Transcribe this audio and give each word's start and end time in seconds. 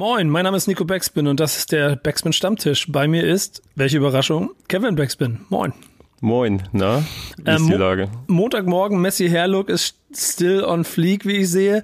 Moin, 0.00 0.30
mein 0.30 0.44
Name 0.44 0.56
ist 0.56 0.66
Nico 0.66 0.86
Backspin 0.86 1.26
und 1.26 1.40
das 1.40 1.58
ist 1.58 1.72
der 1.72 1.94
Backspin 1.94 2.32
Stammtisch. 2.32 2.90
Bei 2.90 3.06
mir 3.06 3.22
ist, 3.22 3.60
welche 3.74 3.98
Überraschung, 3.98 4.48
Kevin 4.66 4.96
Backspin. 4.96 5.40
Moin. 5.50 5.74
Moin, 6.22 6.62
na, 6.72 7.04
wie 7.36 7.42
ist 7.50 7.60
Ähm, 7.60 7.66
die 7.66 7.72
Mo- 7.72 7.76
Lage? 7.76 8.08
Montagmorgen, 8.26 8.98
Messi 8.98 9.28
Hairlook 9.28 9.68
ist 9.68 9.96
still 10.14 10.64
on 10.64 10.84
fleek, 10.84 11.26
wie 11.26 11.36
ich 11.36 11.50
sehe. 11.50 11.82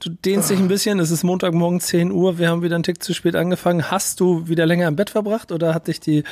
Du 0.00 0.08
dehnst 0.08 0.48
dich 0.48 0.58
ein 0.58 0.68
bisschen, 0.68 0.98
es 0.98 1.10
ist 1.10 1.24
Montagmorgen 1.24 1.80
10 1.80 2.10
Uhr, 2.10 2.38
wir 2.38 2.48
haben 2.48 2.62
wieder 2.62 2.74
einen 2.74 2.84
Tick 2.84 3.02
zu 3.02 3.12
spät 3.12 3.36
angefangen. 3.36 3.90
Hast 3.90 4.18
du 4.20 4.48
wieder 4.48 4.64
länger 4.64 4.88
im 4.88 4.96
Bett 4.96 5.10
verbracht 5.10 5.52
oder 5.52 5.74
hat 5.74 5.88
dich 5.88 6.00
die 6.00 6.24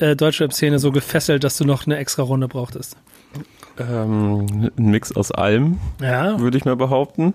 äh, 0.00 0.16
Deutschrap-Szene 0.16 0.80
so 0.80 0.90
gefesselt, 0.90 1.44
dass 1.44 1.56
du 1.56 1.64
noch 1.64 1.86
eine 1.86 1.98
extra 1.98 2.24
Runde 2.24 2.48
brauchtest? 2.48 2.96
Ähm, 3.78 4.70
ein 4.76 4.84
Mix 4.90 5.12
aus 5.12 5.30
allem, 5.30 5.78
Ja, 6.02 6.40
würde 6.40 6.58
ich 6.58 6.64
mal 6.64 6.74
behaupten. 6.74 7.32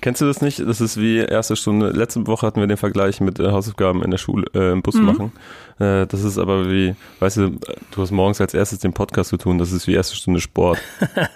Kennst 0.00 0.20
du 0.20 0.26
das 0.26 0.40
nicht? 0.40 0.60
Das 0.60 0.80
ist 0.80 1.00
wie 1.00 1.18
erste 1.18 1.56
Stunde. 1.56 1.90
Letzte 1.90 2.26
Woche 2.26 2.46
hatten 2.46 2.60
wir 2.60 2.66
den 2.66 2.76
Vergleich 2.76 3.20
mit 3.20 3.40
äh, 3.40 3.50
Hausaufgaben 3.50 4.02
in 4.02 4.10
der 4.10 4.18
Schule, 4.18 4.46
äh, 4.54 4.72
im 4.72 4.82
Bus 4.82 4.94
machen. 4.94 5.32
Äh, 5.78 6.06
das 6.06 6.22
ist 6.22 6.38
aber 6.38 6.70
wie, 6.70 6.94
weißt 7.20 7.36
du, 7.38 7.50
du 7.90 8.02
hast 8.02 8.10
morgens 8.10 8.40
als 8.40 8.54
erstes 8.54 8.78
den 8.78 8.92
Podcast 8.92 9.30
zu 9.30 9.36
tun. 9.36 9.58
Das 9.58 9.72
ist 9.72 9.86
wie 9.86 9.94
erste 9.94 10.14
Stunde 10.14 10.40
Sport. 10.40 10.78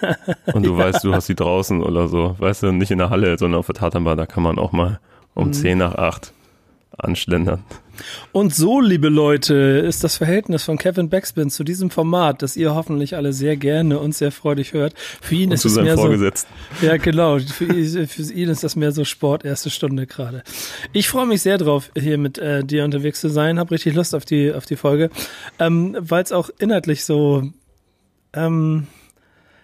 Und 0.52 0.64
du 0.64 0.76
weißt, 0.76 1.02
du 1.04 1.14
hast 1.14 1.26
sie 1.26 1.34
draußen 1.34 1.82
oder 1.82 2.08
so. 2.08 2.36
Weißt 2.38 2.62
du, 2.62 2.72
nicht 2.72 2.90
in 2.90 2.98
der 2.98 3.10
Halle, 3.10 3.36
sondern 3.38 3.58
auf 3.58 3.66
der 3.66 3.74
Tatanbahn. 3.74 4.16
Da 4.16 4.26
kann 4.26 4.42
man 4.42 4.58
auch 4.58 4.72
mal 4.72 5.00
um 5.34 5.52
10 5.52 5.78
nach 5.78 5.94
8 5.94 6.32
anschlendern. 6.98 7.62
Und 8.30 8.54
so, 8.54 8.80
liebe 8.80 9.08
Leute, 9.08 9.54
ist 9.54 10.04
das 10.04 10.16
Verhältnis 10.16 10.62
von 10.62 10.78
Kevin 10.78 11.08
Backspin 11.08 11.50
zu 11.50 11.64
diesem 11.64 11.90
Format, 11.90 12.42
das 12.42 12.56
ihr 12.56 12.74
hoffentlich 12.74 13.16
alle 13.16 13.32
sehr 13.32 13.56
gerne 13.56 13.98
und 13.98 14.14
sehr 14.14 14.30
freudig 14.30 14.72
hört. 14.72 14.94
Für 14.96 15.34
ihn 15.34 15.48
Und 15.48 15.54
ist 15.54 15.62
zu 15.62 15.68
es 15.68 15.74
seinem 15.74 15.84
mehr 15.86 15.96
so. 15.96 16.02
Vorgesetzten. 16.02 16.52
Ja, 16.80 16.96
genau. 16.96 17.38
Für, 17.40 17.64
ihn- 17.64 18.06
für 18.06 18.32
ihn 18.32 18.48
ist 18.48 18.62
das 18.62 18.76
mehr 18.76 18.92
so 18.92 19.04
Sport, 19.04 19.44
erste 19.44 19.70
Stunde 19.70 20.06
gerade. 20.06 20.44
Ich 20.92 21.08
freue 21.08 21.26
mich 21.26 21.42
sehr 21.42 21.58
drauf, 21.58 21.90
hier 21.98 22.18
mit 22.18 22.38
äh, 22.38 22.62
dir 22.62 22.84
unterwegs 22.84 23.20
zu 23.20 23.28
sein. 23.30 23.58
Hab 23.58 23.72
richtig 23.72 23.94
Lust 23.94 24.14
auf 24.14 24.24
die, 24.24 24.52
auf 24.52 24.64
die 24.66 24.76
Folge, 24.76 25.10
ähm, 25.58 25.96
weil 25.98 26.22
es 26.22 26.30
auch 26.30 26.50
inhaltlich 26.60 27.04
so, 27.04 27.50
ähm, 28.32 28.86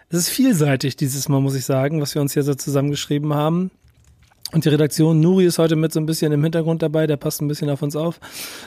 es 0.09 0.19
ist 0.19 0.29
vielseitig 0.31 0.97
dieses 0.97 1.29
Mal, 1.29 1.41
muss 1.41 1.55
ich 1.55 1.65
sagen, 1.65 2.01
was 2.01 2.15
wir 2.17 2.23
uns 2.23 2.33
hier 2.35 2.43
so 2.43 2.55
zusammengeschrieben 2.55 3.33
haben. 3.35 3.71
Und 4.55 4.65
die 4.65 4.69
Redaktion, 4.69 5.19
Nuri 5.19 5.47
ist 5.47 5.59
heute 5.59 5.75
mit 5.75 5.93
so 5.93 5.99
ein 5.99 6.07
bisschen 6.07 6.31
im 6.31 6.45
Hintergrund 6.45 6.81
dabei, 6.81 7.09
der 7.09 7.17
passt 7.17 7.43
ein 7.43 7.49
bisschen 7.49 7.69
auf 7.71 7.83
uns 7.83 7.97
auf, 7.97 8.21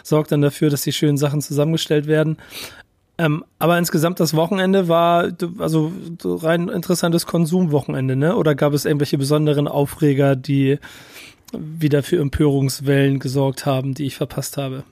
sorgt 0.03 0.33
dann 0.33 0.41
dafür, 0.41 0.69
dass 0.69 0.81
die 0.81 0.91
schönen 0.91 1.17
Sachen 1.17 1.41
zusammengestellt 1.41 2.07
werden. 2.07 2.35
Ähm, 3.17 3.45
aber 3.57 3.77
insgesamt 3.77 4.19
das 4.19 4.35
Wochenende 4.35 4.89
war 4.89 5.31
also 5.59 5.93
so 6.21 6.35
rein 6.35 6.67
interessantes 6.67 7.25
Konsumwochenende, 7.25 8.17
ne? 8.17 8.35
Oder 8.35 8.53
gab 8.53 8.73
es 8.73 8.83
irgendwelche 8.83 9.17
besonderen 9.17 9.69
Aufreger, 9.69 10.35
die 10.35 10.77
wieder 11.53 12.03
für 12.03 12.17
Empörungswellen 12.17 13.19
gesorgt 13.19 13.65
haben, 13.65 13.93
die 13.93 14.07
ich 14.07 14.17
verpasst 14.17 14.57
habe? 14.57 14.83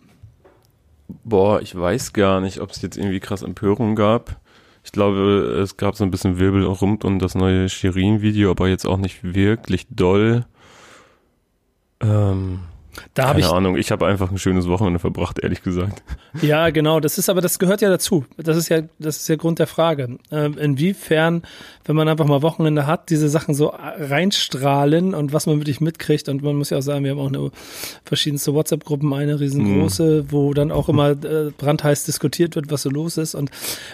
Boah, 1.26 1.62
ich 1.62 1.76
weiß 1.76 2.14
gar 2.14 2.40
nicht, 2.40 2.62
ob 2.62 2.72
es 2.72 2.82
jetzt 2.82 2.98
irgendwie 2.98 3.20
krass 3.20 3.42
Empörung 3.42 3.96
gab. 3.96 4.40
Ich 4.86 4.94
glaube, 4.94 5.60
es 5.62 5.76
gab 5.76 5.98
so 5.98 6.06
ein 6.06 6.12
bisschen 6.12 6.40
Wirbel 6.40 6.64
rund 6.64 7.04
um 7.04 7.20
das 7.20 7.36
neue 7.36 7.68
Shirin-Video, 7.68 8.50
aber 8.50 8.70
jetzt 8.70 8.86
auch 8.86 8.98
nicht 8.98 9.36
wirklich 9.36 9.88
doll. 9.90 10.46
Ähm, 12.02 12.60
Da 13.14 13.26
keine 13.28 13.40
ich 13.40 13.46
Ahnung, 13.48 13.78
ich 13.78 13.92
habe 13.92 14.06
einfach 14.08 14.32
ein 14.32 14.38
schönes 14.38 14.68
Wochenende 14.68 15.00
verbracht, 15.00 15.40
ehrlich 15.40 15.64
gesagt. 15.64 16.04
Ja, 16.42 16.70
genau. 16.70 17.00
Das 17.00 17.18
ist 17.18 17.30
aber, 17.30 17.40
das 17.40 17.60
gehört 17.60 17.82
ja 17.82 17.90
dazu. 17.90 18.26
Das 18.38 18.58
ist 18.58 18.68
ja, 18.68 18.82
das 19.00 19.16
ist 19.18 19.30
ja 19.30 19.38
Grund 19.38 19.58
der 19.60 19.68
Frage. 19.68 20.18
Ähm, 20.32 20.58
inwiefern, 20.58 21.44
wenn 21.86 21.95
man 21.95 22.08
einfach 22.08 22.25
mal 22.25 22.41
Wochenende 22.41 22.88
hat, 22.88 23.09
diese 23.09 23.30
Sachen 23.30 23.53
so 23.53 23.72
reinstrahlen 24.25 25.14
und 25.14 25.33
was 25.33 25.45
man 25.45 25.58
wirklich 25.59 25.81
mitkriegt. 25.81 26.27
Und 26.30 26.42
man 26.44 26.55
muss 26.55 26.72
ja 26.72 26.77
auch 26.80 26.81
sagen, 26.81 27.03
wir 27.03 27.11
haben 27.11 27.19
auch 27.19 27.27
eine 27.27 27.52
verschiedenste 28.03 28.53
WhatsApp-Gruppen, 28.53 29.14
eine 29.14 29.39
riesengroße, 29.39 30.31
wo 30.31 30.53
dann 30.53 30.72
auch 30.72 30.89
immer 30.89 31.11
äh, 31.11 31.52
brandheiß 31.58 32.05
diskutiert 32.05 32.55
wird, 32.55 32.72
was 32.72 32.81
so 32.81 32.89
los 32.89 33.17
ist. 33.17 33.36
Und 33.36 33.52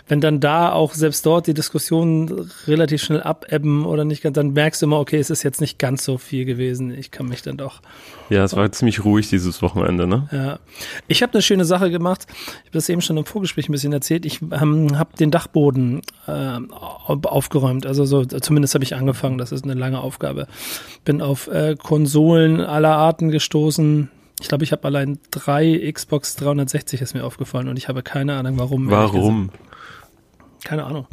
wenn 0.08 0.22
dann 0.22 0.40
da 0.40 0.72
auch 0.72 0.94
selbst 0.94 1.26
dort 1.26 1.48
die 1.48 1.54
Diskussionen 1.54 2.50
relativ 2.68 3.04
schnell 3.04 3.22
abebben 3.22 3.86
oder 3.86 4.06
nicht 4.06 4.24
ganz, 4.24 4.36
dann 4.36 4.54
merkst 4.54 4.82
du 4.82 4.86
immer, 4.86 5.00
okay, 5.00 5.18
es 5.20 5.30
ist 5.30 5.44
jetzt 5.44 5.62
nicht 5.62 5.78
ganz 5.80 6.04
so 6.06 6.18
viel 6.18 6.46
gewesen. 6.46 6.92
Ich 6.98 7.12
kann 7.12 7.28
mich 7.28 7.42
dann 7.42 7.58
doch 7.58 7.82
Ja, 8.30 8.44
es 8.44 8.56
war 8.56 8.72
ziemlich 8.72 9.04
ruhig 9.04 9.30
dieses 9.30 9.62
Wochenende, 9.62 10.08
ne? 10.08 10.28
ja. 10.32 10.60
Ich 11.08 11.22
habe 11.24 11.34
eine 11.34 11.42
schöne 11.42 11.66
Sache 11.66 11.92
gemacht. 11.92 12.26
Ich 12.30 12.68
habe 12.68 12.72
das 12.74 12.88
eben 12.90 13.02
schon 13.02 13.18
im 13.18 13.26
Vorgespräch 13.26 13.68
ein 13.68 13.74
bisschen 13.74 13.94
erzählt. 13.94 14.26
Ich 14.26 14.42
ähm, 14.42 14.98
habe 14.98 15.16
den 15.18 15.32
Dachboden 15.32 16.02
äh, 16.28 16.32
au- 16.32 17.20
aufgeräumt. 17.82 17.86
Also 17.86 18.06
so, 18.06 18.26
zumindest 18.26 18.74
habe 18.74 18.84
ich 18.84 18.96
angefangen. 18.96 19.38
Das 19.38 19.52
ist 19.52 19.64
eine 19.64 19.74
lange 19.74 20.00
Aufgabe. 20.00 20.48
Bin 21.06 21.22
auf 21.22 21.48
äh, 21.48 21.76
Konsolen 21.76 22.62
aller 22.62 22.96
Arten 22.96 23.30
gestoßen. 23.32 24.10
Ich 24.40 24.48
glaube, 24.48 24.64
ich 24.64 24.72
habe 24.72 24.86
allein 24.86 25.20
drei 25.30 25.92
Xbox 25.92 26.36
360 26.36 27.02
ist 27.02 27.14
mir 27.14 27.24
aufgefallen 27.24 27.68
und 27.68 27.78
ich 27.78 27.88
habe 27.88 28.02
keine 28.02 28.34
Ahnung, 28.34 28.58
warum. 28.58 28.90
Warum? 28.90 29.50
keine 30.64 30.84
Ahnung. 30.84 31.08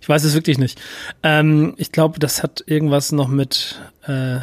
Ich 0.00 0.08
weiß 0.08 0.22
es 0.22 0.34
wirklich 0.34 0.58
nicht. 0.58 0.80
Ähm, 1.24 1.74
ich 1.76 1.90
glaube, 1.90 2.20
das 2.20 2.44
hat 2.44 2.62
irgendwas 2.66 3.10
noch 3.10 3.26
mit 3.26 3.80
äh, 4.06 4.38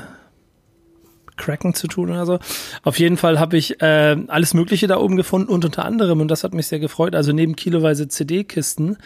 Cracken 1.40 1.74
zu 1.74 1.88
tun 1.88 2.12
oder 2.12 2.26
so. 2.28 2.38
Auf 2.84 3.00
jeden 3.00 3.18
Fall 3.18 3.40
habe 3.40 3.58
ich 3.58 3.82
äh, 3.82 4.16
alles 4.28 4.54
Mögliche 4.54 4.86
da 4.86 4.98
oben 4.98 5.16
gefunden 5.16 5.50
und 5.50 5.66
unter 5.66 5.86
anderem, 5.86 6.22
und 6.22 6.28
das 6.28 6.44
hat 6.44 6.54
mich 6.54 6.68
sehr 6.68 6.80
gefreut, 6.80 7.16
also 7.16 7.32
neben 7.32 7.56
kiloweise 7.56 8.08
CD-Kisten, 8.08 8.98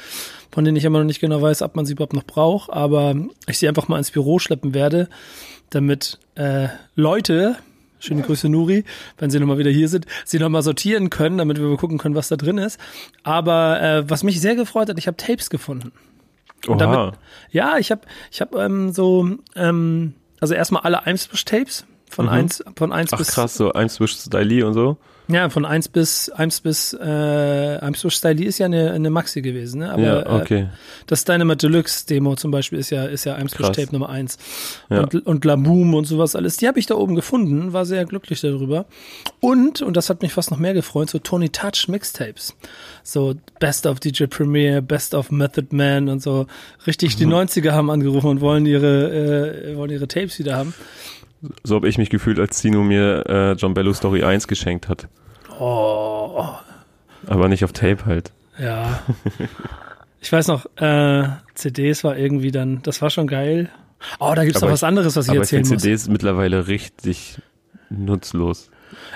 von 0.52 0.66
denen 0.66 0.76
ich 0.76 0.84
immer 0.84 1.00
noch 1.00 1.06
nicht 1.06 1.22
genau 1.22 1.42
weiß, 1.42 1.62
ob 1.62 1.76
man 1.76 1.86
sie 1.86 1.94
überhaupt 1.94 2.14
noch 2.14 2.26
braucht, 2.26 2.70
aber 2.72 3.16
ich 3.48 3.58
sie 3.58 3.70
einfach 3.70 3.88
mal 3.88 3.98
ins 3.98 4.12
Büro 4.12 4.40
schleppen 4.40 4.74
werde, 4.74 5.08
damit 5.70 6.20
äh, 6.36 6.68
Leute, 6.96 7.56
schöne 8.00 8.22
Grüße 8.22 8.50
Nuri, 8.50 8.84
wenn 9.18 9.30
sie 9.30 9.40
nochmal 9.40 9.58
wieder 9.58 9.72
hier 9.72 9.88
sind, 9.88 10.06
sie 10.26 10.40
nochmal 10.40 10.62
sortieren 10.62 11.10
können, 11.10 11.38
damit 11.38 11.58
wir 11.60 11.68
mal 11.68 11.78
gucken 11.78 11.98
können, 11.98 12.16
was 12.16 12.28
da 12.28 12.36
drin 12.36 12.58
ist. 12.58 12.80
Aber 13.24 13.82
äh, 13.82 14.10
was 14.10 14.24
mich 14.24 14.42
sehr 14.42 14.56
gefreut 14.56 14.90
hat, 14.90 14.98
ich 14.98 15.08
habe 15.08 15.18
Tapes 15.18 15.50
gefunden. 15.50 15.92
Und 16.68 16.82
Oha. 16.82 16.96
damit, 16.96 17.16
ja, 17.52 17.78
ich 17.78 17.92
habe 17.92 18.02
ich 18.32 18.42
hab, 18.42 18.56
ähm, 18.56 18.92
so, 18.92 19.38
ähm, 19.56 20.14
also 20.40 20.54
erstmal 20.54 20.84
alle 20.84 21.06
Eimsbusch-Tapes 21.06 21.86
von 22.14 22.26
Mhm. 22.26 22.32
eins 22.32 22.64
von 22.76 22.92
eins 22.92 23.12
Ach 23.14 23.18
bis 23.18 23.28
krass, 23.32 23.56
so 23.56 23.74
Eimswisch 23.74 24.14
Stylee 24.16 24.64
und 24.64 24.74
so. 24.74 24.98
ja 25.30 25.50
von 25.50 25.66
eins 25.66 25.88
bis 25.88 26.30
eins 26.30 26.60
bis 26.62 26.94
äh, 26.94 27.78
Eimsbusch 27.82 28.16
Stylee 28.16 28.44
ist 28.46 28.58
ja 28.60 28.66
eine, 28.66 28.92
eine 28.92 29.10
Maxi 29.10 29.42
gewesen, 29.42 29.80
ne? 29.80 29.92
Aber 29.94 30.02
ja, 30.04 30.36
okay. 30.42 30.60
äh, 30.64 30.68
das 31.08 31.24
Dynamite 31.26 31.68
Deluxe 31.68 32.06
Demo 32.08 32.36
zum 32.36 32.52
Beispiel 32.52 32.78
ist 32.80 32.90
ja 32.90 33.06
ist 33.06 33.24
ja 33.26 33.36
Eimsbusch 33.36 33.68
Krass. 33.68 33.76
Tape 33.78 33.92
Nummer 33.94 34.10
eins 34.10 34.38
Ja. 34.90 35.02
und 35.02 35.16
und 35.26 35.46
Laboom 35.46 35.94
und 35.94 36.06
sowas 36.06 36.36
alles. 36.36 36.58
Die 36.58 36.68
habe 36.68 36.78
ich 36.80 36.86
da 36.88 36.96
oben 36.96 37.16
gefunden, 37.16 37.72
war 37.74 37.86
sehr 37.86 38.04
glücklich 38.06 38.42
darüber. 38.42 38.86
Und 39.40 39.82
und 39.82 39.96
das 39.98 40.10
hat 40.10 40.22
mich 40.22 40.34
fast 40.34 40.52
noch 40.52 40.60
mehr 40.60 40.74
gefreut, 40.74 41.10
so 41.10 41.20
Tony 41.20 41.50
Touch 41.50 41.88
Mixtapes. 41.88 42.54
So 43.04 43.34
Best 43.60 43.86
of 43.86 44.00
DJ 44.02 44.26
Premier, 44.26 44.82
Best 44.82 45.14
of 45.16 45.32
Method 45.32 45.68
Man 45.76 46.10
und 46.10 46.22
so 46.22 46.48
richtig 46.86 47.16
Mhm. 47.16 47.20
die 47.20 47.26
90er 47.28 47.72
haben 47.72 47.90
angerufen 47.90 48.28
und 48.28 48.42
wollen 48.42 48.66
ihre 48.66 49.72
äh, 49.72 49.78
wollen 49.78 49.92
ihre 49.92 50.08
Tapes 50.08 50.38
wieder 50.40 50.56
haben. 50.58 50.74
So 51.64 51.76
habe 51.76 51.88
ich 51.90 51.98
mich 51.98 52.10
gefühlt, 52.10 52.40
als 52.40 52.58
Zino 52.58 52.84
mir 52.84 53.24
äh, 53.28 53.52
John 53.54 53.74
Bello 53.74 53.94
Story 53.94 54.24
1 54.24 54.48
geschenkt 54.48 54.88
hat. 54.90 55.08
Oh, 55.60 56.46
Aber 57.28 57.48
nicht 57.48 57.64
auf 57.64 57.74
Tape 57.74 58.06
halt. 58.06 58.32
ja. 58.60 59.00
Ich 60.22 60.32
weiß 60.32 60.48
noch, 60.48 60.66
äh, 60.78 61.28
CDs 61.54 62.04
war 62.06 62.16
irgendwie 62.18 62.52
dann, 62.52 62.82
das 62.84 63.02
war 63.02 63.10
schon 63.10 63.28
geil. 63.28 63.70
Oh, 64.20 64.32
da 64.36 64.44
gibt's 64.46 64.58
Aber 64.62 64.68
noch 64.68 64.74
was 64.74 64.82
ich- 64.84 64.88
anderes, 64.88 65.16
was 65.18 65.26
ich 65.26 65.32
Aber 65.32 65.38
ich 65.38 65.42
erzählen 65.44 65.66
finde 65.66 65.76
muss. 65.76 65.84
CDs 65.84 66.08
mittlerweile 66.08 66.68
richtig 66.68 67.40
nutzlos. 67.90 68.70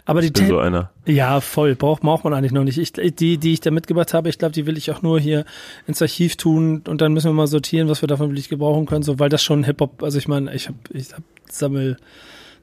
Aber 0.08 0.22
die 0.22 0.28
Ich 0.28 0.34
bin 0.34 0.44
Tape, 0.44 0.54
so 0.56 0.60
einer. 0.60 0.90
Ja, 1.06 1.42
voll. 1.42 1.76
Braucht, 1.76 2.02
braucht 2.02 2.24
man 2.24 2.34
eigentlich 2.34 2.54
noch 2.54 2.64
nicht. 2.64 2.78
Ich, 2.78 2.94
die, 2.94 3.38
die 3.38 3.54
ich 3.54 3.60
da 3.60 3.72
mitgebracht 3.72 4.14
habe, 4.14 4.30
ich 4.30 4.38
glaube, 4.40 4.54
die 4.54 4.66
will 4.66 4.78
ich 4.78 4.90
auch 4.90 5.02
nur 5.02 5.20
hier 5.20 5.44
ins 5.86 6.02
Archiv 6.02 6.38
tun 6.38 6.82
und 6.88 7.02
dann 7.02 7.12
müssen 7.14 7.28
wir 7.30 7.34
mal 7.34 7.48
sortieren, 7.48 7.90
was 7.90 8.02
wir 8.02 8.08
davon 8.08 8.30
wirklich 8.30 8.48
gebrauchen 8.50 8.86
können, 8.86 9.04
so, 9.04 9.20
weil 9.20 9.28
das 9.30 9.44
schon 9.44 9.66
Hip-Hop, 9.66 10.02
also 10.02 10.18
ich 10.18 10.28
meine, 10.30 10.54
ich 10.56 10.70
habe 10.70 10.78
ich 10.94 11.12
hab 11.14 11.22
sammel, 11.50 11.98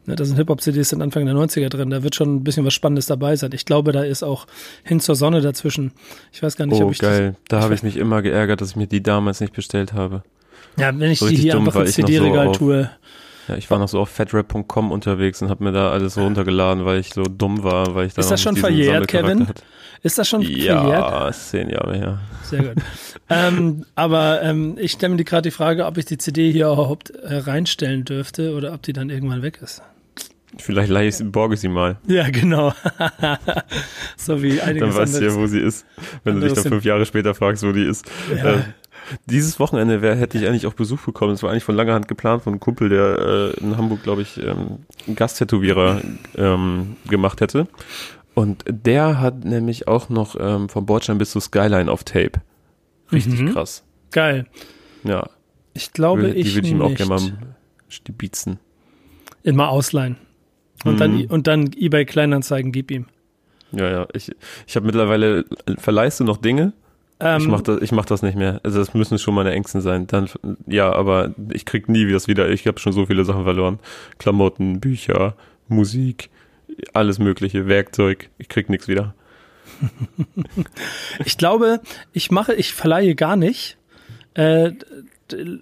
ne, 0.06 0.16
da 0.16 0.25
sind 0.25 0.37
Hip-Hop-CDs 0.37 0.88
sind 0.88 1.03
Anfang 1.03 1.27
der 1.27 1.34
90er 1.34 1.69
drin, 1.69 1.91
da 1.91 2.03
wird 2.03 2.15
schon 2.15 2.34
ein 2.37 2.44
bisschen 2.44 2.65
was 2.65 2.72
Spannendes 2.72 3.05
dabei 3.06 3.37
sein. 3.37 3.50
Ich 3.52 3.67
glaube, 3.67 3.93
da 3.93 4.02
ist 4.05 4.23
auch 4.23 4.47
hin 4.82 5.00
zur 5.00 5.14
Sonne 5.14 5.43
dazwischen. 5.43 5.93
Ich 6.32 6.43
weiß 6.43 6.56
gar 6.56 6.64
nicht, 6.64 6.81
Oh, 6.81 6.87
ob 6.87 6.93
ich 6.93 6.99
geil. 6.99 7.37
Da 7.49 7.58
ich 7.58 7.64
habe 7.64 7.75
ich 7.75 7.82
mich 7.82 7.99
immer 7.99 8.23
geärgert, 8.23 8.62
dass 8.62 8.70
ich 8.70 8.76
mir 8.76 8.87
die 8.87 9.02
damals 9.02 9.40
nicht 9.40 9.52
bestellt 9.52 9.93
habe. 9.93 10.23
das, 10.76 10.82
ja, 10.82 10.99
wenn 10.99 11.11
ich 11.11 11.19
so 11.19 11.29
die 11.29 11.37
hier 11.37 11.52
dumm, 11.52 11.67
einfach 11.67 11.81
ins 11.82 11.99
noch 11.99 12.06
so 12.08 12.12
CD-Regal 12.14 12.49
auf- 12.49 12.56
tue. 12.58 12.90
Ja, 13.49 13.56
ich 13.56 13.70
war 13.70 13.79
noch 13.79 13.88
so 13.88 14.00
auf 14.00 14.08
fatrap.com 14.08 14.91
unterwegs 14.91 15.43
und 15.43 15.50
habe 15.50 15.64
mir 15.64 15.73
da 15.73 15.91
alles 15.91 16.17
runtergeladen, 16.17 16.85
weil 16.85 16.99
ich 16.99 17.12
so 17.12 17.25
dumm 17.25 17.62
war, 17.62 17.94
weil 17.94 18.06
ich 18.06 18.14
da 18.14 18.20
Ist 18.20 18.31
das 18.31 18.43
schon 18.43 18.56
verjährt, 18.56 19.08
Kevin? 19.08 19.49
hatte. 19.49 19.62
Ist 20.02 20.19
das 20.19 20.29
schon 20.29 20.43
verjährt? 20.43 20.87
Ja, 20.87 21.32
zehn 21.32 21.70
Jahre 21.70 21.96
her. 21.96 22.20
Sehr 22.43 22.62
gut. 22.62 22.82
ähm, 23.31 23.87
aber 23.94 24.43
ähm, 24.43 24.76
ich 24.79 24.93
stelle 24.93 25.12
mir 25.12 25.17
die 25.17 25.25
gerade 25.25 25.49
die 25.49 25.50
Frage, 25.50 25.87
ob 25.87 25.96
ich 25.96 26.05
die 26.05 26.19
CD 26.19 26.52
hier 26.52 26.67
überhaupt 26.67 27.11
äh, 27.11 27.37
reinstellen 27.37 28.05
dürfte 28.05 28.55
oder 28.55 28.75
ob 28.75 28.82
die 28.82 28.93
dann 28.93 29.08
irgendwann 29.08 29.41
weg 29.43 29.61
ist. 29.62 29.82
Vielleicht 30.58 30.90
leih 30.90 31.08
ich, 31.08 31.17
borge 31.20 31.55
ich 31.55 31.61
sie 31.61 31.69
mal. 31.69 31.97
Ja, 32.06 32.29
genau. 32.31 32.73
so 34.17 34.43
wie 34.43 34.61
einiges 34.61 34.88
Dann 34.88 34.97
weißt 34.97 35.20
du 35.20 35.25
ja, 35.25 35.35
wo 35.35 35.47
sie 35.47 35.61
ist. 35.61 35.85
Wenn 36.23 36.40
du 36.40 36.47
dich 36.47 36.52
dann 36.52 36.64
fünf 36.64 36.85
Jahre 36.85 37.06
später 37.06 37.35
fragst, 37.35 37.64
wo 37.67 37.73
die 37.73 37.85
ist. 37.85 38.05
Ja. 38.37 38.52
Äh, 38.52 38.62
Dieses 39.27 39.59
Wochenende 39.61 40.03
wär, 40.03 40.15
hätte 40.17 40.39
ich 40.39 40.47
eigentlich 40.47 40.67
auch 40.67 40.75
Besuch 40.75 41.01
bekommen. 41.03 41.33
Es 41.33 41.43
war 41.43 41.51
eigentlich 41.51 41.65
von 41.65 41.75
langer 41.77 41.95
Hand 41.95 42.09
geplant 42.09 42.43
von 42.43 42.53
einem 42.55 42.61
Kumpel, 42.61 42.89
der 42.89 43.19
äh, 43.59 43.61
in 43.61 43.77
Hamburg, 43.77 44.03
glaube 44.03 44.23
ich, 44.23 44.39
ähm, 44.39 44.79
einen 45.06 45.17
Gasttätowierer 45.17 46.01
ähm, 46.37 46.97
gemacht 47.09 47.41
hätte. 47.41 47.67
Und 48.35 48.65
der 48.69 49.21
hat 49.21 49.45
nämlich 49.45 49.87
auch 49.89 50.09
noch 50.09 50.37
ähm, 50.39 50.69
vom 50.69 50.87
Bordstein 50.87 51.19
bis 51.19 51.31
zu 51.31 51.41
Skyline 51.41 51.91
auf 51.91 52.03
Tape. 52.05 52.41
Richtig 53.12 53.41
Mhm. 53.41 53.53
krass. 53.53 53.85
Geil. 54.11 54.47
Ja, 55.05 55.29
Ich 55.75 55.93
glaube, 55.93 56.23
Würde- 56.23 56.35
ich 56.37 56.47
die 56.49 56.55
würde 56.55 56.67
ich 56.69 56.73
ihm 56.73 56.83
auch 56.83 56.95
gerne 56.95 57.09
mal 57.15 57.21
stibitzen. 57.89 58.59
Immer 59.43 59.69
ausleihen. 59.71 60.17
Und, 60.85 60.95
Mhm. 60.95 60.99
dann, 60.99 61.27
und 61.27 61.47
dann 61.47 61.71
eBay 61.77 62.05
Kleinanzeigen 62.05 62.71
gib 62.73 62.91
ihm. 62.91 63.07
Ja, 63.73 63.91
ja. 63.91 64.07
Ich, 64.15 64.31
ich 64.67 64.77
habe 64.77 64.87
mittlerweile, 64.87 65.45
verleihst 65.79 66.21
du 66.21 66.25
noch 66.25 66.37
Dinge? 66.37 66.73
Ähm, 67.20 67.40
ich 67.40 67.49
mach 67.49 67.61
das, 67.61 67.81
ich 67.81 67.93
mach 67.93 68.06
das 68.06 68.22
nicht 68.22 68.37
mehr. 68.37 68.61
Also 68.62 68.78
das 68.78 68.94
müssen 68.94 69.19
schon 69.19 69.34
meine 69.34 69.52
Ängsten 69.52 69.81
sein. 69.81 70.06
Dann, 70.06 70.28
ja, 70.66 70.93
aber 70.93 71.34
ich 71.52 71.64
krieg 71.64 71.88
nie 71.88 72.11
das 72.11 72.28
wieder. 72.28 72.49
Ich 72.50 72.66
habe 72.66 72.78
schon 72.78 72.93
so 72.93 73.06
viele 73.06 73.25
Sachen 73.25 73.44
verloren. 73.44 73.78
Klamotten, 74.19 74.81
Bücher, 74.81 75.34
Musik, 75.69 76.31
alles 76.93 77.19
mögliche, 77.19 77.66
Werkzeug. 77.69 78.31
Ich 78.38 78.49
krieg 78.49 78.69
nichts 78.69 78.88
wieder. 78.88 79.14
Ich 81.25 81.38
glaube, 81.38 81.81
ich 82.12 82.31
mache, 82.31 82.55
ich 82.55 82.75
verleihe 82.75 83.14
gar 83.14 83.37
nicht. 83.37 83.76
Äh, 84.34 84.72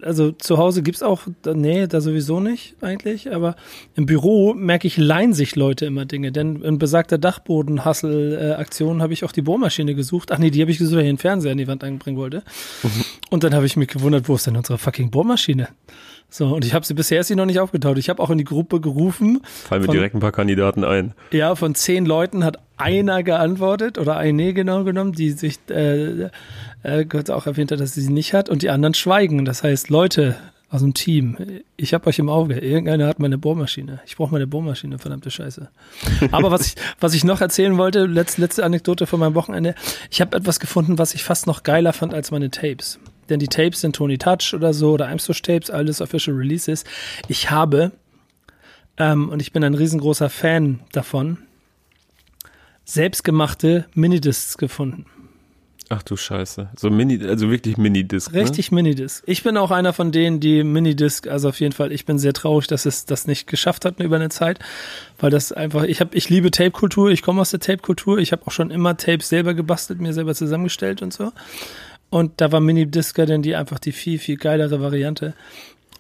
also 0.03 0.33
zu 0.33 0.59
Hause 0.59 0.83
gibt's 0.83 1.03
auch, 1.03 1.23
nee, 1.45 1.87
da 1.87 2.01
sowieso 2.01 2.41
nicht 2.41 2.77
eigentlich, 2.81 3.33
aber 3.33 3.57
im 3.95 4.07
Büro 4.07 4.55
merke 4.55 4.87
ich, 4.87 4.97
leihen 4.97 5.33
sich 5.33 5.57
Leute 5.57 5.87
immer 5.87 6.05
Dinge, 6.05 6.33
denn 6.33 6.63
in 6.63 6.79
besagter 6.79 7.19
Dachboden-Hustle-Aktion 7.19 9.03
habe 9.03 9.13
ich 9.13 9.25
auch 9.25 9.33
die 9.33 9.43
Bohrmaschine 9.43 9.95
gesucht. 9.95 10.33
Ach 10.33 10.39
nee, 10.39 10.51
die 10.51 10.61
habe 10.61 10.71
ich 10.71 10.79
gesucht, 10.79 10.97
weil 10.97 11.05
ich 11.05 11.11
den 11.11 11.19
Fernseher 11.19 11.53
an 11.53 11.59
die 11.59 11.69
Wand 11.69 11.85
einbringen 11.85 12.19
wollte. 12.19 12.43
Und 13.31 13.45
dann 13.45 13.55
habe 13.55 13.67
ich 13.67 13.77
mich 13.77 13.89
gewundert, 13.89 14.29
wo 14.29 14.35
ist 14.35 14.47
denn 14.47 14.57
unsere 14.57 14.79
fucking 14.79 15.11
Bohrmaschine? 15.11 15.69
So, 16.35 16.47
und 16.47 16.65
ich 16.65 16.73
habe 16.73 16.87
sie 16.87 16.95
bisher 16.95 17.21
ist 17.21 17.29
sie 17.29 17.35
noch 17.37 17.45
nicht 17.45 17.61
aufgetaucht. 17.61 17.99
Ich 17.99 18.09
habe 18.09 18.23
auch 18.23 18.31
in 18.31 18.39
die 18.39 18.45
Gruppe 18.45 18.81
gerufen, 18.81 19.43
Fallen 19.45 19.83
mir 19.83 19.87
Von- 19.87 19.95
direkt 19.95 20.15
ein 20.15 20.21
paar 20.21 20.33
Kandidaten 20.33 20.83
ein. 20.83 21.13
ja, 21.31 21.55
von 21.55 21.75
zehn 21.75 22.07
Leuten 22.07 22.43
hat 22.43 22.59
einer 22.79 23.23
geantwortet 23.23 23.99
oder 23.99 24.17
eine 24.17 24.55
genau 24.55 24.83
genommen, 24.83 25.13
die 25.13 25.33
sich 25.33 25.59
äh, 25.69 26.31
äh, 26.85 27.05
kurz 27.05 27.29
auch 27.29 27.47
erwähnt 27.47 27.71
hat, 27.71 27.81
dass 27.81 27.93
sie 27.93 28.01
sie 28.01 28.13
nicht 28.13 28.33
hat 28.33 28.49
und 28.49 28.63
die 28.63 28.71
anderen 28.71 28.95
schweigen. 28.95 29.45
Das 29.45 29.63
heißt, 29.63 29.91
Leute 29.91 30.37
aus 30.71 30.81
dem 30.81 30.95
Team, 30.95 31.37
ich 31.77 31.93
habe 31.93 32.07
euch 32.07 32.19
im 32.19 32.31
Auge. 32.31 32.59
Irgendeiner 32.59 33.09
hat 33.09 33.19
meine 33.19 33.37
Bohrmaschine. 33.37 34.01
Ich 34.07 34.17
brauche 34.17 34.33
meine 34.33 34.47
Bohrmaschine, 34.47 34.99
verdammte 34.99 35.31
Scheiße. 35.31 35.69
Aber 36.31 36.51
was 36.51 36.67
ich, 36.67 36.75
was 36.99 37.13
ich 37.13 37.25
noch 37.25 37.43
erzählen 37.43 37.77
wollte, 37.77 38.07
letzte, 38.07 38.41
letzte 38.41 38.65
Anekdote 38.65 39.07
von 39.07 39.21
meinem 39.21 39.35
Wochenende, 39.35 39.75
ich 40.11 40.23
habe 40.23 40.35
etwas 40.35 40.61
gefunden, 40.61 40.97
was 40.97 41.13
ich 41.13 41.25
fast 41.25 41.47
noch 41.47 41.63
geiler 41.63 41.93
fand 41.93 42.15
als 42.15 42.31
meine 42.31 42.51
Tapes. 42.51 42.99
Denn 43.33 43.39
die 43.39 43.49
Tapes 43.49 43.81
sind 43.81 43.97
Tony 43.97 44.19
Touch 44.19 44.53
oder 44.53 44.75
so 44.75 44.93
oder 44.93 45.11
Imstush 45.11 45.41
Tapes, 45.41 45.71
alles 45.71 46.03
Official 46.03 46.37
Releases. 46.37 46.85
Ich 47.29 47.51
habe 47.51 47.93
ähm, 48.99 49.31
und 49.31 49.41
ich 49.41 49.53
bin 49.53 49.65
ein 49.65 49.73
riesengroßer 49.73 50.29
Fan 50.29 50.81
davon, 50.93 51.39
selbstgemachte 52.85 53.87
Minidiscs 53.95 54.59
gefunden. 54.59 55.07
Ach 55.89 56.03
du 56.03 56.15
Scheiße. 56.15 56.69
So 56.77 56.91
Mini, 56.91 57.25
also 57.27 57.51
wirklich 57.51 57.79
Minidisc. 57.79 58.35
Richtig 58.35 58.71
Minidisc. 58.71 59.23
Ich 59.27 59.43
bin 59.43 59.57
auch 59.57 59.71
einer 59.71 59.95
von 59.95 60.13
denen, 60.13 60.41
die 60.41 60.63
Minidisc, 60.63 61.27
also 61.27 61.49
auf 61.49 61.61
jeden 61.61 61.73
Fall, 61.73 61.91
ich 61.91 62.05
bin 62.05 62.19
sehr 62.19 62.35
traurig, 62.35 62.67
dass 62.67 62.85
es 62.85 63.07
das 63.07 63.27
nicht 63.27 63.47
geschafft 63.47 63.87
hat 63.87 63.99
über 63.99 64.17
eine 64.17 64.29
Zeit, 64.29 64.59
weil 65.19 65.31
das 65.31 65.53
einfach, 65.53 65.85
ich 65.85 66.01
habe, 66.01 66.15
ich 66.15 66.29
liebe 66.29 66.51
Tape-Kultur, 66.51 67.11
ich 67.11 67.23
komme 67.23 67.41
aus 67.41 67.51
der 67.51 67.61
Tape-Kultur, 67.61 68.19
ich 68.19 68.33
habe 68.33 68.47
auch 68.47 68.53
schon 68.53 68.71
immer 68.71 68.97
Tapes 68.99 69.31
selber 69.31 69.55
gebastelt, 69.55 70.03
mir 70.03 70.13
selber 70.13 70.35
zusammengestellt 70.35 71.01
und 71.01 71.15
so. 71.15 71.33
Und 72.13 72.43
da 72.43 72.53
war 72.53 72.61
Minidisc 72.61 73.17
dann 73.17 73.41
die 73.41 73.57
einfach 73.57 73.79
die 73.79 73.91
viel, 73.91 74.19
viel 74.19 74.37
geilere 74.37 74.83
Variante. 74.83 75.33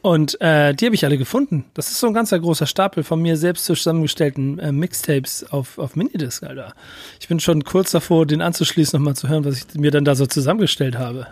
Und 0.02 0.38
äh, 0.42 0.74
die 0.74 0.84
habe 0.84 0.94
ich 0.94 1.06
alle 1.06 1.16
gefunden. 1.16 1.64
Das 1.72 1.90
ist 1.90 2.00
so 2.00 2.06
ein 2.06 2.12
ganzer 2.12 2.38
großer 2.38 2.66
Stapel 2.66 3.02
von 3.02 3.22
mir 3.22 3.38
selbst 3.38 3.64
zusammengestellten 3.64 4.58
äh, 4.58 4.72
Mixtapes 4.72 5.50
auf, 5.50 5.78
auf 5.78 5.96
Minidisc, 5.96 6.42
Alter. 6.42 6.74
Ich 7.18 7.28
bin 7.28 7.40
schon 7.40 7.64
kurz 7.64 7.92
davor, 7.92 8.26
den 8.26 8.42
anzuschließen, 8.42 8.98
nochmal 8.98 9.16
zu 9.16 9.30
hören, 9.30 9.46
was 9.46 9.56
ich 9.56 9.74
mir 9.74 9.90
dann 9.90 10.04
da 10.04 10.14
so 10.14 10.26
zusammengestellt 10.26 10.98
habe. 10.98 11.28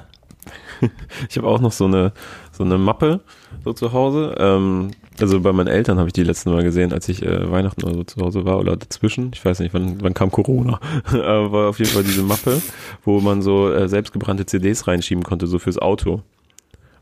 Ich 1.29 1.37
habe 1.37 1.47
auch 1.47 1.61
noch 1.61 1.73
so 1.73 1.85
eine 1.85 2.13
so 2.53 2.65
eine 2.65 2.79
Mappe 2.79 3.21
so 3.65 3.73
zu 3.73 3.93
Hause. 3.93 4.35
Ähm, 4.39 4.91
also 5.21 5.41
bei 5.41 5.53
meinen 5.53 5.69
Eltern 5.69 5.99
habe 5.99 6.09
ich 6.09 6.13
die 6.13 6.23
letzten 6.23 6.51
Mal 6.51 6.63
gesehen, 6.63 6.93
als 6.93 7.09
ich 7.09 7.23
äh, 7.23 7.51
Weihnachten 7.51 7.85
oder 7.85 7.95
so 7.95 8.05
zu 8.05 8.21
Hause 8.21 8.45
war 8.45 8.59
oder 8.59 8.77
dazwischen. 8.77 9.31
Ich 9.35 9.45
weiß 9.45 9.61
nicht, 9.61 9.75
wann, 9.75 10.03
wann 10.03 10.15
kam 10.15 10.31
Corona. 10.31 10.81
Aber 11.13 11.53
war 11.53 11.69
auf 11.69 11.79
jeden 11.79 11.91
Fall 11.91 12.05
diese 12.05 12.23
Mappe, 12.23 12.61
wo 13.05 13.21
man 13.21 13.43
so 13.43 13.71
äh, 13.71 13.89
selbstgebrannte 13.89 14.47
CDs 14.47 14.87
reinschieben 14.87 15.25
konnte, 15.25 15.47
so 15.47 15.59
fürs 15.59 15.79
Auto. 15.79 16.23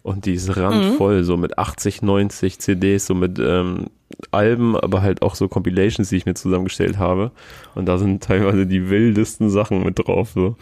Und 0.02 0.26
die 0.26 0.34
ist 0.34 0.56
randvoll, 0.56 1.22
so 1.22 1.36
mit 1.36 1.58
80, 1.58 2.02
90 2.02 2.60
CDs, 2.60 3.06
so 3.06 3.14
mit 3.14 3.38
ähm, 3.38 3.86
Alben, 4.30 4.76
aber 4.76 5.02
halt 5.02 5.22
auch 5.22 5.34
so 5.34 5.48
Compilations, 5.48 6.08
die 6.08 6.16
ich 6.16 6.24
mir 6.24 6.34
zusammengestellt 6.34 6.98
habe. 6.98 7.30
Und 7.74 7.86
da 7.86 7.98
sind 7.98 8.22
teilweise 8.22 8.66
die 8.66 8.88
wildesten 8.88 9.50
Sachen 9.50 9.82
mit 9.84 9.98
drauf. 9.98 10.30
So. 10.34 10.56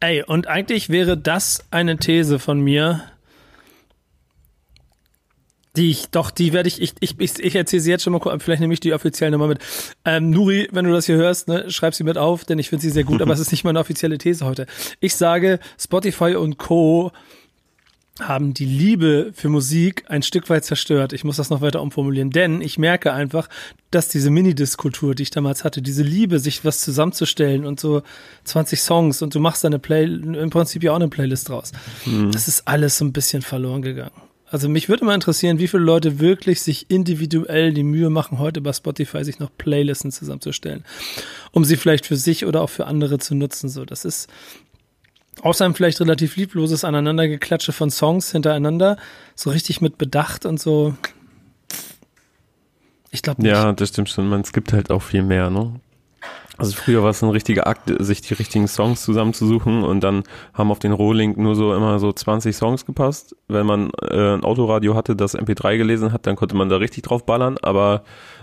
Ey, 0.00 0.22
und 0.22 0.46
eigentlich 0.46 0.90
wäre 0.90 1.16
das 1.16 1.64
eine 1.70 1.96
These 1.96 2.38
von 2.38 2.60
mir, 2.60 3.02
die 5.78 5.90
ich, 5.90 6.10
doch, 6.10 6.30
die 6.30 6.52
werde 6.52 6.68
ich, 6.68 6.80
ich, 6.80 6.94
ich, 7.00 7.18
ich, 7.18 7.38
ich 7.38 7.54
erzähle 7.54 7.80
sie 7.80 7.90
jetzt 7.90 8.02
schon 8.02 8.12
mal 8.12 8.20
kurz, 8.20 8.42
vielleicht 8.42 8.60
nehme 8.60 8.74
ich 8.74 8.80
die 8.80 8.92
offiziell 8.92 9.30
nochmal 9.30 9.48
mit. 9.48 9.58
Ähm, 10.04 10.30
Nuri, 10.30 10.68
wenn 10.72 10.84
du 10.84 10.92
das 10.92 11.06
hier 11.06 11.16
hörst, 11.16 11.48
ne, 11.48 11.70
schreib 11.70 11.94
sie 11.94 12.04
mit 12.04 12.18
auf, 12.18 12.44
denn 12.44 12.58
ich 12.58 12.68
finde 12.68 12.82
sie 12.82 12.90
sehr 12.90 13.04
gut, 13.04 13.22
aber 13.22 13.32
es 13.34 13.40
ist 13.40 13.52
nicht 13.52 13.64
meine 13.64 13.78
offizielle 13.78 14.18
These 14.18 14.44
heute. 14.44 14.66
Ich 15.00 15.14
sage, 15.14 15.60
Spotify 15.78 16.34
und 16.34 16.58
Co. 16.58 17.12
haben 18.20 18.54
die 18.54 18.64
Liebe 18.64 19.32
für 19.34 19.48
Musik 19.48 20.04
ein 20.08 20.22
Stück 20.22 20.50
weit 20.50 20.64
zerstört. 20.64 21.12
Ich 21.12 21.24
muss 21.24 21.36
das 21.36 21.50
noch 21.50 21.60
weiter 21.60 21.82
umformulieren, 21.82 22.30
denn 22.30 22.60
ich 22.60 22.78
merke 22.78 23.12
einfach, 23.12 23.48
dass 23.90 24.08
diese 24.08 24.30
Minidisc-Kultur, 24.30 25.14
die 25.14 25.22
ich 25.24 25.30
damals 25.30 25.64
hatte, 25.64 25.82
diese 25.82 26.02
Liebe, 26.02 26.38
sich 26.38 26.64
was 26.64 26.80
zusammenzustellen 26.80 27.64
und 27.64 27.80
so 27.80 28.02
20 28.44 28.80
Songs 28.80 29.22
und 29.22 29.34
du 29.34 29.40
machst 29.40 29.64
da 29.64 29.68
eine 29.68 29.78
Play, 29.78 30.04
im 30.04 30.50
Prinzip 30.50 30.82
ja 30.82 30.92
auch 30.92 30.96
eine 30.96 31.08
Playlist 31.08 31.48
draus. 31.48 31.72
Das 32.32 32.48
ist 32.48 32.66
alles 32.66 32.98
so 32.98 33.04
ein 33.04 33.12
bisschen 33.12 33.42
verloren 33.42 33.82
gegangen. 33.82 34.12
Also 34.50 34.68
mich 34.68 34.88
würde 34.88 35.04
mal 35.04 35.14
interessieren, 35.14 35.58
wie 35.58 35.68
viele 35.68 35.82
Leute 35.82 36.20
wirklich 36.20 36.62
sich 36.62 36.90
individuell 36.90 37.74
die 37.74 37.82
Mühe 37.82 38.08
machen, 38.08 38.38
heute 38.38 38.62
bei 38.62 38.72
Spotify 38.72 39.22
sich 39.22 39.38
noch 39.38 39.50
Playlisten 39.58 40.10
zusammenzustellen, 40.10 40.84
um 41.52 41.64
sie 41.64 41.76
vielleicht 41.76 42.06
für 42.06 42.16
sich 42.16 42.46
oder 42.46 42.62
auch 42.62 42.70
für 42.70 42.86
andere 42.86 43.18
zu 43.18 43.34
nutzen. 43.34 43.68
So, 43.68 43.84
das 43.84 44.06
ist 44.06 44.28
außer 45.42 45.64
einem 45.64 45.74
vielleicht 45.74 46.00
relativ 46.00 46.36
liebloses 46.36 46.84
Aneinandergeklatsche 46.84 47.72
von 47.72 47.90
Songs 47.90 48.32
hintereinander, 48.32 48.96
so 49.34 49.50
richtig 49.50 49.80
mit 49.80 49.98
Bedacht 49.98 50.46
und 50.46 50.60
so. 50.60 50.94
Ich 53.10 53.22
glaube 53.22 53.42
nicht. 53.42 53.50
Ja, 53.50 53.72
das 53.72 53.90
stimmt 53.90 54.10
schon. 54.10 54.28
Man, 54.28 54.42
es 54.42 54.52
gibt 54.52 54.72
halt 54.72 54.90
auch 54.90 55.02
viel 55.02 55.22
mehr, 55.22 55.50
ne? 55.50 55.80
Also 56.58 56.74
früher 56.74 57.04
war 57.04 57.10
es 57.10 57.22
ein 57.22 57.30
richtiger 57.30 57.68
Akt, 57.68 57.92
sich 58.00 58.20
die 58.20 58.34
richtigen 58.34 58.66
Songs 58.66 59.02
zusammenzusuchen 59.04 59.84
und 59.84 60.02
dann 60.02 60.24
haben 60.52 60.72
auf 60.72 60.80
den 60.80 60.90
Rohlink 60.90 61.38
nur 61.38 61.54
so 61.54 61.72
immer 61.72 62.00
so 62.00 62.12
20 62.12 62.54
Songs 62.54 62.84
gepasst. 62.84 63.36
Wenn 63.46 63.64
man 63.64 63.90
äh, 64.02 64.34
ein 64.34 64.42
Autoradio 64.42 64.96
hatte, 64.96 65.14
das 65.14 65.38
MP3 65.38 65.76
gelesen 65.76 66.12
hat, 66.12 66.26
dann 66.26 66.34
konnte 66.34 66.56
man 66.56 66.68
da 66.68 66.78
richtig 66.78 67.04
drauf 67.04 67.24
ballern, 67.24 67.58
aber 67.62 68.02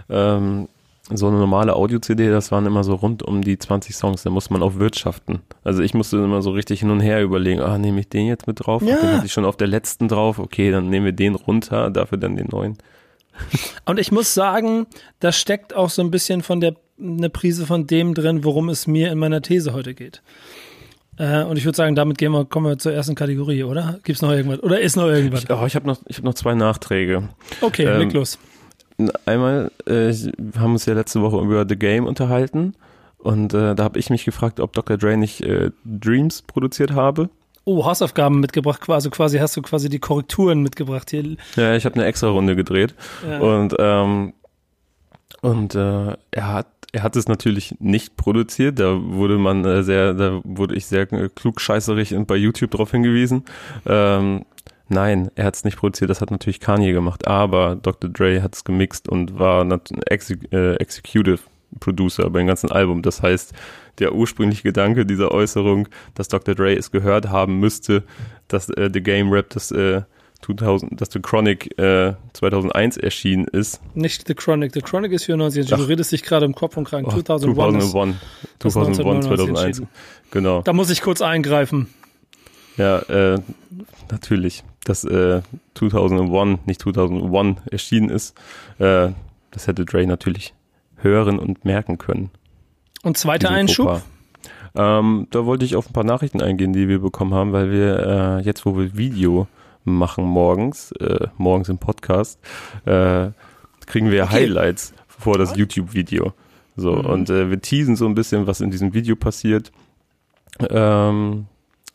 ähm, 0.09 0.69
so 1.13 1.27
eine 1.27 1.37
normale 1.37 1.75
Audio-CD, 1.75 2.29
das 2.29 2.51
waren 2.51 2.65
immer 2.65 2.83
so 2.83 2.95
rund 2.95 3.21
um 3.21 3.43
die 3.43 3.59
20 3.59 3.95
Songs, 3.95 4.23
da 4.23 4.29
muss 4.31 4.49
man 4.49 4.63
auch 4.63 4.75
wirtschaften. 4.75 5.41
Also 5.63 5.83
ich 5.83 5.93
musste 5.93 6.17
immer 6.17 6.41
so 6.41 6.51
richtig 6.51 6.79
hin 6.79 6.89
und 6.89 6.99
her 6.99 7.21
überlegen, 7.21 7.61
ah, 7.61 7.77
nehme 7.77 7.99
ich 7.99 8.09
den 8.09 8.25
jetzt 8.25 8.47
mit 8.47 8.65
drauf? 8.65 8.81
Ja. 8.81 8.97
Den 8.97 9.11
hatte 9.13 9.25
ich 9.25 9.33
schon 9.33 9.45
auf 9.45 9.57
der 9.57 9.67
letzten 9.67 10.07
drauf, 10.07 10.39
okay, 10.39 10.71
dann 10.71 10.89
nehmen 10.89 11.05
wir 11.05 11.11
den 11.13 11.35
runter, 11.35 11.91
dafür 11.91 12.17
dann 12.17 12.35
den 12.35 12.47
neuen. 12.47 12.77
Und 13.85 13.99
ich 13.99 14.11
muss 14.11 14.33
sagen, 14.33 14.87
da 15.19 15.31
steckt 15.31 15.75
auch 15.75 15.89
so 15.89 16.01
ein 16.01 16.09
bisschen 16.09 16.41
von 16.41 16.59
der 16.59 16.75
eine 16.99 17.29
Prise 17.29 17.65
von 17.65 17.87
dem 17.87 18.13
drin, 18.13 18.43
worum 18.45 18.69
es 18.69 18.87
mir 18.87 19.11
in 19.11 19.17
meiner 19.19 19.41
These 19.41 19.73
heute 19.73 19.93
geht. 19.93 20.21
Äh, 21.17 21.43
und 21.43 21.57
ich 21.57 21.65
würde 21.65 21.75
sagen, 21.75 21.95
damit 21.95 22.17
gehen 22.17 22.31
wir, 22.31 22.45
kommen 22.45 22.65
wir 22.67 22.77
zur 22.77 22.93
ersten 22.93 23.15
Kategorie, 23.15 23.63
oder? 23.63 23.99
Gibt's 24.03 24.21
noch 24.21 24.31
irgendwas? 24.31 24.61
Oder 24.63 24.79
ist 24.79 24.95
noch 24.95 25.07
irgendwas? 25.07 25.43
Ich, 25.43 25.49
oh, 25.49 25.65
ich 25.65 25.75
habe 25.75 25.87
noch, 25.87 25.99
ich 26.07 26.17
hab 26.17 26.23
noch 26.23 26.33
zwei 26.33 26.55
Nachträge. 26.55 27.29
Okay, 27.61 27.83
Ähm, 27.85 27.99
leg 27.99 28.13
los. 28.13 28.37
Einmal, 29.25 29.71
äh, 29.85 30.13
wir 30.37 30.61
haben 30.61 30.73
uns 30.73 30.85
ja 30.85 30.93
letzte 30.93 31.21
Woche 31.21 31.37
über 31.43 31.65
The 31.67 31.75
Game 31.75 32.05
unterhalten 32.05 32.73
und 33.17 33.53
äh, 33.53 33.75
da 33.75 33.83
habe 33.83 33.99
ich 33.99 34.09
mich 34.09 34.23
gefragt, 34.25 34.59
ob 34.59 34.73
Dr. 34.73 34.97
Dre 34.97 35.17
nicht 35.17 35.41
äh, 35.41 35.71
Dreams 35.83 36.41
produziert 36.43 36.91
habe. 36.91 37.29
Oh, 37.65 37.83
Hausaufgaben 37.85 38.39
mitgebracht, 38.39 38.79
quasi, 38.81 39.09
quasi 39.09 39.39
hast 39.39 39.57
du 39.57 39.61
quasi 39.63 39.89
die 39.89 39.99
Korrekturen 39.99 40.61
mitgebracht 40.61 41.09
hier. 41.09 41.35
Ja, 41.55 41.75
ich 41.75 41.85
habe 41.85 41.95
eine 41.95 42.05
extra 42.05 42.29
Runde 42.29 42.55
gedreht 42.55 42.93
Ja. 43.27 43.39
und 43.39 43.75
ähm, 43.79 44.33
und 45.41 45.75
äh, 45.75 46.15
er 46.31 46.47
hat 46.53 46.67
er 46.91 47.03
hat 47.03 47.17
es 47.17 47.27
natürlich 47.27 47.75
nicht 47.79 48.15
produziert. 48.15 48.79
Da 48.79 48.97
wurde 49.01 49.37
man 49.37 49.65
äh, 49.65 49.83
sehr, 49.83 50.13
da 50.13 50.39
wurde 50.45 50.75
ich 50.75 50.85
sehr 50.85 51.11
äh, 51.11 51.27
klugscheißerig 51.27 52.15
und 52.15 52.25
bei 52.25 52.37
YouTube 52.37 52.71
darauf 52.71 52.91
hingewiesen. 52.91 53.43
Ähm, 53.85 54.45
nein, 54.89 55.31
er 55.35 55.45
hat 55.45 55.55
es 55.55 55.63
nicht 55.63 55.77
produziert. 55.77 56.09
Das 56.09 56.21
hat 56.21 56.31
natürlich 56.31 56.59
Kanye 56.59 56.93
gemacht. 56.93 57.27
Aber 57.27 57.75
Dr. 57.75 58.09
Dre 58.09 58.41
hat 58.41 58.55
es 58.55 58.63
gemixt 58.63 59.07
und 59.09 59.39
war 59.39 59.67
exec 60.07 60.51
äh, 60.51 60.75
Executive 60.75 61.39
Producer 61.79 62.29
beim 62.29 62.47
ganzen 62.47 62.71
Album. 62.71 63.01
Das 63.01 63.21
heißt, 63.21 63.53
der 63.99 64.13
ursprüngliche 64.13 64.63
Gedanke 64.63 65.05
dieser 65.05 65.31
Äußerung, 65.31 65.87
dass 66.13 66.27
Dr. 66.27 66.55
Dre 66.55 66.73
es 66.73 66.91
gehört 66.91 67.29
haben 67.29 67.59
müsste, 67.59 68.03
dass 68.47 68.69
äh, 68.69 68.89
The 68.93 69.01
Game 69.01 69.31
Rap 69.31 69.49
das 69.49 69.71
äh, 69.71 70.01
2000, 70.41 71.01
dass 71.01 71.11
The 71.11 71.19
Chronic 71.19 71.77
äh, 71.79 72.13
2001 72.33 72.97
erschienen 72.97 73.45
ist. 73.45 73.81
Nicht 73.95 74.27
The 74.27 74.35
Chronic. 74.35 74.73
The 74.73 74.81
Chronic 74.81 75.11
ist 75.11 75.25
94. 75.25 75.73
Ach. 75.73 75.77
Du 75.77 75.83
redest 75.85 76.11
dich 76.11 76.23
gerade 76.23 76.45
im 76.45 76.53
Kopf 76.53 76.77
und 76.77 76.85
krank. 76.85 77.09
2001. 77.09 77.91
2001. 77.91 78.15
2001, 78.59 79.25
2001. 79.25 79.83
Genau. 80.31 80.61
Da 80.61 80.73
muss 80.73 80.89
ich 80.89 81.01
kurz 81.01 81.21
eingreifen. 81.21 81.87
Ja, 82.77 82.99
äh, 82.99 83.39
natürlich. 84.11 84.63
Dass 84.85 85.03
äh, 85.03 85.41
2001, 85.73 86.59
nicht 86.65 86.81
2001 86.81 87.59
erschienen 87.69 88.09
ist, 88.09 88.37
äh, 88.79 89.09
das 89.51 89.67
hätte 89.67 89.83
Dre 89.83 90.07
natürlich 90.07 90.53
hören 90.97 91.37
und 91.39 91.65
merken 91.65 91.97
können. 91.97 92.29
Und 93.03 93.17
zweiter 93.17 93.51
Einschub? 93.51 94.01
Ähm, 94.75 95.27
da 95.31 95.45
wollte 95.45 95.65
ich 95.65 95.75
auf 95.75 95.89
ein 95.89 95.93
paar 95.93 96.03
Nachrichten 96.03 96.41
eingehen, 96.41 96.73
die 96.73 96.87
wir 96.87 96.99
bekommen 96.99 97.33
haben, 97.33 97.53
weil 97.53 97.71
wir 97.71 97.99
äh, 97.99 98.41
jetzt, 98.41 98.65
wo 98.65 98.77
wir 98.77 98.97
Video 98.97 99.47
machen 99.83 100.25
morgens, 100.25 100.91
äh, 100.93 101.27
morgens 101.37 101.69
im 101.69 101.77
Podcast, 101.77 102.39
äh, 102.85 103.29
kriegen 103.85 104.11
wir 104.11 104.23
okay. 104.23 104.33
Highlights 104.33 104.93
vor 105.07 105.37
das 105.37 105.55
YouTube-Video. 105.55 106.33
So, 106.75 106.93
mhm. 106.93 107.05
und 107.05 107.29
äh, 107.29 107.49
wir 107.49 107.61
teasen 107.61 107.95
so 107.95 108.05
ein 108.05 108.15
bisschen, 108.15 108.47
was 108.47 108.61
in 108.61 108.71
diesem 108.71 108.93
Video 108.93 109.15
passiert. 109.15 109.71
Ähm, 110.69 111.45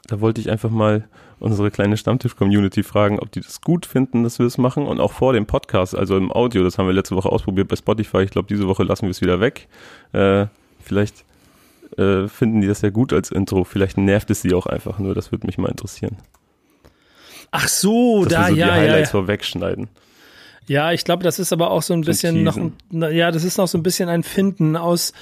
da 0.06 0.20
wollte 0.20 0.40
ich 0.40 0.50
einfach 0.50 0.70
mal 0.70 1.08
unsere 1.40 1.70
kleine 1.70 1.96
Stammtisch-Community 1.96 2.82
fragen, 2.82 3.18
ob 3.18 3.32
die 3.32 3.40
das 3.40 3.60
gut 3.60 3.86
finden, 3.86 4.22
dass 4.22 4.38
wir 4.38 4.44
das 4.44 4.58
machen. 4.58 4.86
Und 4.86 5.00
auch 5.00 5.12
vor 5.12 5.32
dem 5.32 5.46
Podcast, 5.46 5.96
also 5.96 6.16
im 6.16 6.30
Audio, 6.30 6.62
das 6.62 6.78
haben 6.78 6.86
wir 6.86 6.92
letzte 6.92 7.16
Woche 7.16 7.30
ausprobiert 7.30 7.68
bei 7.68 7.76
Spotify. 7.76 8.22
Ich 8.22 8.30
glaube, 8.30 8.48
diese 8.48 8.68
Woche 8.68 8.84
lassen 8.84 9.06
wir 9.06 9.10
es 9.10 9.20
wieder 9.20 9.40
weg. 9.40 9.66
Äh, 10.12 10.46
vielleicht 10.80 11.24
äh, 11.96 12.28
finden 12.28 12.60
die 12.60 12.68
das 12.68 12.82
ja 12.82 12.90
gut 12.90 13.12
als 13.12 13.30
Intro. 13.30 13.64
Vielleicht 13.64 13.98
nervt 13.98 14.30
es 14.30 14.42
sie 14.42 14.54
auch 14.54 14.66
einfach 14.66 14.98
nur. 14.98 15.14
Das 15.14 15.32
würde 15.32 15.46
mich 15.46 15.58
mal 15.58 15.70
interessieren. 15.70 16.16
Ach 17.50 17.68
so, 17.68 18.24
Dass 18.24 18.32
da, 18.32 18.48
wir 18.48 18.48
so 18.48 18.54
ja, 18.60 18.66
die 18.66 18.72
Highlights 18.72 18.92
ja, 18.94 19.00
ja. 19.00 19.06
vorwegschneiden. 19.06 19.88
Ja, 20.66 20.92
ich 20.92 21.04
glaube, 21.04 21.24
das 21.24 21.38
ist 21.38 21.52
aber 21.52 21.70
auch 21.70 21.82
so 21.82 21.94
ein 21.94 22.02
bisschen 22.02 22.44
noch, 22.44 22.56
ja, 23.10 23.32
das 23.32 23.42
ist 23.42 23.58
noch 23.58 23.66
so 23.66 23.76
ein 23.76 23.82
bisschen 23.82 24.08
ein 24.08 24.22
Finden 24.22 24.76
aus 24.76 25.12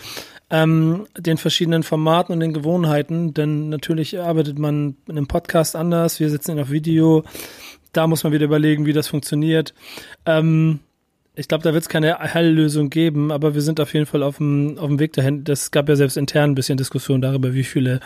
ähm, 0.51 1.07
den 1.17 1.37
verschiedenen 1.37 1.83
Formaten 1.83 2.33
und 2.33 2.41
den 2.41 2.53
Gewohnheiten, 2.53 3.35
denn 3.35 3.69
natürlich 3.69 4.19
arbeitet 4.19 4.59
man 4.59 4.97
in 5.07 5.17
einem 5.17 5.27
Podcast 5.27 5.77
anders, 5.77 6.21
wir 6.21 6.31
sitzen 6.31 6.59
auf 6.59 6.71
Video, 6.71 7.25
da 7.93 8.07
muss 8.07 8.25
man 8.25 8.33
wieder 8.33 8.45
überlegen, 8.45 8.87
wie 8.87 8.93
das 8.93 9.09
funktioniert. 9.09 9.75
Ähm, 10.27 10.81
ich 11.39 11.47
glaube, 11.47 11.63
da 11.63 11.73
wird 11.73 11.83
es 11.83 11.89
keine 11.89 12.19
Heillösung 12.19 12.91
geben, 12.91 13.31
aber 13.31 13.55
wir 13.55 13.63
sind 13.63 13.79
auf 13.79 13.95
jeden 13.95 14.07
Fall 14.07 14.25
auf 14.25 14.39
dem, 14.39 14.77
auf 14.77 14.89
dem 14.89 14.99
Weg 14.99 15.13
dahin. 15.13 15.45
Das 15.45 15.71
gab 15.71 15.89
ja 15.89 15.95
selbst 15.95 16.17
intern 16.17 16.51
ein 16.51 16.55
bisschen 16.57 16.77
Diskussion 16.77 17.21
darüber, 17.21 17.55
wie 17.55 17.63
viele 17.63 18.01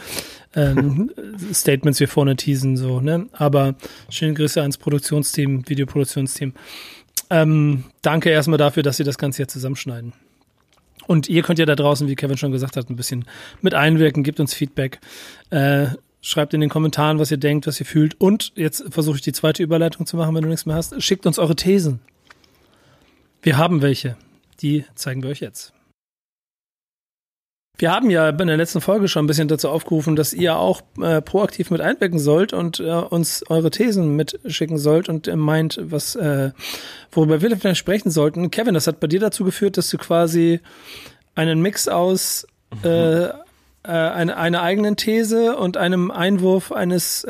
ähm, 0.54 1.10
Statements 1.52 1.98
wir 1.98 2.08
vorne 2.08 2.36
teasen, 2.36 2.76
so, 2.76 3.00
ne? 3.00 3.28
Aber 3.32 3.74
schöne 4.10 4.34
Grüße 4.34 4.60
ans 4.60 4.76
Produktionsteam, 4.76 5.66
Videoproduktionsteam. 5.66 6.52
Ähm, 7.30 7.84
danke 8.02 8.28
erstmal 8.28 8.58
dafür, 8.58 8.82
dass 8.82 8.98
Sie 8.98 9.04
das 9.04 9.16
Ganze 9.16 9.38
hier 9.38 9.48
zusammenschneiden. 9.48 10.12
Und 11.12 11.28
ihr 11.28 11.42
könnt 11.42 11.58
ja 11.58 11.66
da 11.66 11.74
draußen, 11.74 12.08
wie 12.08 12.14
Kevin 12.14 12.38
schon 12.38 12.52
gesagt 12.52 12.78
hat, 12.78 12.88
ein 12.88 12.96
bisschen 12.96 13.26
mit 13.60 13.74
einwirken, 13.74 14.22
gebt 14.22 14.40
uns 14.40 14.54
Feedback. 14.54 14.98
Äh, 15.50 15.88
schreibt 16.22 16.54
in 16.54 16.62
den 16.62 16.70
Kommentaren, 16.70 17.18
was 17.18 17.30
ihr 17.30 17.36
denkt, 17.36 17.66
was 17.66 17.78
ihr 17.78 17.84
fühlt. 17.84 18.18
Und 18.18 18.52
jetzt 18.56 18.82
versuche 18.88 19.16
ich 19.16 19.22
die 19.22 19.34
zweite 19.34 19.62
Überleitung 19.62 20.06
zu 20.06 20.16
machen, 20.16 20.34
wenn 20.34 20.42
du 20.42 20.48
nichts 20.48 20.64
mehr 20.64 20.74
hast. 20.74 21.02
Schickt 21.02 21.26
uns 21.26 21.38
eure 21.38 21.54
Thesen. 21.54 22.00
Wir 23.42 23.58
haben 23.58 23.82
welche. 23.82 24.16
Die 24.62 24.86
zeigen 24.94 25.22
wir 25.22 25.28
euch 25.28 25.40
jetzt. 25.40 25.74
Wir 27.78 27.90
haben 27.90 28.10
ja 28.10 28.28
in 28.28 28.46
der 28.46 28.56
letzten 28.56 28.80
Folge 28.80 29.08
schon 29.08 29.24
ein 29.24 29.26
bisschen 29.26 29.48
dazu 29.48 29.68
aufgerufen, 29.68 30.14
dass 30.14 30.32
ihr 30.32 30.56
auch 30.56 30.82
äh, 31.00 31.22
proaktiv 31.22 31.70
mit 31.70 31.80
einwirken 31.80 32.18
sollt 32.18 32.52
und 32.52 32.80
äh, 32.80 32.92
uns 32.92 33.42
eure 33.48 33.70
Thesen 33.70 34.14
mitschicken 34.14 34.78
sollt 34.78 35.08
und 35.08 35.26
äh, 35.26 35.36
meint, 35.36 35.80
was 35.82 36.14
äh, 36.14 36.52
worüber 37.10 37.40
wir 37.40 37.56
vielleicht 37.56 37.80
sprechen 37.80 38.10
sollten. 38.10 38.50
Kevin, 38.50 38.74
das 38.74 38.86
hat 38.86 39.00
bei 39.00 39.06
dir 39.06 39.20
dazu 39.20 39.44
geführt, 39.44 39.78
dass 39.78 39.88
du 39.88 39.96
quasi 39.98 40.60
einen 41.34 41.62
Mix 41.62 41.88
aus 41.88 42.46
äh, 42.84 43.24
äh, 43.24 43.30
eine, 43.84 44.36
einer 44.36 44.62
eigenen 44.62 44.96
These 44.96 45.56
und 45.56 45.76
einem 45.76 46.10
Einwurf 46.10 46.72
eines 46.72 47.22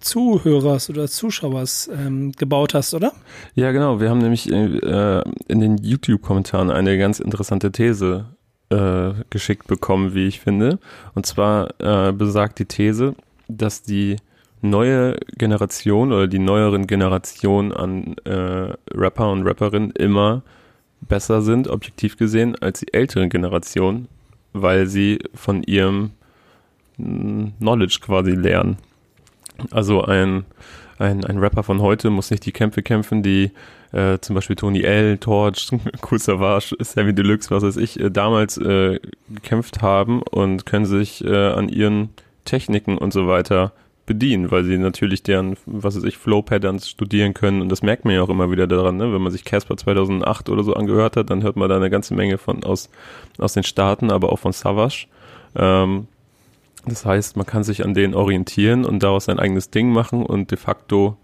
Zuhörers 0.00 0.90
oder 0.90 1.08
Zuschauers 1.08 1.88
ähm, 1.92 2.32
gebaut 2.32 2.74
hast, 2.74 2.92
oder? 2.92 3.12
Ja, 3.54 3.72
genau. 3.72 4.00
Wir 4.00 4.10
haben 4.10 4.18
nämlich 4.18 4.50
in 4.50 4.80
den 5.48 5.78
YouTube-Kommentaren 5.78 6.70
eine 6.70 6.98
ganz 6.98 7.18
interessante 7.18 7.72
These 7.72 8.26
äh, 8.70 9.10
geschickt 9.30 9.66
bekommen, 9.66 10.14
wie 10.14 10.26
ich 10.26 10.40
finde. 10.40 10.78
Und 11.14 11.26
zwar 11.26 11.68
äh, 11.80 12.12
besagt 12.12 12.58
die 12.58 12.66
These, 12.66 13.14
dass 13.48 13.82
die 13.82 14.16
neue 14.60 15.18
Generation 15.36 16.12
oder 16.12 16.26
die 16.26 16.38
neueren 16.40 16.86
Generationen 16.86 17.72
an 17.72 18.16
äh, 18.24 18.74
Rapper 18.92 19.30
und 19.30 19.46
Rapperinnen 19.46 19.92
immer 19.92 20.42
besser 21.00 21.42
sind, 21.42 21.68
objektiv 21.68 22.16
gesehen, 22.16 22.56
als 22.60 22.80
die 22.80 22.92
älteren 22.92 23.30
Generationen 23.30 24.08
weil 24.52 24.86
sie 24.86 25.18
von 25.34 25.62
ihrem 25.62 26.10
hm, 26.96 27.52
Knowledge 27.58 27.98
quasi 28.00 28.32
lernen. 28.32 28.78
Also 29.70 30.02
ein, 30.02 30.44
ein, 30.98 31.24
ein 31.24 31.38
Rapper 31.38 31.62
von 31.62 31.80
heute 31.80 32.10
muss 32.10 32.30
nicht 32.30 32.46
die 32.46 32.52
Kämpfe 32.52 32.82
kämpfen, 32.82 33.22
die 33.22 33.50
äh, 33.92 34.18
zum 34.20 34.34
Beispiel 34.34 34.56
Tony 34.56 34.82
L, 34.82 35.18
Torch, 35.18 35.70
Cool 36.10 36.18
Savage, 36.18 36.76
Sammy 36.80 37.14
Deluxe, 37.14 37.50
was 37.50 37.62
weiß 37.62 37.76
ich, 37.76 37.98
äh, 38.00 38.10
damals 38.10 38.58
äh, 38.58 39.00
gekämpft 39.28 39.82
haben 39.82 40.22
und 40.22 40.66
können 40.66 40.86
sich 40.86 41.24
äh, 41.24 41.48
an 41.48 41.68
ihren 41.68 42.10
Techniken 42.44 42.98
und 42.98 43.12
so 43.12 43.28
weiter 43.28 43.72
bedienen, 44.06 44.50
weil 44.50 44.64
sie 44.64 44.78
natürlich 44.78 45.22
deren, 45.22 45.56
was 45.66 45.94
weiß 45.96 46.04
ich, 46.04 46.16
Flow-Patterns 46.16 46.88
studieren 46.88 47.34
können 47.34 47.60
und 47.60 47.68
das 47.68 47.82
merkt 47.82 48.06
man 48.06 48.14
ja 48.14 48.22
auch 48.22 48.30
immer 48.30 48.50
wieder 48.50 48.66
daran, 48.66 48.96
ne? 48.96 49.12
wenn 49.12 49.20
man 49.20 49.30
sich 49.30 49.44
Casper 49.44 49.76
2008 49.76 50.48
oder 50.48 50.64
so 50.64 50.74
angehört 50.74 51.16
hat, 51.16 51.28
dann 51.30 51.42
hört 51.42 51.56
man 51.56 51.68
da 51.68 51.76
eine 51.76 51.90
ganze 51.90 52.14
Menge 52.14 52.38
von 52.38 52.64
aus, 52.64 52.88
aus 53.38 53.52
den 53.52 53.64
Staaten, 53.64 54.10
aber 54.10 54.32
auch 54.32 54.38
von 54.38 54.52
Savage. 54.52 55.06
Ähm, 55.54 56.08
das 56.86 57.04
heißt, 57.04 57.36
man 57.36 57.44
kann 57.44 57.64
sich 57.64 57.84
an 57.84 57.92
denen 57.92 58.14
orientieren 58.14 58.86
und 58.86 59.02
daraus 59.02 59.26
sein 59.26 59.38
eigenes 59.38 59.70
Ding 59.70 59.92
machen 59.92 60.24
und 60.24 60.50
de 60.50 60.58
facto 60.58 61.16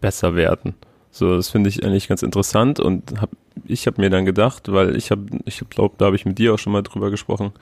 besser 0.00 0.34
werden. 0.34 0.74
So, 1.16 1.34
das 1.34 1.48
finde 1.48 1.70
ich 1.70 1.82
eigentlich 1.82 2.08
ganz 2.08 2.22
interessant 2.22 2.78
und 2.78 3.22
hab, 3.22 3.30
ich 3.64 3.86
habe 3.86 4.02
mir 4.02 4.10
dann 4.10 4.26
gedacht, 4.26 4.70
weil 4.70 4.94
ich 4.96 5.10
habe, 5.10 5.24
ich 5.46 5.62
glaube, 5.70 5.94
da 5.96 6.04
habe 6.04 6.16
ich 6.16 6.26
mit 6.26 6.36
dir 6.38 6.52
auch 6.52 6.58
schon 6.58 6.74
mal 6.74 6.82
drüber 6.82 7.10
gesprochen, 7.10 7.52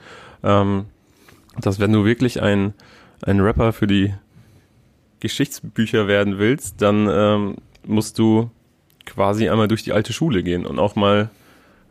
ähm, 0.43 0.87
dass 1.61 1.79
wenn 1.79 1.93
du 1.93 2.03
wirklich 2.03 2.41
ein, 2.41 2.73
ein 3.21 3.39
Rapper 3.39 3.71
für 3.71 3.87
die 3.87 4.13
Geschichtsbücher 5.21 6.05
werden 6.09 6.37
willst, 6.37 6.81
dann 6.81 7.07
ähm, 7.09 7.55
musst 7.87 8.19
du 8.19 8.51
quasi 9.05 9.47
einmal 9.47 9.69
durch 9.69 9.83
die 9.83 9.93
alte 9.93 10.11
Schule 10.11 10.43
gehen 10.43 10.65
und 10.65 10.77
auch 10.77 10.97
mal 10.97 11.29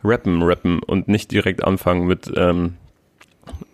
rappen, 0.03 0.43
rappen 0.43 0.83
und 0.83 1.07
nicht 1.07 1.31
direkt 1.31 1.63
anfangen 1.63 2.05
mit, 2.05 2.31
ähm, 2.35 2.75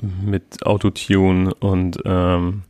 mit 0.01 0.65
Autotune 0.65 1.53
und, 1.55 1.97
ähm, 2.05 2.61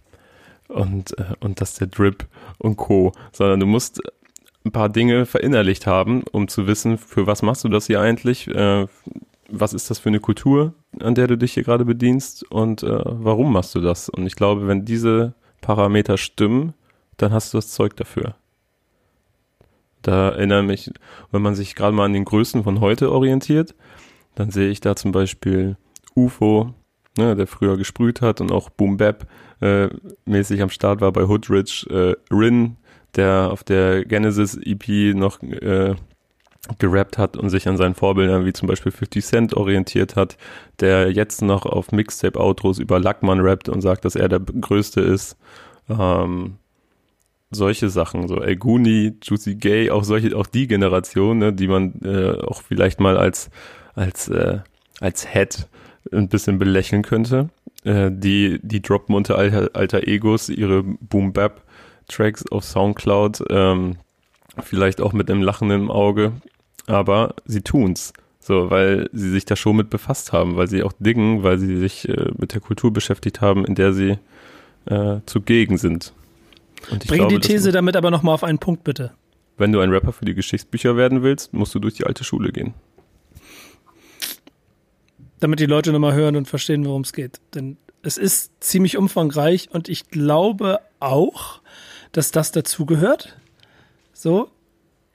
und, 0.67 1.15
äh, 1.19 1.25
und 1.41 1.61
das 1.61 1.75
der 1.75 1.85
Drip 1.85 2.25
und 2.57 2.77
Co., 2.77 3.11
sondern 3.31 3.59
du 3.59 3.67
musst 3.67 4.01
ein 4.65 4.72
paar 4.72 4.89
Dinge 4.89 5.25
verinnerlicht 5.25 5.88
haben, 5.88 6.24
um 6.32 6.48
zu 6.48 6.68
wissen, 6.68 6.98
für 6.98 7.27
was 7.27 7.41
machst 7.41 7.63
du 7.63 7.70
das 7.70 7.88
hier 7.88 8.00
eigentlich, 8.00 8.48
äh, 8.48 8.88
was 9.50 9.74
ist 9.74 9.89
das 9.89 10.00
für 10.00 10.10
eine 10.10 10.20
Kultur, 10.20 10.74
an 11.00 11.15
der 11.15 11.27
du 11.27 11.38
dich 11.38 11.53
hier 11.53 11.63
gerade 11.63 11.86
bedienst 11.86 12.50
und 12.51 12.84
äh, 12.84 13.00
warum 13.06 13.51
machst 13.51 13.75
du 13.75 13.82
das? 13.82 14.10
Und 14.10 14.25
ich 14.25 14.36
glaube, 14.36 14.68
wenn 14.68 14.86
diese 14.86 15.34
Parameter 15.62 16.18
stimmen, 16.18 16.74
dann 17.18 17.34
hast 17.34 17.53
du 17.53 17.58
das 17.58 17.70
Zeug 17.70 17.96
dafür. 17.96 18.36
Da 20.01 20.30
erinnere 20.30 20.63
mich, 20.63 20.91
wenn 21.32 21.41
man 21.41 21.56
sich 21.56 21.75
gerade 21.75 21.96
mal 21.96 22.06
an 22.06 22.13
den 22.13 22.25
Größen 22.25 22.63
von 22.63 22.80
heute 22.80 23.12
orientiert, 23.12 23.75
dann 24.36 24.50
sehe 24.50 24.70
ich 24.70 24.80
da 24.80 24.96
zum 24.96 25.12
Beispiel 25.12 25.77
UFO, 26.15 26.74
ne, 27.18 27.36
der 27.36 27.48
früher 27.48 27.77
gesprüht 27.77 28.22
hat 28.22 28.41
und 28.41 28.51
auch 28.51 28.70
Boom 28.70 28.98
Bap 28.98 29.27
äh, 29.62 29.89
mäßig 30.25 30.62
am 30.62 30.70
Start 30.70 31.01
war 31.01 31.12
bei 31.12 31.27
Hoodridge, 31.27 31.86
äh, 31.89 32.34
Rin, 32.34 32.77
der 33.15 33.50
auf 33.51 33.63
der 33.63 34.06
Genesis 34.06 34.58
EP 34.58 35.15
noch 35.15 35.41
äh, 35.41 35.96
gerappt 36.77 37.18
hat 37.18 37.38
und 37.38 37.50
sich 37.50 37.68
an 37.68 37.77
seinen 37.77 37.96
Vorbildern 37.96 38.46
wie 38.46 38.53
zum 38.53 38.68
Beispiel 38.68 38.91
50 38.91 39.25
Cent 39.25 39.53
orientiert 39.56 40.15
hat, 40.15 40.38
der 40.80 41.12
jetzt 41.12 41.41
noch 41.41 41.65
auf 41.65 41.91
Mixtape-Outros 41.91 42.80
über 42.80 43.00
Lackmann 43.00 43.39
rappt 43.39 43.70
und 43.70 43.82
sagt, 43.82 44.06
dass 44.06 44.15
er 44.15 44.30
der 44.30 44.39
Größte 44.39 45.01
ist. 45.01 45.38
Ähm, 45.89 46.58
solche 47.50 47.89
Sachen, 47.89 48.27
so 48.27 48.38
El 48.41 48.56
Guni, 48.56 49.13
Juicy 49.22 49.56
Gay, 49.56 49.89
auch 49.91 50.03
solche, 50.03 50.36
auch 50.38 50.48
die 50.48 50.68
Generation, 50.68 51.39
ne, 51.39 51.51
die 51.51 51.68
man 51.68 52.00
äh, 52.03 52.39
auch 52.41 52.62
vielleicht 52.62 53.00
mal 53.00 53.18
als 53.18 53.50
als 53.94 54.30
äh, 54.30 54.60
als 55.01 55.27
Head 55.27 55.68
ein 56.12 56.30
bisschen 56.30 56.60
belächeln 56.60 57.01
könnte. 57.01 57.50
Äh, 57.84 58.12
die 58.13 58.60
die 58.63 58.82
droppen 58.82 59.15
unter 59.15 59.38
alter, 59.38 59.72
alter 59.74 60.08
Egos 60.08 60.50
ihre 60.50 60.84
Boom 60.84 61.34
Bap 61.34 61.63
Tracks 62.12 62.46
auf 62.51 62.63
Soundcloud, 62.63 63.44
ähm, 63.50 63.98
vielleicht 64.62 65.01
auch 65.01 65.13
mit 65.13 65.30
einem 65.30 65.41
lachenden 65.41 65.89
Auge, 65.89 66.34
aber 66.88 67.36
sie 67.46 67.62
tun's. 67.62 68.13
So, 68.39 68.72
weil 68.72 69.08
sie 69.13 69.30
sich 69.30 69.46
da 69.46 69.56
schon 69.56 69.75
mit 69.75 69.91
befasst 69.91 70.34
haben, 70.34 70.56
weil 70.56 70.68
sie 70.68 70.82
auch 70.82 70.94
diggen, 71.00 71.44
weil 71.44 71.60
sie 71.60 71.77
sich 71.77 72.10
äh, 72.10 72.32
mit 72.38 72.53
der 72.53 72.62
Kultur 72.62 72.91
beschäftigt 72.91 73.39
haben, 73.39 73.65
in 73.65 73.75
der 73.75 73.94
sie 73.94 74.18
äh, 74.86 75.18
zugegen 75.27 75.77
sind. 75.77 76.13
Und 76.89 77.03
ich 77.03 77.10
Bring 77.10 77.20
glaube, 77.20 77.39
die 77.39 77.48
These 77.48 77.72
damit 77.72 77.96
aber 77.96 78.10
nochmal 78.10 78.34
auf 78.34 78.44
einen 78.44 78.58
Punkt, 78.58 78.84
bitte. 78.84 79.12
Wenn 79.58 79.72
du 79.72 79.80
ein 79.80 79.91
Rapper 79.91 80.12
für 80.12 80.25
die 80.25 80.34
Geschichtsbücher 80.34 80.98
werden 80.98 81.22
willst, 81.22 81.53
musst 81.53 81.75
du 81.75 81.80
durch 81.80 81.94
die 81.94 82.06
alte 82.06 82.24
Schule 82.24 82.51
gehen. 82.51 82.74
Damit 85.39 85.60
die 85.60 85.68
Leute 85.68 85.91
nochmal 85.91 86.13
hören 86.13 86.36
und 86.36 86.48
verstehen, 86.48 86.84
worum 86.86 87.03
es 87.03 87.13
geht. 87.13 87.39
Denn 87.53 87.77
es 88.01 88.18
ist 88.18 88.51
ziemlich 88.63 88.98
umfangreich 88.98 89.70
und 89.72 89.88
ich 89.88 90.10
glaube 90.10 90.80
auch, 91.00 91.61
dass 92.12 92.32
das 92.32 92.51
dazugehört. 92.51 93.36
So. 94.13 94.50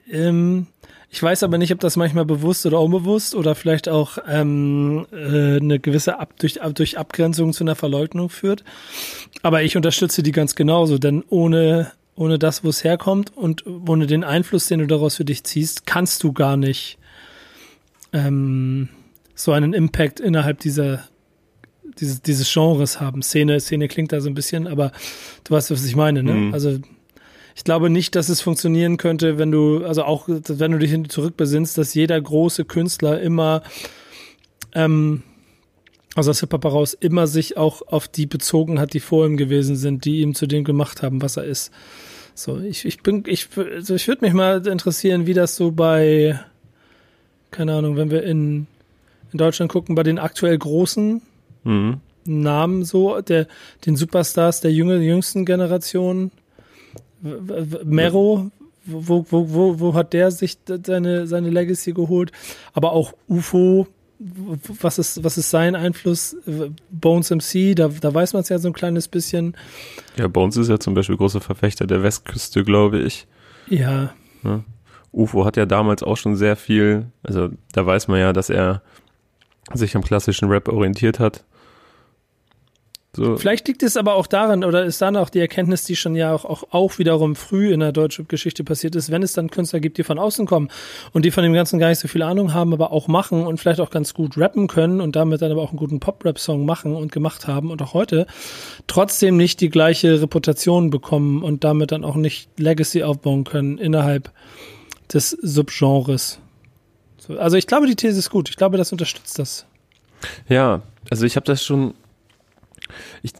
Ähm, 0.09 0.67
ich 1.09 1.23
weiß 1.23 1.43
aber 1.43 1.57
nicht, 1.57 1.71
ob 1.71 1.79
das 1.79 1.95
manchmal 1.95 2.25
bewusst 2.25 2.65
oder 2.65 2.81
unbewusst 2.81 3.33
oder 3.33 3.55
vielleicht 3.55 3.87
auch 3.87 4.17
ähm, 4.27 5.07
äh, 5.11 5.57
eine 5.57 5.79
gewisse 5.79 6.19
Ab 6.19 6.33
durch, 6.37 6.59
durch 6.73 6.97
Abgrenzung 6.97 7.53
zu 7.53 7.63
einer 7.63 7.75
Verleugnung 7.75 8.29
führt. 8.29 8.63
Aber 9.41 9.63
ich 9.63 9.77
unterstütze 9.77 10.21
die 10.21 10.33
ganz 10.33 10.55
genauso, 10.55 10.97
denn 10.97 11.23
ohne, 11.29 11.91
ohne 12.15 12.37
das, 12.37 12.63
wo 12.63 12.69
es 12.69 12.83
herkommt 12.83 13.35
und 13.35 13.65
ohne 13.65 14.05
den 14.05 14.23
Einfluss, 14.23 14.67
den 14.67 14.79
du 14.79 14.87
daraus 14.87 15.15
für 15.15 15.25
dich 15.25 15.43
ziehst, 15.43 15.85
kannst 15.85 16.23
du 16.23 16.33
gar 16.33 16.57
nicht 16.57 16.97
ähm, 18.11 18.89
so 19.33 19.53
einen 19.53 19.73
Impact 19.73 20.19
innerhalb 20.19 20.59
dieser 20.59 21.07
dieses, 21.99 22.21
dieses 22.21 22.51
Genres 22.51 22.99
haben. 22.99 23.21
Szene, 23.21 23.59
Szene 23.59 23.87
klingt 23.87 24.11
da 24.11 24.21
so 24.21 24.29
ein 24.29 24.35
bisschen, 24.35 24.67
aber 24.67 24.91
du 25.43 25.53
weißt, 25.53 25.71
was 25.71 25.85
ich 25.85 25.95
meine, 25.95 26.23
ne? 26.23 26.33
Mhm. 26.33 26.53
Also 26.53 26.79
ich 27.57 27.63
glaube 27.63 27.89
nicht, 27.89 28.15
dass 28.15 28.29
es 28.29 28.39
funktionieren 28.39 28.97
könnte, 28.97 29.39
wenn 29.39 29.51
du, 29.51 29.83
also 29.83 30.03
auch 30.03 30.27
wenn 30.27 30.71
du 30.71 30.77
dich 30.77 31.09
zurückbesinnst, 31.09 31.75
dass 31.77 31.95
jeder 31.95 32.21
große 32.21 32.65
Künstler 32.65 33.19
immer, 33.19 33.63
ähm, 34.75 35.23
also 36.13 36.29
aus 36.29 36.39
Hip-Hop 36.41 36.63
heraus, 36.63 36.93
immer 36.93 37.25
sich 37.25 37.57
auch 37.57 37.81
auf 37.87 38.07
die 38.07 38.27
bezogen 38.27 38.79
hat, 38.79 38.93
die 38.93 38.99
vor 38.99 39.25
ihm 39.25 39.37
gewesen 39.37 39.75
sind, 39.75 40.05
die 40.05 40.21
ihm 40.21 40.35
zu 40.35 40.45
dem 40.45 40.65
gemacht 40.65 41.01
haben, 41.01 41.23
was 41.23 41.37
er 41.37 41.45
ist. 41.45 41.71
So, 42.35 42.59
ich, 42.59 42.85
ich 42.85 43.01
bin, 43.01 43.23
ich, 43.25 43.47
also 43.55 43.95
ich 43.95 44.07
würde 44.07 44.23
mich 44.23 44.33
mal 44.35 44.65
interessieren, 44.67 45.25
wie 45.25 45.33
das 45.33 45.55
so 45.55 45.71
bei, 45.71 46.39
keine 47.49 47.73
Ahnung, 47.73 47.97
wenn 47.97 48.11
wir 48.11 48.21
in, 48.21 48.67
in 49.31 49.37
Deutschland 49.39 49.71
gucken, 49.71 49.95
bei 49.95 50.03
den 50.03 50.19
aktuell 50.19 50.59
großen 50.59 51.23
mhm. 51.67 51.97
Namen 52.25 52.83
so, 52.83 53.21
der, 53.21 53.47
den 53.85 53.95
Superstars 53.95 54.61
der 54.61 54.71
jüngeren, 54.71 55.01
jüngsten 55.01 55.45
Generation, 55.45 56.31
Mero, 57.83 58.51
wo, 58.85 59.25
wo, 59.29 59.53
wo, 59.53 59.79
wo 59.79 59.93
hat 59.93 60.13
der 60.13 60.31
sich 60.31 60.57
seine, 60.85 61.27
seine 61.27 61.49
Legacy 61.49 61.93
geholt? 61.93 62.31
Aber 62.73 62.93
auch 62.93 63.13
UFO, 63.27 63.87
was 64.19 64.97
ist, 64.97 65.23
was 65.23 65.37
ist 65.37 65.49
sein 65.49 65.75
Einfluss? 65.75 66.35
Bones 66.89 67.29
MC, 67.29 67.75
da, 67.75 67.89
da 67.89 68.13
weiß 68.13 68.33
man 68.33 68.41
es 68.41 68.49
ja 68.49 68.59
so 68.59 68.69
ein 68.69 68.73
kleines 68.73 69.07
bisschen. 69.07 69.55
Ja, 70.15 70.27
Bones 70.27 70.57
ist 70.57 70.69
ja 70.69 70.79
zum 70.79 70.93
Beispiel 70.93 71.17
großer 71.17 71.41
Verfechter 71.41 71.85
der 71.85 72.03
Westküste, 72.03 72.63
glaube 72.63 72.99
ich. 72.99 73.27
Ja. 73.69 74.13
ja. 74.43 74.63
UFO 75.11 75.45
hat 75.45 75.57
ja 75.57 75.65
damals 75.65 76.03
auch 76.03 76.17
schon 76.17 76.35
sehr 76.35 76.55
viel, 76.55 77.07
also 77.23 77.49
da 77.73 77.85
weiß 77.85 78.07
man 78.07 78.19
ja, 78.19 78.33
dass 78.33 78.49
er 78.49 78.81
sich 79.73 79.95
am 79.95 80.03
klassischen 80.03 80.49
Rap 80.49 80.67
orientiert 80.67 81.19
hat. 81.19 81.43
So. 83.17 83.35
Vielleicht 83.35 83.67
liegt 83.67 83.81
es 83.81 83.97
aber 83.97 84.13
auch 84.13 84.27
daran, 84.27 84.63
oder 84.63 84.85
ist 84.85 85.01
dann 85.01 85.17
auch 85.17 85.31
die 85.31 85.39
Erkenntnis, 85.39 85.83
die 85.85 85.95
schon 85.95 86.15
ja 86.15 86.35
auch, 86.35 86.45
auch, 86.45 86.65
auch 86.69 86.99
wiederum 86.99 87.35
früh 87.35 87.73
in 87.73 87.79
der 87.79 87.91
deutschen 87.91 88.27
Geschichte 88.27 88.63
passiert 88.63 88.95
ist, 88.95 89.09
wenn 89.09 89.23
es 89.23 89.33
dann 89.33 89.49
Künstler 89.49 89.79
gibt, 89.79 89.97
die 89.97 90.03
von 90.03 90.19
außen 90.19 90.45
kommen 90.45 90.69
und 91.13 91.25
die 91.25 91.31
von 91.31 91.41
dem 91.41 91.51
Ganzen 91.51 91.79
gar 91.79 91.89
nicht 91.89 91.97
so 91.97 92.07
viel 92.07 92.21
Ahnung 92.21 92.53
haben, 92.53 92.73
aber 92.73 92.91
auch 92.91 93.07
machen 93.07 93.47
und 93.47 93.59
vielleicht 93.59 93.79
auch 93.79 93.89
ganz 93.89 94.13
gut 94.13 94.37
rappen 94.37 94.67
können 94.67 95.01
und 95.01 95.15
damit 95.15 95.41
dann 95.41 95.51
aber 95.51 95.63
auch 95.63 95.69
einen 95.69 95.79
guten 95.79 95.99
Pop-Rap-Song 95.99 96.63
machen 96.63 96.93
und 96.93 97.11
gemacht 97.11 97.47
haben 97.47 97.71
und 97.71 97.81
auch 97.81 97.95
heute 97.95 98.27
trotzdem 98.85 99.35
nicht 99.35 99.61
die 99.61 99.69
gleiche 99.69 100.21
Reputation 100.21 100.91
bekommen 100.91 101.41
und 101.41 101.63
damit 101.63 101.91
dann 101.91 102.03
auch 102.03 102.17
nicht 102.17 102.51
Legacy 102.59 103.01
aufbauen 103.01 103.45
können 103.45 103.79
innerhalb 103.79 104.31
des 105.11 105.31
Subgenres. 105.31 106.37
So, 107.17 107.35
also 107.39 107.57
ich 107.57 107.65
glaube, 107.65 107.87
die 107.87 107.95
These 107.95 108.19
ist 108.19 108.29
gut. 108.29 108.47
Ich 108.51 108.57
glaube, 108.57 108.77
das 108.77 108.91
unterstützt 108.91 109.39
das. 109.39 109.65
Ja, 110.47 110.83
also 111.09 111.25
ich 111.25 111.35
habe 111.35 111.47
das 111.47 111.63
schon 111.63 111.95
ich, 113.23 113.33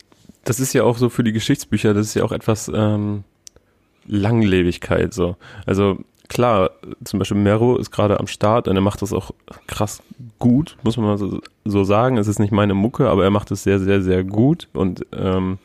das 0.44 0.60
ist 0.60 0.74
ja 0.74 0.84
auch 0.84 0.98
so 0.98 1.10
für 1.10 1.24
die 1.24 1.34
Geschichtsbücher, 1.34 1.94
das 1.94 2.08
ist 2.08 2.14
ja 2.16 2.24
auch 2.24 2.32
etwas 2.32 2.72
ähm, 2.74 3.24
Langlebigkeit 4.06 5.14
so. 5.14 5.36
Also 5.66 6.00
klar, 6.28 6.72
zum 7.04 7.20
Beispiel 7.20 7.38
Mero 7.38 7.78
ist 7.78 7.92
gerade 7.92 8.20
am 8.20 8.28
Start 8.28 8.68
und 8.68 8.76
er 8.76 8.82
macht 8.82 9.02
das 9.02 9.14
auch 9.14 9.32
krass 9.68 10.02
gut, 10.40 10.78
muss 10.84 10.98
man 10.98 11.06
mal 11.06 11.18
so, 11.18 11.42
so, 11.66 11.84
sagen. 11.84 12.18
Es 12.18 12.28
ist 12.28 12.40
nicht 12.40 12.52
meine 12.52 12.74
Mucke, 12.74 13.10
aber 13.10 13.24
er 13.24 13.32
macht 13.32 13.52
es 13.52 13.64
sehr, 13.64 13.80
sehr, 13.80 14.02
sehr 14.02 14.24
gut. 14.24 14.68
Und 14.74 15.06
ähm, 15.14 15.58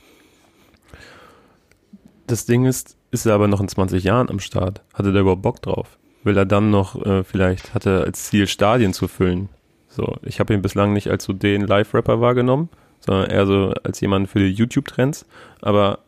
das 2.26 2.46
Ding 2.46 2.64
ist, 2.64 2.96
ist 3.10 3.26
er 3.26 3.34
aber 3.34 3.48
noch 3.48 3.60
in 3.60 3.68
20 3.68 4.04
Jahren 4.04 4.30
am 4.30 4.40
Start? 4.40 4.82
Hatte 4.94 5.12
der 5.12 5.22
überhaupt 5.22 5.42
Bock 5.42 5.62
drauf? 5.62 5.98
Will 6.24 6.36
er 6.36 6.46
dann 6.46 6.70
noch 6.70 7.00
äh, 7.04 7.24
vielleicht, 7.24 7.74
hat 7.74 7.86
er 7.86 8.02
als 8.02 8.24
Ziel 8.24 8.46
Stadien 8.46 8.92
zu 8.92 9.08
füllen? 9.08 9.48
So, 9.88 10.16
ich 10.22 10.40
habe 10.40 10.54
ihn 10.54 10.62
bislang 10.62 10.92
nicht 10.92 11.10
als 11.10 11.24
so 11.24 11.32
den 11.32 11.66
Live-Rapper 11.66 12.20
wahrgenommen 12.20 12.70
sondern 13.04 13.30
eher 13.30 13.46
so 13.46 13.74
als 13.82 14.00
jemand 14.00 14.28
für 14.28 14.38
die 14.38 14.52
YouTube-Trends. 14.52 15.26
Aber 15.60 16.00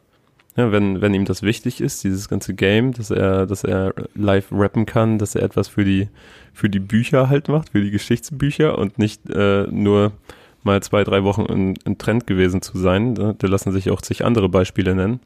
ja, 0.57 0.71
wenn, 0.71 1.01
wenn 1.01 1.15
ihm 1.15 1.25
das 1.25 1.43
wichtig 1.43 1.81
ist, 1.81 2.05
dieses 2.05 2.29
ganze 2.29 2.55
Game, 2.55 2.93
dass 2.93 3.11
er, 3.11 3.47
dass 3.47 3.65
er 3.65 3.93
live 4.15 4.47
rappen 4.53 4.87
kann, 4.87 5.19
dass 5.19 5.35
er 5.35 5.43
etwas 5.43 5.67
für 5.69 5.85
die, 5.85 6.09
für 6.53 6.71
die 6.71 6.79
Bücher 6.79 7.29
halt 7.29 7.49
macht, 7.49 7.71
für 7.71 7.81
die 7.81 7.91
Geschichtsbücher 7.91 8.79
und 8.79 8.99
nicht 8.99 9.29
äh, 9.31 9.67
nur 9.69 10.13
mal 10.63 10.83
zwei, 10.83 11.03
drei 11.03 11.25
Wochen 11.25 11.43
in, 11.47 11.75
in 11.85 11.99
Trend 11.99 12.27
gewesen 12.27 12.63
zu 12.63 12.79
sein, 12.79 13.17
da, 13.17 13.33
da 13.33 13.47
lassen 13.49 13.73
sich 13.73 13.91
auch 13.91 14.01
zig 14.01 14.25
andere 14.25 14.49
Beispiele 14.49 14.95
nennen, 14.95 15.21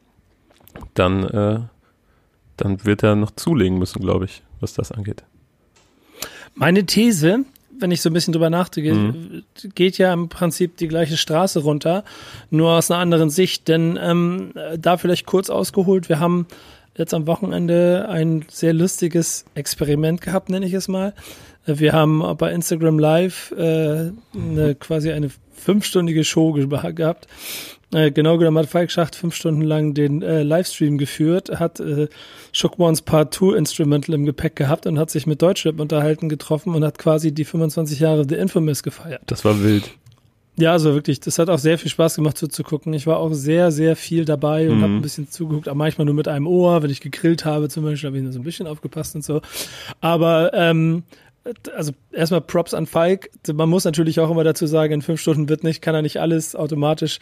dann, 0.95 1.23
äh, 1.23 1.59
dann 2.57 2.85
wird 2.85 3.03
er 3.03 3.15
noch 3.15 3.31
zulegen 3.31 3.77
müssen, 3.77 4.01
glaube 4.01 4.25
ich, 4.25 4.43
was 4.59 4.73
das 4.73 4.91
angeht. 4.91 5.23
Meine 6.55 6.85
These 6.85 7.45
wenn 7.79 7.91
ich 7.91 8.01
so 8.01 8.09
ein 8.09 8.13
bisschen 8.13 8.33
drüber 8.33 8.49
nachdenke, 8.49 8.93
mhm. 8.93 9.43
geht 9.75 9.97
ja 9.97 10.13
im 10.13 10.29
Prinzip 10.29 10.77
die 10.77 10.87
gleiche 10.87 11.17
Straße 11.17 11.59
runter, 11.59 12.03
nur 12.49 12.71
aus 12.71 12.91
einer 12.91 12.99
anderen 12.99 13.29
Sicht. 13.29 13.67
Denn 13.67 13.97
ähm, 14.01 14.53
da 14.77 14.97
vielleicht 14.97 15.25
kurz 15.25 15.49
ausgeholt, 15.49 16.09
wir 16.09 16.19
haben 16.19 16.47
jetzt 16.97 17.13
am 17.13 17.27
Wochenende 17.27 18.07
ein 18.09 18.45
sehr 18.49 18.73
lustiges 18.73 19.45
Experiment 19.55 20.21
gehabt, 20.21 20.49
nenne 20.49 20.65
ich 20.65 20.73
es 20.73 20.87
mal. 20.87 21.13
Wir 21.65 21.93
haben 21.93 22.23
bei 22.37 22.51
Instagram 22.51 22.99
Live 22.99 23.51
äh, 23.51 24.11
eine, 24.33 24.75
quasi 24.79 25.11
eine 25.11 25.29
fünfstündige 25.53 26.23
Show 26.23 26.53
gehabt 26.53 27.27
äh, 27.91 28.11
genau 28.11 28.37
genommen 28.37 28.59
hat 28.59 28.67
Falk 28.67 28.91
Schacht 28.91 29.15
fünf 29.15 29.35
Stunden 29.35 29.61
lang 29.61 29.93
den 29.93 30.21
äh, 30.21 30.43
Livestream 30.43 30.97
geführt, 30.97 31.59
hat 31.59 31.79
äh, 31.79 32.07
Ones 32.77 33.01
Part 33.01 33.33
2 33.33 33.57
Instrumental 33.57 34.15
im 34.15 34.25
Gepäck 34.25 34.55
gehabt 34.55 34.85
und 34.85 34.99
hat 34.99 35.09
sich 35.09 35.25
mit 35.25 35.41
Deutschrap 35.41 35.79
unterhalten 35.79 36.29
getroffen 36.29 36.75
und 36.75 36.83
hat 36.83 36.99
quasi 36.99 37.31
die 37.31 37.45
25 37.45 37.99
Jahre 37.99 38.25
The 38.27 38.35
Infamous 38.35 38.83
gefeiert. 38.83 39.23
Das 39.25 39.43
war 39.43 39.61
wild. 39.63 39.91
Ja, 40.59 40.73
also 40.73 40.93
wirklich, 40.93 41.21
das 41.21 41.39
hat 41.39 41.49
auch 41.49 41.57
sehr 41.57 41.77
viel 41.77 41.89
Spaß 41.89 42.15
gemacht 42.17 42.37
zuzugucken. 42.37 42.93
Ich 42.93 43.07
war 43.07 43.17
auch 43.17 43.33
sehr, 43.33 43.71
sehr 43.71 43.95
viel 43.95 44.25
dabei 44.25 44.69
und 44.69 44.79
mhm. 44.79 44.83
habe 44.83 44.93
ein 44.93 45.01
bisschen 45.01 45.29
zugeguckt, 45.29 45.69
aber 45.69 45.77
manchmal 45.77 46.03
nur 46.03 46.15
mit 46.15 46.27
einem 46.27 46.47
Ohr, 46.47 46.83
wenn 46.83 46.89
ich 46.89 46.99
gegrillt 46.99 47.45
habe 47.45 47.69
zum 47.69 47.85
Beispiel, 47.85 48.07
habe 48.07 48.17
ich 48.17 48.23
nur 48.23 48.33
so 48.33 48.39
ein 48.39 48.43
bisschen 48.43 48.67
aufgepasst 48.67 49.15
und 49.15 49.23
so. 49.23 49.41
Aber 50.01 50.51
ähm, 50.53 51.03
also 51.75 51.93
erstmal 52.11 52.41
Props 52.41 52.73
an 52.73 52.85
Falk. 52.85 53.29
Man 53.51 53.69
muss 53.69 53.85
natürlich 53.85 54.19
auch 54.19 54.29
immer 54.29 54.43
dazu 54.43 54.67
sagen, 54.67 54.93
in 54.93 55.01
fünf 55.01 55.21
Stunden 55.21 55.49
wird 55.49 55.63
nicht, 55.63 55.81
kann 55.81 55.95
er 55.95 56.01
nicht 56.01 56.17
alles 56.17 56.55
automatisch 56.55 57.19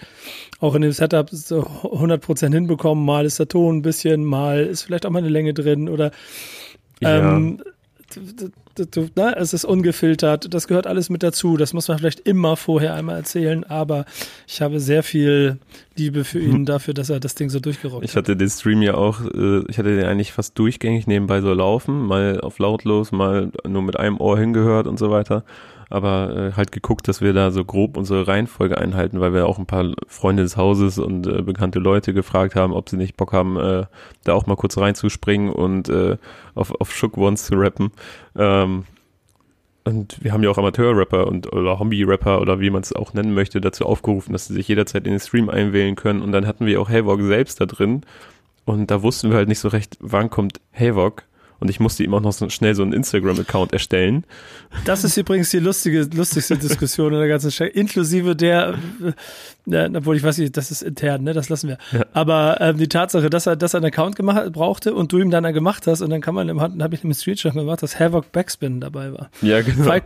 auch 0.59 0.75
in 0.75 0.81
dem 0.81 0.91
Setup 0.91 1.29
so 1.29 1.61
100% 1.61 2.53
hinbekommen. 2.53 3.05
Mal 3.05 3.25
ist 3.25 3.39
der 3.39 3.47
Ton 3.47 3.77
ein 3.77 3.81
bisschen, 3.81 4.25
mal 4.25 4.65
ist 4.65 4.83
vielleicht 4.83 5.05
auch 5.05 5.11
mal 5.11 5.19
eine 5.19 5.29
Länge 5.29 5.53
drin 5.53 5.89
oder 5.89 6.11
ähm, 7.01 7.61
ja 7.63 7.71
ne, 9.15 9.35
es 9.37 9.53
ist 9.53 9.65
ungefiltert, 9.65 10.53
das 10.53 10.67
gehört 10.67 10.87
alles 10.87 11.09
mit 11.09 11.23
dazu. 11.23 11.57
Das 11.57 11.73
muss 11.73 11.87
man 11.87 11.97
vielleicht 11.97 12.21
immer 12.21 12.55
vorher 12.55 12.93
einmal 12.93 13.17
erzählen, 13.17 13.63
aber 13.63 14.05
ich 14.47 14.61
habe 14.61 14.79
sehr 14.79 15.03
viel 15.03 15.57
Liebe 15.95 16.23
für 16.23 16.39
ihn 16.39 16.65
dafür, 16.65 16.93
dass 16.93 17.09
er 17.09 17.19
das 17.19 17.35
Ding 17.35 17.49
so 17.49 17.59
durchgerockt 17.59 18.03
hat. 18.03 18.09
Ich 18.09 18.15
hatte 18.15 18.35
den 18.35 18.49
Stream 18.49 18.81
ja 18.81 18.93
auch, 18.93 19.21
äh, 19.21 19.63
ich 19.67 19.77
hatte 19.77 19.95
den 19.95 20.05
eigentlich 20.05 20.31
fast 20.31 20.57
durchgängig 20.59 21.07
nebenbei 21.07 21.41
so 21.41 21.53
laufen, 21.53 22.05
mal 22.05 22.39
auf 22.41 22.59
lautlos, 22.59 23.11
mal 23.11 23.51
nur 23.67 23.81
mit 23.81 23.97
einem 23.97 24.19
Ohr 24.19 24.37
hingehört 24.37 24.87
und 24.87 24.99
so 24.99 25.09
weiter 25.09 25.43
aber 25.89 26.36
äh, 26.36 26.52
halt 26.54 26.71
geguckt, 26.71 27.08
dass 27.08 27.21
wir 27.21 27.34
da 27.34 27.52
so 27.52 27.63
grob 27.63 27.97
unsere 27.97 28.28
Reihenfolge 28.28 28.78
einhalten, 28.78 29.19
weil 29.19 29.34
wir 29.34 29.47
auch 29.47 29.58
ein 29.58 29.65
paar 29.65 29.93
Freunde 30.08 30.43
des 30.43 30.58
Hauses 30.58 31.00
und 31.00 31.28
äh, 31.28 31.41
bekannte 31.41 31.80
Leute 31.80 32.13
gefragt 32.13 32.56
haben, 32.56 32.73
ob 32.73 32.89
sie 32.89 32.97
nicht 32.97 33.17
Bock 33.17 33.34
haben, 33.34 33.58
äh, 33.58 33.86
da 34.23 34.34
auch 34.34 34.45
mal 34.45 34.56
kurz 34.56 34.78
reinzuspringen 34.78 35.52
und 35.52 35.89
äh, 35.89 36.17
auf, 36.56 36.71
auf 36.80 36.93
Shook 36.93 37.17
Ones 37.17 37.45
zu 37.45 37.56
rappen. 37.56 37.91
Ähm, 38.36 38.86
und 39.88 40.21
wir 40.21 40.34
haben 40.34 40.43
ja 40.43 40.50
auch 40.50 40.58
Amateur-Rapper 40.58 41.28
und 41.28 41.54
oder 41.54 41.80
Hobby-Rapper 41.80 42.41
oder 42.41 42.60
wie 42.60 42.69
man 42.69 42.82
es 42.82 42.91
auch 42.91 43.13
nennen 43.13 43.34
möchte, 43.34 43.62
dazu 43.62 43.86
aufgerufen, 43.86 44.34
dass 44.34 44.47
sie 44.47 44.54
sich 44.54 44.67
jederzeit 44.67 45.06
in 45.06 45.13
den 45.13 45.21
Stream 45.21 45.50
einwählen 45.50 45.95
können. 45.95 46.21
Und 46.21 46.34
dann 46.34 46.45
hatten 46.45 46.65
wir 46.65 46.82
auch 46.82 46.89
Havok 46.89 47.21
selbst 47.21 47.62
da 47.62 47.65
drin. 47.65 48.02
Und 48.65 48.91
da 48.91 49.02
wussten 49.02 49.30
wir 49.30 49.38
halt 49.38 49.47
nicht 49.47 49.60
so 49.60 49.69
recht, 49.69 49.97
wann 50.02 50.30
kommt 50.30 50.60
Havok 50.73 51.23
und 51.60 51.70
ich 51.70 51.80
musste 51.80 52.04
ihm 52.04 52.13
auch 52.13 52.22
noch 52.22 52.34
so 52.34 52.50
schnell 52.50 52.76
so 52.76 52.84
einen 52.84 52.93
Instagram-Account 52.93 53.74
erstellen. 53.74 54.24
Das 54.86 55.04
ist 55.04 55.17
übrigens 55.17 55.50
die 55.50 55.60
lustige, 55.60 56.08
lustigste 56.13 56.58
Diskussion 56.58 57.13
in 57.13 57.20
der 57.20 57.28
ganzen 57.28 57.52
Stadt, 57.52 57.70
inklusive 57.70 58.36
der, 58.36 58.76
äh, 59.70 59.89
obwohl 59.96 60.15
ich 60.15 60.24
weiß 60.24 60.38
nicht, 60.38 60.56
das 60.56 60.72
ist 60.72 60.82
intern, 60.82 61.24
ne, 61.24 61.34
das 61.34 61.50
lassen 61.50 61.70
wir. 61.70 61.78
Ja. 61.91 62.06
Aber 62.13 62.62
äh, 62.62 62.74
die 62.74 62.88
Tatsache, 62.88 63.30
dass 63.30 63.48
er, 63.48 63.56
dass 63.56 63.74
er 63.74 63.80
einen 63.80 63.88
Account 63.88 64.15
gemacht 64.15 64.52
brauchte 64.52 64.93
und 64.93 65.12
du 65.12 65.20
ihm 65.20 65.32
dann 65.32 65.46
einen 65.46 65.54
gemacht 65.54 65.88
hast 65.88 66.02
und 66.02 66.10
dann 66.10 66.22
kann 66.22 66.36
man 66.36 66.50
im 66.50 66.62
habe 66.62 66.96
ich 66.96 67.04
im 67.04 67.13
Screenshot 67.13 67.54
gemacht, 67.54 67.82
dass 67.82 68.00
Havoc 68.00 68.32
Backspin 68.32 68.82
dabei 68.82 69.13
war. 69.13 69.30
Ja, 69.41 69.62
genau. 69.62 69.84
Falk, 69.84 70.04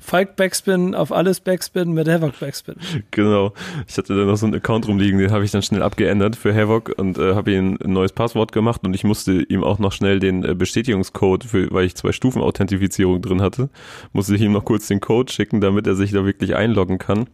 Falk 0.00 0.36
Backspin 0.36 0.94
auf 0.94 1.12
alles 1.12 1.40
Backspin 1.40 1.92
mit 1.92 2.08
Havoc 2.08 2.38
Backspin. 2.40 2.76
Genau. 3.10 3.52
Ich 3.86 3.96
hatte 3.96 4.16
da 4.16 4.24
noch 4.24 4.36
so 4.36 4.46
einen 4.46 4.54
Account 4.56 4.86
rumliegen, 4.88 5.18
den 5.18 5.30
habe 5.30 5.44
ich 5.44 5.50
dann 5.50 5.62
schnell 5.62 5.82
abgeändert 5.82 6.36
für 6.36 6.54
Havoc 6.54 6.92
und 6.96 7.18
äh, 7.18 7.34
habe 7.34 7.52
ihm 7.52 7.78
ein 7.82 7.92
neues 7.92 8.12
Passwort 8.12 8.52
gemacht 8.52 8.82
und 8.84 8.94
ich 8.94 9.04
musste 9.04 9.32
ihm 9.42 9.64
auch 9.64 9.78
noch 9.78 9.92
schnell 9.92 10.20
den 10.20 10.44
äh, 10.44 10.54
Bestätigungscode, 10.90 11.44
für, 11.44 11.70
weil 11.70 11.84
ich 11.84 11.94
zwei 11.94 12.12
Stufen 12.12 12.42
Authentifizierung 12.42 13.22
drin 13.22 13.42
hatte, 13.42 13.68
musste 14.12 14.34
ich 14.34 14.42
ihm 14.42 14.52
noch 14.52 14.64
kurz 14.64 14.88
den 14.88 15.00
Code 15.00 15.32
schicken, 15.32 15.60
damit 15.60 15.86
er 15.86 15.94
sich 15.94 16.12
da 16.12 16.24
wirklich 16.24 16.56
einloggen 16.56 16.98
kann. 16.98 17.26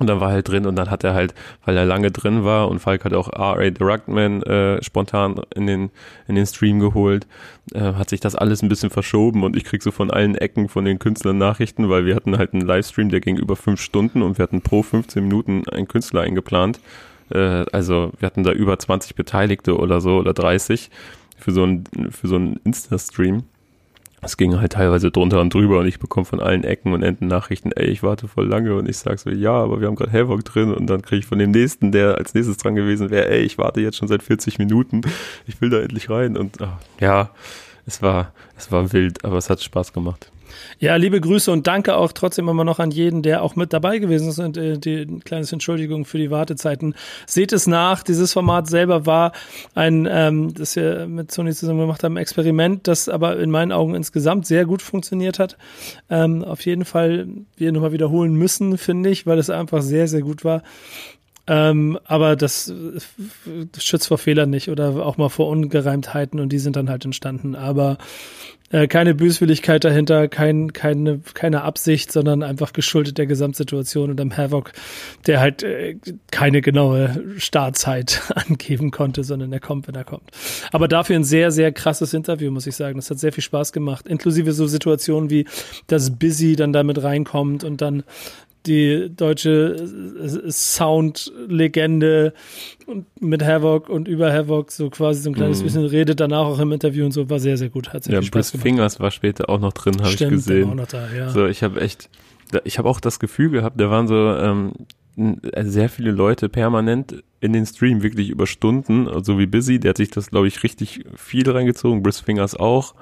Und 0.00 0.08
dann 0.08 0.18
war 0.18 0.30
er 0.30 0.34
halt 0.34 0.48
drin 0.48 0.66
und 0.66 0.74
dann 0.74 0.90
hat 0.90 1.04
er 1.04 1.14
halt, 1.14 1.34
weil 1.64 1.76
er 1.76 1.84
lange 1.84 2.10
drin 2.10 2.42
war 2.42 2.68
und 2.68 2.80
Falk 2.80 3.04
hat 3.04 3.14
auch 3.14 3.28
R.A. 3.28 3.62
The 3.62 3.84
Rugman 3.84 4.42
äh, 4.42 4.82
spontan 4.82 5.40
in 5.54 5.68
den, 5.68 5.90
in 6.26 6.34
den 6.34 6.46
Stream 6.46 6.80
geholt, 6.80 7.28
äh, 7.72 7.92
hat 7.92 8.10
sich 8.10 8.18
das 8.18 8.34
alles 8.34 8.60
ein 8.62 8.68
bisschen 8.68 8.90
verschoben 8.90 9.44
und 9.44 9.54
ich 9.56 9.62
krieg 9.62 9.84
so 9.84 9.92
von 9.92 10.10
allen 10.10 10.34
Ecken 10.34 10.68
von 10.68 10.84
den 10.84 10.98
Künstlern 10.98 11.38
Nachrichten, 11.38 11.88
weil 11.88 12.06
wir 12.06 12.16
hatten 12.16 12.36
halt 12.36 12.54
einen 12.54 12.66
Livestream, 12.66 13.08
der 13.08 13.20
ging 13.20 13.36
über 13.36 13.54
fünf 13.54 13.80
Stunden 13.80 14.22
und 14.22 14.36
wir 14.36 14.42
hatten 14.42 14.62
pro 14.62 14.82
15 14.82 15.22
Minuten 15.22 15.62
einen 15.68 15.86
Künstler 15.86 16.22
eingeplant. 16.22 16.80
Äh, 17.30 17.64
also 17.70 18.10
wir 18.18 18.26
hatten 18.26 18.42
da 18.42 18.50
über 18.50 18.76
20 18.76 19.14
Beteiligte 19.14 19.76
oder 19.76 20.00
so 20.00 20.16
oder 20.16 20.34
30 20.34 20.90
für 21.36 21.52
so 21.52 21.62
einen, 21.62 21.84
für 22.10 22.28
so 22.28 22.36
einen 22.36 22.60
Insta-Stream 22.64 23.44
es 24.24 24.36
ging 24.36 24.58
halt 24.58 24.72
teilweise 24.72 25.10
drunter 25.10 25.40
und 25.40 25.52
drüber 25.52 25.78
und 25.78 25.86
ich 25.86 25.98
bekomme 25.98 26.24
von 26.24 26.40
allen 26.40 26.64
Ecken 26.64 26.92
und 26.92 27.02
Enden 27.02 27.26
Nachrichten, 27.26 27.72
ey, 27.72 27.86
ich 27.86 28.02
warte 28.02 28.28
voll 28.28 28.46
lange 28.46 28.74
und 28.74 28.88
ich 28.88 28.96
sag 28.96 29.18
so, 29.18 29.30
ja, 29.30 29.52
aber 29.52 29.80
wir 29.80 29.86
haben 29.86 29.96
gerade 29.96 30.12
Havoc 30.12 30.44
drin 30.44 30.72
und 30.72 30.86
dann 30.86 31.02
kriege 31.02 31.20
ich 31.20 31.26
von 31.26 31.38
dem 31.38 31.50
nächsten, 31.50 31.92
der 31.92 32.16
als 32.16 32.34
nächstes 32.34 32.56
dran 32.56 32.74
gewesen 32.74 33.10
wäre, 33.10 33.28
ey, 33.28 33.42
ich 33.42 33.58
warte 33.58 33.80
jetzt 33.80 33.96
schon 33.96 34.08
seit 34.08 34.22
40 34.22 34.58
Minuten, 34.58 35.02
ich 35.46 35.60
will 35.60 35.70
da 35.70 35.80
endlich 35.80 36.10
rein 36.10 36.36
und 36.36 36.60
ach, 36.60 36.78
ja, 37.00 37.30
es 37.86 38.02
war, 38.02 38.32
es 38.56 38.72
war 38.72 38.92
wild, 38.92 39.24
aber 39.24 39.36
es 39.36 39.50
hat 39.50 39.62
Spaß 39.62 39.92
gemacht. 39.92 40.30
Ja, 40.78 40.96
liebe 40.96 41.20
Grüße 41.20 41.50
und 41.50 41.66
danke 41.66 41.96
auch 41.96 42.12
trotzdem 42.12 42.48
immer 42.48 42.64
noch 42.64 42.78
an 42.78 42.90
jeden, 42.90 43.22
der 43.22 43.42
auch 43.42 43.56
mit 43.56 43.72
dabei 43.72 43.98
gewesen 43.98 44.28
ist 44.28 44.38
und 44.38 44.56
äh, 44.56 44.78
die 44.78 45.06
kleines 45.24 45.52
Entschuldigung 45.52 46.04
für 46.04 46.18
die 46.18 46.30
Wartezeiten. 46.30 46.94
Seht 47.26 47.52
es 47.52 47.66
nach, 47.66 48.02
dieses 48.02 48.32
Format 48.32 48.68
selber 48.68 49.06
war 49.06 49.32
ein, 49.74 50.06
ähm, 50.10 50.54
das 50.54 50.76
wir 50.76 51.06
mit 51.06 51.32
Sony 51.32 51.52
zusammen 51.52 51.80
gemacht 51.80 52.04
haben, 52.04 52.16
Experiment, 52.16 52.86
das 52.88 53.08
aber 53.08 53.38
in 53.38 53.50
meinen 53.50 53.72
Augen 53.72 53.94
insgesamt 53.94 54.46
sehr 54.46 54.64
gut 54.64 54.82
funktioniert 54.82 55.38
hat. 55.38 55.56
Ähm, 56.10 56.44
auf 56.44 56.64
jeden 56.64 56.84
Fall 56.84 57.28
wir 57.56 57.72
nochmal 57.72 57.92
wiederholen 57.92 58.34
müssen, 58.34 58.78
finde 58.78 59.10
ich, 59.10 59.26
weil 59.26 59.38
es 59.38 59.50
einfach 59.50 59.82
sehr, 59.82 60.08
sehr 60.08 60.22
gut 60.22 60.44
war. 60.44 60.62
Ähm, 61.46 61.98
aber 62.04 62.36
das, 62.36 62.72
das 63.72 63.84
schützt 63.84 64.08
vor 64.08 64.18
Fehlern 64.18 64.50
nicht 64.50 64.70
oder 64.70 65.04
auch 65.04 65.18
mal 65.18 65.28
vor 65.28 65.48
Ungereimtheiten 65.48 66.40
und 66.40 66.50
die 66.50 66.58
sind 66.58 66.76
dann 66.76 66.88
halt 66.88 67.04
entstanden. 67.04 67.54
Aber 67.54 67.98
äh, 68.70 68.88
keine 68.88 69.14
Böswilligkeit 69.14 69.84
dahinter, 69.84 70.26
kein, 70.26 70.72
keine, 70.72 71.20
keine 71.34 71.62
Absicht, 71.62 72.10
sondern 72.10 72.42
einfach 72.42 72.72
geschuldet 72.72 73.18
der 73.18 73.26
Gesamtsituation 73.26 74.10
und 74.10 74.20
am 74.20 74.36
Havoc, 74.36 74.72
der 75.26 75.38
halt 75.38 75.62
äh, 75.62 75.96
keine 76.30 76.62
genaue 76.62 77.22
Startzeit 77.36 78.22
angeben 78.34 78.90
konnte, 78.90 79.22
sondern 79.22 79.52
er 79.52 79.60
kommt, 79.60 79.86
wenn 79.86 79.94
er 79.94 80.04
kommt. 80.04 80.30
Aber 80.72 80.88
dafür 80.88 81.16
ein 81.16 81.24
sehr, 81.24 81.50
sehr 81.50 81.72
krasses 81.72 82.14
Interview, 82.14 82.50
muss 82.50 82.66
ich 82.66 82.74
sagen. 82.74 82.96
Das 82.96 83.10
hat 83.10 83.18
sehr 83.18 83.32
viel 83.32 83.44
Spaß 83.44 83.72
gemacht. 83.72 84.08
Inklusive 84.08 84.52
so 84.52 84.66
Situationen 84.66 85.28
wie, 85.28 85.46
dass 85.86 86.18
Busy 86.18 86.56
dann 86.56 86.72
damit 86.72 87.02
reinkommt 87.02 87.64
und 87.64 87.82
dann 87.82 88.02
die 88.66 89.10
deutsche 89.14 89.76
äh, 90.16 90.50
Sound-Legende 90.50 92.32
mit 93.20 93.44
Havoc 93.44 93.88
und 93.88 94.08
über 94.08 94.32
Havoc 94.32 94.70
so 94.70 94.90
quasi 94.90 95.22
so 95.22 95.30
ein 95.30 95.34
kleines 95.34 95.60
mm. 95.60 95.64
bisschen 95.64 95.84
redet 95.84 96.20
danach 96.20 96.46
auch 96.46 96.58
im 96.58 96.72
Interview 96.72 97.04
und 97.04 97.12
so 97.12 97.28
war 97.30 97.38
sehr 97.38 97.56
sehr 97.56 97.70
gut 97.70 97.92
hat 97.92 98.04
sehr 98.04 98.20
ja 98.20 98.28
Briss 98.30 98.50
Fingers 98.50 99.00
war 99.00 99.10
später 99.10 99.48
auch 99.48 99.60
noch 99.60 99.72
drin 99.72 99.96
habe 100.00 100.10
ich 100.10 100.18
gesehen 100.18 100.80
da, 100.88 101.08
ja. 101.16 101.30
so 101.30 101.46
ich 101.46 101.62
habe 101.62 101.80
echt 101.80 102.10
ich 102.64 102.78
habe 102.78 102.88
auch 102.88 103.00
das 103.00 103.18
Gefühl 103.18 103.50
gehabt 103.50 103.80
da 103.80 103.90
waren 103.90 104.06
so 104.06 104.14
ähm, 104.14 104.72
sehr 105.62 105.88
viele 105.88 106.10
Leute 106.10 106.48
permanent 106.48 107.22
in 107.40 107.52
den 107.52 107.66
Stream 107.66 108.02
wirklich 108.02 108.30
über 108.30 108.46
Stunden 108.46 109.06
so 109.06 109.12
also 109.12 109.38
wie 109.38 109.46
Busy 109.46 109.78
der 109.78 109.90
hat 109.90 109.96
sich 109.98 110.10
das 110.10 110.30
glaube 110.30 110.48
ich 110.48 110.62
richtig 110.62 111.04
viel 111.16 111.48
reingezogen 111.50 112.02
Briss 112.02 112.20
Fingers 112.20 112.54
auch 112.54 112.94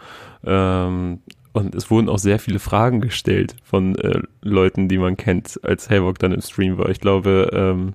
ähm, 0.44 1.20
und 1.52 1.74
es 1.74 1.90
wurden 1.90 2.08
auch 2.08 2.18
sehr 2.18 2.38
viele 2.38 2.58
Fragen 2.58 3.00
gestellt 3.00 3.56
von 3.62 3.96
äh, 3.96 4.20
Leuten, 4.40 4.88
die 4.88 4.98
man 4.98 5.16
kennt, 5.16 5.60
als 5.62 5.90
Havoc 5.90 6.18
dann 6.18 6.32
im 6.32 6.40
Stream 6.40 6.78
war. 6.78 6.88
Ich 6.88 7.00
glaube, 7.00 7.50
ähm, 7.52 7.94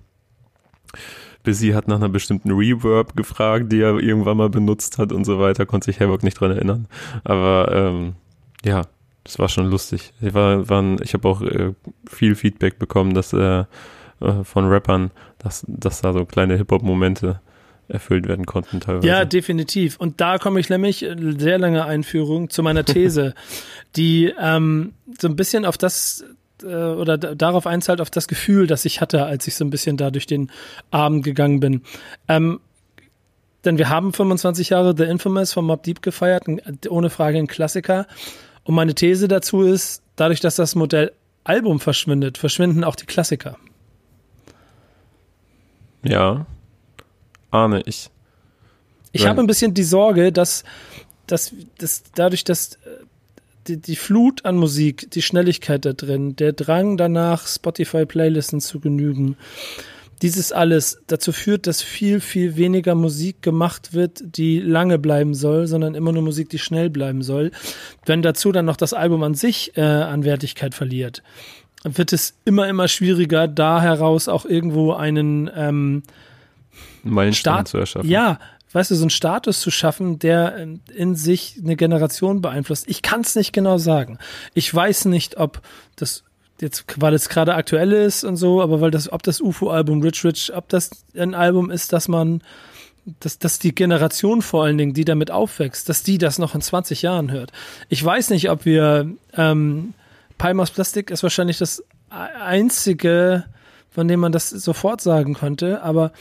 Busy 1.44 1.70
hat 1.70 1.88
nach 1.88 1.96
einer 1.96 2.10
bestimmten 2.10 2.52
Reverb 2.52 3.16
gefragt, 3.16 3.72
die 3.72 3.82
er 3.82 3.98
irgendwann 4.00 4.38
mal 4.38 4.50
benutzt 4.50 4.98
hat 4.98 5.12
und 5.12 5.26
so 5.26 5.40
weiter, 5.40 5.66
konnte 5.66 5.86
sich 5.86 6.00
Havoc 6.00 6.24
nicht 6.24 6.40
dran 6.40 6.52
erinnern. 6.52 6.88
Aber 7.24 7.72
ähm, 7.74 8.16
ja, 8.64 8.84
das 9.24 9.40
war 9.40 9.50
schon 9.50 9.70
lustig. 9.70 10.14
Ich, 10.22 10.34
war, 10.34 10.70
waren, 10.70 10.98
ich 11.02 11.14
habe 11.14 11.28
auch 11.28 11.42
äh, 11.42 11.74
viel 12.08 12.36
Feedback 12.36 12.80
bekommen, 12.80 13.14
dass 13.14 13.34
äh, 13.34 13.66
äh, 14.20 14.44
von 14.44 14.66
Rappern, 14.68 15.12
dass, 15.40 15.66
dass 15.68 16.02
da 16.02 16.14
so 16.14 16.26
kleine 16.26 16.58
Hip-Hop-Momente 16.58 17.42
erfüllt 17.88 18.28
werden 18.28 18.46
konnten 18.46 18.80
teilweise. 18.80 19.08
Ja, 19.08 19.26
definitiv. 19.26 19.98
Und 19.98 20.20
da 20.20 20.38
komme 20.38 20.60
ich 20.60 20.70
nämlich, 20.70 21.04
äh, 21.04 21.16
sehr 21.38 21.58
lange 21.58 21.86
Einführung 21.86 22.50
zu 22.50 22.64
meiner 22.64 22.84
These, 22.84 23.34
die 23.96 24.34
ähm, 24.40 24.94
so 25.20 25.28
ein 25.28 25.36
bisschen 25.36 25.66
auf 25.66 25.78
das 25.78 26.26
äh, 26.64 26.68
oder 26.68 27.18
darauf 27.18 27.68
einzahlt, 27.68 28.02
auf 28.02 28.10
das 28.10 28.28
Gefühl, 28.28 28.68
das 28.68 28.86
ich 28.86 29.02
hatte, 29.02 29.26
als 29.26 29.48
ich 29.48 29.56
so 29.56 29.64
ein 29.64 29.70
bisschen 29.70 29.98
da 29.98 30.12
durch 30.12 30.28
den 30.28 30.52
Abend 30.92 31.24
gegangen 31.24 31.60
bin. 31.60 31.82
Ähm, 32.28 32.60
denn 33.66 33.78
wir 33.78 33.90
haben 33.90 34.14
25 34.14 34.70
Jahre 34.70 34.94
The 34.96 35.04
Infamous 35.04 35.54
von 35.54 35.66
Mob 35.66 35.84
Deep 35.84 36.02
gefeiert, 36.02 36.46
ohne 36.90 37.10
Frage 37.10 37.38
ein 37.38 37.48
Klassiker. 37.48 38.08
Und 38.64 38.76
meine 38.76 38.96
These 38.96 39.28
dazu 39.28 39.62
ist, 39.62 40.04
dadurch, 40.16 40.40
dass 40.40 40.56
das 40.56 40.76
Modell 40.76 41.12
Album 41.44 41.80
verschwindet, 41.80 42.38
verschwinden 42.38 42.84
auch 42.84 42.96
die 42.96 43.06
Klassiker. 43.06 43.58
Ja, 46.04 46.46
ahne 47.52 47.82
ich. 47.86 48.10
Ich 49.12 49.26
habe 49.26 49.42
ein 49.42 49.48
bisschen 49.48 49.74
die 49.74 49.84
Sorge, 49.84 50.32
dass, 50.32 50.64
dass, 51.26 51.54
dass 51.78 52.04
dadurch, 52.14 52.44
dass 52.44 52.74
äh, 52.74 52.78
die, 53.68 53.78
die 53.78 53.96
Flut 53.96 54.46
an 54.46 54.58
Musik, 54.58 55.10
die 55.12 55.22
Schnelligkeit 55.22 55.86
da 55.86 55.94
drin, 55.94 56.36
der 56.36 56.54
Drang 56.54 56.98
danach, 56.98 57.48
Spotify-Playlisten 57.48 58.62
zu 58.62 58.80
genügen, 58.80 59.38
dieses 60.22 60.52
alles 60.52 61.00
dazu 61.08 61.32
führt, 61.32 61.68
dass 61.68 61.82
viel, 61.82 62.20
viel 62.20 62.58
weniger 62.58 62.96
Musik 62.96 63.42
gemacht 63.42 63.94
wird, 63.94 64.38
die 64.38 64.60
lange 64.60 64.98
bleiben 64.98 65.36
soll, 65.36 65.68
sondern 65.68 65.94
immer 65.94 66.12
nur 66.12 66.24
Musik, 66.24 66.50
die 66.50 66.60
schnell 66.60 66.90
bleiben 66.90 67.22
soll. 67.22 67.52
Wenn 68.06 68.24
dazu 68.24 68.52
dann 68.52 68.66
noch 68.66 68.78
das 68.78 68.94
Album 68.94 69.22
an 69.24 69.36
sich 69.36 69.78
äh, 69.78 69.82
an 69.82 70.24
Wertigkeit 70.24 70.74
verliert, 70.74 71.22
wird 71.84 72.14
es 72.14 72.36
immer, 72.46 72.68
immer 72.68 72.88
schwieriger, 72.88 73.48
da 73.48 73.82
heraus 73.82 74.28
auch 74.28 74.46
irgendwo 74.46 74.94
einen 74.94 75.50
ähm, 75.56 76.04
Meilenstein 77.04 77.66
zu 77.66 77.78
erschaffen. 77.78 78.10
Ja, 78.10 78.40
weißt 78.74 78.92
du, 78.92 78.96
so 78.96 79.04
einen 79.04 79.10
Status 79.10 79.62
zu 79.62 79.72
schaffen, 79.72 80.20
der 80.20 80.68
in 80.94 81.16
sich 81.16 81.60
eine 81.64 81.76
Generation 81.76 82.42
beeinflusst. 82.42 82.86
Ich 82.88 83.02
kann 83.02 83.22
es 83.22 83.36
nicht 83.36 83.54
genau 83.54 83.78
sagen. 83.78 84.20
Ich 84.54 84.74
weiß 84.74 85.06
nicht, 85.06 85.38
ob 85.38 85.62
das 85.96 86.24
jetzt, 86.62 86.86
weil 86.98 87.14
es 87.14 87.30
gerade 87.30 87.56
aktuell 87.56 87.92
ist 87.94 88.24
und 88.24 88.36
so, 88.36 88.62
aber 88.62 88.82
weil 88.82 88.92
das, 88.92 89.12
ob 89.12 89.24
das 89.24 89.42
UFO-Album 89.42 90.02
Rich 90.02 90.24
Rich, 90.26 90.56
ob 90.56 90.70
das 90.70 90.92
ein 91.16 91.34
Album 91.34 91.72
ist, 91.72 91.94
dass 91.94 92.08
man, 92.08 92.42
dass, 93.20 93.40
dass 93.40 93.60
die 93.60 93.74
Generation 93.74 94.42
vor 94.42 94.66
allen 94.66 94.78
Dingen, 94.78 94.94
die 94.94 95.06
damit 95.06 95.32
aufwächst, 95.32 95.88
dass 95.88 96.04
die 96.04 96.18
das 96.18 96.40
noch 96.40 96.56
in 96.56 96.62
20 96.62 97.02
Jahren 97.02 97.32
hört. 97.32 97.52
Ich 97.90 98.04
weiß 98.04 98.32
nicht, 98.32 98.50
ob 98.50 98.66
wir, 98.66 99.10
ähm, 99.34 99.94
Palmas 100.38 100.72
Plastik 100.72 101.10
ist 101.10 101.24
wahrscheinlich 101.24 101.58
das 101.58 101.84
einzige, 102.10 103.46
von 103.90 104.08
dem 104.08 104.20
man 104.20 104.32
das 104.32 104.50
sofort 104.50 105.02
sagen 105.02 105.34
könnte, 105.34 105.82
aber 105.82 106.12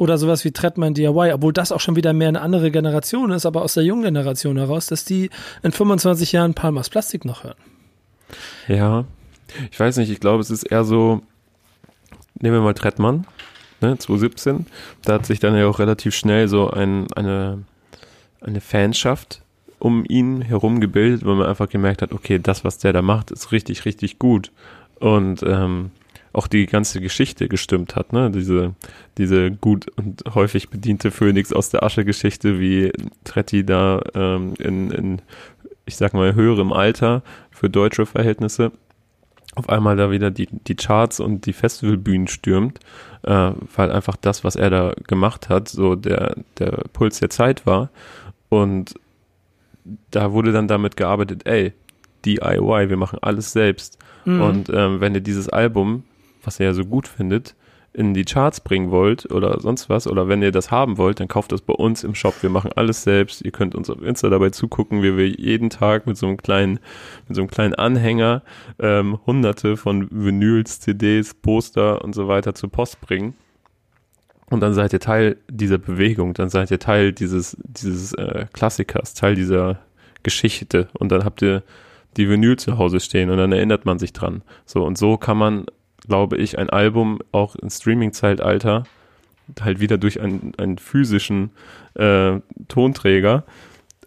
oder 0.00 0.16
sowas 0.16 0.46
wie 0.46 0.50
Treadman 0.50 0.94
DIY, 0.94 1.32
obwohl 1.34 1.52
das 1.52 1.72
auch 1.72 1.80
schon 1.80 1.94
wieder 1.94 2.14
mehr 2.14 2.28
eine 2.28 2.40
andere 2.40 2.70
Generation 2.70 3.30
ist, 3.32 3.44
aber 3.44 3.60
aus 3.60 3.74
der 3.74 3.84
jungen 3.84 4.04
Generation 4.04 4.56
heraus, 4.56 4.86
dass 4.86 5.04
die 5.04 5.28
in 5.62 5.72
25 5.72 6.32
Jahren 6.32 6.54
Palmas 6.54 6.88
Plastik 6.88 7.26
noch 7.26 7.44
hören. 7.44 7.58
Ja, 8.66 9.04
ich 9.70 9.78
weiß 9.78 9.98
nicht, 9.98 10.10
ich 10.10 10.18
glaube, 10.18 10.40
es 10.40 10.50
ist 10.50 10.62
eher 10.62 10.84
so, 10.84 11.20
nehmen 12.40 12.56
wir 12.56 12.62
mal 12.62 12.72
Trettmann, 12.72 13.26
ne, 13.82 13.98
2017, 13.98 14.64
da 15.04 15.14
hat 15.14 15.26
sich 15.26 15.38
dann 15.38 15.54
ja 15.54 15.66
auch 15.66 15.78
relativ 15.78 16.14
schnell 16.14 16.48
so 16.48 16.70
ein, 16.70 17.12
eine, 17.12 17.64
eine 18.40 18.62
Fanschaft 18.62 19.42
um 19.78 20.06
ihn 20.08 20.40
herum 20.40 20.80
gebildet, 20.80 21.26
weil 21.26 21.34
man 21.34 21.46
einfach 21.46 21.68
gemerkt 21.68 22.00
hat, 22.00 22.12
okay, 22.14 22.38
das, 22.38 22.64
was 22.64 22.78
der 22.78 22.94
da 22.94 23.02
macht, 23.02 23.30
ist 23.32 23.52
richtig, 23.52 23.84
richtig 23.84 24.18
gut. 24.18 24.50
Und 24.98 25.42
ähm, 25.42 25.90
auch 26.32 26.46
die 26.46 26.66
ganze 26.66 27.00
Geschichte 27.00 27.48
gestimmt 27.48 27.96
hat, 27.96 28.12
ne? 28.12 28.30
Diese, 28.30 28.74
diese 29.18 29.50
gut 29.50 29.86
und 29.96 30.22
häufig 30.34 30.68
bediente 30.70 31.10
Phönix 31.10 31.52
aus 31.52 31.70
der 31.70 31.82
Asche-Geschichte, 31.82 32.60
wie 32.60 32.92
Tretti 33.24 33.64
da 33.64 34.00
ähm, 34.14 34.54
in, 34.58 34.90
in, 34.90 35.22
ich 35.86 35.96
sag 35.96 36.14
mal, 36.14 36.34
höherem 36.34 36.72
Alter 36.72 37.22
für 37.50 37.68
deutsche 37.68 38.06
Verhältnisse 38.06 38.72
auf 39.56 39.68
einmal 39.68 39.96
da 39.96 40.10
wieder 40.10 40.30
die, 40.30 40.48
die 40.50 40.76
Charts 40.76 41.20
und 41.20 41.46
die 41.46 41.52
Festivalbühnen 41.52 42.28
stürmt, 42.28 42.78
äh, 43.22 43.52
weil 43.76 43.90
einfach 43.90 44.16
das, 44.16 44.44
was 44.44 44.56
er 44.56 44.70
da 44.70 44.94
gemacht 45.06 45.48
hat, 45.48 45.68
so 45.68 45.96
der, 45.96 46.36
der 46.58 46.84
Puls 46.92 47.18
der 47.18 47.30
Zeit 47.30 47.66
war. 47.66 47.90
Und 48.48 48.94
da 50.10 50.32
wurde 50.32 50.52
dann 50.52 50.68
damit 50.68 50.96
gearbeitet, 50.96 51.46
ey, 51.46 51.72
DIY, 52.24 52.90
wir 52.90 52.96
machen 52.96 53.18
alles 53.22 53.52
selbst. 53.52 53.98
Mhm. 54.24 54.40
Und 54.40 54.70
ähm, 54.72 55.00
wenn 55.00 55.14
ihr 55.14 55.20
dieses 55.20 55.48
Album, 55.48 56.04
was 56.44 56.60
ihr 56.60 56.66
ja 56.66 56.74
so 56.74 56.84
gut 56.84 57.08
findet, 57.08 57.54
in 57.92 58.14
die 58.14 58.24
Charts 58.24 58.60
bringen 58.60 58.90
wollt 58.92 59.30
oder 59.32 59.60
sonst 59.60 59.88
was, 59.88 60.06
oder 60.06 60.28
wenn 60.28 60.42
ihr 60.42 60.52
das 60.52 60.70
haben 60.70 60.96
wollt, 60.96 61.18
dann 61.18 61.26
kauft 61.26 61.50
das 61.50 61.60
bei 61.60 61.74
uns 61.74 62.04
im 62.04 62.14
Shop. 62.14 62.34
Wir 62.40 62.50
machen 62.50 62.70
alles 62.76 63.02
selbst. 63.02 63.44
Ihr 63.44 63.50
könnt 63.50 63.74
uns 63.74 63.90
auf 63.90 64.00
Insta 64.00 64.28
dabei 64.28 64.50
zugucken, 64.50 65.02
wie 65.02 65.16
wir 65.16 65.28
jeden 65.28 65.70
Tag 65.70 66.06
mit 66.06 66.16
so 66.16 66.26
einem 66.28 66.36
kleinen, 66.36 66.78
mit 67.26 67.34
so 67.34 67.42
einem 67.42 67.50
kleinen 67.50 67.74
Anhänger 67.74 68.42
ähm, 68.78 69.18
hunderte 69.26 69.76
von 69.76 70.08
Vinyls, 70.10 70.80
CDs, 70.80 71.34
Poster 71.34 72.04
und 72.04 72.14
so 72.14 72.28
weiter 72.28 72.54
zur 72.54 72.70
Post 72.70 73.00
bringen. 73.00 73.34
Und 74.50 74.60
dann 74.60 74.74
seid 74.74 74.92
ihr 74.92 75.00
Teil 75.00 75.36
dieser 75.48 75.78
Bewegung, 75.78 76.34
dann 76.34 76.48
seid 76.48 76.70
ihr 76.70 76.80
Teil 76.80 77.12
dieses, 77.12 77.56
dieses 77.64 78.12
äh, 78.14 78.46
Klassikers, 78.52 79.14
Teil 79.14 79.34
dieser 79.34 79.80
Geschichte. 80.22 80.88
Und 80.92 81.10
dann 81.10 81.24
habt 81.24 81.42
ihr 81.42 81.62
die 82.16 82.28
Vinyl 82.28 82.56
zu 82.56 82.78
Hause 82.78 83.00
stehen 83.00 83.30
und 83.30 83.38
dann 83.38 83.52
erinnert 83.52 83.84
man 83.84 83.98
sich 83.98 84.12
dran. 84.12 84.42
So 84.64 84.84
und 84.84 84.98
so 84.98 85.16
kann 85.16 85.38
man, 85.38 85.66
glaube 86.10 86.38
ich, 86.38 86.58
ein 86.58 86.70
Album 86.70 87.20
auch 87.30 87.54
im 87.54 87.70
Streaming-Zeitalter 87.70 88.82
halt 89.60 89.78
wieder 89.78 89.96
durch 89.96 90.20
einen, 90.20 90.54
einen 90.58 90.76
physischen 90.76 91.52
äh, 91.94 92.40
Tonträger 92.66 93.44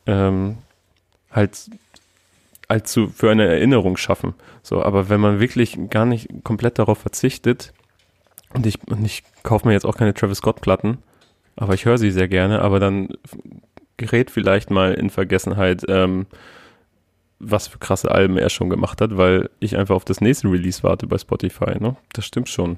ähm, 0.06 0.58
halt 1.32 1.70
zu, 2.84 3.08
für 3.08 3.32
eine 3.32 3.48
Erinnerung 3.48 3.96
schaffen. 3.96 4.34
So, 4.64 4.84
aber 4.84 5.08
wenn 5.08 5.22
man 5.22 5.40
wirklich 5.40 5.78
gar 5.90 6.06
nicht 6.06 6.28
komplett 6.44 6.78
darauf 6.78 6.98
verzichtet, 6.98 7.72
und 8.54 8.66
ich, 8.66 8.86
und 8.90 9.06
ich 9.06 9.24
kaufe 9.44 9.66
mir 9.66 9.74
jetzt 9.74 9.86
auch 9.86 9.96
keine 9.96 10.14
Travis 10.14 10.40
Scott-Platten, 10.40 10.98
aber 11.56 11.74
ich 11.74 11.86
höre 11.86 11.98
sie 11.98 12.12
sehr 12.12 12.28
gerne, 12.28 12.62
aber 12.62 12.82
dann 12.82 13.08
gerät 13.96 14.30
vielleicht 14.30 14.72
mal 14.72 14.94
in 14.94 15.10
Vergessenheit, 15.10 15.84
ähm, 15.88 16.26
was 17.44 17.68
für 17.68 17.78
krasse 17.78 18.12
Alben 18.12 18.38
er 18.38 18.50
schon 18.50 18.70
gemacht 18.70 19.02
hat, 19.02 19.18
weil 19.18 19.50
ich 19.60 19.78
einfach 19.78 19.96
auf 19.96 20.06
das 20.06 20.22
nächste 20.22 20.48
Release 20.50 20.84
warte 20.84 21.08
bei 21.08 21.18
Spotify. 21.18 21.80
Ne? 21.80 21.96
Das 22.14 22.26
stimmt 22.26 22.50
schon. 22.50 22.78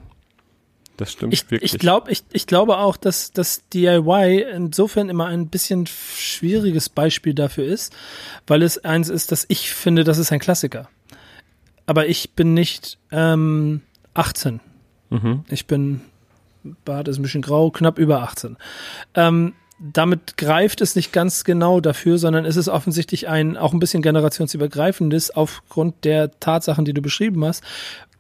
Das 0.98 1.12
stimmt 1.12 1.34
ich, 1.34 1.50
wirklich. 1.52 1.74
Ich, 1.74 1.80
glaub, 1.80 2.10
ich, 2.10 2.24
ich 2.32 2.48
glaube 2.48 2.78
auch, 2.78 2.96
dass 2.96 3.32
das 3.32 3.68
DIY 3.70 4.46
insofern 4.54 5.10
immer 5.10 5.26
ein 5.28 5.48
bisschen 5.48 5.88
schwieriges 5.88 6.90
Beispiel 6.90 7.34
dafür 7.34 7.66
ist, 7.66 7.94
weil 8.48 8.64
es 8.64 8.84
eins 8.86 9.10
ist, 9.10 9.32
dass 9.32 9.46
ich 9.50 9.72
finde, 9.72 10.04
das 10.04 10.18
ist 10.18 10.32
ein 10.32 10.40
Klassiker. 10.40 10.88
Aber 11.86 12.08
ich 12.08 12.32
bin 12.32 12.54
nicht 12.54 12.98
ähm, 13.12 13.82
18. 14.14 14.62
Mhm. 15.10 15.44
Ich 15.50 15.68
bin, 15.68 16.02
Bart 16.86 17.08
ist 17.10 17.20
ein 17.20 17.24
bisschen 17.24 17.42
grau, 17.42 17.72
knapp 17.72 18.00
über 18.00 18.22
18. 18.22 18.58
Ähm, 19.16 19.54
damit 19.80 20.38
greift 20.38 20.82
es 20.82 20.96
nicht 20.96 21.12
ganz 21.12 21.44
genau 21.44 21.82
dafür, 21.82 22.18
sondern 22.18 22.46
es 22.46 22.56
ist 22.56 22.70
offensichtlich 22.70 23.28
ein 23.28 23.58
auch 23.58 23.74
ein 23.74 23.80
bisschen 23.80 24.02
generationsübergreifendes 24.02 25.32
aufgrund 25.32 26.06
der 26.06 26.32
Tatsachen, 26.40 26.86
die 26.86 26.94
du 26.94 27.02
beschrieben 27.02 27.44
hast, 27.44 27.64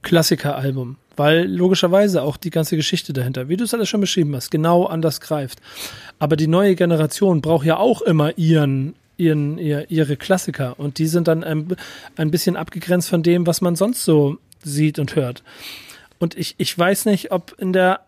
Klassikeralbum, 0.01 0.97
weil 1.15 1.47
logischerweise 1.47 2.21
auch 2.21 2.37
die 2.37 2.49
ganze 2.49 2.75
Geschichte 2.75 3.13
dahinter, 3.13 3.49
wie 3.49 3.57
du 3.57 3.63
es 3.63 3.73
alles 3.73 3.89
schon 3.89 4.01
beschrieben 4.01 4.35
hast, 4.35 4.51
genau 4.51 4.85
anders 4.85 5.21
greift. 5.21 5.61
Aber 6.19 6.35
die 6.35 6.47
neue 6.47 6.75
Generation 6.75 7.41
braucht 7.41 7.65
ja 7.65 7.77
auch 7.77 8.01
immer 8.01 8.37
ihren 8.37 8.95
ihren 9.17 9.57
ihr, 9.57 9.89
ihre 9.89 10.17
Klassiker 10.17 10.77
und 10.77 10.97
die 10.97 11.07
sind 11.07 11.29
dann 11.29 11.45
ein, 11.45 11.77
ein 12.17 12.31
bisschen 12.31 12.57
abgegrenzt 12.57 13.09
von 13.09 13.23
dem, 13.23 13.47
was 13.47 13.61
man 13.61 13.77
sonst 13.77 14.03
so 14.03 14.37
sieht 14.61 14.99
und 14.99 15.15
hört. 15.15 15.41
Und 16.19 16.37
ich, 16.37 16.55
ich 16.57 16.77
weiß 16.77 17.05
nicht, 17.05 17.31
ob 17.31 17.55
in 17.57 17.71
der 17.71 18.01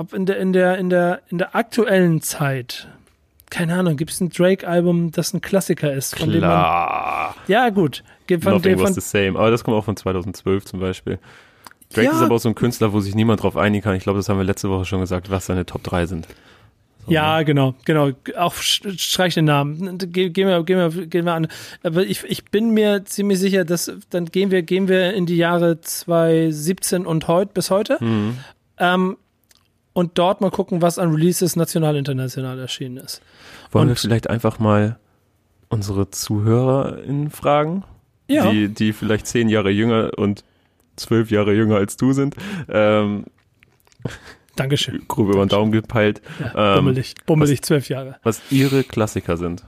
ob 0.00 0.14
in 0.14 0.24
der, 0.24 0.38
in 0.38 0.52
der, 0.52 0.78
in 0.78 0.88
der, 0.88 1.20
in 1.28 1.38
der 1.38 1.54
aktuellen 1.54 2.22
Zeit, 2.22 2.88
keine 3.50 3.74
Ahnung, 3.74 3.96
gibt 3.96 4.10
es 4.10 4.20
ein 4.20 4.30
Drake-Album, 4.30 5.12
das 5.12 5.34
ein 5.34 5.42
Klassiker 5.42 5.92
ist, 5.92 6.18
von 6.18 6.30
Klar. 6.30 7.34
dem 7.34 7.46
man. 7.46 7.64
Ja, 7.64 7.68
gut. 7.70 8.02
Von 8.28 8.38
Nothing 8.40 8.76
dem, 8.76 8.80
was 8.80 8.94
the 8.94 9.00
same. 9.00 9.38
Aber 9.38 9.50
das 9.50 9.62
kommt 9.62 9.76
auch 9.76 9.84
von 9.84 9.96
2012 9.96 10.64
zum 10.64 10.80
Beispiel. 10.80 11.18
Drake 11.92 12.06
ja. 12.06 12.12
ist 12.12 12.22
aber 12.22 12.36
auch 12.36 12.40
so 12.40 12.48
ein 12.48 12.54
Künstler, 12.54 12.92
wo 12.92 13.00
sich 13.00 13.14
niemand 13.14 13.42
drauf 13.42 13.56
einigen 13.56 13.82
kann. 13.82 13.96
Ich 13.96 14.04
glaube, 14.04 14.20
das 14.20 14.28
haben 14.28 14.38
wir 14.38 14.44
letzte 14.44 14.70
Woche 14.70 14.84
schon 14.84 15.00
gesagt, 15.00 15.30
was 15.30 15.46
seine 15.46 15.66
Top 15.66 15.82
3 15.82 16.06
sind. 16.06 16.28
So, 17.04 17.12
ja, 17.12 17.38
ne? 17.38 17.44
genau, 17.44 17.74
genau. 17.84 18.12
Auch 18.38 18.54
streich 18.54 19.34
den 19.34 19.46
Namen. 19.46 19.98
Gehen 19.98 20.34
wir, 20.34 20.62
gehen 20.62 20.78
wir, 20.78 21.06
gehen 21.06 21.24
wir 21.26 21.34
an. 21.34 21.48
Aber 21.82 22.06
ich, 22.06 22.22
ich 22.24 22.44
bin 22.44 22.70
mir 22.70 23.04
ziemlich 23.04 23.40
sicher, 23.40 23.64
dass 23.64 23.92
dann 24.10 24.26
gehen 24.26 24.50
wir, 24.50 24.62
gehen 24.62 24.86
wir 24.86 25.12
in 25.12 25.26
die 25.26 25.36
Jahre 25.36 25.80
2017 25.80 27.04
und 27.04 27.26
heute 27.26 27.52
bis 27.52 27.70
heute. 27.70 27.98
Mhm. 28.00 28.38
Ähm, 28.78 29.16
und 29.92 30.18
dort 30.18 30.40
mal 30.40 30.50
gucken, 30.50 30.82
was 30.82 30.98
an 30.98 31.12
Releases 31.12 31.56
national, 31.56 31.96
international 31.96 32.58
erschienen 32.58 32.98
ist. 32.98 33.20
Wollen 33.72 33.84
und 33.84 33.88
wir 33.90 33.96
vielleicht 33.96 34.30
einfach 34.30 34.58
mal 34.58 34.98
unsere 35.68 36.10
ZuhörerInnen 36.10 37.30
fragen? 37.30 37.84
Ja. 38.28 38.50
Die, 38.50 38.68
die 38.68 38.92
vielleicht 38.92 39.26
zehn 39.26 39.48
Jahre 39.48 39.70
jünger 39.70 40.12
und 40.16 40.44
zwölf 40.96 41.30
Jahre 41.30 41.54
jünger 41.54 41.76
als 41.76 41.96
du 41.96 42.12
sind. 42.12 42.36
Ähm, 42.68 43.24
Dankeschön. 44.56 45.02
Grob 45.08 45.28
über 45.28 45.44
den 45.44 45.48
Daumen 45.48 45.72
gepeilt. 45.72 46.20
Ja, 46.38 46.76
bummelig, 46.76 47.14
ähm, 47.18 47.24
bummelig 47.26 47.62
zwölf 47.62 47.88
Jahre. 47.88 48.16
Was 48.22 48.40
ihre 48.50 48.84
Klassiker 48.84 49.36
sind. 49.36 49.64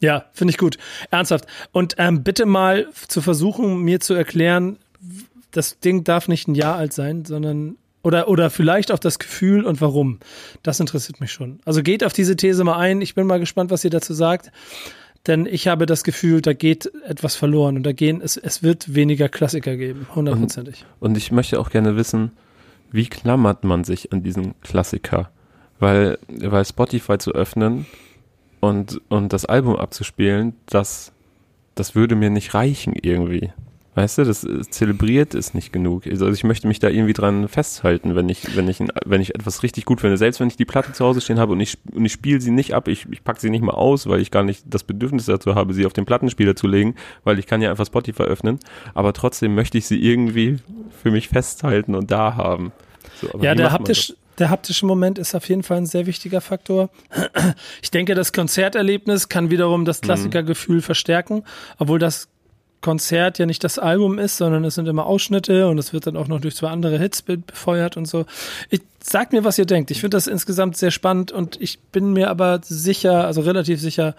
Ja, 0.00 0.26
finde 0.32 0.52
ich 0.52 0.58
gut. 0.58 0.78
Ernsthaft. 1.10 1.46
Und 1.72 1.94
ähm, 1.98 2.22
bitte 2.22 2.46
mal 2.46 2.86
zu 3.08 3.20
versuchen, 3.22 3.80
mir 3.80 4.00
zu 4.00 4.14
erklären, 4.14 4.78
das 5.50 5.80
Ding 5.80 6.04
darf 6.04 6.28
nicht 6.28 6.48
ein 6.48 6.54
Jahr 6.54 6.76
alt 6.76 6.92
sein, 6.92 7.24
sondern 7.24 7.76
oder, 8.06 8.28
oder 8.28 8.50
vielleicht 8.50 8.92
auch 8.92 9.00
das 9.00 9.18
Gefühl 9.18 9.64
und 9.64 9.80
warum. 9.80 10.20
Das 10.62 10.78
interessiert 10.78 11.20
mich 11.20 11.32
schon. 11.32 11.58
Also 11.64 11.82
geht 11.82 12.04
auf 12.04 12.12
diese 12.12 12.36
These 12.36 12.62
mal 12.62 12.76
ein. 12.76 13.00
Ich 13.00 13.16
bin 13.16 13.26
mal 13.26 13.40
gespannt, 13.40 13.72
was 13.72 13.82
ihr 13.82 13.90
dazu 13.90 14.14
sagt. 14.14 14.52
Denn 15.26 15.44
ich 15.44 15.66
habe 15.66 15.86
das 15.86 16.04
Gefühl, 16.04 16.40
da 16.40 16.52
geht 16.52 16.88
etwas 17.04 17.34
verloren 17.34 17.76
und 17.76 17.82
da 17.82 17.90
gehen, 17.90 18.20
es, 18.22 18.36
es 18.36 18.62
wird 18.62 18.94
weniger 18.94 19.28
Klassiker 19.28 19.76
geben, 19.76 20.06
hundertprozentig. 20.14 20.84
Und, 21.00 21.10
und 21.10 21.16
ich 21.16 21.32
möchte 21.32 21.58
auch 21.58 21.68
gerne 21.68 21.96
wissen, 21.96 22.30
wie 22.92 23.06
klammert 23.06 23.64
man 23.64 23.82
sich 23.82 24.12
an 24.12 24.22
diesen 24.22 24.54
Klassiker? 24.60 25.30
Weil, 25.80 26.20
weil 26.28 26.64
Spotify 26.64 27.18
zu 27.18 27.32
öffnen 27.32 27.86
und, 28.60 29.00
und 29.08 29.32
das 29.32 29.46
Album 29.46 29.74
abzuspielen, 29.74 30.54
das, 30.66 31.10
das 31.74 31.96
würde 31.96 32.14
mir 32.14 32.30
nicht 32.30 32.54
reichen 32.54 32.94
irgendwie. 32.94 33.50
Weißt 33.96 34.18
du, 34.18 34.24
das 34.24 34.44
äh, 34.44 34.60
zelebriert 34.68 35.34
ist 35.34 35.54
nicht 35.54 35.72
genug. 35.72 36.06
Also 36.06 36.28
ich 36.28 36.44
möchte 36.44 36.68
mich 36.68 36.78
da 36.78 36.90
irgendwie 36.90 37.14
dran 37.14 37.48
festhalten, 37.48 38.14
wenn 38.14 38.28
ich, 38.28 38.54
wenn 38.54 38.68
ich, 38.68 38.78
wenn 39.06 39.22
ich 39.22 39.34
etwas 39.34 39.62
richtig 39.62 39.86
gut 39.86 40.02
finde. 40.02 40.18
Selbst 40.18 40.38
wenn 40.38 40.48
ich 40.48 40.58
die 40.58 40.66
Platte 40.66 40.92
zu 40.92 41.02
Hause 41.02 41.22
stehen 41.22 41.38
habe 41.38 41.52
und 41.52 41.60
ich, 41.60 41.78
und 41.94 42.04
ich 42.04 42.12
spiele 42.12 42.42
sie 42.42 42.50
nicht 42.50 42.74
ab, 42.74 42.88
ich, 42.88 43.06
ich 43.10 43.24
packe 43.24 43.40
sie 43.40 43.48
nicht 43.48 43.62
mal 43.62 43.72
aus, 43.72 44.06
weil 44.06 44.20
ich 44.20 44.30
gar 44.30 44.42
nicht 44.42 44.64
das 44.68 44.84
Bedürfnis 44.84 45.24
dazu 45.24 45.54
habe, 45.54 45.72
sie 45.72 45.86
auf 45.86 45.94
den 45.94 46.04
Plattenspieler 46.04 46.54
zu 46.54 46.66
legen, 46.66 46.94
weil 47.24 47.38
ich 47.38 47.46
kann 47.46 47.62
ja 47.62 47.70
einfach 47.70 47.86
Spotify 47.86 48.24
öffnen. 48.24 48.60
Aber 48.92 49.14
trotzdem 49.14 49.54
möchte 49.54 49.78
ich 49.78 49.86
sie 49.86 49.98
irgendwie 49.98 50.58
für 51.02 51.10
mich 51.10 51.30
festhalten 51.30 51.94
und 51.94 52.10
da 52.10 52.36
haben. 52.36 52.72
So, 53.18 53.40
ja, 53.40 53.54
der 53.54 53.72
haptisch, 53.72 54.12
der 54.38 54.50
haptische 54.50 54.84
Moment 54.84 55.18
ist 55.18 55.34
auf 55.34 55.48
jeden 55.48 55.62
Fall 55.62 55.78
ein 55.78 55.86
sehr 55.86 56.04
wichtiger 56.06 56.42
Faktor. 56.42 56.90
Ich 57.80 57.90
denke, 57.90 58.14
das 58.14 58.34
Konzerterlebnis 58.34 59.30
kann 59.30 59.50
wiederum 59.50 59.86
das 59.86 60.02
mhm. 60.02 60.06
Klassikergefühl 60.06 60.82
verstärken, 60.82 61.44
obwohl 61.78 61.98
das 61.98 62.28
Konzert 62.86 63.40
ja 63.40 63.46
nicht 63.46 63.64
das 63.64 63.80
Album 63.80 64.20
ist, 64.20 64.36
sondern 64.36 64.64
es 64.64 64.76
sind 64.76 64.86
immer 64.86 65.06
Ausschnitte 65.06 65.66
und 65.66 65.76
es 65.76 65.92
wird 65.92 66.06
dann 66.06 66.16
auch 66.16 66.28
noch 66.28 66.40
durch 66.40 66.54
zwei 66.54 66.68
andere 66.68 67.00
Hits 67.00 67.20
befeuert 67.20 67.96
und 67.96 68.06
so. 68.06 68.26
Ich 68.70 68.80
sag 69.02 69.32
mir, 69.32 69.42
was 69.42 69.58
ihr 69.58 69.66
denkt. 69.66 69.90
Ich 69.90 70.00
finde 70.02 70.16
das 70.16 70.28
insgesamt 70.28 70.76
sehr 70.76 70.92
spannend 70.92 71.32
und 71.32 71.60
ich 71.60 71.80
bin 71.80 72.12
mir 72.12 72.30
aber 72.30 72.60
sicher, 72.62 73.26
also 73.26 73.40
relativ 73.40 73.80
sicher, 73.80 74.14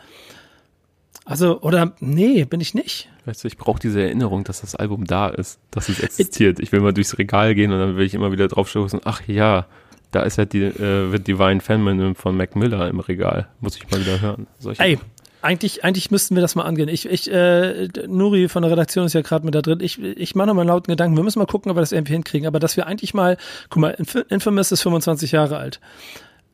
also, 1.24 1.62
oder 1.62 1.94
nee, 2.02 2.44
bin 2.44 2.60
ich 2.60 2.74
nicht. 2.74 3.08
Weißt 3.24 3.46
du, 3.46 3.48
ich 3.48 3.58
brauche 3.58 3.80
diese 3.80 4.02
Erinnerung, 4.02 4.44
dass 4.44 4.60
das 4.60 4.76
Album 4.76 5.06
da 5.06 5.30
ist, 5.30 5.60
dass 5.72 5.88
es 5.88 6.02
existiert. 6.02 6.60
Ich 6.60 6.74
will 6.74 6.82
mal 6.82 6.94
durchs 6.94 7.18
Regal 7.18 7.56
gehen 7.56 7.72
und 7.72 7.80
dann 7.80 7.96
will 7.96 8.06
ich 8.06 8.16
immer 8.16 8.34
wieder 8.34 8.50
drauf 8.50 8.68
stoßen, 8.68 9.00
ach 9.06 9.22
ja, 9.28 9.66
da 10.12 10.24
ist 10.24 10.38
ja 10.38 10.44
die, 10.44 10.64
äh, 10.64 11.20
Divine 11.20 11.62
Feminine 11.62 12.16
von 12.16 12.36
Mac 12.36 12.58
Miller 12.58 12.90
im 12.90 13.00
Regal. 13.00 13.48
Muss 13.62 13.78
ich 13.78 13.90
mal 13.90 14.02
wieder 14.02 14.20
hören. 14.20 14.48
Solche 14.60 14.84
Ey, 14.84 15.00
eigentlich, 15.42 15.84
eigentlich 15.84 16.12
müssten 16.12 16.36
wir 16.36 16.42
das 16.42 16.56
mal 16.56 16.64
angehen. 16.64 16.90
Ich, 16.90 17.06
ich, 17.08 17.32
äh, 17.32 17.88
Nuri 18.08 18.50
von 18.50 18.64
der 18.64 18.72
Redaktion 18.72 19.06
ist 19.06 19.14
ja 19.14 19.22
gerade 19.22 19.46
mit 19.46 19.56
da 19.56 19.62
drin. 19.62 19.80
Ich, 19.82 20.02
ich 20.02 20.36
mache 20.36 20.48
noch 20.48 20.54
mal 20.54 20.62
einen 20.62 20.70
lauten 20.70 20.92
Gedanken. 20.92 21.16
Wir 21.16 21.24
müssen 21.24 21.40
mal 21.40 21.46
gucken, 21.46 21.72
ob 21.72 21.78
wir 21.78 21.82
das 21.82 21.92
irgendwie 21.92 22.14
hinkriegen. 22.14 22.48
Aber 22.48 22.60
dass 22.60 22.78
wir 22.78 22.88
eigentlich 22.88 23.14
mal, 23.14 23.38
guck 23.70 23.82
mal, 23.82 23.98
Infamous 24.30 24.72
ist 24.72 24.82
25 24.82 25.32
Jahre 25.32 25.58
alt. 25.58 25.80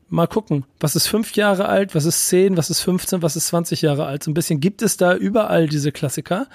mal 0.09 0.27
gucken, 0.27 0.65
was 0.79 0.95
ist 0.95 1.07
fünf 1.07 1.35
Jahre 1.35 1.67
alt, 1.67 1.95
was 1.95 2.05
ist 2.05 2.27
zehn, 2.27 2.55
was 2.55 2.69
ist 2.69 2.81
15, 2.81 3.23
was 3.23 3.35
ist 3.35 3.47
20 3.47 3.81
Jahre 3.81 4.05
alt. 4.05 4.23
So 4.23 4.29
ein 4.29 4.35
bisschen 4.35 4.59
gibt 4.59 4.81
es 4.81 4.95
da 4.95 5.15
überall 5.15 5.67
diese 5.67 5.91
Klassiker 5.91 6.47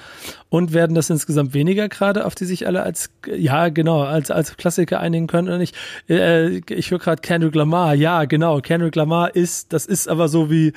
und 0.48 0.72
werden 0.72 0.94
das 0.94 1.10
insgesamt 1.10 1.54
weniger 1.54 1.88
gerade, 1.88 2.24
auf 2.24 2.36
die 2.36 2.44
sich 2.44 2.66
alle 2.66 2.82
als, 2.82 3.10
ja 3.26 3.68
genau, 3.68 4.02
als, 4.02 4.30
als 4.30 4.56
Klassiker 4.56 5.00
einigen 5.00 5.26
können 5.26 5.48
oder 5.48 5.58
nicht. 5.58 5.74
Äh, 6.08 6.60
ich 6.72 6.90
höre 6.90 7.00
gerade 7.00 7.20
Kendrick 7.20 7.54
Lamar, 7.54 7.94
ja 7.94 8.26
genau, 8.26 8.60
Kendrick 8.60 8.94
Lamar 8.94 9.34
ist, 9.34 9.72
das 9.72 9.86
ist 9.86 10.08
aber 10.08 10.28
so 10.28 10.50
wie, 10.50 10.72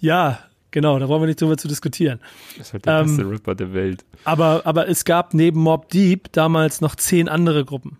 ja, 0.00 0.38
Genau, 0.70 0.98
da 0.98 1.06
brauchen 1.06 1.22
wir 1.22 1.26
nicht 1.26 1.40
drüber 1.40 1.56
zu 1.56 1.66
diskutieren. 1.66 2.20
Das 2.56 2.68
ist 2.68 2.72
halt 2.74 2.86
der 2.86 3.00
ähm, 3.00 3.06
beste 3.06 3.30
Rapper 3.30 3.54
der 3.54 3.72
Welt. 3.72 4.04
Aber, 4.24 4.62
aber 4.64 4.88
es 4.88 5.04
gab 5.04 5.32
neben 5.32 5.60
Mob 5.60 5.88
Deep 5.88 6.30
damals 6.32 6.80
noch 6.80 6.94
zehn 6.94 7.28
andere 7.28 7.64
Gruppen. 7.64 7.98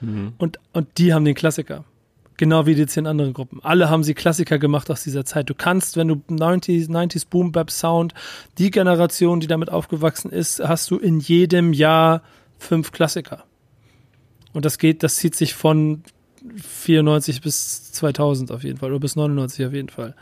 Mhm. 0.00 0.32
Und, 0.38 0.58
und 0.72 0.98
die 0.98 1.14
haben 1.14 1.24
den 1.24 1.34
Klassiker. 1.34 1.84
Genau 2.38 2.66
wie 2.66 2.74
die 2.74 2.86
zehn 2.86 3.06
anderen 3.06 3.32
Gruppen. 3.32 3.60
Alle 3.62 3.88
haben 3.88 4.04
sie 4.04 4.12
Klassiker 4.12 4.58
gemacht 4.58 4.90
aus 4.90 5.02
dieser 5.02 5.24
Zeit. 5.24 5.48
Du 5.48 5.54
kannst, 5.54 5.96
wenn 5.96 6.08
du 6.08 6.22
90s, 6.28 6.90
90s 6.90 7.26
Boom 7.28 7.50
Bap 7.50 7.70
Sound, 7.70 8.12
die 8.58 8.70
Generation, 8.70 9.40
die 9.40 9.46
damit 9.46 9.70
aufgewachsen 9.70 10.30
ist, 10.30 10.60
hast 10.60 10.90
du 10.90 10.98
in 10.98 11.20
jedem 11.20 11.72
Jahr 11.72 12.22
fünf 12.58 12.92
Klassiker. 12.92 13.44
Und 14.52 14.64
das 14.64 14.78
geht, 14.78 15.02
das 15.02 15.16
zieht 15.16 15.34
sich 15.34 15.54
von 15.54 16.02
94 16.56 17.40
bis 17.40 17.92
2000 17.92 18.52
auf 18.52 18.64
jeden 18.64 18.78
Fall 18.78 18.90
oder 18.90 19.00
bis 19.00 19.16
99 19.16 19.66
auf 19.66 19.72
jeden 19.72 19.88
Fall. 19.88 20.14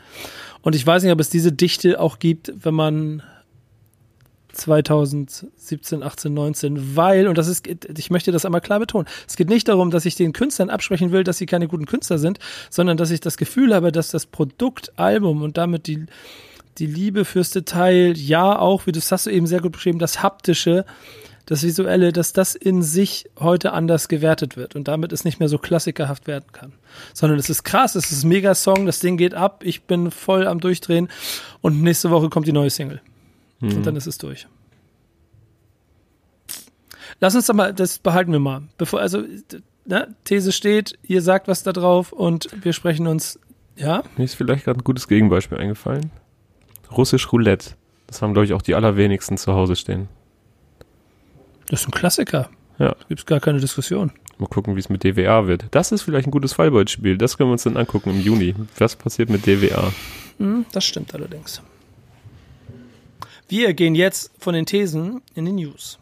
Und 0.61 0.75
ich 0.75 0.85
weiß 0.85 1.03
nicht, 1.03 1.11
ob 1.11 1.19
es 1.19 1.29
diese 1.29 1.51
Dichte 1.51 1.99
auch 1.99 2.19
gibt, 2.19 2.51
wenn 2.63 2.73
man 2.73 3.23
2017, 4.55 6.01
18, 6.01 6.33
19, 6.33 6.95
weil, 6.95 7.27
und 7.27 7.37
das 7.37 7.47
ist, 7.47 7.67
ich 7.67 8.09
möchte 8.09 8.31
das 8.31 8.45
einmal 8.45 8.61
klar 8.61 8.79
betonen, 8.79 9.07
es 9.27 9.35
geht 9.35 9.49
nicht 9.49 9.67
darum, 9.67 9.91
dass 9.91 10.05
ich 10.05 10.15
den 10.15 10.33
Künstlern 10.33 10.69
absprechen 10.69 11.11
will, 11.11 11.23
dass 11.23 11.37
sie 11.37 11.45
keine 11.45 11.67
guten 11.67 11.85
Künstler 11.85 12.17
sind, 12.17 12.39
sondern 12.69 12.97
dass 12.97 13.11
ich 13.11 13.19
das 13.19 13.37
Gefühl 13.37 13.75
habe, 13.75 13.91
dass 13.91 14.09
das 14.09 14.25
Produktalbum 14.25 15.41
und 15.41 15.57
damit 15.57 15.87
die, 15.87 16.05
die 16.77 16.87
Liebe 16.87 17.25
fürs 17.25 17.51
Detail, 17.51 18.17
ja 18.17 18.57
auch, 18.57 18.87
wie 18.87 18.91
du 18.91 18.99
das 18.99 19.11
hast 19.11 19.25
du 19.25 19.29
eben 19.29 19.47
sehr 19.47 19.61
gut 19.61 19.73
beschrieben, 19.73 19.99
das 19.99 20.23
Haptische, 20.23 20.85
das 21.45 21.63
Visuelle, 21.63 22.11
dass 22.11 22.33
das 22.33 22.55
in 22.55 22.81
sich 22.81 23.29
heute 23.39 23.73
anders 23.73 24.07
gewertet 24.07 24.57
wird 24.57 24.75
und 24.75 24.87
damit 24.87 25.11
es 25.11 25.25
nicht 25.25 25.39
mehr 25.39 25.49
so 25.49 25.57
klassikerhaft 25.57 26.27
werden 26.27 26.45
kann. 26.51 26.73
Sondern 27.13 27.37
es 27.37 27.49
ist 27.49 27.63
krass, 27.63 27.95
es 27.95 28.11
ist 28.11 28.23
ein 28.23 28.29
Mega-Song, 28.29 28.85
das 28.85 28.99
Ding 28.99 29.17
geht 29.17 29.33
ab, 29.35 29.63
ich 29.63 29.83
bin 29.83 30.11
voll 30.11 30.47
am 30.47 30.59
Durchdrehen 30.59 31.09
und 31.61 31.81
nächste 31.81 32.09
Woche 32.09 32.29
kommt 32.29 32.47
die 32.47 32.51
neue 32.51 32.69
Single. 32.69 33.01
Mhm. 33.59 33.77
Und 33.77 33.85
dann 33.85 33.95
ist 33.95 34.07
es 34.07 34.17
durch. 34.17 34.47
Lass 37.19 37.35
uns 37.35 37.45
doch 37.45 37.53
mal, 37.53 37.73
das 37.73 37.99
behalten 37.99 38.31
wir 38.31 38.39
mal. 38.39 38.63
Bevor, 38.77 38.99
also, 38.99 39.23
ne, 39.85 40.15
These 40.25 40.51
steht, 40.51 40.97
ihr 41.03 41.21
sagt 41.21 41.47
was 41.47 41.63
da 41.63 41.71
drauf 41.71 42.11
und 42.11 42.49
wir 42.63 42.73
sprechen 42.73 43.07
uns, 43.07 43.39
ja? 43.75 44.03
Mir 44.17 44.23
ist 44.23 44.35
vielleicht 44.35 44.65
gerade 44.65 44.79
ein 44.79 44.83
gutes 44.83 45.07
Gegenbeispiel 45.07 45.57
eingefallen. 45.57 46.11
Russisch 46.91 47.31
Roulette. 47.31 47.71
Das 48.07 48.21
haben, 48.21 48.33
glaube 48.33 48.45
ich, 48.45 48.53
auch 48.53 48.61
die 48.61 48.75
allerwenigsten 48.75 49.37
zu 49.37 49.53
Hause 49.53 49.75
stehen. 49.75 50.07
Das 51.67 51.81
ist 51.81 51.87
ein 51.87 51.91
Klassiker. 51.91 52.49
Ja. 52.79 52.95
Gibt 53.07 53.21
es 53.21 53.25
gar 53.25 53.39
keine 53.39 53.59
Diskussion. 53.59 54.11
Mal 54.37 54.47
gucken, 54.47 54.75
wie 54.75 54.79
es 54.79 54.89
mit 54.89 55.03
DWA 55.03 55.47
wird. 55.47 55.65
Das 55.71 55.91
ist 55.91 56.01
vielleicht 56.01 56.27
ein 56.27 56.31
gutes 56.31 56.53
Fallbeispiel. 56.53 57.17
Das 57.17 57.37
können 57.37 57.49
wir 57.49 57.53
uns 57.53 57.63
dann 57.63 57.77
angucken 57.77 58.09
im 58.09 58.21
Juni. 58.21 58.53
Was 58.77 58.95
passiert 58.95 59.29
mit 59.29 59.45
DWA? 59.47 59.91
Hm, 60.39 60.65
das 60.71 60.83
stimmt 60.83 61.13
allerdings. 61.13 61.61
Wir 63.47 63.73
gehen 63.73 63.95
jetzt 63.95 64.31
von 64.39 64.53
den 64.53 64.65
Thesen 64.65 65.21
in 65.35 65.45
die 65.45 65.53
News. 65.53 65.99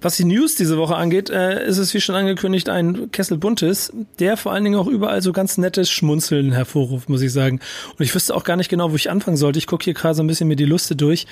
Was 0.00 0.16
die 0.16 0.24
News 0.24 0.54
diese 0.54 0.76
Woche 0.76 0.96
angeht, 0.96 1.30
äh, 1.30 1.66
ist 1.66 1.78
es 1.78 1.94
wie 1.94 2.00
schon 2.00 2.14
angekündigt 2.14 2.68
ein 2.68 3.10
Kessel 3.10 3.38
Buntes, 3.38 3.92
der 4.18 4.36
vor 4.36 4.52
allen 4.52 4.64
Dingen 4.64 4.78
auch 4.78 4.86
überall 4.86 5.22
so 5.22 5.32
ganz 5.32 5.58
nettes 5.58 5.90
Schmunzeln 5.90 6.52
hervorruft, 6.52 7.08
muss 7.08 7.22
ich 7.22 7.32
sagen. 7.32 7.60
Und 7.98 8.04
ich 8.04 8.14
wüsste 8.14 8.34
auch 8.34 8.44
gar 8.44 8.56
nicht 8.56 8.68
genau, 8.68 8.90
wo 8.92 8.96
ich 8.96 9.10
anfangen 9.10 9.36
sollte. 9.36 9.58
Ich 9.58 9.66
gucke 9.66 9.84
hier 9.84 9.94
gerade 9.94 10.14
so 10.14 10.22
ein 10.22 10.26
bisschen 10.26 10.48
mir 10.48 10.56
die 10.56 10.64
Liste 10.64 10.96
durch. 10.96 11.26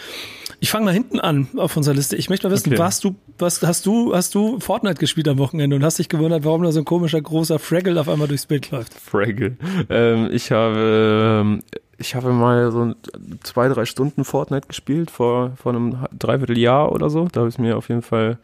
Ich 0.60 0.70
fange 0.70 0.86
mal 0.86 0.94
hinten 0.94 1.20
an 1.20 1.48
auf 1.56 1.76
unserer 1.76 1.94
Liste. 1.94 2.16
Ich 2.16 2.30
möchte 2.30 2.48
mal 2.48 2.54
wissen, 2.54 2.70
okay. 2.70 2.78
warst 2.78 3.04
du, 3.04 3.14
was 3.38 3.62
hast 3.62 3.86
du, 3.86 4.14
hast 4.14 4.34
du 4.34 4.60
Fortnite 4.60 4.98
gespielt 4.98 5.28
am 5.28 5.38
Wochenende 5.38 5.76
und 5.76 5.84
hast 5.84 5.98
dich 5.98 6.08
gewundert, 6.08 6.44
warum 6.44 6.62
da 6.62 6.72
so 6.72 6.80
ein 6.80 6.84
komischer 6.84 7.20
großer 7.20 7.58
Fraggle 7.58 8.00
auf 8.00 8.08
einmal 8.08 8.28
durchs 8.28 8.46
Bild 8.46 8.70
läuft? 8.70 8.94
Fraggle. 8.94 9.56
Ähm, 9.90 10.30
ich 10.32 10.50
habe 10.52 11.42
ähm, 11.42 11.62
ich 11.98 12.14
habe 12.14 12.32
mal 12.32 12.70
so 12.70 12.94
zwei, 13.42 13.68
drei 13.68 13.84
Stunden 13.84 14.24
Fortnite 14.24 14.68
gespielt 14.68 15.10
vor, 15.10 15.52
vor 15.56 15.72
einem 15.72 15.98
Dreivierteljahr 16.18 16.92
oder 16.92 17.10
so. 17.10 17.28
Da 17.30 17.40
habe 17.40 17.48
ich 17.48 17.56
es 17.56 17.58
mir 17.58 17.76
auf 17.76 17.88
jeden 17.88 18.02
Fall 18.02 18.38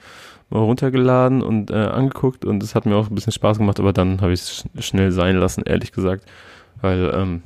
mal 0.51 0.61
runtergeladen 0.61 1.43
und 1.43 1.71
äh, 1.71 1.75
angeguckt 1.75 2.45
und 2.45 2.63
es 2.63 2.75
hat 2.75 2.87
mir 2.87 2.97
auch 2.97 3.09
ein 3.09 3.15
bisschen 3.15 3.33
Spaß 3.33 3.59
gemacht, 3.59 3.79
aber 3.79 3.93
dann 3.93 4.21
habe 4.21 4.33
ich 4.33 4.41
es 4.41 4.65
schnell 4.85 5.13
sein 5.13 5.37
lassen, 5.37 5.63
ehrlich 5.65 5.93
gesagt. 5.93 6.25
Weil 6.81 7.13
ähm, 7.15 7.43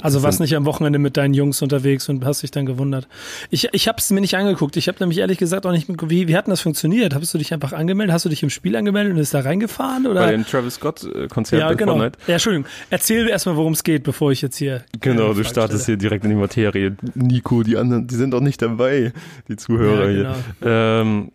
also 0.00 0.22
warst 0.22 0.40
nicht 0.40 0.56
am 0.56 0.64
Wochenende 0.64 0.98
mit 0.98 1.16
deinen 1.16 1.34
Jungs 1.34 1.60
unterwegs 1.62 2.08
und 2.08 2.24
hast 2.24 2.42
dich 2.42 2.50
dann 2.50 2.66
gewundert. 2.66 3.06
Ich, 3.50 3.68
ich 3.72 3.88
habe 3.88 3.98
es 3.98 4.10
mir 4.10 4.20
nicht 4.20 4.36
angeguckt. 4.36 4.76
Ich 4.76 4.88
habe 4.88 4.98
nämlich 5.00 5.18
ehrlich 5.18 5.38
gesagt 5.38 5.66
auch 5.66 5.70
nicht, 5.70 5.88
wie, 5.88 6.28
wie 6.28 6.36
hat 6.36 6.46
denn 6.46 6.50
das 6.50 6.60
funktioniert? 6.60 7.14
Hast 7.14 7.34
du 7.34 7.38
dich 7.38 7.52
einfach 7.52 7.72
angemeldet? 7.72 8.14
Hast 8.14 8.24
du 8.24 8.28
dich 8.28 8.42
im 8.42 8.50
Spiel 8.50 8.74
angemeldet 8.74 9.12
und 9.12 9.18
ist 9.18 9.34
da 9.34 9.40
reingefahren? 9.40 10.06
Oder? 10.06 10.20
Bei 10.22 10.32
dem 10.32 10.46
Travis 10.46 10.74
Scott 10.74 11.04
äh, 11.04 11.28
Konzert 11.28 11.60
ja, 11.60 11.72
genau. 11.74 11.92
Fortnite. 11.92 12.18
Ja, 12.26 12.34
Entschuldigung. 12.34 12.66
Erzähl 12.90 13.28
erstmal, 13.28 13.56
worum 13.56 13.74
es 13.74 13.84
geht, 13.84 14.02
bevor 14.02 14.32
ich 14.32 14.42
jetzt 14.42 14.56
hier. 14.56 14.82
Genau, 15.00 15.34
du 15.34 15.44
startest 15.44 15.86
hier 15.86 15.96
direkt 15.96 16.24
in 16.24 16.30
die 16.30 16.36
Materie. 16.36 16.96
Nico, 17.14 17.62
die 17.62 17.76
anderen, 17.76 18.06
die 18.06 18.14
sind 18.14 18.32
doch 18.32 18.40
nicht 18.40 18.62
dabei, 18.62 19.12
die 19.48 19.56
Zuhörer 19.56 20.10
ja, 20.10 20.16
genau. 20.16 20.34
hier. 20.60 20.70
Ähm, 20.70 21.32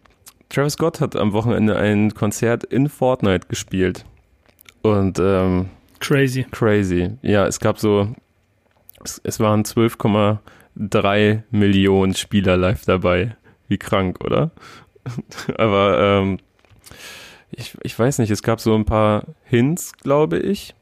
Travis 0.49 0.73
Scott 0.73 0.99
hat 0.99 1.15
am 1.15 1.33
Wochenende 1.33 1.75
ein 1.75 2.13
Konzert 2.13 2.63
in 2.63 2.89
Fortnite 2.89 3.47
gespielt. 3.47 4.05
Und 4.81 5.19
ähm, 5.19 5.67
Crazy. 5.99 6.45
Crazy. 6.51 7.11
Ja, 7.21 7.47
es 7.47 7.59
gab 7.59 7.79
so 7.79 8.13
es, 9.03 9.21
es 9.23 9.39
waren 9.39 9.63
12,3 9.63 11.43
Millionen 11.51 12.15
Spieler 12.15 12.57
live 12.57 12.85
dabei. 12.85 13.35
Wie 13.67 13.77
krank, 13.77 14.23
oder? 14.23 14.51
Aber 15.57 15.99
ähm, 15.99 16.39
ich, 17.51 17.75
ich 17.83 17.97
weiß 17.97 18.19
nicht, 18.19 18.31
es 18.31 18.43
gab 18.43 18.59
so 18.59 18.75
ein 18.75 18.85
paar 18.85 19.23
Hints, 19.43 19.93
glaube 19.93 20.39
ich. 20.39 20.75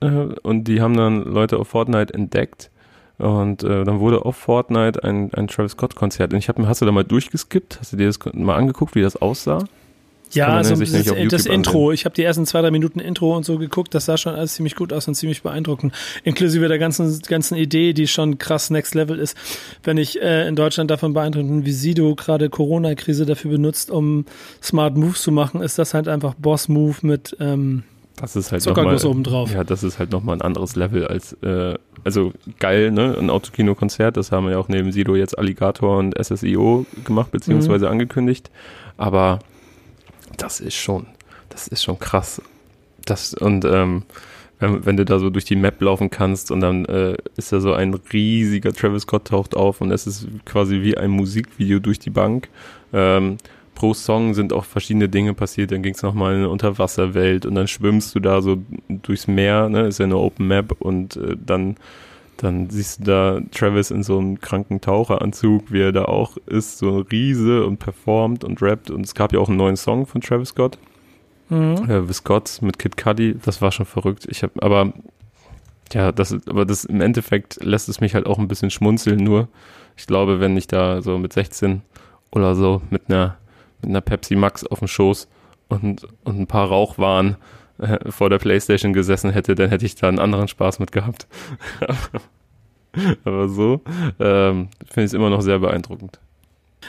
Äh, 0.00 0.08
und 0.42 0.64
die 0.64 0.80
haben 0.80 0.96
dann 0.96 1.22
Leute 1.22 1.58
auf 1.58 1.68
Fortnite 1.68 2.14
entdeckt. 2.14 2.70
Und 3.18 3.62
äh, 3.62 3.84
dann 3.84 4.00
wurde 4.00 4.24
auf 4.24 4.36
Fortnite 4.36 5.02
ein, 5.02 5.32
ein 5.32 5.48
Travis 5.48 5.72
Scott-Konzert. 5.72 6.32
Und 6.32 6.38
ich 6.38 6.48
habe 6.48 6.60
mir, 6.60 6.68
hast 6.68 6.82
du 6.82 6.86
da 6.86 6.92
mal 6.92 7.04
durchgeskippt? 7.04 7.78
Hast 7.80 7.92
du 7.92 7.96
dir 7.96 8.06
das 8.06 8.18
mal 8.34 8.56
angeguckt, 8.56 8.94
wie 8.94 9.02
das 9.02 9.16
aussah? 9.16 9.64
Ja, 10.32 10.48
also 10.48 10.74
das, 10.74 10.92
das 11.28 11.46
Intro. 11.46 11.92
Ich 11.92 12.04
habe 12.04 12.14
die 12.14 12.22
ersten 12.22 12.46
zwei, 12.46 12.60
drei 12.60 12.70
Minuten 12.70 13.00
Intro 13.00 13.36
und 13.36 13.44
so 13.44 13.58
geguckt. 13.58 13.94
Das 13.94 14.06
sah 14.06 14.16
schon 14.16 14.34
alles 14.34 14.54
ziemlich 14.54 14.74
gut 14.74 14.92
aus 14.92 15.06
und 15.08 15.14
ziemlich 15.14 15.42
beeindruckend. 15.42 15.94
Inklusive 16.24 16.68
der 16.68 16.78
ganzen, 16.78 17.20
ganzen 17.22 17.56
Idee, 17.56 17.92
die 17.92 18.06
schon 18.06 18.38
krass 18.38 18.70
Next 18.70 18.94
Level 18.94 19.18
ist. 19.18 19.36
Wenn 19.82 19.96
ich 19.98 20.20
äh, 20.20 20.48
in 20.48 20.56
Deutschland 20.56 20.90
davon 20.90 21.12
beeindruckt 21.12 21.46
bin, 21.46 21.64
wie 21.64 21.72
Sido 21.72 22.14
gerade 22.14 22.50
Corona-Krise 22.50 23.24
dafür 23.24 23.52
benutzt, 23.52 23.90
um 23.90 24.26
Smart 24.62 24.96
Moves 24.96 25.22
zu 25.22 25.32
machen, 25.32 25.62
ist 25.62 25.78
das 25.78 25.94
halt 25.94 26.08
einfach 26.08 26.34
Boss-Move 26.34 26.96
mit 27.02 27.36
ähm, 27.40 27.84
das 28.16 28.34
ist 28.34 28.50
halt 28.50 28.62
Zuckerguss 28.62 29.04
oben 29.04 29.22
drauf. 29.24 29.52
Ja, 29.52 29.62
das 29.62 29.82
ist 29.82 29.98
halt 29.98 30.10
nochmal 30.10 30.36
ein 30.36 30.42
anderes 30.42 30.74
Level 30.74 31.06
als, 31.06 31.34
äh, 31.42 31.74
also 32.02 32.32
geil, 32.58 32.90
ne? 32.90 33.14
Ein 33.18 33.28
Autokino-Konzert, 33.28 34.16
das 34.16 34.32
haben 34.32 34.46
wir 34.46 34.52
ja 34.52 34.58
auch 34.58 34.68
neben 34.68 34.90
Sido 34.90 35.16
jetzt 35.16 35.38
Alligator 35.38 35.98
und 35.98 36.14
SSIO 36.18 36.86
gemacht, 37.04 37.30
beziehungsweise 37.30 37.84
mhm. 37.84 37.92
angekündigt. 37.92 38.50
Aber 38.96 39.40
das 40.36 40.60
ist 40.60 40.74
schon, 40.74 41.06
das 41.48 41.68
ist 41.68 41.82
schon 41.82 41.98
krass. 41.98 42.40
Das, 43.04 43.34
und 43.34 43.64
ähm, 43.64 44.02
wenn, 44.58 44.86
wenn, 44.86 44.96
du 44.96 45.04
da 45.04 45.18
so 45.18 45.30
durch 45.30 45.44
die 45.44 45.56
Map 45.56 45.80
laufen 45.80 46.10
kannst 46.10 46.50
und 46.50 46.60
dann 46.60 46.84
äh, 46.86 47.16
ist 47.36 47.52
da 47.52 47.60
so 47.60 47.72
ein 47.72 47.94
riesiger 48.12 48.72
Travis 48.72 49.02
Scott 49.02 49.28
taucht 49.28 49.54
auf 49.54 49.80
und 49.80 49.90
es 49.90 50.06
ist 50.06 50.26
quasi 50.44 50.82
wie 50.82 50.96
ein 50.96 51.10
Musikvideo 51.10 51.78
durch 51.78 51.98
die 51.98 52.10
Bank. 52.10 52.48
Ähm, 52.92 53.36
pro 53.74 53.94
Song 53.94 54.34
sind 54.34 54.52
auch 54.52 54.64
verschiedene 54.64 55.08
Dinge 55.08 55.34
passiert. 55.34 55.70
Dann 55.70 55.82
ging 55.82 55.94
es 55.94 56.02
nochmal 56.02 56.32
in 56.32 56.38
eine 56.40 56.48
Unterwasserwelt 56.48 57.46
und 57.46 57.54
dann 57.54 57.68
schwimmst 57.68 58.14
du 58.14 58.20
da 58.20 58.40
so 58.40 58.58
durchs 58.88 59.28
Meer, 59.28 59.68
ne? 59.68 59.86
Ist 59.86 59.98
ja 59.98 60.06
eine 60.06 60.16
Open 60.16 60.48
Map 60.48 60.72
und 60.80 61.16
äh, 61.16 61.36
dann 61.38 61.76
dann 62.36 62.68
siehst 62.68 63.00
du 63.00 63.04
da 63.04 63.40
Travis 63.50 63.90
in 63.90 64.02
so 64.02 64.18
einem 64.18 64.40
kranken 64.40 64.80
Taucheranzug, 64.80 65.72
wie 65.72 65.80
er 65.80 65.92
da 65.92 66.04
auch 66.04 66.36
ist, 66.46 66.78
so 66.78 66.98
ein 66.98 67.06
Riese 67.10 67.64
und 67.64 67.78
performt 67.78 68.44
und 68.44 68.60
rappt. 68.60 68.90
Und 68.90 69.06
es 69.06 69.14
gab 69.14 69.32
ja 69.32 69.38
auch 69.38 69.48
einen 69.48 69.56
neuen 69.56 69.76
Song 69.76 70.06
von 70.06 70.20
Travis 70.20 70.50
Scott. 70.50 70.78
Mhm. 71.48 71.88
Äh, 71.88 72.12
Scott 72.12 72.58
mit 72.60 72.78
Kid 72.78 72.96
Cudi. 72.96 73.36
Das 73.42 73.62
war 73.62 73.72
schon 73.72 73.86
verrückt. 73.86 74.26
Ich 74.28 74.42
habe, 74.42 74.52
aber 74.62 74.92
ja, 75.92 76.12
das, 76.12 76.36
aber 76.46 76.64
das 76.64 76.84
im 76.84 77.00
Endeffekt 77.00 77.62
lässt 77.62 77.88
es 77.88 78.00
mich 78.00 78.14
halt 78.14 78.26
auch 78.26 78.38
ein 78.38 78.48
bisschen 78.48 78.70
schmunzeln. 78.70 79.22
Nur, 79.22 79.48
ich 79.96 80.06
glaube, 80.06 80.40
wenn 80.40 80.56
ich 80.56 80.66
da 80.66 81.00
so 81.00 81.16
mit 81.18 81.32
16 81.32 81.82
oder 82.30 82.54
so 82.54 82.82
mit 82.90 83.02
einer, 83.08 83.36
mit 83.80 83.90
einer 83.90 84.00
Pepsi 84.00 84.36
Max 84.36 84.66
auf 84.66 84.80
dem 84.80 84.88
Schoß 84.88 85.28
und, 85.68 86.06
und 86.24 86.40
ein 86.40 86.46
paar 86.46 86.68
Rauchwaren 86.68 87.36
vor 88.08 88.30
der 88.30 88.38
Playstation 88.38 88.92
gesessen 88.92 89.30
hätte, 89.30 89.54
dann 89.54 89.68
hätte 89.68 89.86
ich 89.86 89.94
da 89.94 90.08
einen 90.08 90.18
anderen 90.18 90.48
Spaß 90.48 90.78
mit 90.78 90.92
gehabt. 90.92 91.26
Aber 93.24 93.48
so 93.48 93.82
ähm, 94.18 94.68
finde 94.86 95.00
ich 95.00 95.06
es 95.06 95.12
immer 95.12 95.30
noch 95.30 95.42
sehr 95.42 95.58
beeindruckend. 95.58 96.18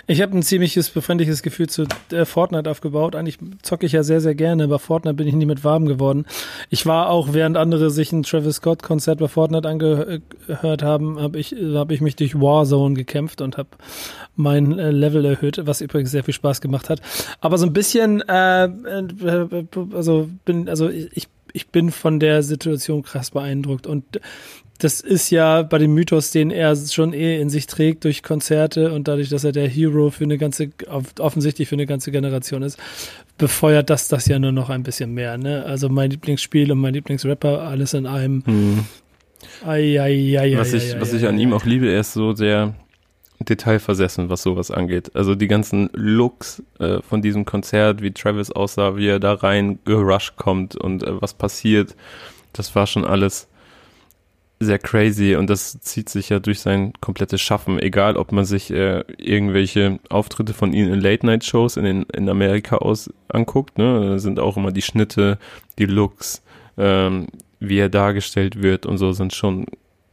Ich 0.06 0.22
habe 0.22 0.38
ein 0.38 0.43
ziemliches 0.43 0.89
befremdliches 0.89 1.41
Gefühl 1.41 1.68
zu 1.68 1.86
äh, 2.12 2.26
Fortnite 2.26 2.70
aufgebaut. 2.70 3.16
Eigentlich 3.16 3.39
zocke 3.62 3.86
ich 3.86 3.93
ja 3.93 4.04
sehr, 4.04 4.22
sehr 4.22 4.36
gerne, 4.36 4.66
aber 4.66 4.80
Fortnite 4.80 5.16
bin 5.16 5.28
ich 5.28 5.34
nie 5.34 5.45
mit 5.45 5.64
warm 5.64 5.86
geworden. 5.86 6.26
Ich 6.70 6.86
war 6.86 7.10
auch, 7.10 7.34
während 7.34 7.58
andere 7.58 7.89
sich 7.89 8.12
ein 8.12 8.24
Travis 8.24 8.58
Scott 8.58 8.84
Konzert 8.84 9.20
bei 9.20 9.28
Fortnite 9.28 9.68
angehört 9.68 10.84
haben, 10.84 11.20
habe 11.20 11.39
ich, 11.39 11.56
hab 11.74 11.91
ich 11.91 12.02
mich 12.02 12.16
durch 12.16 12.36
Warzone 12.36 12.95
gekämpft 12.95 13.41
und 13.41 13.58
habe 13.58 13.70
mein 14.36 14.78
äh, 14.78 14.91
Level 14.91 15.26
erhöht, 15.26 15.62
was 15.66 15.82
übrigens 15.82 16.12
sehr 16.12 16.24
viel 16.24 16.34
Spaß 16.34 16.62
gemacht 16.62 16.89
hat. 16.89 17.02
Aber 17.41 17.58
so 17.58 17.66
ein 17.66 17.74
bisschen, 17.74 18.22
äh, 18.28 18.66
äh 18.66 19.68
also 19.93 20.30
bin, 20.45 20.70
also 20.70 20.89
ich 20.89 21.28
ich 21.54 21.70
bin 21.70 21.91
von 21.91 22.20
der 22.20 22.43
Situation 22.43 23.02
krass 23.02 23.32
beeindruckt 23.32 23.88
und 23.88 24.22
das 24.80 25.01
ist 25.01 25.32
ja 25.32 25.63
bei 25.63 25.80
dem 25.80 25.93
Mythos, 25.93 26.32
den 26.32 26.51
er 26.51 26.75
schon 26.75 27.13
eh 27.13 27.39
in 27.41 27.49
sich 27.49 27.65
trägt 27.65 28.03
durch 28.03 28.21
Konzerte 28.21 28.93
und 28.93 29.07
dadurch, 29.07 29.30
dass 29.30 29.43
er 29.43 29.51
der 29.51 29.67
Hero 29.67 30.11
für 30.11 30.23
eine 30.23 30.38
ganze, 30.38 30.69
offensichtlich 31.19 31.67
für 31.67 31.75
eine 31.75 31.88
ganze 31.88 32.11
Generation 32.11 32.61
ist, 32.61 32.78
befeuert 33.38 33.89
das 33.89 34.07
das 34.07 34.28
ja 34.28 34.38
nur 34.39 34.51
noch 34.51 34.69
ein 34.69 34.84
bisschen 34.84 35.13
mehr. 35.13 35.38
Ne? 35.38 35.63
Also 35.65 35.89
mein 35.89 36.11
Lieblingsspiel 36.11 36.71
und 36.71 36.80
mein 36.80 36.93
Lieblingsrapper, 36.93 37.61
alles 37.61 37.93
in 37.93 38.05
einem. 38.05 38.43
Hm. 38.45 38.86
Ai, 39.65 39.99
ai, 40.01 40.39
ai, 40.39 40.57
was 40.57 40.73
ich, 40.73 40.99
was 40.99 41.13
ich 41.13 41.25
an 41.28 41.39
ihm 41.39 41.53
auch 41.53 41.63
liebe, 41.63 41.88
er 41.88 42.01
ist 42.01 42.13
so 42.13 42.34
sehr 42.34 42.73
detailversessen, 43.39 44.30
was 44.30 44.41
sowas 44.43 44.71
angeht. 44.71 45.15
Also 45.15 45.36
die 45.36 45.47
ganzen 45.47 45.89
Looks 45.93 46.63
äh, 46.80 47.01
von 47.01 47.21
diesem 47.21 47.45
Konzert, 47.45 48.01
wie 48.01 48.11
Travis 48.11 48.51
aussah, 48.51 48.95
wie 48.95 49.07
er 49.07 49.19
da 49.19 49.34
rein 49.34 49.80
gerusht 49.86 50.38
kommt 50.38 50.75
und 50.75 51.03
äh, 51.03 51.21
was 51.21 51.34
passiert, 51.34 51.95
das 52.53 52.73
war 52.75 52.88
schon 52.88 53.05
alles 53.05 53.47
sehr 54.60 54.80
crazy 54.80 55.36
und 55.36 55.49
das 55.49 55.80
zieht 55.82 56.10
sich 56.10 56.30
ja 56.30 56.39
durch 56.39 56.62
sein 56.62 56.93
komplettes 56.99 57.41
Schaffen, 57.41 57.80
egal 57.80 58.18
ob 58.18 58.32
man 58.32 58.45
sich 58.45 58.72
äh, 58.72 59.03
irgendwelche 59.18 59.99
Auftritte 60.10 60.53
von 60.53 60.74
ihm 60.74 60.91
in 60.91 60.99
Late-Night-Shows 60.99 61.78
in, 61.78 62.03
in 62.03 62.30
Amerika 62.30 62.78
aus 62.78 63.12
anguckt, 63.28 63.78
ne, 63.78 64.10
da 64.10 64.20
sind 64.20 64.39
auch 64.39 64.58
immer 64.58 64.72
die 64.72 64.82
Schnitte, 64.82 65.38
die 65.78 65.86
Looks, 65.86 66.41
ähm, 66.78 67.28
wie 67.60 67.78
er 67.78 67.89
dargestellt 67.89 68.62
wird 68.62 68.86
und 68.86 68.97
so 68.97 69.12
sind 69.12 69.34
schon 69.34 69.66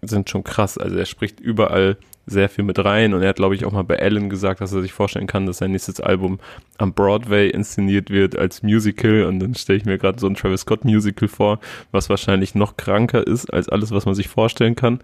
sind 0.03 0.29
schon 0.29 0.45
krass. 0.45 0.77
Also 0.77 0.97
er 0.97 1.07
spricht 1.07 1.41
überall 1.41 1.97
sehr 2.27 2.49
viel 2.49 2.65
mit 2.65 2.83
rein. 2.83 3.15
Und 3.15 3.23
er 3.23 3.31
hat, 3.31 3.37
glaube 3.37 3.55
ich, 3.55 3.65
auch 3.65 3.73
mal 3.73 3.85
bei 3.85 3.97
Ellen 3.97 4.31
gesagt, 4.31 4.61
dass 4.61 4.73
er 4.73 4.83
sich 4.83 4.93
vorstellen 4.93 5.27
kann, 5.27 5.47
dass 5.47 5.59
sein 5.59 5.73
nächstes 5.73 6.01
Album 6.01 6.39
am 6.79 6.95
Broadway 6.95 7.51
inszeniert 7.51 8.11
wird 8.11 8.37
als 8.37 8.63
Musical. 8.63 9.25
Und 9.25 9.41
dann 9.41 9.55
stelle 9.55 9.79
ich 9.79 9.85
mir 9.85 9.99
gerade 9.99 10.19
so 10.19 10.27
ein 10.27 10.35
Travis 10.35 10.63
Scott 10.63 10.85
Musical 10.85 11.29
vor, 11.29 11.61
was 11.93 12.09
wahrscheinlich 12.09 12.55
noch 12.55 12.77
kranker 12.77 13.27
ist 13.27 13.53
als 13.53 13.69
alles, 13.69 13.91
was 13.91 14.07
man 14.07 14.15
sich 14.15 14.29
vorstellen 14.29 14.75
kann. 14.75 15.01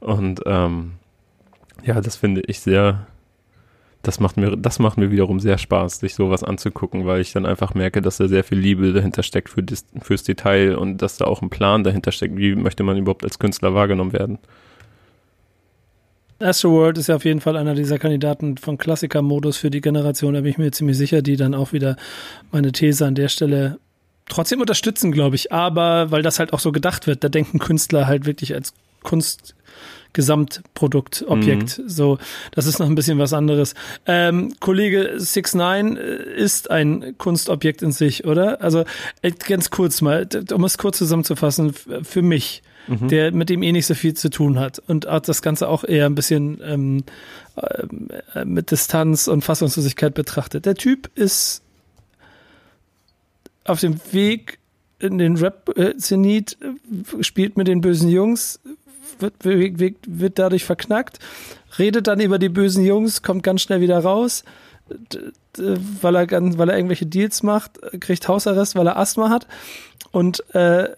Und 0.00 0.40
ähm, 0.46 0.92
ja, 1.84 2.00
das 2.00 2.16
finde 2.16 2.42
ich 2.46 2.60
sehr, 2.60 3.06
das 4.02 4.18
macht 4.20 4.36
mir, 4.36 4.56
das 4.56 4.78
macht 4.78 4.98
mir 4.98 5.10
wiederum 5.10 5.38
sehr 5.38 5.58
Spaß, 5.58 6.00
sich 6.00 6.14
sowas 6.14 6.42
anzugucken, 6.42 7.06
weil 7.06 7.20
ich 7.20 7.32
dann 7.32 7.46
einfach 7.46 7.74
merke, 7.74 8.02
dass 8.02 8.16
da 8.16 8.26
sehr 8.26 8.44
viel 8.44 8.58
Liebe 8.58 8.92
dahinter 8.92 9.22
steckt 9.22 9.50
für 9.50 9.62
das, 9.62 9.86
fürs 10.02 10.22
Detail 10.22 10.76
und 10.76 10.98
dass 10.98 11.18
da 11.18 11.26
auch 11.26 11.42
ein 11.42 11.50
Plan 11.50 11.84
dahinter 11.84 12.10
steckt, 12.10 12.36
wie 12.36 12.54
möchte 12.54 12.82
man 12.82 12.96
überhaupt 12.96 13.24
als 13.24 13.38
Künstler 13.38 13.74
wahrgenommen 13.74 14.12
werden. 14.12 14.38
Astroworld 16.38 16.98
ist 16.98 17.08
ja 17.08 17.16
auf 17.16 17.24
jeden 17.24 17.40
Fall 17.40 17.56
einer 17.56 17.74
dieser 17.74 17.98
Kandidaten 17.98 18.56
von 18.56 18.78
Klassiker-Modus 18.78 19.56
für 19.56 19.70
die 19.70 19.80
Generation, 19.80 20.34
da 20.34 20.40
bin 20.40 20.50
ich 20.50 20.58
mir 20.58 20.70
ziemlich 20.72 20.96
sicher, 20.96 21.22
die 21.22 21.36
dann 21.36 21.54
auch 21.54 21.72
wieder 21.72 21.96
meine 22.50 22.72
These 22.72 23.06
an 23.06 23.14
der 23.14 23.28
Stelle 23.28 23.78
trotzdem 24.28 24.60
unterstützen, 24.60 25.12
glaube 25.12 25.36
ich. 25.36 25.52
Aber 25.52 26.10
weil 26.10 26.22
das 26.22 26.38
halt 26.38 26.52
auch 26.52 26.60
so 26.60 26.72
gedacht 26.72 27.06
wird, 27.06 27.24
da 27.24 27.28
denken 27.28 27.58
Künstler 27.58 28.06
halt 28.06 28.26
wirklich 28.26 28.54
als 28.54 28.72
Kunst 29.02 29.54
Gesamtprodukt, 30.14 31.24
Objekt. 31.26 31.78
Mhm. 31.78 31.88
So, 31.88 32.18
das 32.52 32.66
ist 32.66 32.78
noch 32.78 32.86
ein 32.86 32.94
bisschen 32.94 33.18
was 33.18 33.32
anderes. 33.32 33.74
Ähm, 34.06 34.54
Kollege 34.60 35.16
69 35.18 35.98
äh, 35.98 36.36
ist 36.36 36.70
ein 36.70 37.18
Kunstobjekt 37.18 37.82
in 37.82 37.92
sich, 37.92 38.24
oder? 38.24 38.62
Also 38.62 38.84
äh, 39.22 39.32
ganz 39.32 39.70
kurz 39.70 40.00
mal, 40.00 40.28
um 40.52 40.64
es 40.64 40.78
kurz 40.78 40.98
zusammenzufassen, 40.98 41.74
für 41.74 42.22
mich 42.22 42.62
mhm. 42.86 43.08
der 43.08 43.32
mit 43.32 43.48
dem 43.48 43.62
eh 43.62 43.72
nicht 43.72 43.86
so 43.86 43.94
viel 43.94 44.14
zu 44.14 44.30
tun 44.30 44.58
hat 44.58 44.78
und 44.78 45.06
hat 45.06 45.28
das 45.28 45.42
Ganze 45.42 45.68
auch 45.68 45.84
eher 45.84 46.06
ein 46.06 46.14
bisschen 46.14 46.60
ähm, 46.62 47.04
äh, 48.34 48.44
mit 48.44 48.70
Distanz 48.70 49.28
und 49.28 49.42
Fassungslosigkeit 49.42 50.14
betrachtet. 50.14 50.66
Der 50.66 50.74
Typ 50.74 51.10
ist 51.14 51.62
auf 53.64 53.80
dem 53.80 54.00
Weg 54.12 54.58
in 54.98 55.18
den 55.18 55.36
Rap-Zenit, 55.36 56.56
spielt 57.20 57.56
mit 57.56 57.68
den 57.68 57.80
bösen 57.80 58.08
Jungs, 58.08 58.60
wird, 59.18 59.44
wird, 59.44 59.96
wird 60.06 60.38
dadurch 60.38 60.64
verknackt, 60.64 61.18
redet 61.78 62.06
dann 62.06 62.20
über 62.20 62.38
die 62.38 62.48
bösen 62.48 62.84
Jungs, 62.84 63.22
kommt 63.22 63.42
ganz 63.42 63.62
schnell 63.62 63.80
wieder 63.80 63.98
raus, 63.98 64.44
weil 66.00 66.16
er, 66.16 66.58
weil 66.58 66.68
er 66.68 66.76
irgendwelche 66.76 67.06
Deals 67.06 67.42
macht, 67.42 67.80
kriegt 68.00 68.28
Hausarrest, 68.28 68.76
weil 68.76 68.86
er 68.86 68.96
Asthma 68.96 69.30
hat 69.30 69.46
und 70.10 70.44
äh, 70.54 70.88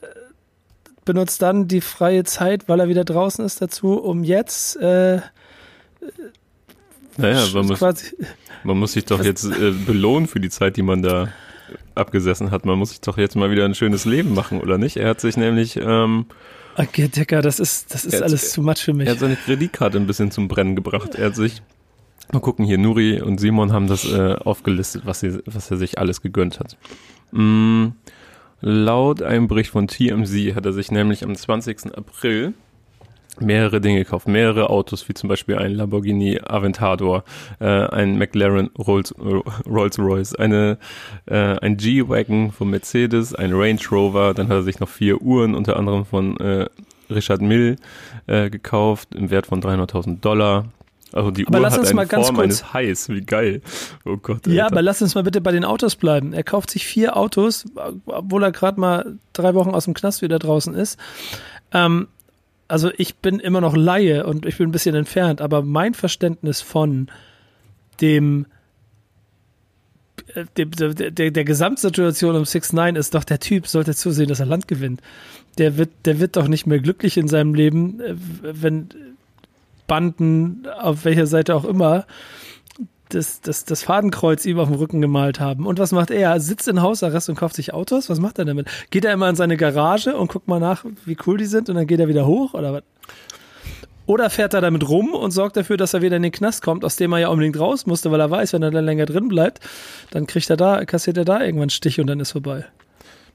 benutzt 1.07 1.40
dann 1.40 1.68
die 1.68 1.80
freie 1.80 2.24
Zeit, 2.24 2.68
weil 2.68 2.80
er 2.80 2.88
wieder 2.88 3.04
draußen 3.04 3.42
ist, 3.44 3.62
dazu, 3.62 3.94
um 3.94 4.22
jetzt 4.22 4.76
äh, 4.76 5.20
naja, 7.16 7.46
man 7.54 7.66
muss, 7.66 7.80
man 8.62 8.78
muss 8.78 8.92
sich 8.92 9.07
doch 9.07 9.24
jetzt 9.24 9.44
äh, 9.44 9.70
belohnen 9.70 10.28
für 10.28 10.38
die 10.38 10.50
Zeit, 10.50 10.76
die 10.76 10.82
man 10.82 11.02
da 11.02 11.28
abgesessen 11.94 12.50
hat. 12.50 12.66
Man 12.66 12.78
muss 12.78 12.90
sich 12.90 13.00
doch 13.00 13.16
jetzt 13.16 13.36
mal 13.36 13.50
wieder 13.50 13.64
ein 13.64 13.74
schönes 13.74 14.04
Leben 14.04 14.34
machen, 14.34 14.61
oder 14.61 14.76
nicht? 14.76 14.98
Er 14.98 15.09
hat 15.09 15.20
sich 15.22 15.38
nämlich 15.38 15.76
ähm, 15.76 16.26
Okay, 16.76 17.09
Decker, 17.09 17.40
das 17.40 17.59
ist, 17.59 17.94
das 17.94 18.04
ist 18.04 18.22
alles 18.22 18.52
zu 18.52 18.61
much 18.61 18.78
für 18.78 18.92
mich. 18.92 19.07
Er 19.07 19.12
hat 19.12 19.20
seine 19.20 19.36
Kreditkarte 19.36 19.96
ein 19.96 20.07
bisschen 20.07 20.30
zum 20.30 20.46
Brennen 20.46 20.76
gebracht. 20.76 21.14
Er 21.14 21.26
hat 21.26 21.36
sich, 21.36 21.62
mal 22.32 22.40
gucken 22.40 22.66
hier, 22.66 22.76
Nuri 22.76 23.22
und 23.22 23.40
Simon 23.40 23.72
haben 23.72 23.86
das 23.86 24.04
äh, 24.04 24.34
aufgelistet, 24.34 25.07
was, 25.07 25.20
sie, 25.20 25.38
was 25.46 25.70
er 25.70 25.78
sich 25.78 25.98
alles 25.98 26.20
gegönnt 26.20 26.61
hat. 26.61 26.76
Mm, 27.32 27.88
Laut 28.61 29.22
einem 29.22 29.48
Bericht 29.48 29.70
von 29.70 29.86
TMZ 29.86 30.54
hat 30.54 30.66
er 30.66 30.72
sich 30.72 30.90
nämlich 30.90 31.24
am 31.24 31.34
20. 31.34 31.96
April 31.96 32.54
mehrere 33.40 33.80
Dinge 33.80 33.98
gekauft, 33.98 34.28
mehrere 34.28 34.70
Autos, 34.70 35.09
wie 35.09 35.14
zum 35.14 35.28
Beispiel 35.28 35.57
ein 35.57 35.74
Lamborghini 35.74 36.40
Aventador, 36.42 37.24
äh, 37.61 37.66
ein 37.66 38.18
McLaren 38.18 38.70
Rolls, 38.78 39.14
Rolls 39.18 39.98
Royce, 39.98 40.34
eine, 40.36 40.78
äh, 41.26 41.59
ein 41.59 41.76
G-Wagon 41.76 42.52
von 42.52 42.70
Mercedes, 42.70 43.34
ein 43.34 43.52
Range 43.52 43.80
Rover, 43.90 44.34
dann 44.34 44.48
hat 44.48 44.54
er 44.54 44.62
sich 44.62 44.80
noch 44.80 44.88
vier 44.88 45.20
Uhren, 45.20 45.54
unter 45.54 45.76
anderem 45.76 46.04
von 46.04 46.38
äh, 46.38 46.66
Richard 47.11 47.40
Mill, 47.42 47.76
äh, 48.26 48.50
gekauft, 48.50 49.14
im 49.14 49.30
Wert 49.30 49.46
von 49.46 49.61
300.000 49.61 50.20
Dollar. 50.20 50.66
Also 51.12 51.30
die 51.30 51.46
aber 51.46 51.61
Uhr 51.61 51.70
hat 51.70 51.78
eine 51.78 52.07
Form 52.07 52.40
eines 52.40 52.72
Hais, 52.72 53.09
wie 53.09 53.20
geil. 53.20 53.62
Oh 54.04 54.16
Gott. 54.16 54.38
Alter. 54.38 54.50
Ja, 54.50 54.66
aber 54.66 54.82
lass 54.82 55.00
uns 55.02 55.14
mal 55.14 55.22
bitte 55.22 55.40
bei 55.40 55.52
den 55.52 55.64
Autos 55.64 55.96
bleiben. 55.96 56.32
Er 56.32 56.42
kauft 56.42 56.70
sich 56.70 56.84
vier 56.84 57.16
Autos, 57.16 57.64
obwohl 58.07 58.42
er 58.42 58.52
gerade 58.52 58.80
mal 58.80 59.16
drei 59.32 59.54
Wochen 59.54 59.70
aus 59.70 59.84
dem 59.84 59.94
Knast 59.94 60.22
wieder 60.22 60.38
draußen 60.38 60.74
ist. 60.74 60.98
Ähm, 61.72 62.09
also 62.68 62.90
ich 62.96 63.16
bin 63.16 63.38
immer 63.38 63.61
noch 63.61 63.76
Laie 63.76 64.26
und 64.26 64.46
ich 64.46 64.59
bin 64.59 64.68
ein 64.68 64.72
bisschen 64.72 64.96
entfernt, 64.96 65.40
aber 65.40 65.62
mein 65.62 65.94
Verständnis 65.94 66.61
von 66.61 67.09
dem 68.00 68.46
äh, 70.34 70.44
der, 70.57 70.66
der, 70.66 71.30
der 71.30 71.44
Gesamtsituation 71.44 72.36
um 72.36 72.44
6 72.44 72.72
9 72.72 72.96
ist 72.96 73.14
doch, 73.14 73.24
der 73.24 73.38
Typ 73.38 73.68
sollte 73.68 73.94
zusehen, 73.94 74.28
dass 74.28 74.40
er 74.40 74.46
Land 74.46 74.68
gewinnt. 74.68 75.00
Der 75.59 75.78
wird, 75.78 75.90
der 76.04 76.18
wird 76.18 76.36
doch 76.36 76.48
nicht 76.48 76.66
mehr 76.66 76.80
glücklich 76.80 77.16
in 77.16 77.28
seinem 77.28 77.54
Leben, 77.54 78.00
äh, 78.00 78.14
wenn 78.42 78.88
Banden, 79.87 80.66
auf 80.80 81.05
welcher 81.05 81.26
Seite 81.26 81.55
auch 81.55 81.64
immer, 81.64 82.07
das, 83.09 83.41
das, 83.41 83.64
das 83.64 83.82
Fadenkreuz 83.82 84.45
ihm 84.45 84.59
auf 84.59 84.68
dem 84.68 84.76
Rücken 84.76 85.01
gemalt 85.01 85.39
haben. 85.39 85.66
Und 85.66 85.78
was 85.78 85.93
macht 85.93 86.11
er? 86.11 86.41
Sitzt 86.41 86.66
in 86.66 86.82
Hausarrest 86.82 87.28
und 87.28 87.37
kauft 87.37 87.55
sich 87.55 87.72
Autos? 87.72 88.11
Was 88.11 88.18
macht 88.18 88.39
er 88.39 88.45
damit? 88.45 88.68
Geht 88.91 89.05
er 89.05 89.12
immer 89.12 89.28
in 89.28 89.37
seine 89.37 89.57
Garage 89.57 90.16
und 90.16 90.30
guckt 90.30 90.49
mal 90.49 90.61
nach, 90.61 90.84
wie 91.05 91.16
cool 91.26 91.39
die 91.39 91.47
sind 91.47 91.68
und 91.68 91.76
dann 91.76 91.87
geht 91.87 92.01
er 92.01 92.09
wieder 92.09 92.26
hoch 92.26 92.55
oder 92.55 92.72
was? 92.72 92.82
Oder 94.07 94.30
fährt 94.30 94.55
er 94.55 94.61
damit 94.61 94.89
rum 94.89 95.14
und 95.14 95.32
sorgt 95.32 95.57
dafür, 95.57 95.76
dass 95.76 95.93
er 95.93 96.01
wieder 96.01 96.16
in 96.16 96.22
den 96.22 96.30
Knast 96.30 96.62
kommt, 96.62 96.84
aus 96.84 96.95
dem 96.95 97.12
er 97.12 97.18
ja 97.18 97.28
unbedingt 97.28 97.59
raus 97.59 97.87
musste, 97.87 98.12
weil 98.12 98.20
er 98.20 98.30
weiß, 98.30 98.53
wenn 98.53 98.62
er 98.62 98.70
dann 98.70 98.84
länger 98.84 99.05
drin 99.05 99.26
bleibt, 99.26 99.61
dann 100.12 100.28
kriegt 100.28 100.49
er 100.49 100.57
da, 100.57 100.84
kassiert 100.84 101.16
er 101.16 101.24
da 101.24 101.41
irgendwann 101.41 101.62
einen 101.62 101.70
Stich 101.70 102.01
und 102.01 102.07
dann 102.07 102.20
ist 102.20 102.30
vorbei. 102.30 102.64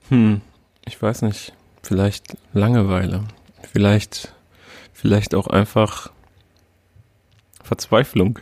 Hm, 0.07 0.39
ich 0.85 1.01
weiß 1.01 1.23
nicht. 1.23 1.53
Vielleicht 1.83 2.37
Langeweile. 2.53 3.23
Vielleicht, 3.73 4.33
vielleicht 4.93 5.35
auch 5.35 5.47
einfach 5.47 6.09
Verzweiflung. 7.71 8.39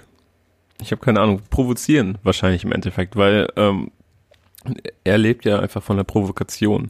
Ich 0.81 0.91
habe 0.91 1.01
keine 1.01 1.19
Ahnung, 1.19 1.43
provozieren 1.51 2.17
wahrscheinlich 2.23 2.63
im 2.63 2.71
Endeffekt, 2.71 3.15
weil 3.15 3.47
ähm, 3.57 3.91
er 5.03 5.19
lebt 5.19 5.45
ja 5.45 5.59
einfach 5.59 5.83
von 5.83 5.97
der 5.97 6.03
Provokation 6.03 6.89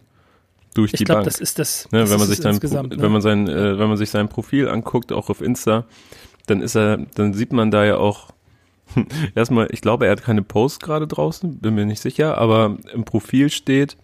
durch 0.73 0.93
ich 0.93 0.99
die 0.99 1.03
glaub, 1.03 1.17
Bank. 1.17 1.25
Das 1.25 1.41
ist 1.41 1.59
das. 1.59 1.91
Ne, 1.91 1.99
das 1.99 2.11
wenn 2.11 2.19
man 2.19 2.27
sich 2.29 2.37
sein, 2.37 2.55
ne? 2.55 3.01
wenn 3.01 3.11
man 3.11 3.21
sein, 3.21 3.49
äh, 3.49 3.77
wenn 3.77 3.89
man 3.89 3.97
sich 3.97 4.09
sein 4.09 4.29
Profil 4.29 4.69
anguckt, 4.69 5.11
auch 5.11 5.29
auf 5.29 5.41
Insta, 5.41 5.83
dann 6.45 6.61
ist 6.61 6.77
er, 6.77 6.99
dann 7.15 7.33
sieht 7.33 7.51
man 7.51 7.71
da 7.71 7.83
ja 7.83 7.97
auch 7.97 8.29
erstmal, 9.35 9.67
ich 9.71 9.81
glaube, 9.81 10.05
er 10.05 10.13
hat 10.13 10.23
keine 10.23 10.41
Post 10.41 10.81
gerade 10.81 11.07
draußen, 11.07 11.59
bin 11.59 11.75
mir 11.75 11.85
nicht 11.85 12.01
sicher, 12.01 12.37
aber 12.37 12.77
im 12.93 13.03
Profil 13.03 13.49
steht, 13.49 13.97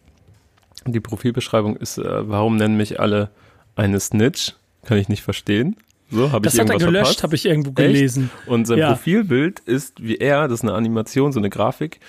die 0.86 0.99
Profilbeschreibung 0.99 1.77
ist, 1.77 1.99
äh, 1.99 2.29
warum 2.29 2.57
nennen 2.57 2.75
mich 2.75 2.99
alle 2.99 3.29
eine 3.77 4.01
Snitch? 4.01 4.55
Kann 4.83 4.97
ich 4.97 5.07
nicht 5.07 5.23
verstehen. 5.23 5.77
So 6.12 6.32
habe 6.32 6.47
ich 6.47 6.53
Das 6.53 6.60
hat 6.60 6.70
er 6.70 6.74
irgendwas 6.76 7.03
gelöscht, 7.03 7.24
habe 7.24 7.36
ich 7.36 7.45
irgendwo 7.45 7.72
gelesen. 7.72 8.30
Echt? 8.39 8.47
Und 8.47 8.66
sein 8.66 8.78
Ja. 8.78 8.89
Profilbild 8.89 9.60
ist, 9.62 10.01
wie 10.03 10.18
er, 10.18 10.47
das 10.47 10.60
ist 10.60 10.64
eine 10.64 10.74
Animation, 10.74 11.32
so 11.32 11.39
eine 11.39 11.49
Grafik, 11.49 11.99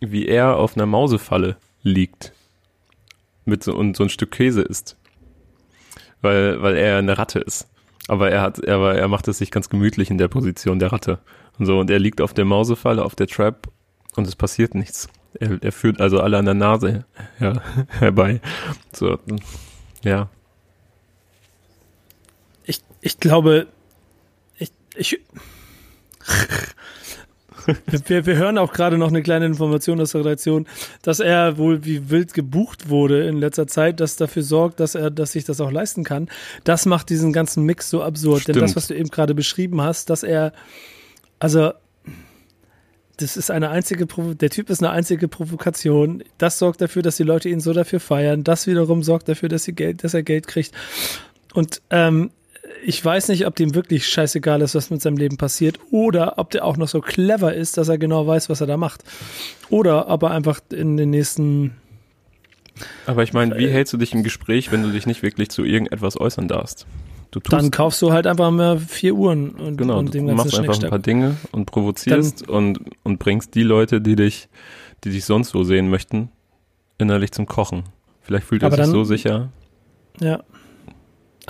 wie 0.00 0.26
er 0.26 0.56
auf 0.56 0.76
einer 0.76 0.86
Mausefalle 0.86 1.56
liegt. 1.82 2.32
Mit 3.44 3.64
so, 3.64 3.74
und 3.74 3.96
so 3.96 4.04
ein 4.04 4.10
Stück 4.10 4.32
Käse 4.32 4.62
isst. 4.62 4.96
Weil, 6.20 6.60
weil 6.62 6.76
er 6.76 6.98
eine 6.98 7.16
Ratte 7.16 7.38
ist. 7.38 7.68
Aber 8.08 8.30
er 8.30 8.42
hat, 8.42 8.66
aber 8.66 8.94
er 8.96 9.08
macht 9.08 9.28
es 9.28 9.38
sich 9.38 9.50
ganz 9.50 9.68
gemütlich 9.68 10.10
in 10.10 10.18
der 10.18 10.28
Position 10.28 10.78
der 10.78 10.92
Ratte. 10.92 11.18
Und 11.58 11.66
so, 11.66 11.78
und 11.78 11.90
er 11.90 11.98
liegt 11.98 12.20
auf 12.20 12.34
der 12.34 12.44
Mausefalle, 12.44 13.04
auf 13.04 13.14
der 13.14 13.26
Trap 13.26 13.68
und 14.16 14.26
es 14.26 14.34
passiert 14.34 14.74
nichts. 14.74 15.08
Er, 15.38 15.62
er 15.62 15.72
führt 15.72 16.00
also 16.00 16.20
alle 16.20 16.38
an 16.38 16.44
der 16.46 16.54
Nase 16.54 17.04
her, 17.38 17.62
herbei. 17.88 18.40
So, 18.92 19.18
ja. 20.02 20.28
Ich, 23.00 23.18
glaube, 23.18 23.68
ich, 24.56 24.72
ich, 24.96 25.20
wir, 28.06 28.26
wir 28.26 28.36
hören 28.36 28.58
auch 28.58 28.72
gerade 28.72 28.98
noch 28.98 29.08
eine 29.08 29.22
kleine 29.22 29.46
Information 29.46 30.00
aus 30.00 30.12
der 30.12 30.22
Redaktion, 30.22 30.66
dass 31.02 31.20
er 31.20 31.58
wohl 31.58 31.84
wie 31.84 32.10
wild 32.10 32.34
gebucht 32.34 32.88
wurde 32.88 33.26
in 33.26 33.38
letzter 33.38 33.66
Zeit, 33.66 34.00
das 34.00 34.16
dafür 34.16 34.42
sorgt, 34.42 34.80
dass 34.80 34.94
er, 34.94 35.10
dass 35.10 35.32
sich 35.32 35.44
das 35.44 35.60
auch 35.60 35.70
leisten 35.70 36.04
kann. 36.04 36.28
Das 36.64 36.86
macht 36.86 37.10
diesen 37.10 37.32
ganzen 37.32 37.64
Mix 37.64 37.90
so 37.90 38.02
absurd. 38.02 38.48
Denn 38.48 38.54
Stimmt. 38.54 38.62
das, 38.62 38.76
was 38.76 38.86
du 38.88 38.94
eben 38.94 39.10
gerade 39.10 39.34
beschrieben 39.34 39.80
hast, 39.80 40.10
dass 40.10 40.22
er, 40.22 40.52
also, 41.38 41.72
das 43.16 43.36
ist 43.36 43.50
eine 43.50 43.70
einzige, 43.70 44.06
Provo 44.06 44.34
der 44.34 44.50
Typ 44.50 44.70
ist 44.70 44.80
eine 44.80 44.92
einzige 44.92 45.26
Provokation. 45.26 46.22
Das 46.38 46.58
sorgt 46.58 46.80
dafür, 46.80 47.02
dass 47.02 47.16
die 47.16 47.24
Leute 47.24 47.48
ihn 47.48 47.60
so 47.60 47.72
dafür 47.72 47.98
feiern. 47.98 48.44
Das 48.44 48.68
wiederum 48.68 49.02
sorgt 49.02 49.28
dafür, 49.28 49.48
dass, 49.48 49.64
sie 49.64 49.72
Geld, 49.72 50.04
dass 50.04 50.14
er 50.14 50.22
Geld 50.22 50.46
kriegt. 50.46 50.72
Und 51.52 51.82
ähm, 51.90 52.30
ich 52.84 53.04
weiß 53.04 53.28
nicht, 53.28 53.46
ob 53.46 53.56
dem 53.56 53.74
wirklich 53.74 54.06
scheißegal 54.06 54.60
ist, 54.62 54.74
was 54.74 54.90
mit 54.90 55.02
seinem 55.02 55.16
Leben 55.16 55.36
passiert, 55.36 55.78
oder 55.90 56.38
ob 56.38 56.50
der 56.50 56.64
auch 56.64 56.76
noch 56.76 56.88
so 56.88 57.00
clever 57.00 57.54
ist, 57.54 57.76
dass 57.76 57.88
er 57.88 57.98
genau 57.98 58.26
weiß, 58.26 58.48
was 58.48 58.60
er 58.60 58.66
da 58.66 58.76
macht. 58.76 59.04
Oder 59.70 60.08
ob 60.08 60.22
er 60.22 60.30
einfach 60.30 60.60
in 60.72 60.96
den 60.96 61.10
nächsten. 61.10 61.76
Aber 63.06 63.22
ich 63.22 63.32
meine, 63.32 63.56
wie 63.58 63.68
hältst 63.68 63.92
du 63.92 63.96
dich 63.96 64.14
im 64.14 64.22
Gespräch, 64.22 64.70
wenn 64.70 64.82
du 64.82 64.90
dich 64.90 65.06
nicht 65.06 65.22
wirklich 65.22 65.48
zu 65.50 65.64
irgendetwas 65.64 66.18
äußern 66.18 66.46
darfst? 66.48 66.86
Du 67.30 67.40
tust 67.40 67.52
Dann 67.52 67.70
kaufst 67.70 68.00
du 68.00 68.12
halt 68.12 68.26
einfach 68.26 68.50
mal 68.50 68.78
vier 68.78 69.14
Uhren 69.14 69.50
und, 69.50 69.76
genau, 69.76 69.98
und 69.98 70.06
du 70.06 70.12
dem 70.12 70.26
ganzen 70.28 70.36
machst 70.46 70.58
einfach 70.58 70.82
ein 70.82 70.88
paar 70.88 70.98
Dinge 70.98 71.36
und 71.52 71.66
provozierst 71.66 72.48
und, 72.48 72.80
und 73.02 73.18
bringst 73.18 73.54
die 73.54 73.62
Leute, 73.64 74.00
die 74.00 74.16
dich, 74.16 74.48
die 75.04 75.10
dich 75.10 75.24
sonst 75.26 75.50
so 75.50 75.62
sehen 75.64 75.90
möchten, 75.90 76.30
innerlich 76.96 77.32
zum 77.32 77.46
Kochen. 77.46 77.82
Vielleicht 78.22 78.46
fühlt 78.46 78.62
er 78.62 78.70
sich 78.70 78.80
dann- 78.80 78.90
so 78.90 79.04
sicher. 79.04 79.50
Ja. 80.20 80.42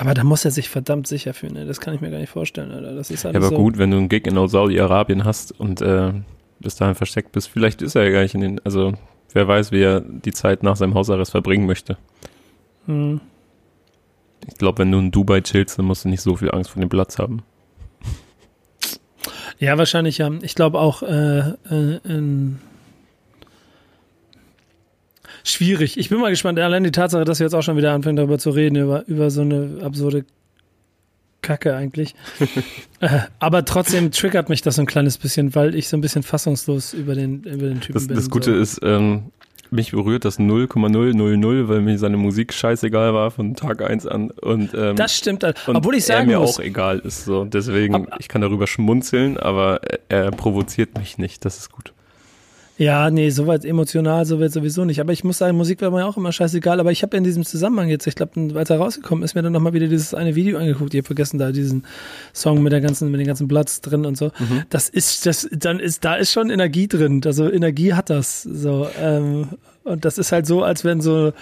Aber 0.01 0.15
da 0.15 0.23
muss 0.23 0.45
er 0.45 0.53
sich 0.53 0.69
verdammt 0.69 1.09
sicher 1.09 1.35
fühlen. 1.35 1.55
Ne? 1.55 1.67
Das 1.67 1.81
kann 1.81 1.93
ich 1.93 2.01
mir 2.01 2.11
gar 2.11 2.19
nicht 2.19 2.31
vorstellen, 2.31 2.71
Alter. 2.71 2.95
Das 2.95 3.11
ist 3.11 3.25
Ja, 3.25 3.31
alles 3.31 3.45
aber 3.45 3.57
so. 3.57 3.57
gut, 3.57 3.79
wenn 3.79 3.91
du 3.91 3.97
einen 3.97 4.09
Gig 4.09 4.27
in 4.29 4.49
Saudi-Arabien 4.49 5.25
hast 5.25 5.59
und 5.59 5.81
äh, 5.81 6.13
bis 6.61 6.77
dahin 6.77 6.95
versteckt 6.95 7.33
bist, 7.33 7.49
vielleicht 7.49 7.83
ist 7.83 7.97
er 7.97 8.05
ja 8.05 8.11
gar 8.11 8.23
nicht 8.23 8.35
in 8.35 8.41
den, 8.41 8.61
also 8.65 8.93
wer 9.33 9.49
weiß, 9.49 9.73
wie 9.73 9.83
er 9.83 10.01
die 10.01 10.33
Zeit 10.33 10.63
nach 10.63 10.77
seinem 10.77 10.95
Hausarrest 10.95 11.33
verbringen 11.33 11.67
möchte. 11.67 11.99
Hm. 12.87 13.21
Ich 14.47 14.55
glaube, 14.55 14.79
wenn 14.79 14.93
du 14.93 14.99
in 15.01 15.11
Dubai 15.11 15.41
chillst, 15.41 15.79
dann 15.81 15.87
musst 15.87 16.05
du 16.05 16.09
nicht 16.09 16.23
so 16.23 16.37
viel 16.37 16.53
Angst 16.53 16.71
vor 16.71 16.81
dem 16.81 16.89
Platz 16.89 17.19
haben. 17.19 17.43
Ja, 19.59 19.77
wahrscheinlich 19.77 20.19
ja. 20.19 20.31
Ich 20.43 20.55
glaube 20.55 20.79
auch 20.79 21.03
äh, 21.03 21.41
äh, 21.41 21.99
in 22.05 22.61
schwierig. 25.49 25.99
Ich 25.99 26.09
bin 26.09 26.21
mal 26.21 26.31
gespannt. 26.31 26.59
Allein 26.59 26.85
die 26.85 26.91
Tatsache, 26.91 27.25
dass 27.25 27.39
wir 27.41 27.47
jetzt 27.47 27.55
auch 27.55 27.63
schon 27.63 27.77
wieder 27.77 27.93
anfangen, 27.93 28.17
darüber 28.17 28.39
zu 28.39 28.51
reden, 28.51 28.77
über, 28.77 29.07
über 29.07 29.31
so 29.31 29.41
eine 29.43 29.81
absurde 29.83 30.25
Kacke 31.43 31.75
eigentlich. 31.77 32.15
äh, 33.01 33.21
aber 33.39 33.65
trotzdem 33.65 34.11
triggert 34.11 34.49
mich 34.49 34.63
das 34.63 34.77
so 34.77 34.83
ein 34.83 34.87
kleines 34.87 35.19
bisschen, 35.19 35.55
weil 35.55 35.75
ich 35.75 35.89
so 35.89 35.97
ein 35.97 36.01
bisschen 36.01 36.23
fassungslos 36.23 36.93
über 36.95 37.15
den, 37.15 37.43
über 37.45 37.69
den 37.69 37.81
Typen 37.81 37.95
Das, 37.95 38.07
bin. 38.09 38.17
das 38.17 38.29
Gute 38.31 38.55
so. 38.55 38.61
ist, 38.61 38.81
ähm, 38.83 39.25
mich 39.71 39.91
berührt 39.93 40.25
das 40.25 40.39
0,000, 40.39 41.69
weil 41.69 41.81
mir 41.81 41.99
seine 41.99 42.17
Musik 42.17 42.53
scheißegal 42.55 43.13
war 43.15 43.31
von 43.31 43.55
Tag 43.55 43.83
1 43.83 44.07
an. 44.07 44.31
Und, 44.31 44.73
ähm, 44.75 44.97
Das 44.97 45.15
stimmt. 45.17 45.45
Obwohl 45.67 45.95
ich 45.95 46.05
er 46.09 46.17
sagen 46.17 46.27
mir 46.29 46.39
muss, 46.39 46.57
auch 46.59 46.61
egal 46.63 46.99
ist. 47.01 47.25
So. 47.27 47.45
Deswegen, 47.45 47.95
Aber- 47.95 48.17
ich 48.19 48.29
kann 48.29 48.41
darüber 48.41 48.67
schmunzeln, 48.67 49.37
aber 49.37 49.81
er, 50.09 50.25
er 50.25 50.31
provoziert 50.31 50.99
mich 50.99 51.19
nicht. 51.19 51.45
Das 51.45 51.59
ist 51.59 51.71
gut. 51.71 51.93
Ja, 52.79 53.11
nee, 53.11 53.29
soweit 53.31 53.65
emotional, 53.65 54.25
soweit 54.25 54.53
sowieso 54.53 54.85
nicht. 54.85 55.01
Aber 55.01 55.13
ich 55.13 55.25
muss 55.25 55.39
sagen, 55.39 55.57
Musik 55.57 55.81
war 55.83 55.91
mir 55.91 56.07
auch 56.07 56.17
immer 56.17 56.31
scheißegal. 56.31 56.79
Aber 56.79 56.93
ich 56.93 57.03
habe 57.03 57.17
in 57.17 57.25
diesem 57.25 57.45
Zusammenhang 57.45 57.89
jetzt, 57.89 58.07
ich 58.07 58.15
glaube, 58.15 58.53
als 58.55 58.71
er 58.71 58.79
rausgekommen 58.79 59.25
ist, 59.25 59.35
mir 59.35 59.43
dann 59.43 59.53
nochmal 59.53 59.73
wieder 59.73 59.89
dieses 59.89 60.15
eine 60.15 60.37
Video 60.37 60.59
angeguckt. 60.59 60.95
Ich 60.95 60.99
habe 60.99 61.07
vergessen, 61.07 61.39
da 61.39 61.51
diesen 61.51 61.85
Song 62.33 62.63
mit 62.63 62.73
der 62.73 62.81
ganzen, 62.81 63.11
mit 63.11 63.19
den 63.19 63.27
ganzen 63.27 63.49
Bloods 63.49 63.81
drin 63.81 64.07
und 64.07 64.17
so. 64.17 64.27
Mhm. 64.39 64.63
Das 64.71 64.89
ist, 64.89 65.27
das, 65.27 65.49
dann 65.51 65.81
ist, 65.81 66.05
da 66.05 66.15
ist 66.15 66.31
schon 66.31 66.51
Energie 66.51 66.87
drin. 66.87 67.21
Also 67.25 67.51
Energie 67.51 67.95
hat 67.95 68.11
das 68.11 68.45
so. 68.45 68.89
Ähm, 69.03 69.49
und 69.83 70.05
das 70.05 70.17
ist 70.17 70.31
halt 70.31 70.47
so, 70.47 70.63
als 70.63 70.85
wenn 70.85 71.01
so, 71.01 71.33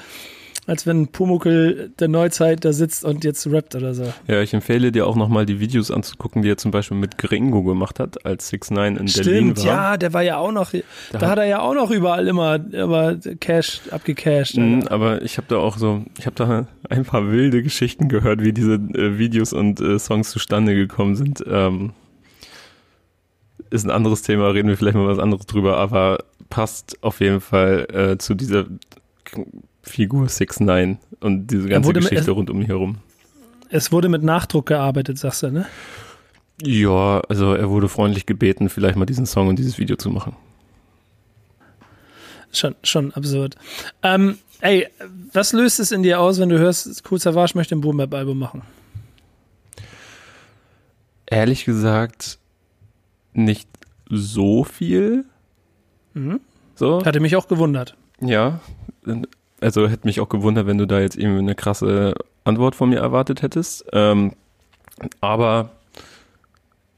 als 0.66 0.86
wenn 0.86 1.08
Pumuckel 1.08 1.92
der 1.98 2.08
Neuzeit 2.08 2.64
da 2.64 2.72
sitzt 2.72 3.04
und 3.04 3.22
jetzt 3.24 3.46
rappt 3.50 3.74
oder 3.76 3.94
so. 3.94 4.12
Ja, 4.26 4.40
ich 4.42 4.52
empfehle 4.52 4.90
dir 4.90 5.06
auch 5.06 5.14
nochmal 5.16 5.46
die 5.46 5.60
Videos 5.60 5.90
anzugucken, 5.90 6.42
die 6.42 6.50
er 6.50 6.56
zum 6.56 6.70
Beispiel 6.72 6.96
mit 6.96 7.18
Gringo 7.18 7.62
gemacht 7.62 8.00
hat, 8.00 8.24
als 8.26 8.48
6 8.48 8.72
9 8.72 8.96
in 8.96 9.04
Berlin 9.06 9.08
Stimmt, 9.08 9.58
war. 9.58 9.64
ja, 9.66 9.96
der 9.96 10.12
war 10.12 10.22
ja 10.22 10.38
auch 10.38 10.50
noch, 10.52 10.72
da, 11.12 11.20
hat- 11.20 11.28
hat 11.28 11.38
er 11.38 11.44
ja 11.46 11.60
auch 11.60 11.74
noch 11.74 11.90
überall 11.90 12.26
immer, 12.26 12.56
immer 12.72 13.14
Cash 13.40 13.82
abgecashed. 13.90 14.56
Mhm, 14.56 14.88
aber 14.88 15.22
ich 15.22 15.36
habe 15.38 15.46
da 15.48 15.56
auch 15.58 15.76
so, 15.78 16.02
ich 16.18 16.26
habe 16.26 16.34
da 16.36 16.66
ein 16.90 17.04
paar 17.04 17.30
wilde 17.30 17.62
Geschichten 17.62 18.08
gehört, 18.08 18.42
wie 18.42 18.52
diese 18.52 18.74
äh, 18.74 19.18
Videos 19.18 19.52
und 19.52 19.80
äh, 19.80 19.98
Songs 19.98 20.30
zustande 20.30 20.74
gekommen 20.74 21.14
sind. 21.16 21.44
Ähm, 21.48 21.92
ist 23.70 23.84
ein 23.84 23.90
anderes 23.90 24.22
Thema, 24.22 24.48
reden 24.50 24.68
wir 24.68 24.76
vielleicht 24.76 24.96
mal 24.96 25.06
was 25.08 25.18
anderes 25.18 25.46
drüber, 25.46 25.76
aber 25.76 26.18
passt 26.50 27.02
auf 27.02 27.20
jeden 27.20 27.40
Fall 27.40 27.86
äh, 27.92 28.18
zu 28.18 28.34
dieser 28.34 28.66
Figur 29.86 30.28
6 30.28 30.60
9 30.60 30.98
und 31.20 31.46
diese 31.48 31.68
ganze 31.68 31.86
wurde 31.88 32.00
mit- 32.00 32.10
Geschichte 32.10 32.30
rund 32.32 32.50
um 32.50 32.60
ihn 32.60 32.66
herum. 32.66 32.98
Es 33.68 33.90
wurde 33.92 34.08
mit 34.08 34.22
Nachdruck 34.22 34.66
gearbeitet, 34.66 35.18
sagst 35.18 35.42
du, 35.42 35.50
ne? 35.50 35.66
Ja, 36.62 37.20
also 37.28 37.52
er 37.54 37.68
wurde 37.70 37.88
freundlich 37.88 38.24
gebeten, 38.26 38.68
vielleicht 38.68 38.96
mal 38.96 39.06
diesen 39.06 39.26
Song 39.26 39.48
und 39.48 39.58
dieses 39.58 39.78
Video 39.78 39.96
zu 39.96 40.10
machen. 40.10 40.34
Schon, 42.52 42.74
schon 42.82 43.12
absurd. 43.12 43.56
Ähm, 44.02 44.38
ey, 44.60 44.86
was 45.32 45.52
löst 45.52 45.80
es 45.80 45.92
in 45.92 46.02
dir 46.02 46.20
aus, 46.20 46.38
wenn 46.40 46.48
du 46.48 46.58
hörst, 46.58 47.02
Cool 47.10 47.18
Savage 47.18 47.52
möchte 47.56 47.74
ein 47.74 47.80
Boom 47.80 48.00
Album 48.00 48.38
machen? 48.38 48.62
Ehrlich 51.26 51.64
gesagt, 51.64 52.38
nicht 53.32 53.68
so 54.08 54.64
viel. 54.64 55.24
Mhm. 56.14 56.40
So. 56.76 57.04
Hatte 57.04 57.20
mich 57.20 57.36
auch 57.36 57.48
gewundert. 57.48 57.96
Ja, 58.20 58.60
also 59.66 59.88
hätte 59.88 60.06
mich 60.06 60.20
auch 60.20 60.28
gewundert, 60.28 60.66
wenn 60.66 60.78
du 60.78 60.86
da 60.86 61.00
jetzt 61.00 61.16
irgendwie 61.16 61.40
eine 61.40 61.54
krasse 61.54 62.14
Antwort 62.44 62.74
von 62.74 62.88
mir 62.88 62.98
erwartet 63.00 63.42
hättest. 63.42 63.84
Ähm, 63.92 64.32
aber 65.20 65.70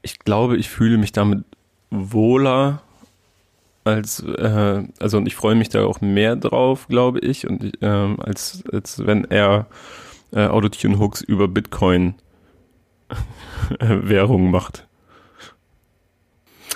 ich 0.01 0.19
glaube, 0.19 0.55
ich 0.57 0.69
fühle 0.69 0.97
mich 0.97 1.11
damit 1.11 1.43
wohler 1.91 2.81
als, 3.83 4.21
äh, 4.23 4.83
also 4.99 5.17
und 5.17 5.25
ich 5.25 5.35
freue 5.35 5.55
mich 5.55 5.69
da 5.69 5.83
auch 5.85 5.99
mehr 6.01 6.35
drauf, 6.35 6.87
glaube 6.87 7.19
ich, 7.19 7.47
und 7.47 7.71
ähm, 7.81 8.19
als, 8.19 8.63
als 8.71 9.05
wenn 9.05 9.25
er 9.25 9.65
äh, 10.31 10.45
Autotune-Hooks 10.47 11.21
über 11.21 11.47
Bitcoin 11.47 12.13
äh, 13.09 13.15
Währung 13.79 14.51
macht. 14.51 14.85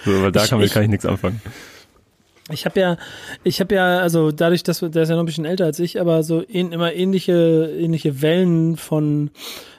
So, 0.03 0.21
weil 0.23 0.31
da 0.31 0.41
kann, 0.47 0.59
ich- 0.61 0.73
kann 0.73 0.83
ich 0.83 0.89
nichts 0.89 1.05
anfangen. 1.05 1.39
Ich 2.51 2.65
habe 2.65 2.79
ja, 2.79 2.97
ich 3.43 3.61
habe 3.61 3.75
ja, 3.75 3.99
also 3.99 4.31
dadurch, 4.31 4.63
dass 4.63 4.79
der 4.79 5.03
ist 5.03 5.09
ja 5.09 5.15
noch 5.15 5.23
ein 5.23 5.27
bisschen 5.27 5.45
älter 5.45 5.65
als 5.65 5.79
ich, 5.79 6.01
aber 6.01 6.23
so 6.23 6.43
ähn, 6.47 6.73
immer 6.73 6.93
ähnliche, 6.93 7.73
ähnliche 7.79 8.21
Wellen 8.21 8.75
von 8.75 9.31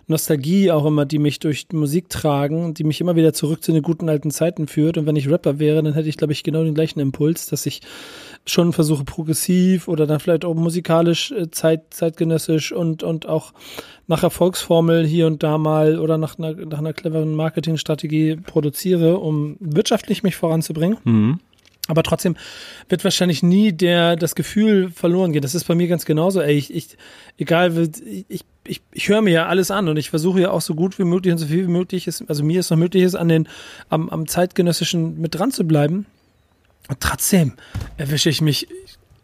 Nostalgie 0.07 0.71
auch 0.71 0.85
immer, 0.85 1.07
die 1.07 1.19
mich 1.19 1.39
durch 1.39 1.67
Musik 1.73 2.09
tragen, 2.09 2.75
die 2.75 2.85
mich 2.85 3.01
immer 3.01 3.17
wieder 3.17 3.33
zurück 3.33 3.63
zu 3.63 3.73
den 3.73 3.83
guten 3.83 4.09
alten 4.09 4.31
Zeiten 4.31 4.67
führt. 4.67 4.99
Und 4.99 5.07
wenn 5.07 5.17
ich 5.17 5.31
Rapper 5.31 5.59
wäre, 5.59 5.83
dann 5.83 5.95
hätte 5.95 6.09
ich, 6.09 6.17
glaube 6.17 6.33
ich, 6.33 6.43
genau 6.43 6.63
den 6.63 6.75
gleichen 6.75 7.01
Impuls, 7.01 7.47
dass 7.47 7.65
ich 7.67 7.81
schon 8.47 8.73
versuche 8.73 9.05
progressiv 9.05 9.89
oder 9.89 10.07
dann 10.07 10.21
vielleicht 10.21 10.45
auch 10.45 10.55
musikalisch 10.55 11.33
äh, 11.33 11.51
zeit, 11.51 11.95
zeitgenössisch 11.95 12.73
und, 12.73 13.03
und 13.03 13.27
auch 13.27 13.53
nach 14.07 14.23
Erfolgsformel 14.23 15.07
hier 15.07 15.27
und 15.27 15.43
da 15.43 15.57
mal 15.57 15.99
oder 15.99 16.19
nach 16.19 16.39
einer, 16.39 16.53
nach 16.53 16.79
einer 16.79 16.93
cleveren 16.93 17.35
Marketingstrategie 17.35 18.37
produziere, 18.37 19.19
um 19.19 19.57
wirtschaftlich 19.61 20.23
mich 20.23 20.37
voranzubringen. 20.37 20.99
Mhm. 21.05 21.41
Aber 21.89 22.03
trotzdem 22.03 22.37
wird 22.89 23.05
wahrscheinlich 23.05 23.43
nie 23.43 23.73
der, 23.73 24.17
das 24.17 24.35
Gefühl 24.35 24.91
verloren 24.91 25.33
gehen. 25.33 25.43
Das 25.43 25.55
ist 25.55 25.65
bei 25.65 25.75
mir 25.75 25.87
ganz 25.87 26.07
genauso. 26.07 26.41
Ey, 26.41 26.57
ich, 26.57 26.73
ich 26.73 26.97
egal, 27.37 27.91
ich, 28.29 28.45
ich, 28.67 28.83
ich 28.93 29.09
höre 29.09 29.21
mir 29.21 29.33
ja 29.33 29.47
alles 29.47 29.71
an 29.71 29.89
und 29.89 29.99
ich 29.99 30.09
versuche 30.09 30.41
ja 30.41 30.51
auch 30.51 30.63
so 30.63 30.75
gut 30.75 30.99
wie 30.99 31.05
möglich 31.05 31.33
und 31.33 31.39
so 31.39 31.47
viel 31.47 31.67
wie 31.67 31.71
möglich 31.71 32.07
ist, 32.07 32.25
also 32.29 32.43
mir 32.43 32.61
ist 32.61 32.71
noch 32.71 32.79
möglich 32.79 33.03
ist, 33.03 33.15
an 33.15 33.29
den, 33.29 33.49
am, 33.91 34.09
am 34.09 34.27
zeitgenössischen 34.27 35.21
mit 35.21 35.35
dran 35.35 35.51
zu 35.51 35.65
bleiben. 35.65 36.07
Und 36.89 37.01
trotzdem 37.01 37.53
erwische 37.97 38.31
ich 38.31 38.41
mich 38.41 38.69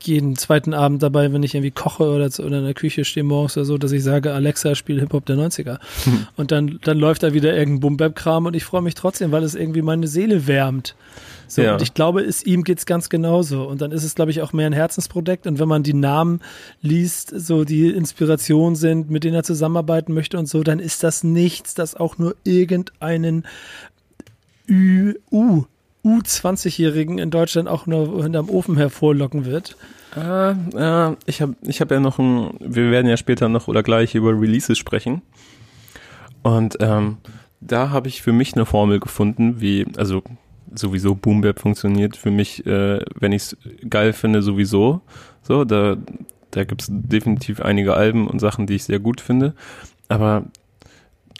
jeden 0.07 0.37
zweiten 0.37 0.75
Abend 0.75 1.03
dabei, 1.03 1.33
wenn 1.33 1.43
ich 1.43 1.55
irgendwie 1.55 1.71
koche 1.71 2.05
oder, 2.05 2.27
oder 2.45 2.59
in 2.59 2.65
der 2.65 2.75
Küche 2.75 3.05
stehe 3.05 3.25
morgens 3.25 3.57
oder 3.57 3.67
so, 3.67 3.79
dass 3.79 3.93
ich 3.93 4.03
sage, 4.03 4.33
Alexa, 4.33 4.75
spiel 4.75 5.01
Hip-Hop 5.01 5.27
der 5.27 5.37
90er. 5.37 5.79
Hm. 6.05 6.27
Und 6.37 6.51
dann, 6.51 6.79
dann 6.83 6.99
läuft 6.99 7.23
da 7.23 7.33
wieder 7.33 7.57
irgendein 7.57 7.81
Boom-Bap-Kram 7.81 8.47
und 8.47 8.55
ich 8.55 8.65
freue 8.65 8.83
mich 8.83 8.95
trotzdem, 8.95 9.33
weil 9.33 9.43
es 9.43 9.55
irgendwie 9.55 9.83
meine 9.83 10.07
Seele 10.07 10.47
wärmt. 10.47 10.95
So, 11.51 11.63
ja. 11.63 11.73
Und 11.73 11.83
ich 11.83 11.95
glaube, 11.95 12.23
es, 12.23 12.45
ihm 12.45 12.63
geht's 12.63 12.87
ganz 12.87 13.09
genauso. 13.09 13.65
Und 13.65 13.83
dann 13.83 13.91
ist 13.91 14.05
es, 14.05 14.15
glaube 14.15 14.31
ich, 14.31 14.41
auch 14.41 14.53
mehr 14.53 14.67
ein 14.67 14.73
Herzensprojekt. 14.73 15.49
Und 15.49 15.59
wenn 15.59 15.69
man 15.69 15.83
die 15.83 15.95
Namen 15.95 16.41
liest, 16.81 17.33
so 17.35 17.65
die 17.65 17.89
Inspiration 17.89 18.77
sind, 18.77 19.11
mit 19.11 19.25
denen 19.25 19.35
er 19.35 19.43
zusammenarbeiten 19.43 20.15
möchte 20.15 20.39
und 20.39 20.47
so, 20.47 20.63
dann 20.63 20.79
ist 20.79 21.03
das 21.03 21.25
nichts, 21.25 21.75
das 21.75 21.97
auch 21.97 22.19
nur 22.19 22.37
irgendeinen 22.45 23.47
Ü, 24.69 25.15
U, 25.33 25.65
U20-Jährigen 26.05 27.19
in 27.19 27.31
Deutschland 27.31 27.69
auch 27.69 27.87
nur 27.87 28.23
hinterm 28.23 28.49
Ofen 28.49 28.77
hervorlocken 28.77 29.45
wird. 29.45 29.77
Äh, 30.17 30.51
äh, 30.51 31.17
ich 31.27 31.43
habe 31.43 31.55
ich 31.63 31.81
hab 31.81 31.91
ja 31.91 32.01
noch 32.01 32.19
ein, 32.19 32.55
wir 32.61 32.91
werden 32.91 33.07
ja 33.07 33.17
später 33.17 33.49
noch 33.49 33.69
oder 33.69 33.83
gleich 33.83 34.15
über 34.15 34.31
Releases 34.31 34.79
sprechen. 34.79 35.23
Und 36.43 36.79
ähm, 36.81 37.19
da 37.61 37.91
habe 37.91 38.09
ich 38.09 38.23
für 38.23 38.33
mich 38.33 38.55
eine 38.55 38.67
Formel 38.67 38.99
gefunden, 38.99 39.61
wie, 39.61 39.87
also 39.97 40.23
sowieso 40.75 41.15
Boom 41.15 41.43
Bap 41.43 41.61
funktioniert 41.61 42.17
für 42.17 42.31
mich, 42.31 42.65
äh, 42.67 43.01
wenn 43.19 43.33
ich 43.33 43.43
es 43.43 43.57
geil 43.89 44.13
finde, 44.13 44.43
sowieso. 44.43 45.03
So, 45.43 45.65
da, 45.65 45.97
da 46.51 46.65
gibt 46.65 46.83
es 46.83 46.89
definitiv 46.91 47.61
einige 47.61 47.95
Alben 47.95 48.27
und 48.27 48.39
Sachen, 48.39 48.67
die 48.67 48.77
ich 48.77 48.85
sehr 48.85 49.01
gut 49.01 49.21
finde. 49.21 49.55
Aber 50.09 50.45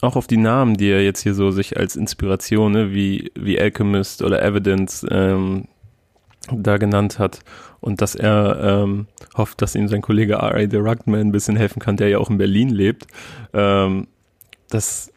auch 0.03 0.17
auf 0.17 0.27
die 0.27 0.37
Namen, 0.37 0.77
die 0.77 0.89
er 0.89 1.03
jetzt 1.03 1.23
hier 1.23 1.35
so 1.35 1.51
sich 1.51 1.77
als 1.77 1.97
Inspiration, 1.97 2.73
ne, 2.73 2.93
wie, 2.93 3.31
wie 3.35 3.61
Alchemist 3.61 4.23
oder 4.23 4.43
Evidence 4.43 5.07
ähm, 5.11 5.65
da 6.51 6.79
genannt 6.79 7.19
hat 7.19 7.41
und 7.81 8.01
dass 8.01 8.15
er 8.15 8.59
ähm, 8.85 9.07
hofft, 9.37 9.63
dass 9.63 9.75
ihm 9.75 9.89
sein 9.89 10.03
Kollege 10.03 10.35
R.A. 10.35 10.69
The 10.71 10.77
Rugman 10.77 11.21
ein 11.21 11.33
bisschen 11.33 11.57
helfen 11.57 11.81
kann, 11.81 11.97
der 11.97 12.09
ja 12.09 12.19
auch 12.19 12.31
in 12.31 12.39
Berlin 12.39 12.69
lebt. 12.69 13.07
Ähm, 13.53 14.07
das 14.69 15.13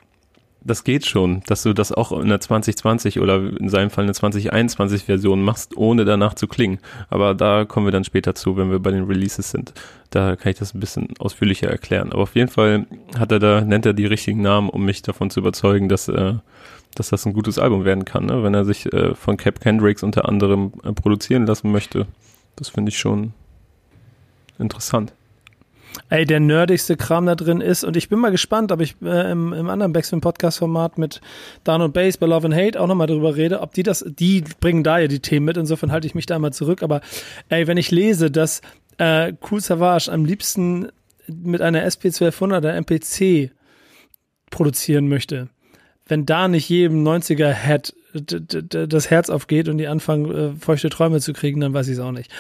das 0.66 0.84
geht 0.84 1.06
schon, 1.06 1.42
dass 1.48 1.64
du 1.64 1.74
das 1.74 1.92
auch 1.92 2.12
in 2.12 2.30
der 2.30 2.40
2020 2.40 3.20
oder 3.20 3.36
in 3.36 3.70
seinem 3.70 3.90
Fall 3.90 4.06
eine 4.06 4.14
2021 4.14 5.06
Version 5.06 5.42
machst, 5.42 5.76
ohne 5.76 6.06
danach 6.06 6.34
zu 6.34 6.48
klingen. 6.48 6.80
Aber 7.10 7.34
da 7.34 7.66
kommen 7.66 7.88
wir 7.88 7.92
dann 7.92 8.04
später 8.04 8.34
zu, 8.36 8.56
wenn 8.56 8.72
wir 8.72 8.80
bei 8.80 8.92
den 8.92 9.04
Releases 9.04 9.52
sind. 9.52 9.74
Da 10.10 10.36
kann 10.36 10.52
ich 10.52 10.60
das 10.60 10.74
ein 10.74 10.80
bisschen 10.80 11.10
ausführlicher 11.20 11.70
erklären. 11.70 12.12
Aber 12.14 12.24
auf 12.24 12.36
jeden 12.36 12.50
Fall 12.50 12.86
hat 13.18 13.32
er 13.32 13.40
da, 13.40 13.62
nennt 13.62 13.86
er 13.86 13.94
die 13.94 14.06
richtigen 14.06 14.42
Namen, 14.42 14.70
um 14.70 14.86
mich 14.86 15.02
davon 15.02 15.30
zu 15.30 15.42
überzeugen, 15.42 15.90
dass, 15.90 16.08
äh, 16.08 16.36
dass 16.96 17.10
das 17.10 17.26
ein 17.26 17.34
gutes 17.34 17.60
Album 17.60 17.84
werden 17.84 18.06
kann, 18.06 18.26
ne? 18.26 18.44
wenn 18.44 18.54
er 18.54 18.64
sich 18.64 18.92
äh, 18.94 19.16
von 19.16 19.38
Cap 19.38 19.60
Kendricks 19.60 20.04
unter 20.04 20.30
anderem 20.30 20.72
äh, 20.84 20.94
produzieren 20.94 21.46
lassen 21.46 21.72
möchte. 21.72 22.08
Das 22.56 22.70
finde 22.70 22.90
ich 22.90 22.98
schon 22.98 23.34
interessant 24.60 25.14
ey, 26.10 26.26
der 26.26 26.40
nerdigste 26.40 26.98
Kram 26.98 27.26
da 27.26 27.36
drin 27.36 27.62
ist. 27.62 27.84
Und 27.84 27.98
ich 27.98 28.10
bin 28.10 28.20
mal 28.20 28.32
gespannt, 28.32 28.72
ob 28.72 28.82
ich 28.82 28.96
äh, 29.04 29.32
im, 29.32 29.54
im 29.54 29.70
anderen 29.70 29.94
Backspin-Podcast-Format 29.94 30.98
mit 30.98 31.22
Dan 31.64 31.82
und 31.82 31.94
Bass 31.94 32.18
bei 32.18 32.26
Love 32.26 32.48
and 32.48 32.56
Hate 32.56 32.80
auch 32.80 32.88
nochmal 32.88 33.08
drüber 33.08 33.36
rede, 33.36 33.62
ob 33.62 33.74
die 33.74 33.84
das, 33.84 34.06
die 34.08 34.44
bringen 34.60 34.84
da 34.84 35.00
ja 35.00 35.08
die 35.08 35.20
Themen 35.20 35.46
mit, 35.46 35.58
insofern 35.58 35.92
halte 35.92 36.08
ich 36.08 36.16
mich 36.16 36.26
da 36.26 36.38
mal 36.40 36.54
zurück. 36.54 36.84
Aber 36.84 37.02
ey, 37.50 37.68
wenn 37.68 37.78
ich 37.78 37.92
lese, 37.92 38.32
dass 38.32 38.62
äh, 38.98 39.34
Cool 39.50 39.62
Savage 39.62 40.12
am 40.12 40.26
liebsten 40.26 40.90
mit 41.28 41.62
einer 41.62 41.86
SP1200er 41.86 42.72
MPC 42.74 43.52
produzieren 44.50 45.08
möchte, 45.08 45.50
wenn 46.08 46.26
da 46.26 46.48
nicht 46.48 46.70
jedem 46.70 47.04
90er-Head 47.04 47.94
das 48.14 49.10
Herz 49.10 49.30
aufgeht 49.30 49.70
und 49.70 49.78
die 49.78 49.88
anfangen, 49.88 50.32
äh, 50.32 50.60
feuchte 50.60 50.90
Träume 50.90 51.20
zu 51.20 51.34
kriegen, 51.34 51.60
dann 51.62 51.74
weiß 51.74 51.88
ich 51.88 51.94
es 51.94 52.00
auch 52.00 52.12
nicht. 52.12 52.32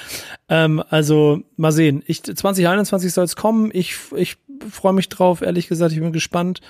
Ähm, 0.50 0.84
also 0.90 1.42
mal 1.58 1.72
sehen. 1.72 2.04
Ich, 2.06 2.24
2021 2.24 3.14
soll 3.14 3.26
es 3.26 3.36
kommen. 3.36 3.72
Ich, 3.74 3.96
ich 4.16 4.38
freue 4.70 4.94
mich 4.94 5.10
drauf, 5.10 5.42
ehrlich 5.42 5.68
gesagt, 5.68 5.94
ich 5.94 6.00
bin 6.00 6.14
gespannt. 6.14 6.62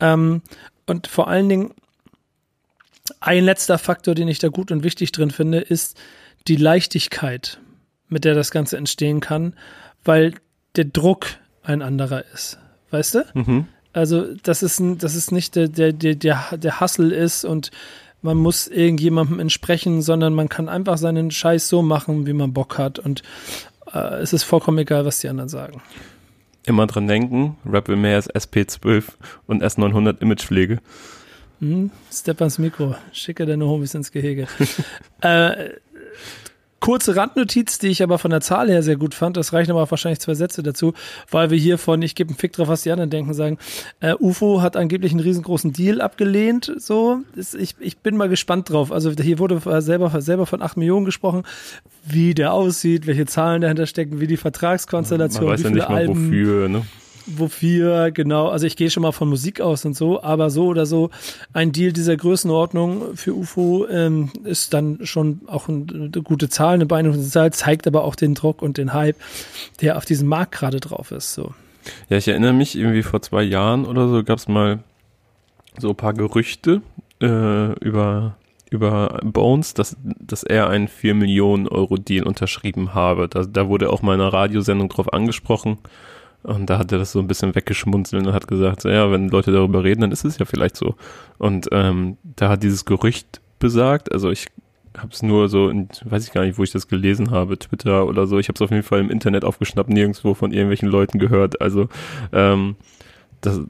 Ähm, 0.00 0.42
und 0.86 1.06
vor 1.06 1.28
allen 1.28 1.48
Dingen, 1.48 1.74
ein 3.20 3.44
letzter 3.44 3.78
Faktor, 3.78 4.14
den 4.14 4.28
ich 4.28 4.38
da 4.38 4.48
gut 4.48 4.70
und 4.70 4.84
wichtig 4.84 5.12
drin 5.12 5.30
finde, 5.30 5.60
ist 5.60 5.98
die 6.46 6.56
Leichtigkeit, 6.56 7.58
mit 8.08 8.24
der 8.24 8.34
das 8.34 8.50
Ganze 8.50 8.76
entstehen 8.76 9.20
kann, 9.20 9.54
weil 10.04 10.34
der 10.76 10.84
Druck 10.84 11.26
ein 11.62 11.82
anderer 11.82 12.24
ist. 12.32 12.58
Weißt 12.90 13.14
du? 13.14 13.24
Mhm. 13.34 13.66
Also, 13.92 14.34
das 14.42 14.62
ist, 14.62 14.78
ein, 14.78 14.98
das 14.98 15.14
ist 15.14 15.32
nicht 15.32 15.56
der, 15.56 15.68
der, 15.68 15.92
der, 15.92 16.44
der 16.52 16.80
Hustle 16.80 17.14
ist 17.14 17.44
und 17.44 17.70
man 18.22 18.36
muss 18.36 18.66
irgendjemandem 18.66 19.40
entsprechen, 19.40 20.02
sondern 20.02 20.34
man 20.34 20.48
kann 20.48 20.68
einfach 20.68 20.98
seinen 20.98 21.30
Scheiß 21.30 21.68
so 21.68 21.82
machen, 21.82 22.26
wie 22.26 22.32
man 22.32 22.52
Bock 22.52 22.78
hat 22.78 22.98
und 22.98 23.22
äh, 23.92 24.20
es 24.20 24.32
ist 24.32 24.44
vollkommen 24.44 24.78
egal, 24.78 25.04
was 25.04 25.20
die 25.20 25.28
anderen 25.28 25.48
sagen. 25.48 25.80
Immer 26.64 26.86
dran 26.86 27.06
denken, 27.06 27.56
Rap 27.64 27.88
will 27.88 27.96
mehr 27.96 28.16
als 28.16 28.30
SP12 28.30 29.04
und 29.46 29.62
S900 29.62 30.20
Imagepflege. 30.20 30.80
Hm, 31.60 31.90
Step 32.12 32.40
ans 32.40 32.58
Mikro, 32.58 32.94
schicke 33.12 33.46
deine 33.46 33.66
Homies 33.66 33.94
ins 33.94 34.12
Gehege. 34.12 34.46
äh, 35.22 35.70
Kurze 36.80 37.16
Randnotiz, 37.16 37.78
die 37.78 37.88
ich 37.88 38.02
aber 38.02 38.18
von 38.18 38.30
der 38.30 38.40
Zahl 38.40 38.68
her 38.68 38.82
sehr 38.82 38.96
gut 38.96 39.14
fand, 39.14 39.36
das 39.36 39.52
reichen 39.52 39.72
aber 39.72 39.90
wahrscheinlich 39.90 40.20
zwei 40.20 40.34
Sätze 40.34 40.62
dazu, 40.62 40.94
weil 41.30 41.50
wir 41.50 41.58
hier 41.58 41.76
von, 41.76 42.00
ich 42.02 42.14
gebe 42.14 42.30
einen 42.30 42.38
Fick 42.38 42.52
drauf, 42.52 42.68
was 42.68 42.82
die 42.82 42.92
anderen 42.92 43.10
denken, 43.10 43.34
sagen, 43.34 43.58
äh, 44.00 44.14
UFO 44.18 44.62
hat 44.62 44.76
angeblich 44.76 45.12
einen 45.12 45.20
riesengroßen 45.20 45.72
Deal 45.72 46.00
abgelehnt, 46.00 46.72
so, 46.78 47.20
ich, 47.36 47.74
ich 47.80 47.98
bin 47.98 48.16
mal 48.16 48.28
gespannt 48.28 48.70
drauf, 48.70 48.92
also 48.92 49.10
hier 49.10 49.38
wurde 49.38 49.60
selber, 49.82 50.20
selber 50.20 50.46
von 50.46 50.62
acht 50.62 50.76
Millionen 50.76 51.04
gesprochen, 51.04 51.42
wie 52.04 52.34
der 52.34 52.52
aussieht, 52.52 53.06
welche 53.06 53.26
Zahlen 53.26 53.60
dahinter 53.60 53.86
stecken, 53.86 54.20
wie 54.20 54.26
die 54.26 54.36
Vertragskonstellation, 54.36 55.44
Man 55.44 55.54
weiß 55.54 55.60
wie 55.60 55.68
viele 55.68 55.78
ja 55.78 55.84
nicht 55.84 55.90
mal 55.90 55.96
Alben, 55.96 56.26
wofür, 56.28 56.68
ne? 56.68 56.82
Wofür, 57.36 58.10
genau, 58.10 58.48
also 58.48 58.66
ich 58.66 58.76
gehe 58.76 58.90
schon 58.90 59.02
mal 59.02 59.12
von 59.12 59.28
Musik 59.28 59.60
aus 59.60 59.84
und 59.84 59.94
so, 59.94 60.22
aber 60.22 60.50
so 60.50 60.66
oder 60.66 60.86
so, 60.86 61.10
ein 61.52 61.72
Deal 61.72 61.92
dieser 61.92 62.16
Größenordnung 62.16 63.16
für 63.16 63.34
UFO 63.34 63.86
ähm, 63.88 64.30
ist 64.44 64.74
dann 64.74 65.00
schon 65.02 65.40
auch 65.46 65.68
eine 65.68 66.10
gute 66.10 66.48
Zahl, 66.48 66.74
eine 66.74 66.86
beeindruckende 66.86 67.28
Zahl, 67.28 67.52
zeigt 67.52 67.86
aber 67.86 68.04
auch 68.04 68.14
den 68.14 68.34
Druck 68.34 68.62
und 68.62 68.78
den 68.78 68.92
Hype, 68.92 69.16
der 69.80 69.96
auf 69.96 70.04
diesem 70.04 70.28
Markt 70.28 70.52
gerade 70.52 70.80
drauf 70.80 71.10
ist. 71.10 71.34
So. 71.34 71.54
Ja, 72.08 72.16
ich 72.16 72.28
erinnere 72.28 72.52
mich, 72.52 72.76
irgendwie 72.76 73.02
vor 73.02 73.22
zwei 73.22 73.42
Jahren 73.42 73.84
oder 73.84 74.08
so 74.08 74.22
gab 74.24 74.38
es 74.38 74.48
mal 74.48 74.80
so 75.78 75.90
ein 75.90 75.96
paar 75.96 76.14
Gerüchte 76.14 76.82
äh, 77.20 77.72
über 77.80 78.36
über 78.70 79.20
Bones, 79.24 79.74
dass, 79.74 79.96
dass 80.02 80.42
er 80.42 80.68
einen 80.68 80.88
4 80.88 81.14
Millionen 81.14 81.68
Euro 81.68 81.96
Deal 81.96 82.26
unterschrieben 82.26 82.94
habe. 82.94 83.28
Da, 83.28 83.44
da 83.44 83.68
wurde 83.68 83.90
auch 83.90 84.02
mal 84.02 84.14
in 84.14 84.20
einer 84.20 84.32
Radiosendung 84.32 84.88
drauf 84.88 85.12
angesprochen. 85.12 85.78
Und 86.42 86.70
da 86.70 86.78
hat 86.78 86.92
er 86.92 86.98
das 86.98 87.12
so 87.12 87.18
ein 87.18 87.26
bisschen 87.26 87.54
weggeschmunzelt 87.54 88.26
und 88.26 88.32
hat 88.32 88.46
gesagt, 88.46 88.82
so, 88.82 88.88
ja, 88.88 89.10
wenn 89.10 89.28
Leute 89.28 89.52
darüber 89.52 89.84
reden, 89.84 90.02
dann 90.02 90.12
ist 90.12 90.24
es 90.24 90.38
ja 90.38 90.44
vielleicht 90.44 90.76
so. 90.76 90.94
Und 91.38 91.68
ähm, 91.72 92.16
da 92.36 92.48
hat 92.48 92.62
dieses 92.62 92.84
Gerücht 92.84 93.40
besagt, 93.58 94.12
also 94.12 94.30
ich 94.30 94.46
habe 94.96 95.12
es 95.12 95.22
nur 95.22 95.48
so, 95.48 95.68
in, 95.68 95.88
weiß 96.04 96.26
ich 96.26 96.32
gar 96.32 96.44
nicht, 96.44 96.58
wo 96.58 96.62
ich 96.62 96.72
das 96.72 96.88
gelesen 96.88 97.30
habe, 97.30 97.58
Twitter 97.58 98.06
oder 98.06 98.26
so. 98.26 98.38
Ich 98.38 98.48
habe 98.48 98.56
es 98.56 98.62
auf 98.62 98.70
jeden 98.70 98.82
Fall 98.82 99.00
im 99.00 99.10
Internet 99.10 99.44
aufgeschnappt, 99.44 99.90
nirgendwo 99.90 100.34
von 100.34 100.52
irgendwelchen 100.52 100.88
Leuten 100.88 101.18
gehört. 101.18 101.60
Also 101.60 101.88
ähm, 102.32 102.76
das, 103.40 103.60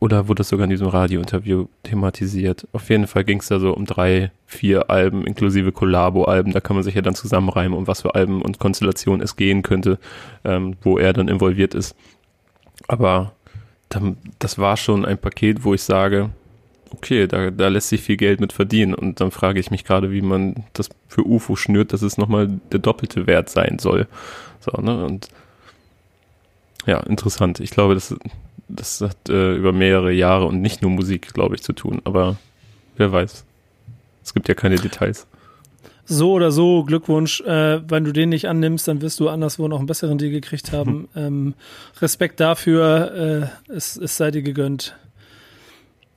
oder 0.00 0.28
wurde 0.28 0.38
das 0.38 0.48
sogar 0.48 0.64
in 0.64 0.70
diesem 0.70 0.86
Radiointerview 0.86 1.66
thematisiert? 1.82 2.68
Auf 2.72 2.88
jeden 2.88 3.08
Fall 3.08 3.24
ging 3.24 3.40
es 3.40 3.48
da 3.48 3.58
so 3.58 3.74
um 3.74 3.84
drei, 3.84 4.30
vier 4.46 4.90
Alben 4.90 5.26
inklusive 5.26 5.72
Collabo-Alben. 5.72 6.52
Da 6.52 6.60
kann 6.60 6.76
man 6.76 6.84
sich 6.84 6.94
ja 6.94 7.02
dann 7.02 7.16
zusammenreimen, 7.16 7.76
um 7.76 7.88
was 7.88 8.02
für 8.02 8.14
Alben 8.14 8.40
und 8.40 8.60
Konstellationen 8.60 9.20
es 9.20 9.34
gehen 9.34 9.62
könnte, 9.62 9.98
ähm, 10.44 10.76
wo 10.82 10.98
er 10.98 11.12
dann 11.12 11.26
involviert 11.26 11.74
ist. 11.74 11.96
Aber 12.86 13.32
dann, 13.88 14.16
das 14.38 14.58
war 14.58 14.76
schon 14.76 15.04
ein 15.04 15.18
Paket, 15.18 15.64
wo 15.64 15.74
ich 15.74 15.82
sage, 15.82 16.30
okay, 16.90 17.26
da, 17.26 17.50
da 17.50 17.66
lässt 17.66 17.88
sich 17.88 18.00
viel 18.00 18.16
Geld 18.16 18.38
mit 18.40 18.52
verdienen. 18.52 18.94
Und 18.94 19.20
dann 19.20 19.32
frage 19.32 19.58
ich 19.58 19.72
mich 19.72 19.84
gerade, 19.84 20.12
wie 20.12 20.22
man 20.22 20.64
das 20.74 20.90
für 21.08 21.26
UFO 21.26 21.56
schnürt, 21.56 21.92
dass 21.92 22.02
es 22.02 22.18
nochmal 22.18 22.48
der 22.70 22.78
doppelte 22.78 23.26
Wert 23.26 23.48
sein 23.48 23.80
soll. 23.80 24.06
So, 24.60 24.80
ne? 24.80 25.04
Und 25.04 25.28
ja, 26.86 27.00
interessant. 27.00 27.58
Ich 27.58 27.70
glaube, 27.70 27.94
das 27.94 28.14
das 28.68 29.00
hat 29.00 29.28
äh, 29.28 29.54
über 29.54 29.72
mehrere 29.72 30.12
Jahre 30.12 30.46
und 30.46 30.60
nicht 30.60 30.82
nur 30.82 30.90
Musik, 30.90 31.32
glaube 31.34 31.54
ich, 31.54 31.62
zu 31.62 31.72
tun. 31.72 32.00
Aber 32.04 32.36
wer 32.96 33.12
weiß. 33.12 33.44
Es 34.22 34.34
gibt 34.34 34.48
ja 34.48 34.54
keine 34.54 34.76
Details. 34.76 35.26
So 36.04 36.32
oder 36.32 36.50
so, 36.50 36.84
Glückwunsch. 36.84 37.40
Äh, 37.42 37.80
wenn 37.88 38.04
du 38.04 38.12
den 38.12 38.30
nicht 38.30 38.48
annimmst, 38.48 38.88
dann 38.88 39.02
wirst 39.02 39.20
du 39.20 39.28
anderswo 39.28 39.68
noch 39.68 39.78
einen 39.78 39.86
besseren 39.86 40.18
Deal 40.18 40.30
gekriegt 40.30 40.72
haben. 40.72 41.08
ähm, 41.16 41.54
Respekt 42.00 42.40
dafür, 42.40 43.50
äh, 43.68 43.72
es, 43.72 43.96
es 43.96 44.16
sei 44.16 44.30
dir 44.30 44.42
gegönnt. 44.42 44.96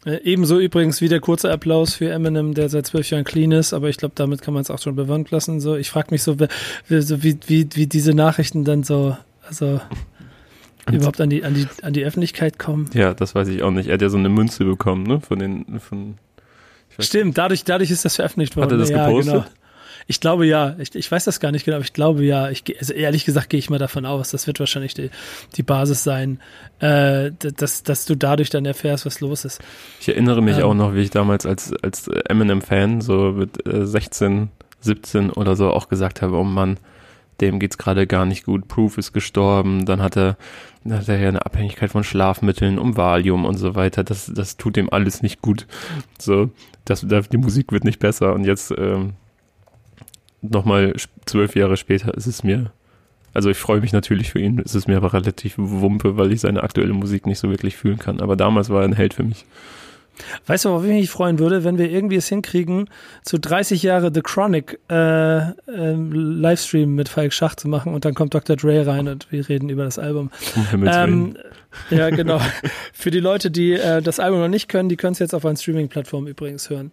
Äh, 0.05 0.19
ebenso 0.23 0.59
übrigens 0.59 1.01
wie 1.01 1.09
der 1.09 1.19
kurze 1.19 1.51
Applaus 1.51 1.93
für 1.93 2.09
Eminem, 2.09 2.53
der 2.53 2.69
seit 2.69 2.87
zwölf 2.87 3.09
Jahren 3.09 3.23
clean 3.23 3.51
ist, 3.51 3.73
aber 3.73 3.89
ich 3.89 3.97
glaube, 3.97 4.13
damit 4.15 4.41
kann 4.41 4.53
man 4.53 4.61
es 4.61 4.71
auch 4.71 4.79
schon 4.79 4.95
bewandt 4.95 5.29
lassen. 5.31 5.59
So, 5.59 5.75
ich 5.75 5.89
frage 5.89 6.07
mich 6.11 6.23
so, 6.23 6.39
wie, 6.39 6.47
wie, 6.87 7.37
wie, 7.47 7.67
wie 7.73 7.87
diese 7.87 8.13
Nachrichten 8.13 8.63
dann 8.63 8.83
so, 8.83 9.15
also 9.47 9.79
überhaupt 10.89 11.21
an 11.21 11.29
die, 11.29 11.43
an, 11.43 11.53
die, 11.53 11.67
an 11.81 11.93
die 11.93 12.03
Öffentlichkeit 12.03 12.59
kommen. 12.59 12.89
Ja, 12.93 13.13
das 13.13 13.35
weiß 13.35 13.47
ich 13.49 13.63
auch 13.63 13.71
nicht. 13.71 13.87
Er 13.87 13.95
hat 13.95 14.01
ja 14.01 14.09
so 14.09 14.17
eine 14.17 14.29
Münze 14.29 14.65
bekommen, 14.65 15.03
ne? 15.03 15.21
Von 15.21 15.39
den, 15.39 15.79
von. 15.79 16.15
Stimmt, 16.99 17.37
dadurch, 17.37 17.63
dadurch 17.63 17.91
ist 17.91 18.05
das 18.05 18.15
veröffentlicht 18.15 18.55
worden. 18.55 18.65
Hat 18.65 18.71
er 18.73 18.77
das 18.77 18.89
ja, 18.89 19.07
gepostet? 19.07 19.33
Genau. 19.33 19.45
Ich 20.07 20.19
glaube 20.19 20.45
ja. 20.45 20.75
Ich, 20.79 20.93
ich 20.95 21.11
weiß 21.11 21.25
das 21.25 21.39
gar 21.39 21.51
nicht 21.51 21.65
genau, 21.65 21.77
aber 21.77 21.85
ich 21.85 21.93
glaube 21.93 22.23
ja. 22.23 22.49
Ich, 22.49 22.63
also 22.79 22.93
ehrlich 22.93 23.25
gesagt 23.25 23.49
gehe 23.49 23.59
ich 23.59 23.69
mal 23.69 23.79
davon 23.79 24.05
aus, 24.05 24.31
das 24.31 24.47
wird 24.47 24.59
wahrscheinlich 24.59 24.93
die, 24.93 25.09
die 25.55 25.63
Basis 25.63 26.03
sein, 26.03 26.39
äh, 26.79 27.31
dass, 27.37 27.83
dass 27.83 28.05
du 28.05 28.15
dadurch 28.15 28.49
dann 28.49 28.65
erfährst, 28.65 29.05
was 29.05 29.21
los 29.21 29.45
ist. 29.45 29.61
Ich 29.99 30.09
erinnere 30.09 30.41
mich 30.41 30.57
ähm, 30.57 30.63
auch 30.63 30.73
noch, 30.73 30.95
wie 30.95 31.01
ich 31.01 31.11
damals 31.11 31.45
als, 31.45 31.73
als 31.81 32.07
Eminem-Fan 32.07 33.01
so 33.01 33.31
mit 33.31 33.65
äh, 33.65 33.85
16, 33.85 34.49
17 34.81 35.29
oder 35.29 35.55
so 35.55 35.69
auch 35.69 35.87
gesagt 35.87 36.21
habe, 36.21 36.35
oh 36.35 36.43
Mann, 36.43 36.77
dem 37.41 37.59
geht's 37.59 37.77
gerade 37.77 38.07
gar 38.07 38.25
nicht 38.25 38.45
gut. 38.45 38.67
Proof 38.67 38.97
ist 38.97 39.13
gestorben, 39.13 39.85
dann 39.85 40.01
hat 40.01 40.15
er, 40.17 40.37
dann 40.83 40.99
hat 40.99 41.09
er 41.09 41.19
ja 41.19 41.27
eine 41.27 41.45
Abhängigkeit 41.45 41.91
von 41.91 42.03
Schlafmitteln, 42.03 42.79
um 42.79 42.97
Valium 42.97 43.45
und 43.45 43.57
so 43.57 43.75
weiter. 43.75 44.03
Das, 44.03 44.31
das 44.33 44.57
tut 44.57 44.75
dem 44.75 44.91
alles 44.91 45.21
nicht 45.21 45.41
gut. 45.41 45.67
So, 46.17 46.49
das, 46.85 47.05
die 47.07 47.37
Musik 47.37 47.71
wird 47.71 47.83
nicht 47.83 47.99
besser. 47.99 48.33
Und 48.33 48.45
jetzt 48.45 48.73
ähm, 48.77 49.13
nochmal 50.41 50.93
zwölf 51.25 51.55
Jahre 51.55 51.77
später 51.77 52.13
ist 52.15 52.25
es 52.25 52.43
mir, 52.43 52.71
also 53.33 53.49
ich 53.49 53.57
freue 53.57 53.79
mich 53.79 53.93
natürlich 53.93 54.31
für 54.31 54.39
ihn, 54.39 54.57
ist 54.57 54.75
es 54.75 54.87
mir 54.87 54.97
aber 54.97 55.13
relativ 55.13 55.53
wumpe, 55.57 56.17
weil 56.17 56.31
ich 56.31 56.41
seine 56.41 56.63
aktuelle 56.63 56.93
Musik 56.93 57.27
nicht 57.27 57.39
so 57.39 57.49
wirklich 57.49 57.77
fühlen 57.77 57.99
kann. 57.99 58.19
Aber 58.19 58.35
damals 58.35 58.69
war 58.69 58.81
er 58.81 58.87
ein 58.87 58.93
Held 58.93 59.13
für 59.13 59.23
mich. 59.23 59.45
Weißt 60.45 60.65
du, 60.65 60.69
worauf 60.69 60.83
ich 60.83 60.91
mich 60.91 61.09
freuen 61.09 61.39
würde, 61.39 61.63
wenn 61.63 61.77
wir 61.77 61.89
irgendwie 61.89 62.15
es 62.15 62.27
hinkriegen, 62.27 62.89
zu 63.23 63.39
30 63.39 63.83
Jahre 63.83 64.11
The 64.13 64.21
Chronic 64.21 64.79
äh, 64.89 65.39
äh, 65.39 65.51
Livestream 65.67 66.95
mit 66.95 67.09
Falk 67.09 67.33
Schach 67.33 67.55
zu 67.55 67.67
machen 67.67 67.93
und 67.93 68.05
dann 68.05 68.13
kommt 68.13 68.33
Dr. 68.33 68.55
Dre 68.55 68.85
rein 68.85 69.07
und 69.07 69.31
wir 69.31 69.47
reden 69.47 69.69
über 69.69 69.83
das 69.83 69.99
Album. 69.99 70.31
Um 70.73 70.87
ähm, 70.87 71.37
ja, 71.89 72.09
genau. 72.09 72.39
Für 72.93 73.11
die 73.11 73.19
Leute, 73.19 73.51
die 73.51 73.73
äh, 73.73 74.01
das 74.01 74.19
Album 74.19 74.39
noch 74.39 74.47
nicht 74.47 74.67
können, 74.67 74.89
die 74.89 74.97
können 74.97 75.13
es 75.13 75.19
jetzt 75.19 75.33
auf 75.33 75.45
einer 75.45 75.55
Streaming-Plattform 75.55 76.27
übrigens 76.27 76.69
hören. 76.69 76.91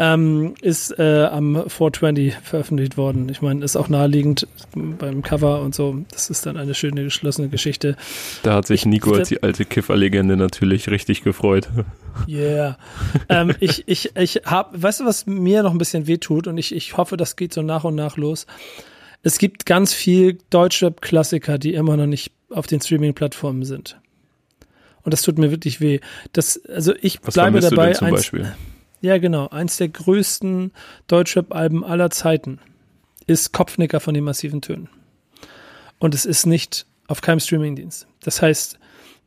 Ähm, 0.00 0.54
ist 0.60 0.96
äh, 0.98 1.24
am 1.24 1.54
420 1.54 2.34
veröffentlicht 2.42 2.96
worden. 2.96 3.28
Ich 3.30 3.42
meine, 3.42 3.64
ist 3.64 3.76
auch 3.76 3.88
naheliegend 3.88 4.46
beim 4.74 5.22
Cover 5.22 5.60
und 5.60 5.74
so. 5.74 6.04
Das 6.12 6.30
ist 6.30 6.46
dann 6.46 6.56
eine 6.56 6.74
schöne 6.74 7.04
geschlossene 7.04 7.48
Geschichte. 7.48 7.96
Da 8.44 8.54
hat 8.54 8.66
sich 8.66 8.86
Nico 8.86 9.12
als 9.12 9.28
die 9.28 9.42
alte 9.42 9.64
Kifferlegende 9.64 10.36
natürlich 10.36 10.88
richtig 10.88 11.22
gefreut. 11.22 11.68
Yeah. 12.28 12.78
ähm, 13.28 13.54
ich, 13.60 13.86
ich, 13.86 14.16
ich 14.16 14.42
hab, 14.44 14.80
weißt 14.80 15.00
du, 15.00 15.04
was 15.04 15.26
mir 15.26 15.62
noch 15.62 15.72
ein 15.72 15.78
bisschen 15.78 16.06
wehtut 16.06 16.46
und 16.46 16.58
ich, 16.58 16.74
ich 16.74 16.96
hoffe, 16.96 17.16
das 17.16 17.36
geht 17.36 17.52
so 17.52 17.62
nach 17.62 17.84
und 17.84 17.94
nach 17.94 18.16
los. 18.16 18.46
Es 19.22 19.38
gibt 19.38 19.66
ganz 19.66 19.92
viel 19.92 20.38
Deutschrap-Klassiker, 20.50 21.58
die 21.58 21.74
immer 21.74 21.96
noch 21.96 22.06
nicht 22.06 22.32
auf 22.50 22.66
den 22.66 22.80
Streaming-Plattformen 22.80 23.64
sind. 23.64 23.98
Und 25.08 25.12
das 25.12 25.22
tut 25.22 25.38
mir 25.38 25.50
wirklich 25.50 25.80
weh. 25.80 26.00
Das, 26.34 26.62
also 26.66 26.92
ich 27.00 27.18
was 27.22 27.32
bleibe 27.32 27.60
dabei. 27.60 27.94
Zum 27.94 28.08
eins, 28.08 28.16
Beispiel? 28.16 28.54
Ja, 29.00 29.16
genau. 29.16 29.48
Eins 29.48 29.78
der 29.78 29.88
größten 29.88 30.70
Deutschrap-Alben 31.06 31.82
aller 31.82 32.10
Zeiten 32.10 32.58
ist 33.26 33.54
Kopfnicker 33.54 34.00
von 34.00 34.12
den 34.12 34.24
massiven 34.24 34.60
Tönen. 34.60 34.90
Und 35.98 36.14
es 36.14 36.26
ist 36.26 36.44
nicht 36.44 36.84
auf 37.06 37.22
keinem 37.22 37.40
Streamingdienst. 37.40 38.06
Das 38.20 38.42
heißt, 38.42 38.78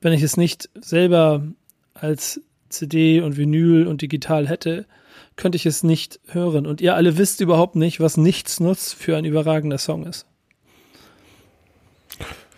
wenn 0.02 0.14
ich 0.14 0.22
es 0.22 0.38
nicht 0.38 0.70
selber 0.76 1.48
als 1.96 2.42
CD 2.70 3.22
und 3.22 3.36
Vinyl 3.36 3.88
und 3.88 4.04
digital 4.04 4.48
hätte, 4.48 4.86
könnte 5.36 5.56
ich 5.56 5.66
es 5.66 5.82
nicht 5.82 6.20
hören. 6.28 6.68
Und 6.68 6.80
ihr 6.80 6.94
alle 6.94 7.18
wisst 7.18 7.42
überhaupt 7.42 7.76
nicht, 7.76 8.00
was 8.00 8.18
nichts 8.18 8.60
nutzt 8.60 8.94
für 8.94 9.18
ein 9.18 9.26
überragender 9.26 9.80
Song 9.80 10.06
ist. 10.06 10.28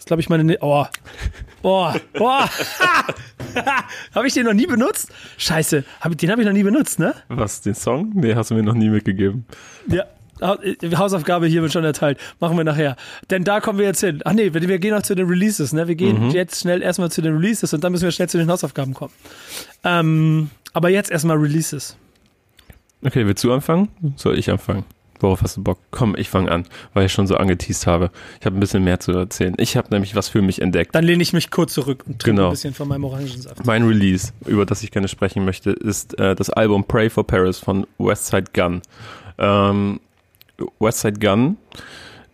Das 0.04 0.08
ist, 0.08 0.08
glaube 0.08 0.22
ich, 0.22 0.28
meine. 0.28 0.44
Ne 0.44 0.58
oh. 0.60 0.86
Boah. 1.62 1.96
Boah. 2.14 2.50
habe 4.14 4.28
ich 4.28 4.34
den 4.34 4.46
noch 4.46 4.54
nie 4.54 4.68
benutzt? 4.68 5.10
Scheiße. 5.38 5.86
Hab, 6.02 6.18
den 6.18 6.30
habe 6.30 6.42
ich 6.42 6.46
noch 6.46 6.54
nie 6.54 6.64
benutzt, 6.64 7.00
ne? 7.00 7.16
Was, 7.30 7.62
den 7.62 7.74
Song? 7.74 8.12
Nee, 8.14 8.36
hast 8.36 8.52
du 8.52 8.56
mir 8.56 8.64
noch 8.64 8.74
nie 8.74 8.90
mitgegeben. 8.90 9.46
Ja. 9.88 10.04
Hausaufgabe 10.42 11.48
hier 11.48 11.62
wird 11.62 11.72
schon 11.72 11.86
erteilt. 11.86 12.20
Machen 12.42 12.58
wir 12.58 12.66
nachher. 12.66 12.98
Denn 13.30 13.46
da 13.46 13.62
kommen 13.62 13.80
wir 13.80 13.86
jetzt 13.86 14.02
hin. 14.02 14.20
Ach 14.26 14.34
nee, 14.34 14.54
wir 14.54 14.80
gehen 14.80 14.94
noch 14.94 15.04
zu 15.04 15.16
den 15.16 15.26
Releases. 15.26 15.72
Ne? 15.72 15.88
Wir 15.88 15.96
gehen 15.96 16.28
mhm. 16.28 16.32
jetzt 16.32 16.60
schnell 16.60 16.82
erstmal 16.82 17.10
zu 17.10 17.22
den 17.22 17.38
Releases 17.38 17.74
und 17.74 17.82
dann 17.82 17.94
müssen 17.94 18.04
wir 18.04 18.12
schnell 18.12 18.28
zu 18.28 18.38
den 18.38 18.52
Hausaufgaben 18.52 18.94
kommen. 18.94 19.14
Ähm, 19.86 20.50
aber 20.74 20.90
jetzt 20.90 21.12
erstmal 21.12 21.38
Releases. 21.38 21.96
Okay, 23.06 23.26
willst 23.26 23.42
du 23.46 23.54
anfangen? 23.54 23.88
Soll 24.18 24.38
ich 24.38 24.52
anfangen? 24.52 24.84
Worauf 25.24 25.42
hast 25.42 25.56
du 25.56 25.64
Bock? 25.64 25.80
Komm, 25.90 26.18
ich 26.18 26.30
fange 26.30 26.52
an, 26.52 26.66
weil 26.94 27.06
ich 27.06 27.14
schon 27.14 27.28
so 27.28 27.38
angeteased 27.38 27.88
habe. 27.88 28.12
Ich 28.42 28.46
habe 28.46 28.58
ein 28.58 28.60
bisschen 28.60 28.84
mehr 28.84 29.00
zu 29.00 29.14
erzählen. 29.14 29.54
Ich 29.58 29.78
habe 29.78 29.88
nämlich 29.90 30.18
was 30.18 30.28
für 30.28 30.42
mich 30.42 30.62
entdeckt. 30.62 30.94
Dann 30.94 31.06
lehne 31.06 31.24
ich 31.24 31.32
mich 31.32 31.50
kurz 31.50 31.72
zurück 31.72 32.04
und 32.06 32.20
trinke 32.20 32.36
genau. 32.36 32.50
ein 32.50 32.52
bisschen 32.52 32.74
von 32.74 32.90
meinem 32.90 33.06
Orangensaft. 33.06 33.66
Mein 33.66 33.84
Release, 33.84 34.34
über 34.46 34.66
das 34.66 34.84
ich 34.84 34.92
gerne 34.92 35.08
sprechen 35.08 35.46
möchte, 35.46 35.72
ist 35.72 36.20
äh, 36.20 36.36
das 36.36 36.50
Album 36.50 36.84
Pray 36.84 37.10
for 37.10 37.26
Paris 37.26 37.58
von 37.58 37.88
Westside 38.00 38.52
Gun. 38.54 38.82
Ähm, 39.38 40.02
Westside 40.82 41.18
Gun 41.18 41.56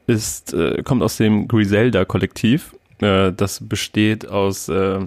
ist, 0.08 0.56
äh, 0.56 0.82
kommt 0.82 1.04
aus 1.04 1.18
dem 1.18 1.48
Griselda-Kollektiv. 1.48 2.76
Äh, 3.02 3.34
das 3.34 3.60
besteht 3.62 4.28
aus 4.28 4.68
äh, 4.68 5.00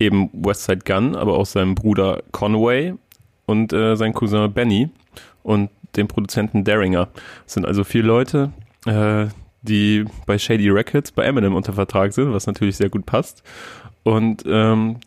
eben 0.00 0.30
Westside 0.32 0.80
Gun, 0.86 1.16
aber 1.16 1.36
auch 1.36 1.44
seinem 1.44 1.74
Bruder 1.74 2.22
Conway 2.32 2.94
und 3.44 3.74
äh, 3.74 3.94
sein 3.94 4.14
Cousin 4.14 4.50
Benny. 4.54 4.88
Und 5.42 5.68
dem 5.96 6.08
Produzenten 6.08 6.64
Daringer. 6.64 7.08
Das 7.44 7.54
sind 7.54 7.66
also 7.66 7.84
vier 7.84 8.02
Leute, 8.02 8.50
äh, 8.86 9.26
die 9.62 10.04
bei 10.26 10.38
Shady 10.38 10.70
Records 10.70 11.12
bei 11.12 11.24
Eminem 11.24 11.54
unter 11.54 11.72
Vertrag 11.72 12.12
sind, 12.12 12.32
was 12.32 12.46
natürlich 12.46 12.76
sehr 12.76 12.90
gut 12.90 13.06
passt. 13.06 13.42
Und 14.02 14.44
ähm, 14.46 14.98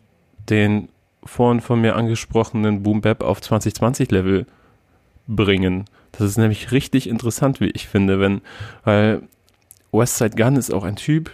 den 0.50 0.88
vorhin 1.24 1.60
von 1.60 1.80
mir 1.80 1.96
angesprochenen 1.96 2.82
Boom 2.82 3.00
Bap 3.00 3.22
auf 3.22 3.40
2020 3.40 4.10
Level 4.10 4.46
bringen. 5.26 5.84
Das 6.12 6.22
ist 6.22 6.38
nämlich 6.38 6.72
richtig 6.72 7.08
interessant, 7.08 7.60
wie 7.60 7.70
ich 7.70 7.86
finde, 7.86 8.18
wenn, 8.18 8.40
weil 8.84 9.22
Westside 9.92 10.36
Gun 10.36 10.56
ist 10.56 10.72
auch 10.72 10.84
ein 10.84 10.96
Typ, 10.96 11.30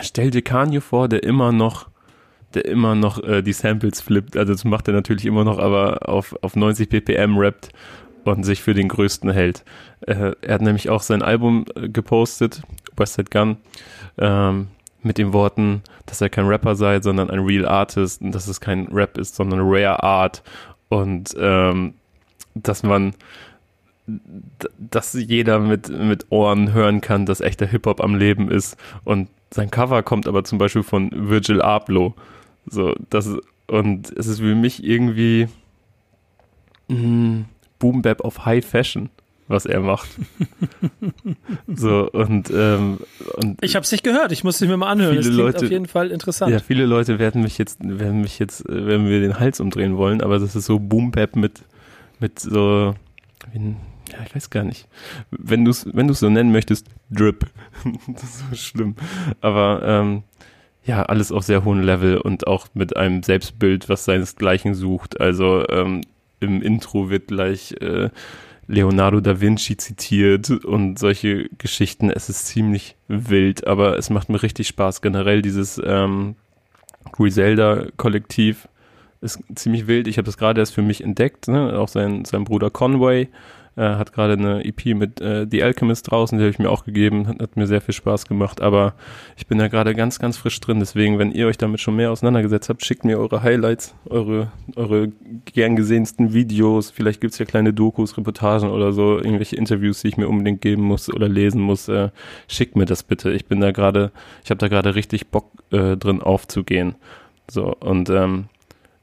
stell 0.00 0.30
dir 0.30 0.42
Kanye 0.42 0.80
vor, 0.80 1.08
der 1.08 1.22
immer 1.22 1.52
noch 1.52 1.88
der 2.54 2.64
immer 2.64 2.96
noch 2.96 3.22
äh, 3.22 3.42
die 3.42 3.52
Samples 3.52 4.00
flippt, 4.00 4.36
also 4.36 4.52
das 4.52 4.64
macht 4.64 4.88
er 4.88 4.94
natürlich 4.94 5.24
immer 5.24 5.44
noch, 5.44 5.58
aber 5.58 6.08
auf, 6.08 6.34
auf 6.42 6.56
90 6.56 6.88
ppm 6.88 7.38
rappt 7.38 7.70
und 8.24 8.44
sich 8.44 8.62
für 8.62 8.74
den 8.74 8.88
Größten 8.88 9.30
hält. 9.30 9.64
Äh, 10.02 10.32
er 10.40 10.54
hat 10.54 10.62
nämlich 10.62 10.90
auch 10.90 11.02
sein 11.02 11.22
Album 11.22 11.64
äh, 11.74 11.88
gepostet, 11.88 12.62
Westside 12.96 13.30
Gun, 13.30 13.56
ähm, 14.18 14.68
mit 15.02 15.18
den 15.18 15.32
Worten, 15.32 15.82
dass 16.06 16.20
er 16.20 16.28
kein 16.28 16.46
Rapper 16.46 16.74
sei, 16.74 17.00
sondern 17.00 17.30
ein 17.30 17.40
Real 17.40 17.66
Artist 17.66 18.20
und 18.20 18.34
dass 18.34 18.48
es 18.48 18.60
kein 18.60 18.86
Rap 18.88 19.16
ist, 19.16 19.34
sondern 19.34 19.60
Rare 19.62 20.02
Art 20.02 20.42
und 20.88 21.34
ähm, 21.38 21.94
dass 22.54 22.82
man 22.82 23.14
dass 24.78 25.12
jeder 25.12 25.60
mit, 25.60 25.88
mit 25.88 26.26
Ohren 26.30 26.72
hören 26.72 27.00
kann, 27.00 27.26
dass 27.26 27.40
echter 27.40 27.66
Hip-Hop 27.66 28.00
am 28.00 28.16
Leben 28.16 28.50
ist. 28.50 28.76
Und 29.04 29.28
sein 29.50 29.70
Cover 29.70 30.02
kommt 30.02 30.26
aber 30.26 30.42
zum 30.44 30.58
Beispiel 30.58 30.82
von 30.82 31.10
Virgil 31.12 31.62
Abloh. 31.62 32.14
So, 32.66 32.94
das, 33.08 33.30
und 33.66 34.10
es 34.16 34.26
ist 34.26 34.40
für 34.40 34.54
mich 34.54 34.82
irgendwie, 34.82 35.48
mh, 36.88 37.44
Boom 37.80 38.02
Bap 38.02 38.20
auf 38.20 38.44
High 38.46 38.64
Fashion, 38.64 39.10
was 39.48 39.66
er 39.66 39.80
macht. 39.80 40.08
so 41.66 42.08
und, 42.12 42.48
ähm, 42.54 42.98
und 43.36 43.58
ich 43.60 43.74
habe 43.74 43.82
es 43.82 43.90
nicht 43.90 44.04
gehört. 44.04 44.30
Ich 44.30 44.44
muss 44.44 44.60
es 44.60 44.68
mir 44.68 44.76
mal 44.76 44.90
anhören. 44.90 45.16
Viele 45.16 45.22
das 45.22 45.34
klingt 45.34 45.54
Leute, 45.54 45.66
auf 45.66 45.72
jeden 45.72 45.86
Fall 45.86 46.10
interessant. 46.12 46.52
Ja, 46.52 46.60
viele 46.60 46.86
Leute 46.86 47.18
werden 47.18 47.42
mich 47.42 47.58
jetzt, 47.58 47.80
werden 47.82 48.20
mich 48.20 48.38
jetzt, 48.38 48.64
werden 48.68 49.08
wir 49.08 49.20
den 49.20 49.40
Hals 49.40 49.58
umdrehen 49.58 49.96
wollen, 49.96 50.22
aber 50.22 50.38
das 50.38 50.54
ist 50.54 50.66
so 50.66 50.78
Boom 50.78 51.10
Bap 51.10 51.34
mit 51.34 51.64
mit 52.20 52.38
so, 52.38 52.94
ja, 54.12 54.18
ich 54.26 54.34
weiß 54.34 54.50
gar 54.50 54.64
nicht. 54.64 54.86
Wenn 55.30 55.64
du 55.64 55.70
es, 55.70 55.86
wenn 55.92 56.06
du 56.06 56.14
so 56.14 56.28
nennen 56.28 56.52
möchtest, 56.52 56.86
Drip. 57.10 57.46
das 58.06 58.22
ist 58.22 58.44
so 58.50 58.56
schlimm. 58.56 58.94
Aber 59.40 59.80
ähm, 59.84 60.22
ja, 60.84 61.02
alles 61.02 61.32
auf 61.32 61.44
sehr 61.44 61.64
hohem 61.64 61.80
Level 61.80 62.18
und 62.18 62.46
auch 62.46 62.68
mit 62.74 62.96
einem 62.96 63.22
Selbstbild, 63.22 63.88
was 63.88 64.04
seinesgleichen 64.04 64.74
sucht. 64.74 65.20
Also 65.20 65.66
ähm, 65.68 66.02
im 66.40 66.62
Intro 66.62 67.10
wird 67.10 67.28
gleich 67.28 67.74
äh, 67.80 68.10
Leonardo 68.66 69.20
da 69.20 69.40
Vinci 69.40 69.76
zitiert 69.76 70.50
und 70.50 70.98
solche 70.98 71.48
Geschichten. 71.58 72.10
Es 72.10 72.28
ist 72.28 72.46
ziemlich 72.46 72.96
wild, 73.08 73.66
aber 73.66 73.98
es 73.98 74.10
macht 74.10 74.28
mir 74.28 74.42
richtig 74.42 74.68
Spaß. 74.68 75.02
Generell 75.02 75.42
dieses 75.42 75.80
ähm, 75.84 76.36
Griselda-Kollektiv 77.12 78.68
ist 79.20 79.40
ziemlich 79.54 79.86
wild. 79.86 80.06
Ich 80.06 80.18
habe 80.18 80.26
das 80.26 80.38
gerade 80.38 80.60
erst 80.60 80.74
für 80.74 80.82
mich 80.82 81.02
entdeckt. 81.02 81.48
Ne? 81.48 81.78
Auch 81.78 81.88
sein, 81.88 82.24
sein 82.24 82.44
Bruder 82.44 82.70
Conway 82.70 83.28
äh, 83.80 83.96
hat 83.96 84.12
gerade 84.12 84.34
eine 84.34 84.62
EP 84.64 84.94
mit 84.94 85.22
äh, 85.22 85.46
The 85.50 85.62
Alchemist 85.62 86.10
draußen, 86.10 86.36
die 86.36 86.44
habe 86.44 86.50
ich 86.50 86.58
mir 86.58 86.70
auch 86.70 86.84
gegeben, 86.84 87.26
hat, 87.26 87.40
hat, 87.40 87.56
mir 87.56 87.66
sehr 87.66 87.80
viel 87.80 87.94
Spaß 87.94 88.26
gemacht, 88.26 88.60
aber 88.60 88.94
ich 89.38 89.46
bin 89.46 89.56
da 89.56 89.68
gerade 89.68 89.94
ganz, 89.94 90.18
ganz 90.18 90.36
frisch 90.36 90.60
drin, 90.60 90.80
deswegen, 90.80 91.18
wenn 91.18 91.32
ihr 91.32 91.46
euch 91.46 91.56
damit 91.56 91.80
schon 91.80 91.96
mehr 91.96 92.12
auseinandergesetzt 92.12 92.68
habt, 92.68 92.84
schickt 92.84 93.04
mir 93.04 93.18
eure 93.18 93.42
Highlights, 93.42 93.94
eure, 94.04 94.52
eure 94.76 95.08
gern 95.46 95.76
gesehensten 95.76 96.34
Videos, 96.34 96.90
vielleicht 96.90 97.22
gibt's 97.22 97.38
ja 97.38 97.46
kleine 97.46 97.72
Dokus, 97.72 98.18
Reportagen 98.18 98.68
oder 98.68 98.92
so, 98.92 99.16
irgendwelche 99.16 99.56
Interviews, 99.56 100.02
die 100.02 100.08
ich 100.08 100.18
mir 100.18 100.28
unbedingt 100.28 100.60
geben 100.60 100.82
muss 100.82 101.12
oder 101.12 101.28
lesen 101.28 101.62
muss, 101.62 101.88
äh, 101.88 102.10
schickt 102.48 102.76
mir 102.76 102.84
das 102.84 103.02
bitte, 103.02 103.32
ich 103.32 103.46
bin 103.46 103.60
da 103.60 103.72
gerade, 103.72 104.12
ich 104.44 104.50
habe 104.50 104.58
da 104.58 104.68
gerade 104.68 104.94
richtig 104.94 105.28
Bock 105.28 105.50
äh, 105.70 105.96
drin 105.96 106.20
aufzugehen, 106.20 106.96
so, 107.50 107.74
und 107.76 108.10
ähm, 108.10 108.50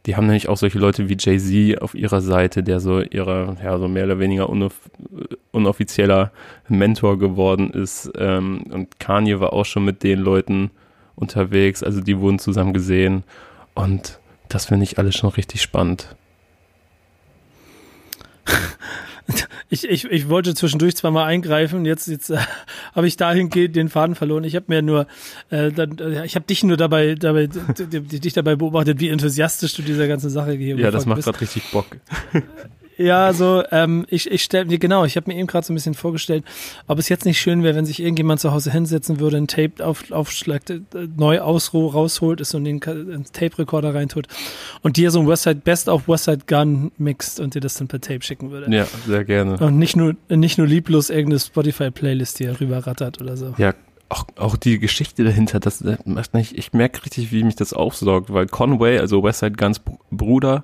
die 0.07 0.15
haben 0.15 0.25
nämlich 0.25 0.47
auch 0.47 0.55
solche 0.55 0.79
Leute 0.79 1.09
wie 1.09 1.17
Jay-Z 1.19 1.81
auf 1.81 1.93
ihrer 1.93 2.21
Seite, 2.21 2.63
der 2.63 2.79
so 2.79 3.01
ihrer, 3.01 3.57
ja, 3.61 3.77
so 3.77 3.89
mehr 3.89 4.05
oder 4.05 4.19
weniger 4.19 4.49
unoff 4.49 4.89
unoffizieller 5.51 6.31
Mentor 6.69 7.19
geworden 7.19 7.71
ist. 7.71 8.09
Ähm, 8.17 8.63
und 8.69 9.01
Kanye 9.01 9.41
war 9.41 9.51
auch 9.51 9.65
schon 9.65 9.83
mit 9.83 10.03
den 10.03 10.19
Leuten 10.19 10.71
unterwegs, 11.15 11.83
also 11.83 11.99
die 11.99 12.19
wurden 12.19 12.39
zusammen 12.39 12.71
gesehen. 12.71 13.25
Und 13.75 14.19
das 14.47 14.67
finde 14.67 14.85
ich 14.85 14.97
alles 14.97 15.15
schon 15.15 15.31
richtig 15.31 15.61
spannend. 15.61 16.15
Ich, 19.69 19.83
ich, 19.83 20.05
ich 20.05 20.29
wollte 20.29 20.55
zwischendurch 20.55 20.95
zwar 20.95 21.11
mal 21.11 21.25
eingreifen, 21.25 21.85
jetzt, 21.85 22.07
jetzt 22.07 22.29
äh, 22.29 22.37
habe 22.95 23.07
ich 23.07 23.17
dahingehend 23.17 23.75
den 23.75 23.89
Faden 23.89 24.15
verloren. 24.15 24.45
Ich 24.45 24.55
habe 24.55 24.65
mir 24.69 24.81
nur, 24.81 25.07
äh, 25.49 25.71
dann, 25.71 25.97
äh, 25.97 26.25
ich 26.25 26.35
habe 26.35 26.45
dich 26.45 26.63
nur 26.63 26.77
dabei, 26.77 27.15
dabei 27.15 27.47
dich 27.47 28.33
dabei 28.33 28.55
beobachtet, 28.55 28.99
wie 28.99 29.09
enthusiastisch 29.09 29.75
du 29.75 29.81
dieser 29.81 30.07
ganzen 30.07 30.29
Sache 30.29 30.53
hier 30.53 30.77
Ja, 30.77 30.91
das 30.91 31.05
macht 31.05 31.23
gerade 31.23 31.41
richtig 31.41 31.63
Bock. 31.71 31.85
Ja, 32.97 33.31
so, 33.33 33.63
ähm, 33.71 34.05
ich, 34.09 34.29
ich 34.31 34.43
stelle 34.43 34.65
mir, 34.65 34.79
genau, 34.79 35.05
ich 35.05 35.15
habe 35.15 35.29
mir 35.31 35.37
eben 35.37 35.47
gerade 35.47 35.65
so 35.65 35.71
ein 35.71 35.75
bisschen 35.75 35.93
vorgestellt, 35.93 36.43
ob 36.87 36.97
es 36.97 37.09
jetzt 37.09 37.25
nicht 37.25 37.39
schön 37.39 37.63
wäre, 37.63 37.75
wenn 37.75 37.85
sich 37.85 37.99
irgendjemand 37.99 38.39
zu 38.39 38.51
Hause 38.51 38.71
hinsetzen 38.71 39.19
würde, 39.19 39.37
ein 39.37 39.47
Tape 39.47 39.85
auf, 39.85 40.11
aufschlägt, 40.11 40.69
äh, 40.71 40.81
neu 41.15 41.39
ausruh, 41.39 41.87
rausholt 41.87 42.41
ist 42.41 42.55
und 42.55 42.63
den, 42.63 42.79
den 42.79 43.25
Tape-Recorder 43.31 43.93
reintut 43.93 44.27
und 44.81 44.97
dir 44.97 45.11
so 45.11 45.19
ein 45.19 45.27
Westside 45.27 45.61
Best 45.63 45.89
of 45.89 46.07
Westside 46.07 46.45
Gun 46.47 46.91
mixt 46.97 47.39
und 47.39 47.53
dir 47.53 47.61
das 47.61 47.75
dann 47.75 47.87
per 47.87 48.01
Tape 48.01 48.23
schicken 48.23 48.51
würde. 48.51 48.73
Ja, 48.75 48.87
sehr 49.05 49.25
gerne. 49.25 49.57
Und 49.57 49.77
nicht 49.77 49.95
nur, 49.95 50.15
nicht 50.29 50.57
nur 50.57 50.67
lieblos 50.67 51.09
irgendeine 51.09 51.39
Spotify-Playlist 51.39 52.39
hier 52.39 52.59
rüberrattert 52.59 53.21
oder 53.21 53.37
so. 53.37 53.53
Ja, 53.57 53.73
auch, 54.09 54.25
auch 54.37 54.55
die 54.55 54.79
Geschichte 54.79 55.23
dahinter, 55.23 55.59
das 55.59 55.83
macht 56.05 56.33
nicht, 56.33 56.57
ich 56.57 56.73
merke 56.73 57.03
richtig, 57.03 57.31
wie 57.31 57.43
mich 57.43 57.55
das 57.55 57.73
aufsaugt, 57.73 58.31
weil 58.33 58.47
Conway, 58.47 58.99
also 58.99 59.23
Westside 59.23 59.55
Guns 59.57 59.81
Bruder, 60.11 60.63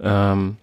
ähm, 0.00 0.56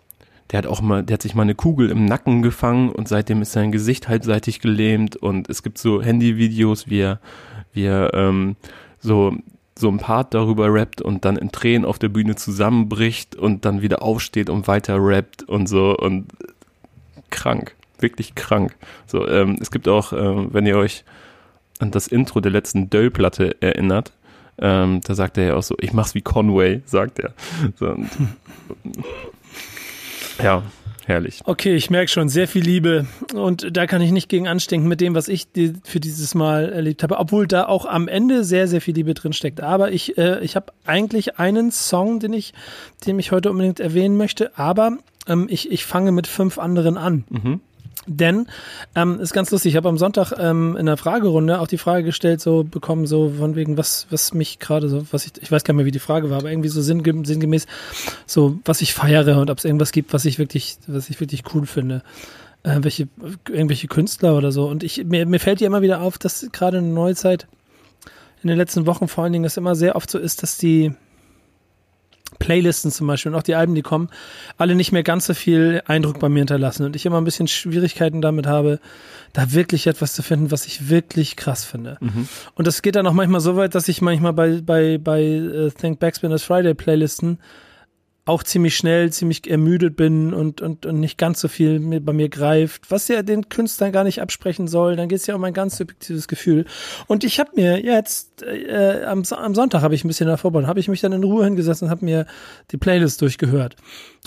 der 0.51 0.59
hat 0.59 0.65
auch 0.67 0.81
mal, 0.81 1.03
der 1.03 1.15
hat 1.15 1.21
sich 1.21 1.35
mal 1.35 1.43
eine 1.43 1.55
Kugel 1.55 1.89
im 1.89 2.05
Nacken 2.05 2.41
gefangen 2.41 2.89
und 2.89 3.07
seitdem 3.07 3.41
ist 3.41 3.53
sein 3.53 3.71
Gesicht 3.71 4.07
halbseitig 4.07 4.59
gelähmt 4.59 5.15
und 5.15 5.49
es 5.49 5.63
gibt 5.63 5.77
so 5.77 6.01
Handyvideos, 6.01 6.89
wie 6.89 6.99
er, 6.99 7.19
wie 7.73 7.85
er 7.85 8.13
ähm, 8.13 8.55
so 8.99 9.35
so 9.77 9.89
ein 9.89 9.97
Part 9.97 10.33
darüber 10.33 10.71
rappt 10.71 11.01
und 11.01 11.25
dann 11.25 11.35
in 11.35 11.51
Tränen 11.51 11.85
auf 11.85 11.97
der 11.97 12.09
Bühne 12.09 12.35
zusammenbricht 12.35 13.35
und 13.35 13.65
dann 13.65 13.81
wieder 13.81 14.01
aufsteht 14.03 14.49
und 14.49 14.67
weiter 14.67 14.97
rappt 14.99 15.43
und 15.43 15.67
so 15.67 15.97
und 15.97 16.27
krank, 17.31 17.75
wirklich 17.99 18.35
krank. 18.35 18.75
So, 19.07 19.27
ähm, 19.27 19.57
es 19.59 19.71
gibt 19.71 19.87
auch, 19.87 20.13
äh, 20.13 20.53
wenn 20.53 20.65
ihr 20.65 20.77
euch 20.77 21.03
an 21.79 21.91
das 21.91 22.07
Intro 22.07 22.41
der 22.41 22.51
letzten 22.51 22.89
Döll-Platte 22.89 23.61
erinnert, 23.61 24.13
ähm, 24.59 25.01
da 25.03 25.15
sagt 25.15 25.37
er 25.37 25.45
ja 25.45 25.55
auch 25.55 25.63
so, 25.63 25.75
ich 25.79 25.93
mach's 25.93 26.13
wie 26.13 26.21
Conway, 26.21 26.81
sagt 26.85 27.19
er. 27.19 27.33
So, 27.75 27.95
ja, 30.43 30.63
herrlich. 31.05 31.41
Okay, 31.45 31.75
ich 31.75 31.89
merke 31.89 32.09
schon, 32.09 32.29
sehr 32.29 32.47
viel 32.47 32.63
Liebe. 32.63 33.05
Und 33.33 33.75
da 33.75 33.87
kann 33.87 34.01
ich 34.01 34.11
nicht 34.11 34.29
gegen 34.29 34.47
anstinken 34.47 34.87
mit 34.87 35.01
dem, 35.01 35.15
was 35.15 35.27
ich 35.27 35.47
für 35.83 35.99
dieses 35.99 36.35
Mal 36.35 36.71
erlebt 36.71 37.03
habe. 37.03 37.17
Obwohl 37.17 37.47
da 37.47 37.65
auch 37.65 37.85
am 37.85 38.07
Ende 38.07 38.43
sehr, 38.43 38.67
sehr 38.67 38.81
viel 38.81 38.95
Liebe 38.95 39.13
drin 39.13 39.33
steckt. 39.33 39.61
Aber 39.61 39.91
ich, 39.91 40.17
äh, 40.17 40.39
ich 40.43 40.55
habe 40.55 40.73
eigentlich 40.85 41.39
einen 41.39 41.71
Song, 41.71 42.19
den 42.19 42.33
ich, 42.33 42.53
den 43.05 43.19
ich 43.19 43.31
heute 43.31 43.51
unbedingt 43.51 43.79
erwähnen 43.79 44.17
möchte. 44.17 44.57
Aber 44.57 44.97
ähm, 45.27 45.47
ich, 45.49 45.71
ich 45.71 45.85
fange 45.85 46.11
mit 46.11 46.27
fünf 46.27 46.57
anderen 46.57 46.97
an. 46.97 47.23
Mhm. 47.29 47.61
Denn 48.07 48.47
ähm, 48.95 49.19
ist 49.19 49.33
ganz 49.33 49.51
lustig. 49.51 49.73
Ich 49.73 49.77
habe 49.77 49.87
am 49.87 49.99
Sonntag 49.99 50.33
ähm, 50.37 50.75
in 50.75 50.87
der 50.87 50.97
Fragerunde 50.97 51.59
auch 51.59 51.67
die 51.67 51.77
Frage 51.77 52.03
gestellt, 52.03 52.41
so 52.41 52.63
bekommen, 52.63 53.05
so 53.05 53.29
von 53.37 53.55
wegen, 53.55 53.77
was, 53.77 54.07
was 54.09 54.33
mich 54.33 54.57
gerade 54.57 54.89
so, 54.89 55.05
was 55.11 55.27
ich, 55.27 55.33
ich 55.39 55.51
weiß 55.51 55.63
gar 55.63 55.73
nicht 55.73 55.77
mehr, 55.77 55.85
wie 55.85 55.91
die 55.91 55.99
Frage 55.99 56.31
war, 56.31 56.39
aber 56.39 56.49
irgendwie 56.49 56.69
so 56.69 56.81
sinnge 56.81 57.25
sinngemäß, 57.25 57.67
so 58.25 58.59
was 58.65 58.81
ich 58.81 58.95
feiere 58.95 59.39
und 59.39 59.51
ob 59.51 59.59
es 59.59 59.65
irgendwas 59.65 59.91
gibt, 59.91 60.13
was 60.13 60.25
ich 60.25 60.39
wirklich, 60.39 60.77
was 60.87 61.11
ich 61.11 61.19
wirklich 61.19 61.43
cool 61.53 61.67
finde. 61.67 62.01
Äh, 62.63 62.77
welche, 62.81 63.07
irgendwelche 63.49 63.87
Künstler 63.87 64.37
oder 64.37 64.51
so. 64.51 64.67
Und 64.67 64.83
ich, 64.83 65.03
mir, 65.03 65.25
mir 65.25 65.39
fällt 65.39 65.61
ja 65.61 65.67
immer 65.67 65.81
wieder 65.81 66.01
auf, 66.01 66.19
dass 66.19 66.47
gerade 66.51 66.77
in 66.77 66.85
der 66.85 66.93
Neuzeit, 66.93 67.47
in 68.43 68.49
den 68.49 68.57
letzten 68.57 68.85
Wochen 68.85 69.07
vor 69.07 69.23
allen 69.23 69.33
Dingen, 69.33 69.45
es 69.45 69.57
immer 69.57 69.73
sehr 69.73 69.95
oft 69.95 70.11
so 70.11 70.19
ist, 70.19 70.43
dass 70.43 70.57
die, 70.57 70.93
Playlisten 72.39 72.91
zum 72.91 73.07
Beispiel 73.07 73.31
und 73.31 73.37
auch 73.37 73.43
die 73.43 73.55
Alben, 73.55 73.75
die 73.75 73.81
kommen, 73.81 74.09
alle 74.57 74.75
nicht 74.75 74.91
mehr 74.91 75.03
ganz 75.03 75.25
so 75.25 75.33
viel 75.33 75.81
Eindruck 75.85 76.19
bei 76.19 76.29
mir 76.29 76.39
hinterlassen 76.39 76.85
und 76.85 76.95
ich 76.95 77.05
immer 77.05 77.19
ein 77.19 77.23
bisschen 77.23 77.47
Schwierigkeiten 77.47 78.21
damit 78.21 78.47
habe, 78.47 78.79
da 79.33 79.51
wirklich 79.53 79.87
etwas 79.87 80.13
zu 80.13 80.23
finden, 80.23 80.51
was 80.51 80.65
ich 80.65 80.89
wirklich 80.89 81.35
krass 81.35 81.63
finde. 81.63 81.97
Mhm. 81.99 82.27
Und 82.55 82.67
das 82.67 82.81
geht 82.81 82.95
dann 82.95 83.07
auch 83.07 83.13
manchmal 83.13 83.41
so 83.41 83.55
weit, 83.55 83.75
dass 83.75 83.87
ich 83.87 84.01
manchmal 84.01 84.33
bei, 84.33 84.61
bei, 84.61 84.97
bei 84.97 85.41
uh, 85.41 85.69
Think 85.69 85.99
Backspinner's 85.99 86.43
Friday 86.43 86.73
Playlisten 86.73 87.39
auch 88.25 88.43
ziemlich 88.43 88.77
schnell, 88.77 89.11
ziemlich 89.11 89.49
ermüdet 89.49 89.95
bin 89.95 90.33
und, 90.33 90.61
und, 90.61 90.85
und 90.85 90.99
nicht 90.99 91.17
ganz 91.17 91.41
so 91.41 91.47
viel 91.47 91.79
bei 92.01 92.13
mir 92.13 92.29
greift, 92.29 92.91
was 92.91 93.07
ja 93.07 93.23
den 93.23 93.49
Künstlern 93.49 93.91
gar 93.91 94.03
nicht 94.03 94.21
absprechen 94.21 94.67
soll, 94.67 94.95
dann 94.95 95.09
geht 95.09 95.19
es 95.19 95.27
ja 95.27 95.33
um 95.33 95.43
ein 95.43 95.53
ganz 95.53 95.77
subjektives 95.77 96.27
Gefühl. 96.27 96.65
Und 97.07 97.23
ich 97.23 97.39
habe 97.39 97.51
mir 97.55 97.83
jetzt, 97.83 98.43
äh, 98.43 99.03
am, 99.05 99.23
am 99.31 99.55
Sonntag 99.55 99.81
habe 99.81 99.95
ich 99.95 100.03
ein 100.03 100.07
bisschen 100.07 100.27
davor, 100.27 100.51
habe 100.67 100.79
ich 100.79 100.87
mich 100.87 101.01
dann 101.01 101.13
in 101.13 101.23
Ruhe 101.23 101.45
hingesetzt 101.45 101.81
und 101.81 101.89
habe 101.89 102.05
mir 102.05 102.27
die 102.69 102.77
Playlist 102.77 103.21
durchgehört. 103.21 103.75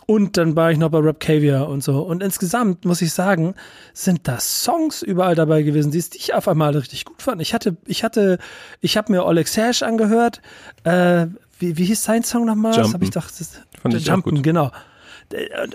Und 0.06 0.36
dann 0.36 0.56
war 0.56 0.72
ich 0.72 0.78
noch 0.78 0.90
bei 0.90 0.98
Rap 0.98 1.20
Caviar 1.20 1.68
und 1.68 1.82
so. 1.82 2.02
Und 2.02 2.22
insgesamt 2.22 2.84
muss 2.84 3.00
ich 3.00 3.12
sagen, 3.12 3.54
sind 3.94 4.26
da 4.26 4.38
Songs 4.40 5.02
überall 5.02 5.36
dabei 5.36 5.62
gewesen, 5.62 5.92
die 5.92 5.98
ich 5.98 6.34
auf 6.34 6.48
einmal 6.48 6.76
richtig 6.76 7.04
gut 7.04 7.22
fand. 7.22 7.40
Ich 7.40 7.54
hatte, 7.54 7.76
ich 7.86 8.02
hatte, 8.02 8.38
ich 8.80 8.96
habe 8.96 9.12
mir 9.12 9.24
Oleg 9.24 9.46
Sash 9.46 9.82
angehört, 9.82 10.42
äh, 10.82 11.26
wie, 11.58 11.78
wie 11.78 11.84
hieß 11.84 12.02
sein 12.02 12.24
Song 12.24 12.44
nochmal? 12.44 12.74
Das 12.74 12.92
habe 12.92 13.04
ich 13.04 13.10
doch. 13.10 13.26
Das, 13.26 13.60
Fand 13.84 13.94
ich 13.96 14.06
Jumpen, 14.06 14.42
genau. 14.42 14.70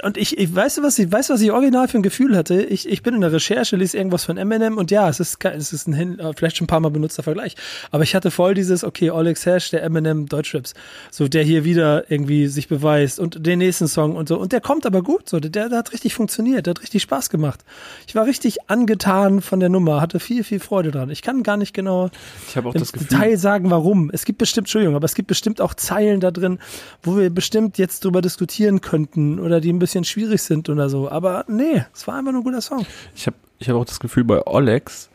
Und 0.04 0.18
ich, 0.18 0.38
ich 0.38 0.56
weiß, 0.56 0.82
was 0.84 1.00
ich 1.00 1.12
weiß, 1.12 1.30
was 1.30 1.42
ich 1.42 1.52
original 1.52 1.88
für 1.88 1.98
ein 1.98 2.04
Gefühl 2.04 2.38
hatte. 2.38 2.62
Ich, 2.62 2.88
ich 2.88 3.04
bin 3.04 3.16
in 3.16 3.22
der 3.22 3.32
Recherche, 3.32 3.76
liest 3.76 3.96
irgendwas 3.96 4.24
von 4.24 4.38
Eminem 4.38 4.78
und 4.78 4.92
ja, 4.92 5.10
es 5.10 5.20
ist, 5.20 5.44
es 5.44 5.74
ist 5.74 5.88
ein 5.88 6.20
äh, 6.20 6.34
vielleicht 6.36 6.58
schon 6.58 6.66
ein 6.66 6.68
paar 6.68 6.80
Mal 6.80 6.92
benutzter 6.92 7.24
Vergleich. 7.24 7.56
Aber 7.92 8.04
ich 8.04 8.16
hatte 8.16 8.32
voll 8.32 8.54
dieses, 8.54 8.84
okay, 8.84 9.10
Alex 9.10 9.46
Hash, 9.46 9.72
der 9.72 9.84
Eminem 9.84 10.28
Deutschraps, 10.28 10.74
so 11.12 11.28
der 11.28 11.44
hier 11.44 11.66
wieder 11.66 12.10
irgendwie 12.10 12.48
sich 12.48 12.68
beweist 12.68 13.20
und 13.20 13.46
den 13.46 13.60
nächsten 13.60 13.88
Song 13.88 14.16
und 14.16 14.30
so. 14.30 14.38
Und 14.38 14.52
der 14.52 14.62
kommt 14.62 14.86
aber 14.86 15.02
gut, 15.02 15.28
so 15.28 15.40
der, 15.40 15.70
der 15.70 15.78
hat 15.78 15.92
richtig 15.92 16.14
funktioniert, 16.14 16.66
der 16.66 16.72
hat 16.72 16.82
richtig 16.82 17.02
Spaß 17.02 17.30
gemacht. 17.30 17.66
Ich 18.08 18.16
war 18.16 18.26
richtig 18.26 18.70
angetan 18.70 19.42
von 19.42 19.60
der 19.60 19.70
Nummer, 19.70 20.00
hatte 20.00 20.20
viel, 20.20 20.44
viel 20.44 20.60
Freude 20.60 20.92
dran. 20.92 21.10
Ich 21.10 21.22
kann 21.22 21.44
gar 21.44 21.58
nicht 21.58 21.74
genau 21.74 22.12
ich 22.48 22.58
auch 22.58 22.74
im 22.74 22.80
das 22.80 22.94
Gefühl, 22.94 23.08
Detail 23.08 23.38
sagen, 23.38 23.70
warum. 23.72 24.10
Es 24.14 24.26
gibt 24.26 24.38
bestimmt, 24.38 24.68
Entschuldigung, 24.68 24.96
aber 24.96 25.06
es 25.06 25.16
gibt 25.16 25.28
bestimmt 25.28 25.60
auch 25.60 25.74
Zeilen 25.74 26.20
da 26.20 26.32
drin, 26.32 26.60
wo 27.04 27.18
wir 27.18 27.30
bestimmt 27.30 27.78
jetzt 27.78 28.06
drüber 28.06 28.22
diskutieren 28.22 28.82
könnten 28.82 29.40
oder 29.50 29.62
die 29.62 29.72
ein 29.72 29.80
bisschen 29.80 30.04
schwierig 30.04 30.42
sind 30.42 30.70
oder 30.70 30.90
so. 30.90 31.10
Aber 31.10 31.46
nee, 31.48 31.84
es 31.94 32.08
war 32.08 32.16
einfach 32.16 32.32
nur 32.32 32.42
ein 32.42 32.44
guter 32.44 32.62
Song. 32.62 32.86
Ich 33.16 33.28
habe 33.28 33.36
ich 33.60 33.70
hab 33.70 33.76
auch 33.76 33.86
das 33.86 34.00
Gefühl 34.00 34.24
bei 34.24 34.46
Olex, 34.48 35.10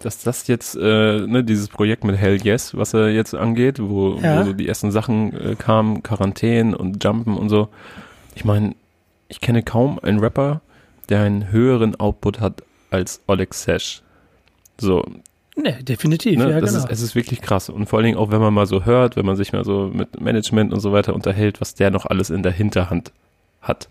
dass 0.00 0.22
das 0.22 0.46
jetzt, 0.46 0.76
äh, 0.76 1.26
ne, 1.26 1.44
dieses 1.44 1.68
Projekt 1.68 2.04
mit 2.04 2.16
Hell 2.16 2.40
Yes, 2.42 2.76
was 2.76 2.94
er 2.94 3.10
jetzt 3.10 3.34
angeht, 3.34 3.78
wo, 3.80 4.14
ja. 4.14 4.40
wo 4.40 4.46
so 4.46 4.52
die 4.54 4.66
ersten 4.66 4.90
Sachen 4.90 5.34
äh, 5.34 5.54
kamen, 5.56 6.02
Quarantäne 6.02 6.76
und 6.76 7.02
Jumpen 7.04 7.36
und 7.36 7.50
so. 7.50 7.68
Ich 8.34 8.44
meine, 8.44 8.74
ich 9.28 9.40
kenne 9.40 9.62
kaum 9.62 9.98
einen 9.98 10.20
Rapper, 10.20 10.62
der 11.10 11.22
einen 11.22 11.50
höheren 11.52 11.98
Output 12.00 12.40
hat 12.40 12.62
als 12.90 13.20
Olex 13.26 13.64
Sash. 13.64 14.02
So. 14.78 15.04
Nee, 15.56 15.82
definitiv, 15.82 16.38
ne, 16.38 16.50
ja, 16.50 16.60
das 16.60 16.72
genau. 16.72 16.84
Ist, 16.84 16.90
es 16.90 17.02
ist 17.02 17.14
wirklich 17.14 17.42
krass. 17.42 17.68
Und 17.68 17.86
vor 17.86 17.98
allen 17.98 18.06
Dingen 18.06 18.18
auch, 18.18 18.30
wenn 18.30 18.40
man 18.40 18.54
mal 18.54 18.66
so 18.66 18.86
hört, 18.86 19.16
wenn 19.16 19.26
man 19.26 19.36
sich 19.36 19.52
mal 19.52 19.64
so 19.64 19.90
mit 19.92 20.18
Management 20.20 20.72
und 20.72 20.80
so 20.80 20.92
weiter 20.92 21.14
unterhält, 21.14 21.60
was 21.60 21.74
der 21.74 21.90
noch 21.90 22.06
alles 22.06 22.30
in 22.30 22.42
der 22.42 22.52
Hinterhand 22.52 23.12
hat. 23.60 23.88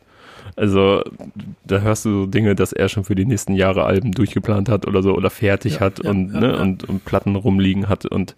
Also 0.55 1.03
da 1.63 1.80
hörst 1.80 2.05
du 2.05 2.11
so 2.11 2.26
Dinge, 2.26 2.55
dass 2.55 2.74
er 2.74 2.89
schon 2.89 3.03
für 3.03 3.15
die 3.15 3.26
nächsten 3.26 3.53
Jahre 3.53 3.86
Alben 3.86 4.11
durchgeplant 4.11 4.67
hat 4.67 4.88
oder 4.88 5.01
so 5.01 5.13
oder 5.15 5.30
fertig 5.30 5.76
ja, 5.76 5.80
hat 5.82 6.03
ja, 6.03 6.09
und, 6.09 6.34
ja, 6.34 6.39
ne, 6.39 6.57
Und, 6.59 6.84
und 6.88 7.05
Platten 7.05 7.36
rumliegen 7.36 7.88
hat 7.88 8.05
und 8.05 8.36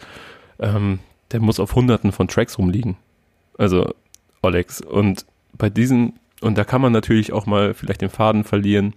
ähm, 0.59 0.99
der 1.31 1.39
muss 1.39 1.59
auf 1.59 1.75
hunderten 1.75 2.11
von 2.11 2.27
Tracks 2.27 2.57
rumliegen. 2.57 2.97
Also 3.57 3.93
Alex. 4.41 4.81
Und 4.81 5.25
bei 5.57 5.69
diesen, 5.69 6.13
und 6.41 6.57
da 6.57 6.63
kann 6.63 6.81
man 6.81 6.91
natürlich 6.91 7.33
auch 7.33 7.45
mal 7.45 7.73
vielleicht 7.73 8.01
den 8.01 8.09
Faden 8.09 8.43
verlieren, 8.43 8.93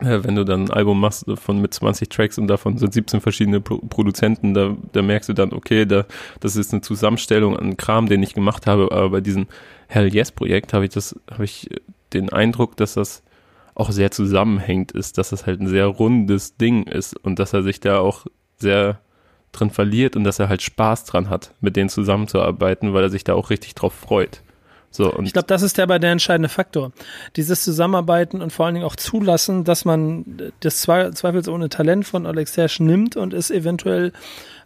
äh, 0.00 0.20
wenn 0.22 0.34
du 0.34 0.44
dann 0.44 0.64
ein 0.64 0.70
Album 0.70 1.00
machst 1.00 1.26
von 1.36 1.60
mit 1.60 1.72
20 1.72 2.08
Tracks 2.08 2.38
und 2.38 2.48
davon 2.48 2.78
sind 2.78 2.92
17 2.92 3.20
verschiedene 3.20 3.60
Pro 3.60 3.78
Produzenten, 3.78 4.54
da, 4.54 4.76
da 4.92 5.02
merkst 5.02 5.28
du 5.28 5.32
dann, 5.32 5.52
okay, 5.52 5.86
da, 5.86 6.04
das 6.40 6.56
ist 6.56 6.72
eine 6.72 6.82
Zusammenstellung 6.82 7.56
an 7.56 7.76
Kram, 7.76 8.08
den 8.08 8.22
ich 8.22 8.34
gemacht 8.34 8.66
habe, 8.66 8.90
aber 8.90 9.10
bei 9.10 9.20
diesem 9.20 9.46
Hell 9.94 10.12
Yes 10.12 10.32
Projekt 10.32 10.72
habe 10.72 10.84
ich 10.84 10.90
das, 10.90 11.14
habe 11.30 11.44
ich 11.44 11.70
den 12.12 12.30
Eindruck, 12.30 12.76
dass 12.76 12.94
das 12.94 13.22
auch 13.76 13.92
sehr 13.92 14.10
zusammenhängt 14.10 14.90
ist, 14.90 15.18
dass 15.18 15.30
das 15.30 15.46
halt 15.46 15.60
ein 15.60 15.68
sehr 15.68 15.86
rundes 15.86 16.56
Ding 16.56 16.84
ist 16.88 17.16
und 17.16 17.38
dass 17.38 17.52
er 17.52 17.62
sich 17.62 17.78
da 17.78 17.98
auch 17.98 18.26
sehr 18.56 19.00
drin 19.52 19.70
verliert 19.70 20.16
und 20.16 20.24
dass 20.24 20.40
er 20.40 20.48
halt 20.48 20.62
Spaß 20.62 21.04
dran 21.04 21.30
hat, 21.30 21.52
mit 21.60 21.76
denen 21.76 21.88
zusammenzuarbeiten, 21.88 22.92
weil 22.92 23.04
er 23.04 23.08
sich 23.08 23.22
da 23.22 23.34
auch 23.34 23.50
richtig 23.50 23.76
drauf 23.76 23.94
freut. 23.94 24.42
So, 24.90 25.12
ich 25.22 25.32
glaube, 25.32 25.46
das 25.46 25.62
ist 25.62 25.78
der 25.78 25.86
bei 25.86 25.98
der 25.98 26.12
entscheidende 26.12 26.48
Faktor. 26.48 26.92
Dieses 27.36 27.62
Zusammenarbeiten 27.62 28.40
und 28.40 28.52
vor 28.52 28.66
allen 28.66 28.76
Dingen 28.76 28.86
auch 28.86 28.96
zulassen, 28.96 29.64
dass 29.64 29.84
man 29.84 30.52
das 30.60 30.82
zweifelsohne 30.82 31.68
Talent 31.68 32.06
von 32.06 32.26
Alex 32.26 32.56
Hersch 32.56 32.80
nimmt 32.80 33.16
und 33.16 33.32
es 33.32 33.50
eventuell 33.50 34.12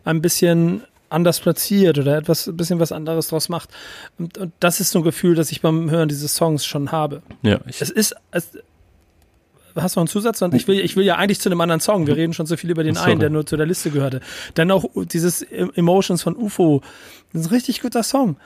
ein 0.05 0.21
bisschen 0.23 0.83
anders 1.11 1.41
platziert 1.41 1.99
oder 1.99 2.17
etwas, 2.17 2.47
ein 2.47 2.57
bisschen 2.57 2.81
was 2.81 2.93
anderes 2.93 3.29
draus 3.29 3.49
macht. 3.49 3.71
Und, 4.19 4.39
und 4.39 4.53
das 4.61 4.81
ist 4.81 4.91
so 4.91 5.01
ein 5.01 5.05
Gefühl, 5.05 5.35
das 5.35 5.51
ich 5.53 5.61
beim 5.61 5.91
Hören 5.91 6.09
dieses 6.09 6.35
Songs 6.35 6.67
schon 6.67 6.93
habe. 6.93 7.23
Ja, 7.43 7.61
es 7.67 7.81
ist, 7.91 8.15
es, 8.31 8.53
hast 9.83 9.97
du 9.97 10.01
noch 10.01 10.03
einen 10.03 10.09
Zusatz? 10.09 10.43
Und 10.43 10.55
ich 10.55 10.69
will, 10.69 10.81
ich 10.81 10.97
will 10.97 11.05
ja 11.05 11.17
eigentlich 11.17 11.41
zu 11.41 11.49
einem 11.49 11.61
anderen 11.61 11.81
Song. 11.81 12.07
Wir 12.07 12.17
reden 12.17 12.33
schon 12.33 12.47
so 12.47 12.57
viel 12.57 12.71
über 12.71 12.85
den 12.85 12.95
Sorry. 12.95 13.13
einen, 13.13 13.21
der 13.21 13.31
nur 13.31 13.47
zu 13.47 13.57
der 13.57 13.67
Liste 13.67 13.91
gehörte. 13.91 14.21
Dann 14.55 14.71
auch 14.71 14.85
dieses 14.95 15.43
Emotions 15.43 16.23
von 16.23 16.37
UFO. 16.37 16.83
Das 17.33 17.43
ist 17.43 17.49
ein 17.49 17.55
richtig 17.55 17.81
guter 17.81 18.03
Song. 18.03 18.37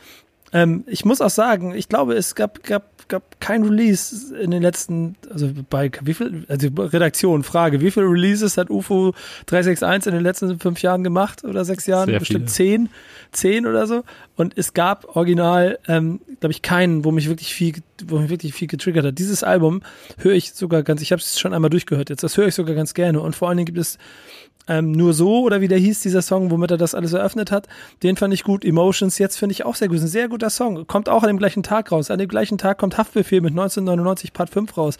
Ähm, 0.52 0.84
ich 0.86 1.04
muss 1.04 1.20
auch 1.20 1.30
sagen, 1.30 1.74
ich 1.74 1.88
glaube, 1.88 2.14
es 2.14 2.34
gab, 2.34 2.62
gab 2.62 2.92
gab 3.12 3.40
kein 3.40 3.62
Release 3.62 4.34
in 4.36 4.50
den 4.50 4.62
letzten, 4.62 5.16
also 5.30 5.50
bei 5.68 5.90
wie 6.02 6.14
viel, 6.14 6.44
also 6.48 6.68
Redaktion, 6.74 7.42
Frage, 7.42 7.80
wie 7.80 7.90
viele 7.90 8.06
Releases 8.06 8.56
hat 8.56 8.70
UFO 8.70 9.12
361 9.46 10.10
in 10.10 10.14
den 10.18 10.24
letzten 10.24 10.58
fünf 10.58 10.80
Jahren 10.80 11.04
gemacht 11.04 11.44
oder 11.44 11.64
sechs 11.64 11.86
Jahren? 11.86 12.08
Sehr 12.08 12.18
Bestimmt 12.18 12.50
viele. 12.50 12.86
zehn, 12.86 12.88
zehn 13.30 13.66
oder 13.66 13.86
so. 13.86 14.02
Und 14.36 14.56
es 14.56 14.72
gab 14.72 15.14
original, 15.14 15.78
ähm, 15.88 16.20
glaube 16.40 16.52
ich, 16.52 16.62
keinen, 16.62 17.04
wo 17.04 17.10
mich 17.10 17.28
wirklich 17.28 17.54
viel, 17.54 17.74
wo 18.06 18.18
mich 18.18 18.30
wirklich 18.30 18.54
viel 18.54 18.68
getriggert 18.68 19.04
hat. 19.04 19.18
Dieses 19.18 19.44
Album 19.44 19.82
höre 20.16 20.32
ich 20.32 20.54
sogar 20.54 20.82
ganz, 20.82 21.02
ich 21.02 21.12
habe 21.12 21.20
es 21.20 21.38
schon 21.38 21.52
einmal 21.52 21.70
durchgehört 21.70 22.08
jetzt, 22.08 22.22
das 22.22 22.38
höre 22.38 22.48
ich 22.48 22.54
sogar 22.54 22.74
ganz 22.74 22.94
gerne. 22.94 23.20
Und 23.20 23.36
vor 23.36 23.48
allen 23.48 23.58
Dingen 23.58 23.66
gibt 23.66 23.78
es 23.78 23.98
ähm, 24.68 24.92
nur 24.92 25.12
so, 25.12 25.42
oder 25.42 25.60
wie 25.60 25.68
der 25.68 25.78
hieß, 25.78 26.00
dieser 26.00 26.22
Song, 26.22 26.50
womit 26.50 26.70
er 26.70 26.76
das 26.76 26.94
alles 26.94 27.12
eröffnet 27.12 27.50
hat, 27.50 27.66
den 28.02 28.16
fand 28.16 28.32
ich 28.32 28.44
gut. 28.44 28.64
Emotions, 28.64 29.18
jetzt 29.18 29.36
finde 29.36 29.52
ich 29.52 29.64
auch 29.64 29.74
sehr 29.74 29.88
gut. 29.88 29.96
Ist 29.96 30.04
ein 30.04 30.08
sehr 30.08 30.28
guter 30.28 30.50
Song. 30.50 30.86
Kommt 30.86 31.08
auch 31.08 31.22
an 31.22 31.28
dem 31.28 31.38
gleichen 31.38 31.62
Tag 31.62 31.90
raus. 31.90 32.10
An 32.10 32.18
dem 32.18 32.28
gleichen 32.28 32.58
Tag 32.58 32.78
kommt 32.78 32.96
Haftbefehl 32.96 33.40
mit 33.40 33.50
1999 33.50 34.32
Part 34.32 34.50
5 34.50 34.76
raus. 34.76 34.98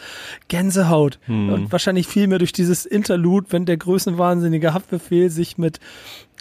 Gänsehaut. 0.49 1.19
Hm. 1.27 1.53
Und 1.53 1.73
wahrscheinlich 1.73 2.09
viel 2.09 2.27
mehr 2.27 2.39
durch 2.39 2.53
dieses 2.53 2.87
Interlude, 2.87 3.47
wenn 3.51 3.65
der 3.65 3.77
größenwahnsinnige 3.77 4.75
Haftbefehl 4.75 5.31
sich 5.31 5.59
mit 5.59 5.79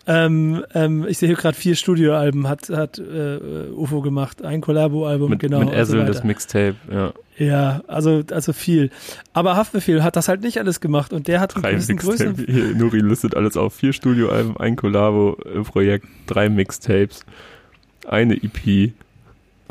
ähm, 0.08 0.64
ähm, 0.74 1.06
ich 1.08 1.18
sehe 1.18 1.28
hier 1.28 1.36
gerade 1.36 1.56
vier 1.56 1.76
Studioalben 1.76 2.47
hat, 2.47 2.70
hat 2.70 2.97
äh, 2.97 3.70
UFO 3.72 4.02
gemacht. 4.02 4.43
Ein 4.43 4.62
Kollabo-Album, 4.62 5.38
genau. 5.38 5.60
Mit 5.60 5.74
Ezel, 5.74 6.02
so 6.02 6.06
das 6.06 6.24
Mixtape, 6.24 6.76
ja. 6.91 7.14
Ja, 7.38 7.82
also, 7.88 8.24
also 8.32 8.54
viel. 8.54 8.91
Aber 9.34 9.56
Haftbefehl 9.56 10.04
hat 10.04 10.16
das 10.16 10.28
halt 10.28 10.41
nicht 10.41 10.60
alles 10.60 10.80
gemacht 10.80 11.14
und 11.14 11.28
der 11.28 11.39
hat 11.39 11.56
drei 11.56 11.70
einen 11.70 11.97
Größen. 11.97 12.36
Hier, 12.47 12.76
Nuri 12.76 12.99
listet 12.99 13.36
alles 13.36 13.58
auf. 13.58 13.74
Vier 13.74 13.93
Studioalben, 13.93 14.58
ein 14.58 14.76
Kollabo-Projekt, 14.76 16.06
drei 16.28 16.49
Mixtapes, 16.49 17.26
eine 18.08 18.36
EP. 18.36 18.93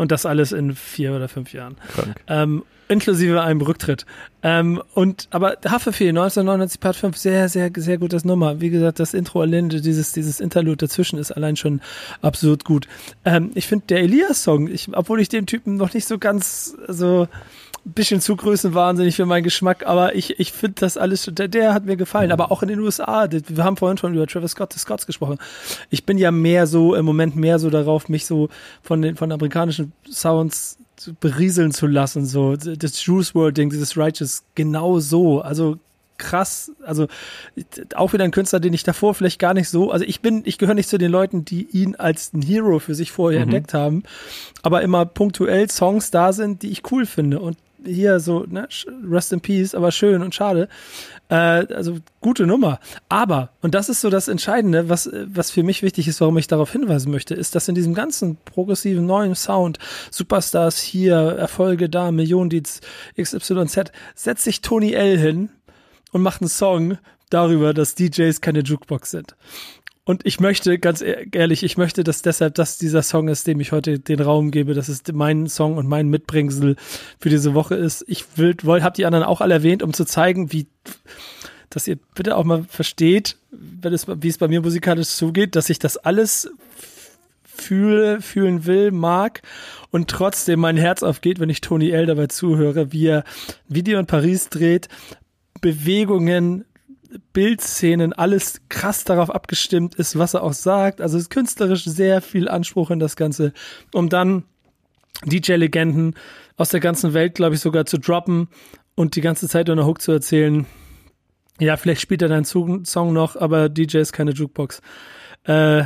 Und 0.01 0.13
das 0.13 0.25
alles 0.25 0.53
in 0.53 0.75
vier 0.75 1.13
oder 1.13 1.29
fünf 1.29 1.53
Jahren. 1.53 1.77
Krank. 1.93 2.17
Ähm, 2.27 2.63
inklusive 2.89 3.43
einem 3.43 3.61
Rücktritt. 3.61 4.07
Ähm, 4.43 4.83
und 4.95 5.29
aber 5.31 5.59
Haftbefehl 5.63 6.09
1999 6.09 6.81
Part 6.81 6.97
5 6.97 7.19
sehr 7.19 7.51
sehr 7.51 7.71
sehr 7.77 7.99
gutes 7.99 8.25
Nummer. 8.25 8.63
Wie 8.63 8.71
gesagt, 8.71 8.99
das 8.99 9.13
Intro 9.13 9.43
allein 9.43 9.69
dieses 9.69 10.13
dieses 10.13 10.41
Interlude 10.41 10.79
dazwischen 10.79 11.19
ist 11.19 11.33
allein 11.33 11.57
schon 11.57 11.83
absurd 12.23 12.65
gut. 12.65 12.89
Ähm, 13.27 13.51
ich 13.55 13.67
finde 13.67 13.89
der 13.91 13.99
Elias 13.99 14.43
Song, 14.43 14.69
ich, 14.69 14.89
obwohl 14.95 15.21
ich 15.21 15.29
den 15.29 15.45
Typen 15.45 15.77
noch 15.77 15.93
nicht 15.93 16.09
so 16.09 16.19
ganz 16.19 16.75
so 16.89 17.23
ein 17.23 17.29
bisschen 17.85 18.21
zu 18.21 18.37
größenwahnsinnig 18.37 19.17
für 19.17 19.27
meinen 19.27 19.43
Geschmack, 19.43 19.87
aber 19.87 20.15
ich, 20.15 20.39
ich 20.39 20.53
finde 20.53 20.81
das 20.81 20.97
alles, 20.97 21.31
der, 21.33 21.49
der 21.49 21.75
hat 21.75 21.87
mir 21.87 21.97
gefallen. 21.97 22.33
Aber 22.33 22.53
auch 22.53 22.63
in 22.63 22.69
den 22.69 22.81
USA, 22.81 23.29
wir 23.31 23.65
haben 23.65 23.77
vorhin 23.77 23.99
schon 23.99 24.15
über 24.15 24.27
Travis 24.27 24.53
Scott 24.53 24.73
Scotts 24.75 25.07
gesprochen. 25.07 25.39
Ich 25.89 26.05
bin 26.05 26.19
ja 26.19 26.31
mehr 26.31 26.67
so, 26.67 26.95
im 26.95 27.05
Moment 27.05 27.37
mehr 27.37 27.59
so 27.59 27.71
darauf, 27.71 28.09
mich 28.09 28.27
so 28.27 28.49
von 28.83 29.03
den, 29.03 29.17
von 29.17 29.33
amerikanischen 29.33 29.93
Sounds 30.11 30.79
berieseln 31.21 31.73
zu 31.73 31.87
lassen, 31.87 32.27
so 32.27 32.57
das 32.57 33.05
Juice 33.05 33.35
World 33.35 33.57
Ding, 33.57 33.71
dieses 33.71 33.97
Righteous, 33.97 34.45
genau 34.55 34.99
so, 35.01 35.41
also 35.41 35.79
krass, 36.19 36.71
also 36.85 37.07
auch 37.95 38.13
wieder 38.13 38.25
ein 38.25 38.31
Künstler, 38.31 38.61
den 38.61 38.75
ich 38.75 38.83
davor 38.83 39.15
vielleicht 39.15 39.39
gar 39.39 39.55
nicht 39.55 39.71
so, 39.71 39.91
also 39.91 40.05
ich 40.05 40.21
bin, 40.21 40.43
ich 40.45 40.59
gehöre 40.59 40.75
nicht 40.75 40.91
zu 40.91 40.99
den 40.99 41.11
Leuten, 41.11 41.47
die 41.47 41.67
ihn 41.71 41.97
als 41.97 42.35
ein 42.35 42.43
Hero 42.43 42.79
für 42.79 42.95
sich 42.95 43.11
vorher 43.11 43.41
mhm. 43.41 43.45
entdeckt 43.45 43.73
haben, 43.73 44.03
aber 44.63 44.83
immer 44.83 45.07
punktuell 45.07 45.71
Songs 45.71 46.11
da 46.11 46.35
sind, 46.35 46.63
die 46.63 46.71
ich 46.71 46.83
cool 46.93 47.07
finde 47.07 47.41
und 47.41 47.57
hier 47.85 48.21
so, 48.21 48.45
ne, 48.49 48.69
Rest 49.09 49.33
in 49.33 49.41
Peace, 49.41 49.75
aber 49.75 49.93
schön 49.93 50.23
und 50.23 50.35
schade. 50.35 50.69
Äh, 51.29 51.35
also 51.35 51.99
gute 52.21 52.47
Nummer. 52.47 52.81
Aber, 53.09 53.51
und 53.63 53.75
das 53.75 53.89
ist 53.89 54.01
so 54.01 54.11
das 54.11 54.29
Entscheidende, 54.29 54.89
was, 54.89 55.11
was 55.27 55.51
für 55.51 55.63
mich 55.63 55.83
wichtig 55.83 56.09
ist, 56.09 56.21
warum 56.21 56.37
ich 56.39 56.47
darauf 56.47 56.73
hinweisen 56.73 57.11
möchte, 57.11 57.35
ist, 57.35 57.55
dass 57.55 57.69
in 57.69 57.75
diesem 57.75 57.95
ganzen 57.95 58.37
progressiven 58.45 59.07
neuen 59.07 59.35
Sound, 59.35 59.79
Superstars 60.11 60.79
hier, 60.79 61.17
Erfolge 61.17 61.89
da, 61.89 62.11
Millionen 62.11 62.51
Deeds, 62.51 62.81
XYZ, 63.21 63.93
setzt 64.15 64.45
sich 64.45 64.61
Tony 64.61 64.93
L 64.93 65.19
hin 65.19 65.51
und 66.13 66.23
macht 66.23 66.43
einen 66.43 66.49
Song 66.49 66.99
darüber, 67.31 67.73
dass 67.73 67.95
DJs 67.95 68.41
keine 68.41 68.61
Jukebox 68.61 69.11
sind. 69.11 69.37
Und 70.11 70.27
ich 70.27 70.41
möchte, 70.41 70.81
ganz 70.81 71.03
e-, 71.03 71.29
ehrlich, 71.31 71.63
ich 71.63 71.77
möchte, 71.77 72.03
dass 72.03 72.21
deshalb 72.21 72.57
das 72.57 72.79
dieser 72.79 73.05
Song 73.05 73.29
ist, 73.29 73.47
dem 73.47 73.61
ich 73.61 73.71
heute 73.71 74.01
den 74.01 74.19
Raum 74.19 74.51
gebe, 74.51 74.75
dass 74.75 74.89
es 74.89 75.05
mein 75.13 75.47
Song 75.47 75.77
und 75.77 75.87
mein 75.87 76.09
Mitbringsel 76.09 76.75
für 77.21 77.29
diese 77.29 77.55
Woche 77.55 77.77
ist. 77.77 78.05
Ich 78.09 78.25
will, 78.37 78.57
woll, 78.65 78.83
hab 78.83 78.95
die 78.95 79.07
anderen 79.07 79.25
auch 79.25 79.41
alle 79.41 79.55
erwähnt, 79.55 79.85
um 79.85 79.93
zu 79.93 80.05
zeigen, 80.05 80.51
wie, 80.51 80.67
dass 81.69 81.87
ihr 81.87 81.97
bitte 82.17 82.37
auch 82.37 82.43
mal 82.43 82.65
versteht, 82.65 83.37
wenn 83.53 83.93
es, 83.93 84.09
wie 84.09 84.27
es 84.27 84.39
bei 84.39 84.49
mir 84.49 84.63
musikalisch 84.63 85.11
zugeht, 85.11 85.55
dass 85.55 85.71
ich 85.71 85.79
das 85.79 85.97
alles 85.97 86.51
fühle, 87.45 88.21
fühlen 88.21 88.67
will, 88.67 88.91
mag 88.91 89.43
und 89.93 90.11
trotzdem 90.11 90.59
mein 90.59 90.77
Herz 90.77 91.05
aufgeht, 91.05 91.39
wenn 91.39 91.51
ich 91.51 91.61
Tony 91.61 91.91
L 91.91 92.07
dabei 92.07 92.27
zuhöre, 92.27 92.91
wie 92.91 93.07
er 93.07 93.23
Video 93.69 94.01
in 94.01 94.07
Paris 94.07 94.49
dreht, 94.49 94.89
Bewegungen, 95.61 96.65
Bildszenen, 97.33 98.13
alles 98.13 98.61
krass 98.69 99.05
darauf 99.05 99.31
abgestimmt 99.31 99.95
ist, 99.95 100.19
was 100.19 100.35
er 100.35 100.43
auch 100.43 100.53
sagt. 100.53 101.01
Also 101.01 101.19
ist 101.19 101.31
künstlerisch 101.31 101.85
sehr 101.85 102.21
viel 102.23 102.49
Anspruch 102.49 102.91
in 102.91 102.99
das 102.99 103.17
Ganze, 103.17 103.53
um 103.93 104.09
dann 104.09 104.45
DJ-Legenden 105.25 106.15
aus 106.57 106.71
der 106.71 106.81
ganzen 106.81 107.15
Welt, 107.15 107.35
glaube 107.35 107.55
ich, 107.55 107.61
sogar 107.61 107.87
zu 107.87 107.99
droppen 107.99 108.49
und 108.95 109.17
die 109.17 109.21
ganze 109.21 109.49
Zeit 109.49 109.69
eine 109.69 109.87
Hook 109.87 110.01
zu 110.01 110.13
erzählen. 110.13 110.67
Ja, 111.59 111.77
vielleicht 111.77 112.01
spielt 112.01 112.23
er 112.23 112.29
deinen 112.29 112.45
Song 112.45 113.13
noch, 113.13 113.37
aber 113.37 113.69
DJ 113.69 113.99
ist 113.99 114.13
keine 114.13 114.33
Jukebox. 114.33 114.81
Äh, 115.45 115.85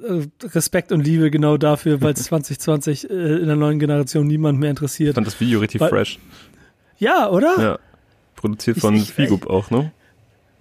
Respekt 0.00 0.92
und 0.92 1.00
Liebe 1.00 1.30
genau 1.30 1.56
dafür, 1.56 2.00
weil 2.00 2.12
es 2.14 2.24
2020 2.24 3.10
äh, 3.10 3.14
in 3.14 3.46
der 3.46 3.56
neuen 3.56 3.78
Generation 3.78 4.26
niemand 4.26 4.58
mehr 4.58 4.70
interessiert. 4.70 5.10
Ich 5.10 5.14
fand 5.14 5.26
das 5.26 5.40
Video 5.40 5.60
richtig 5.60 5.80
weil, 5.80 5.90
fresh. 5.90 6.18
Ja, 6.98 7.28
oder? 7.30 7.54
Ja. 7.60 7.78
Produziert 8.36 8.78
von 8.78 8.98
Figup 8.98 9.48
auch, 9.48 9.70
ne? 9.70 9.92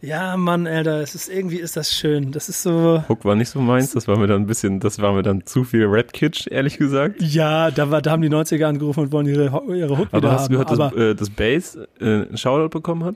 Ja, 0.03 0.35
Mann, 0.35 0.67
Alter, 0.67 0.99
es 0.99 1.15
ist 1.15 1.29
irgendwie 1.29 1.59
ist 1.59 1.77
das 1.77 1.93
schön. 1.93 2.33
Das 2.33 2.49
ist 2.49 2.61
so. 2.61 3.01
Hook 3.07 3.23
war 3.23 3.35
nicht 3.35 3.47
so 3.47 3.61
meins, 3.61 3.93
das 3.93 4.05
war 4.05 4.17
mir 4.17 4.27
dann 4.27 4.41
ein 4.41 4.47
bisschen, 4.47 4.81
das 4.81 4.99
war 4.99 5.13
mir 5.13 5.23
dann 5.23 5.45
zu 5.45 5.63
viel 5.63 5.85
Red 5.85 6.11
Kitsch, 6.11 6.45
ehrlich 6.51 6.77
gesagt. 6.77 7.21
Ja, 7.21 7.71
da 7.71 7.89
war, 7.89 8.01
da 8.01 8.11
haben 8.11 8.21
die 8.21 8.29
90er 8.29 8.65
angerufen 8.65 8.99
und 8.99 9.13
wollen 9.13 9.27
ihre, 9.27 9.45
ihre 9.73 9.97
Hook 9.97 10.09
aber 10.11 10.17
wieder 10.17 10.31
hast 10.33 10.47
du 10.47 10.51
gehört, 10.51 10.71
dass, 10.71 10.93
äh, 10.93 11.15
dass 11.15 11.29
Bass 11.29 11.77
äh, 12.01 12.03
einen 12.03 12.37
Shoutout 12.37 12.67
bekommen 12.67 13.05
hat? 13.05 13.15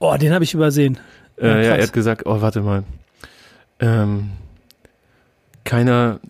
Oh, 0.00 0.14
den 0.20 0.34
habe 0.34 0.44
ich 0.44 0.52
übersehen. 0.52 0.98
Äh, 1.38 1.46
ja, 1.46 1.56
ja, 1.60 1.76
er 1.76 1.82
hat 1.84 1.94
gesagt, 1.94 2.26
oh, 2.26 2.42
warte 2.42 2.60
mal. 2.60 2.84
Ähm, 3.78 4.32
keiner 5.64 6.20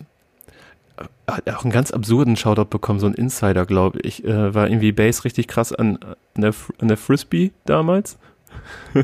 hat 1.27 1.51
auch 1.51 1.65
einen 1.65 1.73
ganz 1.73 1.91
absurden 1.91 2.37
Shoutout 2.37 2.67
bekommen, 2.67 3.01
so 3.01 3.09
ein 3.09 3.15
Insider, 3.15 3.67
glaube 3.67 3.99
ich. 4.03 4.25
Äh, 4.25 4.55
war 4.55 4.69
irgendwie 4.69 4.93
Bass 4.93 5.25
richtig 5.25 5.49
krass 5.49 5.73
an, 5.73 5.99
an, 6.37 6.43
der, 6.43 6.55
an 6.79 6.87
der 6.87 6.97
Frisbee 6.97 7.51
damals. 7.65 8.17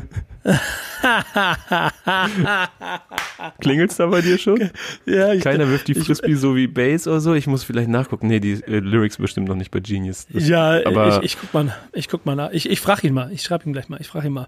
Klingelt's 3.59 3.97
da 3.97 4.07
bei 4.07 4.21
dir 4.21 4.37
schon? 4.37 4.71
Ja, 5.05 5.33
ich, 5.33 5.43
Keiner 5.43 5.69
wirft 5.69 5.87
die 5.87 5.95
Frisbee 5.95 6.31
ich, 6.31 6.39
so 6.39 6.55
wie 6.55 6.67
Bass 6.67 7.07
oder 7.07 7.19
so. 7.19 7.33
Ich 7.33 7.47
muss 7.47 7.63
vielleicht 7.63 7.89
nachgucken. 7.89 8.27
Nee, 8.27 8.39
die 8.39 8.53
äh, 8.63 8.79
Lyrics 8.79 9.17
bestimmt 9.17 9.47
noch 9.47 9.55
nicht 9.55 9.71
bei 9.71 9.79
Genius. 9.79 10.27
Das, 10.31 10.47
ja, 10.47 10.85
aber 10.85 11.17
ich, 11.17 11.23
ich 11.23 11.37
guck 11.39 11.53
mal, 11.53 11.75
ich 11.93 12.07
guck 12.07 12.25
mal 12.25 12.35
nach. 12.35 12.51
Ich, 12.51 12.69
ich 12.69 12.79
frage 12.79 13.07
ihn 13.07 13.13
mal. 13.13 13.31
Ich 13.31 13.43
schreibe 13.43 13.65
ihn 13.65 13.73
gleich 13.73 13.89
mal. 13.89 13.99
Ich 13.99 14.07
frage 14.07 14.27
ihn 14.27 14.33
mal. 14.33 14.47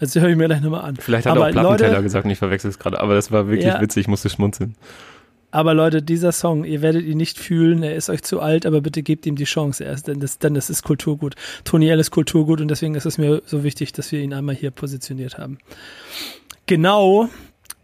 Also 0.00 0.20
höre 0.20 0.30
ich 0.30 0.36
mir 0.36 0.46
gleich 0.46 0.60
nochmal 0.60 0.84
an. 0.84 0.96
Vielleicht 0.96 1.26
hat 1.26 1.32
aber 1.32 1.46
er 1.46 1.50
auch 1.50 1.52
Plattenteller 1.52 1.90
Leute, 1.90 2.02
gesagt, 2.02 2.26
ich 2.26 2.38
verwechsel 2.38 2.70
es 2.70 2.78
gerade. 2.78 3.00
Aber 3.00 3.14
das 3.14 3.30
war 3.30 3.48
wirklich 3.48 3.66
ja, 3.66 3.80
witzig. 3.80 4.02
Ich 4.02 4.08
musste 4.08 4.28
schmunzeln. 4.28 4.74
Aber 5.56 5.72
Leute, 5.72 6.02
dieser 6.02 6.32
Song, 6.32 6.64
ihr 6.64 6.82
werdet 6.82 7.06
ihn 7.06 7.16
nicht 7.16 7.38
fühlen, 7.38 7.82
er 7.82 7.94
ist 7.94 8.10
euch 8.10 8.22
zu 8.22 8.40
alt, 8.40 8.66
aber 8.66 8.82
bitte 8.82 9.02
gebt 9.02 9.24
ihm 9.24 9.36
die 9.36 9.44
Chance 9.44 9.84
erst, 9.84 10.06
denn 10.06 10.20
das, 10.20 10.38
denn 10.38 10.52
das 10.52 10.68
ist 10.68 10.82
Kulturgut. 10.82 11.34
Tony 11.64 11.88
L 11.88 11.98
ist 11.98 12.10
Kulturgut 12.10 12.60
und 12.60 12.68
deswegen 12.68 12.94
ist 12.94 13.06
es 13.06 13.16
mir 13.16 13.40
so 13.46 13.64
wichtig, 13.64 13.94
dass 13.94 14.12
wir 14.12 14.20
ihn 14.20 14.34
einmal 14.34 14.54
hier 14.54 14.70
positioniert 14.70 15.38
haben. 15.38 15.56
Genau 16.66 17.30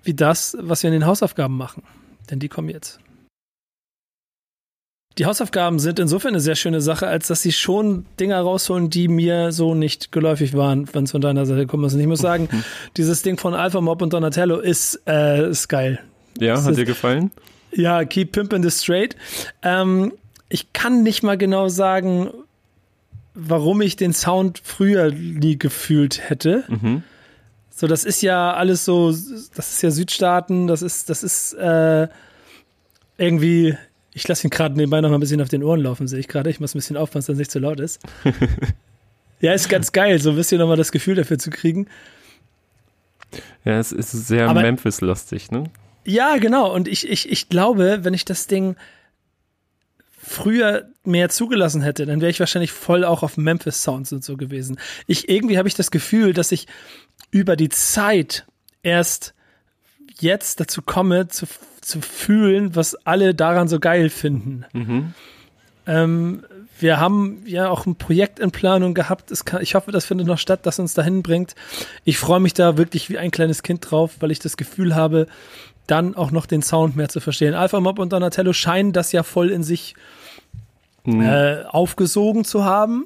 wie 0.02 0.12
das, 0.12 0.54
was 0.60 0.82
wir 0.82 0.88
in 0.88 1.00
den 1.00 1.06
Hausaufgaben 1.06 1.56
machen. 1.56 1.82
Denn 2.30 2.40
die 2.40 2.50
kommen 2.50 2.68
jetzt. 2.68 3.00
Die 5.16 5.24
Hausaufgaben 5.24 5.78
sind 5.78 5.98
insofern 5.98 6.32
eine 6.32 6.40
sehr 6.40 6.56
schöne 6.56 6.82
Sache, 6.82 7.06
als 7.06 7.28
dass 7.28 7.40
sie 7.40 7.52
schon 7.52 8.04
Dinge 8.20 8.38
rausholen, 8.38 8.90
die 8.90 9.08
mir 9.08 9.50
so 9.50 9.74
nicht 9.74 10.12
geläufig 10.12 10.52
waren, 10.52 10.92
wenn 10.92 11.04
es 11.04 11.12
von 11.12 11.22
deiner 11.22 11.46
Seite 11.46 11.66
kommt. 11.66 11.90
Und 11.90 11.98
ich 11.98 12.06
muss 12.06 12.20
sagen, 12.20 12.50
dieses 12.98 13.22
Ding 13.22 13.38
von 13.38 13.54
Alpha 13.54 13.80
Mob 13.80 14.02
und 14.02 14.12
Donatello 14.12 14.58
ist, 14.58 15.00
äh, 15.06 15.48
ist 15.48 15.68
geil. 15.68 16.00
Ja, 16.38 16.54
das 16.54 16.64
hat 16.64 16.72
ist, 16.72 16.76
dir 16.76 16.84
gefallen? 16.84 17.30
Ja, 17.74 18.04
Keep 18.04 18.32
Pimpin' 18.32 18.62
the 18.62 18.70
Straight. 18.70 19.16
Ähm, 19.62 20.12
ich 20.48 20.72
kann 20.72 21.02
nicht 21.02 21.22
mal 21.22 21.38
genau 21.38 21.68
sagen, 21.68 22.30
warum 23.34 23.80
ich 23.80 23.96
den 23.96 24.12
Sound 24.12 24.60
früher 24.62 25.10
nie 25.10 25.58
gefühlt 25.58 26.28
hätte. 26.28 26.64
Mhm. 26.68 27.02
So, 27.70 27.86
das 27.86 28.04
ist 28.04 28.22
ja 28.22 28.52
alles 28.52 28.84
so, 28.84 29.10
das 29.10 29.72
ist 29.72 29.82
ja 29.82 29.90
Südstaaten, 29.90 30.66
das 30.66 30.82
ist, 30.82 31.08
das 31.08 31.22
ist 31.22 31.54
äh, 31.54 32.06
irgendwie, 33.16 33.76
ich 34.12 34.28
lasse 34.28 34.46
ihn 34.46 34.50
gerade 34.50 34.76
nebenbei 34.76 35.00
noch 35.00 35.08
mal 35.08 35.16
ein 35.16 35.20
bisschen 35.20 35.40
auf 35.40 35.48
den 35.48 35.62
Ohren 35.64 35.80
laufen, 35.80 36.06
sehe 36.06 36.20
ich 36.20 36.28
gerade. 36.28 36.50
Ich 36.50 36.60
muss 36.60 36.74
ein 36.74 36.78
bisschen 36.78 36.98
aufpassen, 36.98 37.28
dass 37.28 37.34
es 37.34 37.38
nicht 37.38 37.50
zu 37.50 37.58
laut 37.58 37.80
ist. 37.80 38.02
ja, 39.40 39.54
ist 39.54 39.70
ganz 39.70 39.92
geil, 39.92 40.18
so 40.18 40.30
ein 40.30 40.36
bisschen 40.36 40.58
nochmal 40.58 40.76
das 40.76 40.92
Gefühl 40.92 41.14
dafür 41.14 41.38
zu 41.38 41.48
kriegen. 41.48 41.86
Ja, 43.64 43.78
es 43.78 43.92
ist 43.92 44.10
sehr 44.10 44.52
Memphis-lastig, 44.52 45.50
ne? 45.50 45.64
Ja, 46.04 46.36
genau. 46.38 46.72
Und 46.72 46.88
ich, 46.88 47.08
ich, 47.08 47.30
ich 47.30 47.48
glaube, 47.48 48.00
wenn 48.02 48.14
ich 48.14 48.24
das 48.24 48.46
Ding 48.46 48.76
früher 50.22 50.88
mehr 51.04 51.28
zugelassen 51.28 51.82
hätte, 51.82 52.06
dann 52.06 52.20
wäre 52.20 52.30
ich 52.30 52.40
wahrscheinlich 52.40 52.72
voll 52.72 53.04
auch 53.04 53.22
auf 53.22 53.36
Memphis 53.36 53.82
Sounds 53.82 54.12
und 54.12 54.24
so 54.24 54.36
gewesen. 54.36 54.78
Ich 55.06 55.28
irgendwie 55.28 55.58
habe 55.58 55.68
ich 55.68 55.74
das 55.74 55.90
Gefühl, 55.90 56.32
dass 56.32 56.52
ich 56.52 56.66
über 57.30 57.56
die 57.56 57.68
Zeit 57.68 58.46
erst 58.82 59.34
jetzt 60.20 60.60
dazu 60.60 60.82
komme, 60.82 61.28
zu, 61.28 61.46
zu 61.80 62.00
fühlen, 62.00 62.76
was 62.76 62.94
alle 63.06 63.34
daran 63.34 63.68
so 63.68 63.80
geil 63.80 64.10
finden. 64.10 64.64
Mhm. 64.72 65.14
Ähm, 65.86 66.44
wir 66.78 66.98
haben 67.00 67.42
ja 67.46 67.68
auch 67.68 67.86
ein 67.86 67.96
Projekt 67.96 68.38
in 68.38 68.50
Planung 68.50 68.94
gehabt. 68.94 69.32
Kann, 69.44 69.62
ich 69.62 69.74
hoffe, 69.74 69.92
das 69.92 70.04
findet 70.04 70.26
noch 70.26 70.38
statt, 70.38 70.60
das 70.64 70.78
uns 70.78 70.94
dahin 70.94 71.22
bringt. 71.22 71.54
Ich 72.04 72.18
freue 72.18 72.40
mich 72.40 72.54
da 72.54 72.76
wirklich 72.76 73.08
wie 73.08 73.18
ein 73.18 73.30
kleines 73.30 73.62
Kind 73.62 73.90
drauf, 73.90 74.16
weil 74.20 74.30
ich 74.30 74.38
das 74.38 74.56
Gefühl 74.56 74.94
habe, 74.94 75.26
dann 75.92 76.16
auch 76.16 76.30
noch 76.30 76.46
den 76.46 76.62
Sound 76.62 76.96
mehr 76.96 77.10
zu 77.10 77.20
verstehen. 77.20 77.52
Alpha 77.52 77.78
Mob 77.78 77.98
und 77.98 78.14
Donatello 78.14 78.54
scheinen 78.54 78.94
das 78.94 79.12
ja 79.12 79.22
voll 79.22 79.50
in 79.50 79.62
sich 79.62 79.94
mhm. 81.04 81.20
äh, 81.20 81.64
aufgesogen 81.64 82.44
zu 82.44 82.64
haben. 82.64 83.04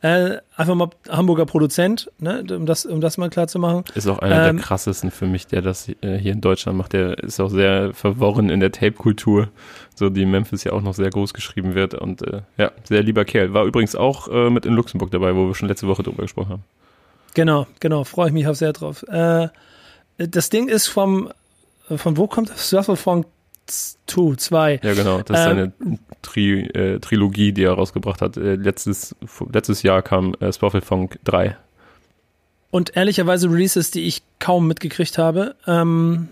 Äh, 0.00 0.38
einfach 0.56 0.74
mal 0.74 0.88
Hamburger 1.10 1.44
Produzent, 1.44 2.10
ne, 2.18 2.42
um 2.50 2.64
das, 2.64 2.86
um 2.86 3.02
das 3.02 3.18
mal 3.18 3.28
klar 3.28 3.48
zu 3.48 3.58
machen. 3.58 3.84
Ist 3.94 4.08
auch 4.08 4.18
einer 4.18 4.48
ähm, 4.48 4.56
der 4.56 4.64
krassesten 4.64 5.10
für 5.10 5.26
mich, 5.26 5.46
der 5.46 5.60
das 5.60 5.88
äh, 5.88 6.16
hier 6.18 6.32
in 6.32 6.40
Deutschland 6.40 6.78
macht. 6.78 6.94
Der 6.94 7.18
ist 7.18 7.38
auch 7.38 7.50
sehr 7.50 7.92
verworren 7.92 8.48
in 8.48 8.60
der 8.60 8.72
Tape-Kultur, 8.72 9.48
so 9.94 10.08
die 10.08 10.24
Memphis 10.24 10.64
ja 10.64 10.72
auch 10.72 10.80
noch 10.80 10.94
sehr 10.94 11.10
groß 11.10 11.34
geschrieben 11.34 11.74
wird. 11.74 11.94
Und 11.94 12.22
äh, 12.22 12.40
ja, 12.56 12.72
sehr 12.82 13.02
lieber 13.02 13.26
Kerl. 13.26 13.52
War 13.52 13.64
übrigens 13.64 13.94
auch 13.94 14.26
äh, 14.28 14.48
mit 14.48 14.64
in 14.64 14.72
Luxemburg 14.72 15.10
dabei, 15.10 15.36
wo 15.36 15.46
wir 15.48 15.54
schon 15.54 15.68
letzte 15.68 15.86
Woche 15.86 16.02
drüber 16.02 16.22
gesprochen 16.22 16.48
haben. 16.48 16.64
Genau, 17.34 17.66
genau, 17.78 18.04
freue 18.04 18.28
ich 18.28 18.32
mich 18.32 18.48
auch 18.48 18.54
sehr 18.54 18.72
drauf. 18.72 19.04
Äh, 19.04 19.48
das 20.16 20.50
Ding 20.50 20.68
ist 20.68 20.88
vom, 20.88 21.30
von 21.98 22.16
wo 22.16 22.26
kommt 22.26 22.50
das? 22.50 22.70
Surferfunk 22.70 23.26
2, 23.66 24.36
2. 24.36 24.80
Ja, 24.82 24.94
genau. 24.94 25.22
Das 25.22 25.40
ist 25.40 25.46
ähm, 25.46 25.58
eine 25.58 25.98
Tri 26.22 26.60
äh, 26.60 26.98
Trilogie, 26.98 27.52
die 27.52 27.64
er 27.64 27.72
rausgebracht 27.72 28.20
hat. 28.20 28.36
Äh, 28.36 28.56
letztes, 28.56 29.14
letztes 29.52 29.82
Jahr 29.82 30.02
kam 30.02 30.34
äh, 30.40 30.52
Funk 30.52 31.18
3. 31.24 31.56
Und 32.70 32.96
ehrlicherweise 32.96 33.50
Releases, 33.50 33.90
die 33.90 34.02
ich 34.02 34.22
kaum 34.38 34.66
mitgekriegt 34.66 35.18
habe. 35.18 35.54
Ähm, 35.66 36.28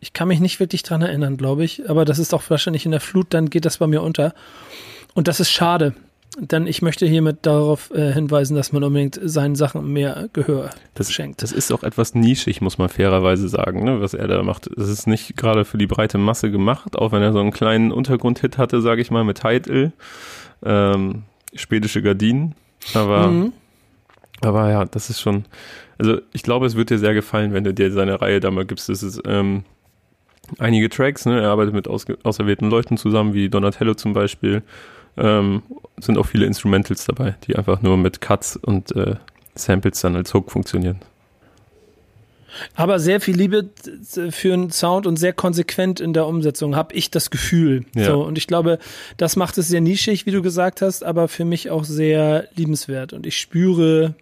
ich 0.00 0.12
kann 0.12 0.28
mich 0.28 0.40
nicht 0.40 0.60
wirklich 0.60 0.82
dran 0.82 1.02
erinnern, 1.02 1.36
glaube 1.36 1.64
ich. 1.64 1.88
Aber 1.88 2.04
das 2.04 2.18
ist 2.18 2.34
auch 2.34 2.42
wahrscheinlich 2.48 2.84
in 2.84 2.90
der 2.90 3.00
Flut, 3.00 3.28
dann 3.30 3.50
geht 3.50 3.64
das 3.64 3.78
bei 3.78 3.86
mir 3.86 4.02
unter. 4.02 4.34
Und 5.14 5.28
das 5.28 5.40
ist 5.40 5.50
schade. 5.50 5.94
Denn 6.38 6.68
ich 6.68 6.80
möchte 6.80 7.06
hiermit 7.06 7.38
darauf 7.42 7.90
äh, 7.90 8.12
hinweisen, 8.12 8.54
dass 8.54 8.72
man 8.72 8.84
unbedingt 8.84 9.18
seinen 9.20 9.56
Sachen 9.56 9.92
mehr 9.92 10.28
Gehör 10.32 10.70
das, 10.94 11.12
schenkt. 11.12 11.42
Das 11.42 11.50
ist 11.50 11.72
auch 11.72 11.82
etwas 11.82 12.14
nischig, 12.14 12.60
muss 12.60 12.78
man 12.78 12.88
fairerweise 12.88 13.48
sagen, 13.48 13.84
ne, 13.84 14.00
was 14.00 14.14
er 14.14 14.28
da 14.28 14.40
macht. 14.44 14.68
Es 14.68 14.88
ist 14.88 15.08
nicht 15.08 15.36
gerade 15.36 15.64
für 15.64 15.76
die 15.76 15.88
breite 15.88 16.18
Masse 16.18 16.52
gemacht, 16.52 16.96
auch 16.96 17.10
wenn 17.10 17.22
er 17.22 17.32
so 17.32 17.40
einen 17.40 17.50
kleinen 17.50 17.90
Untergrundhit 17.90 18.58
hatte, 18.58 18.80
sage 18.80 19.02
ich 19.02 19.10
mal, 19.10 19.24
mit 19.24 19.40
Title, 19.40 19.92
ähm, 20.64 21.24
schwedische 21.54 22.00
Gardinen. 22.00 22.54
Aber, 22.94 23.26
mhm. 23.26 23.52
aber 24.40 24.70
ja, 24.70 24.84
das 24.84 25.10
ist 25.10 25.20
schon, 25.20 25.46
also 25.98 26.18
ich 26.32 26.44
glaube, 26.44 26.66
es 26.66 26.76
wird 26.76 26.90
dir 26.90 26.98
sehr 26.98 27.14
gefallen, 27.14 27.52
wenn 27.52 27.64
du 27.64 27.74
dir 27.74 27.90
seine 27.90 28.20
Reihe 28.20 28.38
da 28.38 28.52
mal 28.52 28.64
gibst. 28.64 28.88
Das 28.88 29.02
ist, 29.02 29.20
ähm, 29.26 29.64
einige 30.58 30.88
Tracks, 30.88 31.26
ne? 31.26 31.40
Er 31.40 31.50
arbeitet 31.50 31.74
mit 31.74 31.88
auserwählten 31.88 32.70
Leuten 32.70 32.96
zusammen, 32.96 33.34
wie 33.34 33.48
Donatello 33.48 33.94
zum 33.94 34.12
Beispiel 34.12 34.62
ähm, 35.16 35.62
sind 35.98 36.18
auch 36.18 36.26
viele 36.26 36.46
Instrumentals 36.46 37.04
dabei, 37.04 37.36
die 37.46 37.56
einfach 37.56 37.82
nur 37.82 37.96
mit 37.96 38.20
Cuts 38.20 38.56
und 38.56 38.94
äh, 38.96 39.16
Samples 39.54 40.00
dann 40.00 40.16
als 40.16 40.32
Hook 40.34 40.50
funktionieren. 40.50 41.00
Aber 42.74 42.98
sehr 42.98 43.20
viel 43.20 43.36
Liebe 43.36 43.68
für 44.30 44.52
einen 44.52 44.70
Sound 44.70 45.06
und 45.06 45.16
sehr 45.16 45.32
konsequent 45.32 46.00
in 46.00 46.12
der 46.12 46.26
Umsetzung, 46.26 46.74
habe 46.74 46.94
ich 46.94 47.10
das 47.10 47.30
Gefühl. 47.30 47.84
Ja. 47.94 48.06
So, 48.06 48.24
und 48.24 48.38
ich 48.38 48.46
glaube, 48.46 48.78
das 49.16 49.36
macht 49.36 49.56
es 49.58 49.68
sehr 49.68 49.80
nischig, 49.80 50.26
wie 50.26 50.32
du 50.32 50.42
gesagt 50.42 50.82
hast, 50.82 51.04
aber 51.04 51.28
für 51.28 51.44
mich 51.44 51.70
auch 51.70 51.84
sehr 51.84 52.48
liebenswert. 52.56 53.12
Und 53.12 53.26
ich 53.26 53.38
spüre, 53.38 54.14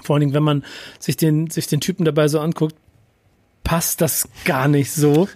vor 0.00 0.14
allen 0.14 0.20
Dingen, 0.20 0.34
wenn 0.34 0.42
man 0.42 0.64
sich 0.98 1.16
den, 1.16 1.50
sich 1.50 1.66
den 1.66 1.80
Typen 1.80 2.04
dabei 2.04 2.28
so 2.28 2.40
anguckt, 2.40 2.76
passt 3.64 4.00
das 4.00 4.28
gar 4.44 4.68
nicht 4.68 4.92
so. 4.92 5.28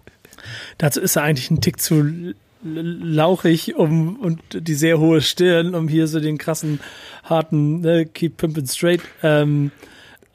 Dazu 0.78 1.00
ist 1.00 1.16
er 1.16 1.22
eigentlich 1.22 1.50
ein 1.50 1.60
Tick 1.60 1.80
zu 1.80 2.34
lauchig 2.62 3.76
um 3.76 4.16
und 4.16 4.40
die 4.52 4.74
sehr 4.74 4.98
hohe 4.98 5.20
Stirn, 5.20 5.74
um 5.74 5.88
hier 5.88 6.06
so 6.06 6.20
den 6.20 6.38
krassen, 6.38 6.80
harten 7.24 7.80
ne, 7.80 8.06
Keep 8.06 8.36
Pimpin' 8.36 8.66
Straight 8.66 9.00
ähm, 9.22 9.70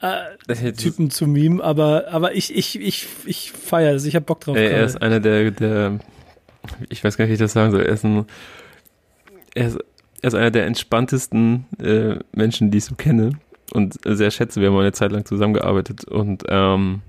äh, 0.00 0.72
Typen 0.72 1.10
zu 1.10 1.26
mimen, 1.26 1.60
aber, 1.60 2.06
aber 2.10 2.34
ich, 2.34 2.54
ich, 2.54 2.80
ich, 2.80 3.06
ich 3.24 3.52
feiere 3.52 3.94
das, 3.94 4.04
ich 4.04 4.14
hab 4.16 4.26
Bock 4.26 4.40
drauf. 4.40 4.56
Ey, 4.56 4.66
er 4.66 4.84
ist 4.84 5.00
einer 5.00 5.20
der, 5.20 5.50
der, 5.50 5.98
ich 6.88 7.02
weiß 7.02 7.16
gar 7.16 7.24
nicht, 7.24 7.30
wie 7.30 7.34
ich 7.34 7.40
das 7.40 7.52
sagen 7.52 7.70
soll, 7.70 7.82
er 7.82 7.92
ist 7.92 8.04
ein, 8.04 8.26
er 9.54 9.68
ist, 9.68 9.78
er 10.22 10.28
ist 10.28 10.34
einer 10.34 10.50
der 10.50 10.66
entspanntesten 10.66 11.66
äh, 11.80 12.16
Menschen, 12.32 12.70
die 12.70 12.78
ich 12.78 12.84
so 12.84 12.94
kenne 12.94 13.32
und 13.72 13.96
sehr 14.04 14.30
schätze. 14.30 14.60
Wir 14.60 14.68
haben 14.68 14.76
eine 14.76 14.92
Zeit 14.92 15.12
lang 15.12 15.24
zusammengearbeitet 15.24 16.04
und 16.04 16.44
ähm, 16.48 17.02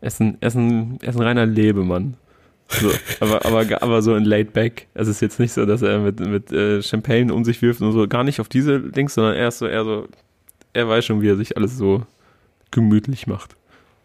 er, 0.00 0.08
ist 0.08 0.20
ein, 0.20 0.36
er, 0.40 0.48
ist 0.48 0.54
ein, 0.54 0.98
er 1.00 1.08
ist 1.08 1.16
ein 1.16 1.22
reiner 1.22 1.46
Lebemann. 1.46 2.16
So, 2.80 2.90
aber, 3.20 3.44
aber, 3.44 3.82
aber 3.82 4.02
so 4.02 4.14
in 4.14 4.24
laid 4.24 4.52
back. 4.52 4.86
Es 4.94 5.08
ist 5.08 5.20
jetzt 5.20 5.38
nicht 5.38 5.52
so, 5.52 5.66
dass 5.66 5.82
er 5.82 5.98
mit, 5.98 6.20
mit 6.20 6.52
äh, 6.52 6.82
Champagne 6.82 7.32
um 7.32 7.44
sich 7.44 7.60
wirft 7.62 7.80
und 7.80 7.92
so. 7.92 8.06
Gar 8.08 8.24
nicht 8.24 8.40
auf 8.40 8.48
diese 8.48 8.80
Dings, 8.80 9.14
sondern 9.14 9.34
er 9.34 9.48
ist 9.48 9.58
so, 9.58 9.66
eher 9.66 9.84
so, 9.84 10.08
er 10.72 10.88
weiß 10.88 11.04
schon, 11.04 11.20
wie 11.20 11.28
er 11.28 11.36
sich 11.36 11.56
alles 11.56 11.76
so 11.76 12.02
gemütlich 12.70 13.26
macht. 13.26 13.56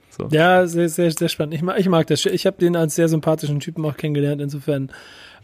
So. 0.10 0.28
Ja, 0.32 0.66
sehr, 0.68 0.90
sehr, 0.90 1.12
sehr 1.12 1.30
spannend. 1.30 1.54
Ich 1.54 1.62
mag, 1.62 1.80
ich 1.80 1.90
mag 1.90 2.08
das. 2.08 2.26
Ich 2.26 2.46
habe 2.46 2.58
den 2.58 2.76
als 2.76 2.96
sehr 2.96 3.08
sympathischen 3.08 3.60
Typen 3.60 3.86
auch 3.86 3.98
kennengelernt. 3.98 4.42
Insofern 4.42 4.92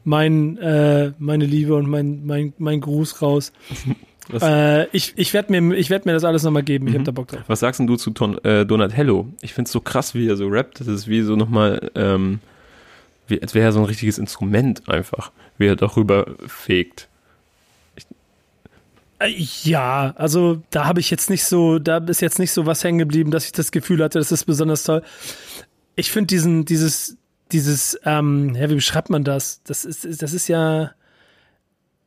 mein, 0.03 0.57
äh, 0.57 1.13
meine 1.17 1.45
Liebe 1.45 1.75
und 1.75 1.89
mein, 1.89 2.25
mein, 2.25 2.53
mein 2.57 2.81
Gruß 2.81 3.21
raus. 3.21 3.53
Äh, 4.31 4.87
ich 4.95 5.13
ich 5.17 5.33
werde 5.33 5.51
mir, 5.51 5.75
ich 5.75 5.89
werd 5.89 6.05
mir 6.05 6.13
das 6.13 6.23
alles 6.23 6.43
nochmal 6.43 6.63
geben. 6.63 6.87
Ich 6.87 6.93
mhm. 6.93 6.99
habe 6.99 7.03
da 7.03 7.11
Bock 7.11 7.27
drauf. 7.27 7.41
Was 7.47 7.59
sagst 7.59 7.81
du 7.81 7.95
zu 7.97 8.11
Ton, 8.11 8.37
äh, 8.45 8.65
Donatello? 8.65 9.27
Ich 9.41 9.53
find's 9.53 9.71
so 9.71 9.81
krass, 9.81 10.15
wie 10.15 10.29
er 10.29 10.37
so 10.37 10.47
rappt. 10.47 10.79
Das 10.79 10.87
ist 10.87 11.09
wie 11.09 11.21
so 11.23 11.35
nochmal 11.35 11.91
ähm, 11.95 12.39
wie, 13.33 13.41
als 13.41 13.53
wäre 13.53 13.65
er 13.65 13.71
so 13.71 13.79
ein 13.79 13.85
richtiges 13.85 14.17
Instrument 14.17 14.87
einfach, 14.87 15.31
wie 15.57 15.67
er 15.67 15.75
darüber 15.75 16.35
fegt. 16.47 17.09
Äh, 19.19 19.33
ja, 19.63 20.13
also 20.17 20.61
da 20.69 20.85
habe 20.85 20.99
ich 20.99 21.09
jetzt 21.09 21.29
nicht 21.29 21.43
so, 21.43 21.79
da 21.79 21.97
ist 21.97 22.21
jetzt 22.21 22.39
nicht 22.39 22.51
so 22.51 22.65
was 22.65 22.83
hängen 22.83 22.99
geblieben, 22.99 23.31
dass 23.31 23.45
ich 23.45 23.51
das 23.51 23.71
Gefühl 23.71 24.03
hatte, 24.03 24.19
das 24.19 24.31
ist 24.31 24.45
besonders 24.45 24.83
toll. 24.83 25.03
Ich 25.95 26.11
finde 26.11 26.27
diesen, 26.27 26.65
dieses, 26.65 27.17
dieses, 27.51 27.99
ähm, 28.05 28.55
ja, 28.55 28.69
wie 28.69 28.75
beschreibt 28.75 29.09
man 29.09 29.23
das? 29.23 29.61
Das 29.63 29.85
ist, 29.85 30.21
das 30.21 30.33
ist 30.33 30.47
ja 30.47 30.91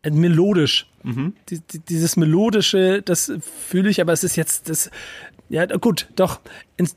melodisch. 0.08 0.88
Mhm. 1.02 1.34
Die, 1.48 1.60
die, 1.60 1.78
dieses 1.80 2.16
melodische, 2.16 3.02
das 3.02 3.32
fühle 3.68 3.90
ich, 3.90 4.00
aber 4.00 4.12
es 4.12 4.24
ist 4.24 4.36
jetzt, 4.36 4.68
das, 4.68 4.90
ja, 5.49 5.64
gut, 5.66 6.09
doch. 6.16 6.40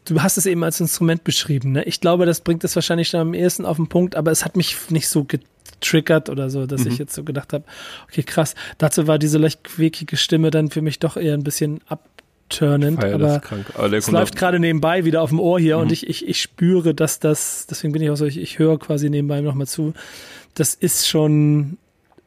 Du 0.06 0.22
hast 0.22 0.38
es 0.38 0.46
eben 0.46 0.64
als 0.64 0.80
Instrument 0.80 1.24
beschrieben. 1.24 1.74
Ne? 1.74 1.84
Ich 1.84 2.02
glaube, 2.02 2.26
das 2.26 2.42
bringt 2.42 2.64
es 2.64 2.76
wahrscheinlich 2.76 3.12
dann 3.12 3.22
am 3.22 3.34
ehesten 3.34 3.66
auf 3.66 3.78
den 3.78 3.88
Punkt, 3.88 4.16
aber 4.16 4.32
es 4.32 4.44
hat 4.44 4.58
mich 4.58 4.76
nicht 4.90 5.08
so 5.08 5.24
getriggert 5.24 6.30
oder 6.30 6.50
so, 6.50 6.66
dass 6.66 6.86
mhm. 6.86 6.92
ich 6.92 6.98
jetzt 6.98 7.14
so 7.14 7.24
gedacht 7.24 7.54
habe, 7.54 7.64
okay, 8.08 8.24
krass. 8.24 8.56
Dazu 8.78 9.08
war 9.08 9.20
diese 9.20 9.38
leicht 9.38 9.64
quäkige 9.64 10.18
Stimme 10.18 10.50
dann 10.50 10.70
für 10.70 10.82
mich 10.82 11.00
doch 11.00 11.16
eher 11.16 11.36
ein 11.36 11.44
bisschen 11.44 11.82
abturnend. 11.88 13.04
aber, 13.04 13.42
aber 13.76 13.94
es 13.94 14.10
läuft 14.10 14.36
gerade 14.36 14.60
nebenbei 14.60 15.06
wieder 15.06 15.22
auf 15.22 15.30
dem 15.30 15.40
Ohr 15.40 15.60
hier 15.60 15.78
mhm. 15.78 15.84
und 15.84 15.92
ich, 15.92 16.10
ich, 16.10 16.28
ich 16.28 16.42
spüre, 16.42 16.96
dass 16.96 17.20
das, 17.20 17.68
deswegen 17.70 17.94
bin 17.94 18.02
ich 18.02 18.10
auch 18.10 18.18
so, 18.18 18.26
ich, 18.26 18.40
ich 18.40 18.58
höre 18.58 18.80
quasi 18.80 19.10
nebenbei 19.10 19.42
nochmal 19.42 19.68
zu. 19.68 19.94
Das 20.56 20.74
ist 20.74 21.08
schon, 21.08 21.78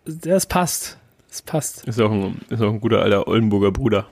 das 0.05 0.47
passt. 0.47 0.99
Das 1.29 1.43
passt. 1.43 1.85
Ist 1.89 2.01
auch 2.01 2.12
ein, 2.12 2.41
ist 2.51 2.61
auch 2.61 2.70
ein 2.70 2.81
guter 2.81 3.01
alter 3.03 3.27
Oldenburger 3.27 3.73
Bruder. 3.73 4.07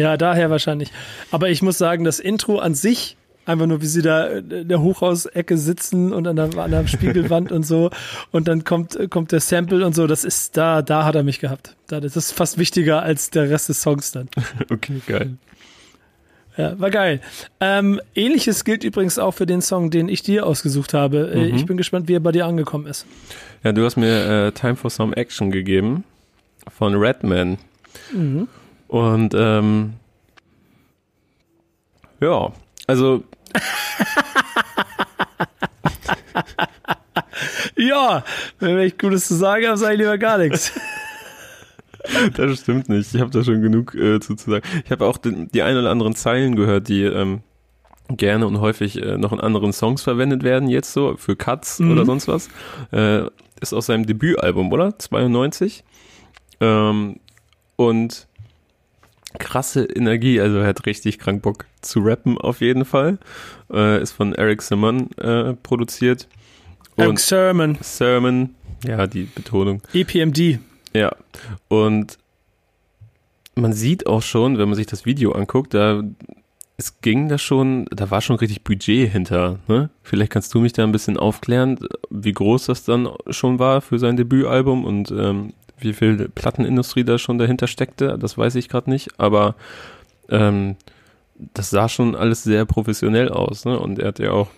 Ja, 0.00 0.16
daher 0.16 0.48
wahrscheinlich. 0.48 0.90
Aber 1.30 1.50
ich 1.50 1.60
muss 1.60 1.76
sagen, 1.76 2.04
das 2.04 2.20
Intro 2.20 2.58
an 2.58 2.74
sich, 2.74 3.18
einfach 3.44 3.66
nur 3.66 3.82
wie 3.82 3.86
sie 3.86 4.00
da 4.00 4.26
in 4.28 4.68
der 4.68 4.80
Hochhausecke 4.80 5.58
sitzen 5.58 6.14
und 6.14 6.26
an 6.26 6.36
der, 6.36 6.56
an 6.56 6.70
der 6.70 6.86
Spiegelwand 6.86 7.52
und 7.52 7.64
so 7.64 7.90
und 8.30 8.48
dann 8.48 8.64
kommt, 8.64 8.98
kommt 9.10 9.30
der 9.32 9.40
Sample 9.40 9.84
und 9.84 9.94
so, 9.94 10.06
das 10.06 10.24
ist, 10.24 10.56
da, 10.56 10.80
da 10.80 11.04
hat 11.04 11.16
er 11.16 11.22
mich 11.22 11.38
gehabt. 11.38 11.76
das 11.88 12.16
ist 12.16 12.32
fast 12.32 12.56
wichtiger 12.56 13.02
als 13.02 13.28
der 13.28 13.50
Rest 13.50 13.68
des 13.68 13.82
Songs 13.82 14.12
dann. 14.12 14.28
Okay, 14.70 15.02
geil. 15.06 15.36
Ja, 16.56 16.78
war 16.80 16.90
geil. 16.90 17.20
Ähm, 17.60 18.00
Ähnliches 18.14 18.64
gilt 18.64 18.84
übrigens 18.84 19.18
auch 19.18 19.32
für 19.32 19.46
den 19.46 19.60
Song, 19.60 19.90
den 19.90 20.08
ich 20.08 20.22
dir 20.22 20.46
ausgesucht 20.46 20.94
habe. 20.94 21.30
Äh, 21.32 21.50
mhm. 21.50 21.56
Ich 21.56 21.66
bin 21.66 21.76
gespannt, 21.76 22.08
wie 22.08 22.14
er 22.14 22.20
bei 22.20 22.32
dir 22.32 22.46
angekommen 22.46 22.86
ist. 22.86 23.06
Ja, 23.64 23.72
du 23.72 23.84
hast 23.84 23.96
mir 23.96 24.46
äh, 24.46 24.52
Time 24.52 24.76
for 24.76 24.90
Some 24.90 25.14
Action 25.16 25.50
gegeben 25.50 26.04
von 26.68 26.94
Redman. 26.94 27.58
Mhm. 28.12 28.48
Und 28.90 29.34
ähm, 29.36 29.94
Ja, 32.20 32.52
also. 32.88 33.22
ja, 37.76 38.24
wenn 38.58 38.80
ich 38.80 38.98
Gutes 38.98 39.28
zu 39.28 39.34
sagen 39.36 39.68
habe, 39.68 39.76
sage 39.76 39.94
ich 39.94 40.00
lieber 40.00 40.18
gar 40.18 40.38
nichts. 40.38 40.72
Das 42.34 42.60
stimmt 42.60 42.88
nicht. 42.88 43.14
Ich 43.14 43.20
habe 43.20 43.30
da 43.30 43.44
schon 43.44 43.60
genug 43.60 43.94
äh, 43.94 44.18
zu, 44.20 44.34
zu 44.34 44.50
sagen. 44.50 44.66
Ich 44.84 44.90
habe 44.90 45.04
auch 45.06 45.18
die, 45.18 45.46
die 45.48 45.62
ein 45.62 45.76
oder 45.76 45.90
anderen 45.90 46.14
Zeilen 46.16 46.56
gehört, 46.56 46.88
die 46.88 47.02
ähm, 47.04 47.42
gerne 48.08 48.46
und 48.46 48.58
häufig 48.60 49.00
äh, 49.00 49.18
noch 49.18 49.32
in 49.32 49.40
anderen 49.40 49.74
Songs 49.74 50.02
verwendet 50.02 50.42
werden, 50.42 50.68
jetzt 50.68 50.94
so 50.94 51.16
für 51.16 51.36
Cuts 51.36 51.78
mhm. 51.78 51.92
oder 51.92 52.06
sonst 52.06 52.26
was. 52.26 52.48
Äh, 52.90 53.26
ist 53.60 53.74
aus 53.74 53.86
seinem 53.86 54.06
Debütalbum, 54.06 54.72
oder? 54.72 54.98
92. 54.98 55.84
Ähm, 56.60 57.20
und 57.76 58.26
krasse 59.38 59.84
Energie, 59.84 60.40
also 60.40 60.58
er 60.58 60.66
hat 60.66 60.86
richtig 60.86 61.18
krank 61.18 61.42
Bock 61.42 61.66
zu 61.80 62.00
rappen 62.00 62.38
auf 62.38 62.60
jeden 62.60 62.84
Fall. 62.84 63.18
Äh, 63.72 64.02
ist 64.02 64.12
von 64.12 64.34
Eric 64.34 64.62
Sermon 64.62 65.10
äh, 65.18 65.54
produziert. 65.54 66.28
Eric 66.96 67.18
Sermon. 67.18 67.78
Sermon, 67.80 68.54
ja, 68.84 69.06
die 69.06 69.24
Betonung. 69.24 69.82
EPMD. 69.92 70.58
Ja, 70.92 71.14
und 71.68 72.18
man 73.54 73.72
sieht 73.72 74.06
auch 74.06 74.22
schon, 74.22 74.58
wenn 74.58 74.68
man 74.68 74.76
sich 74.76 74.86
das 74.86 75.06
Video 75.06 75.32
anguckt, 75.32 75.74
da 75.74 76.02
es 76.80 77.02
ging 77.02 77.28
da 77.28 77.36
schon, 77.36 77.84
da 77.90 78.10
war 78.10 78.22
schon 78.22 78.36
richtig 78.36 78.64
Budget 78.64 79.12
hinter. 79.12 79.58
Ne? 79.68 79.90
Vielleicht 80.02 80.32
kannst 80.32 80.54
du 80.54 80.60
mich 80.60 80.72
da 80.72 80.82
ein 80.82 80.92
bisschen 80.92 81.18
aufklären, 81.18 81.78
wie 82.08 82.32
groß 82.32 82.66
das 82.66 82.84
dann 82.84 83.08
schon 83.28 83.58
war 83.58 83.82
für 83.82 83.98
sein 83.98 84.16
Debütalbum 84.16 84.86
und 84.86 85.10
ähm, 85.10 85.52
wie 85.82 85.92
viel 85.92 86.28
Plattenindustrie 86.28 87.04
da 87.04 87.18
schon 87.18 87.38
dahinter 87.38 87.66
steckte. 87.66 88.18
Das 88.18 88.36
weiß 88.36 88.54
ich 88.56 88.68
gerade 88.68 88.90
nicht, 88.90 89.18
aber 89.18 89.54
ähm, 90.28 90.76
das 91.54 91.70
sah 91.70 91.88
schon 91.88 92.14
alles 92.14 92.42
sehr 92.42 92.64
professionell 92.64 93.28
aus. 93.28 93.64
Ne? 93.64 93.78
Und 93.78 93.98
er 93.98 94.08
hat 94.08 94.18
ja 94.18 94.32
auch 94.32 94.48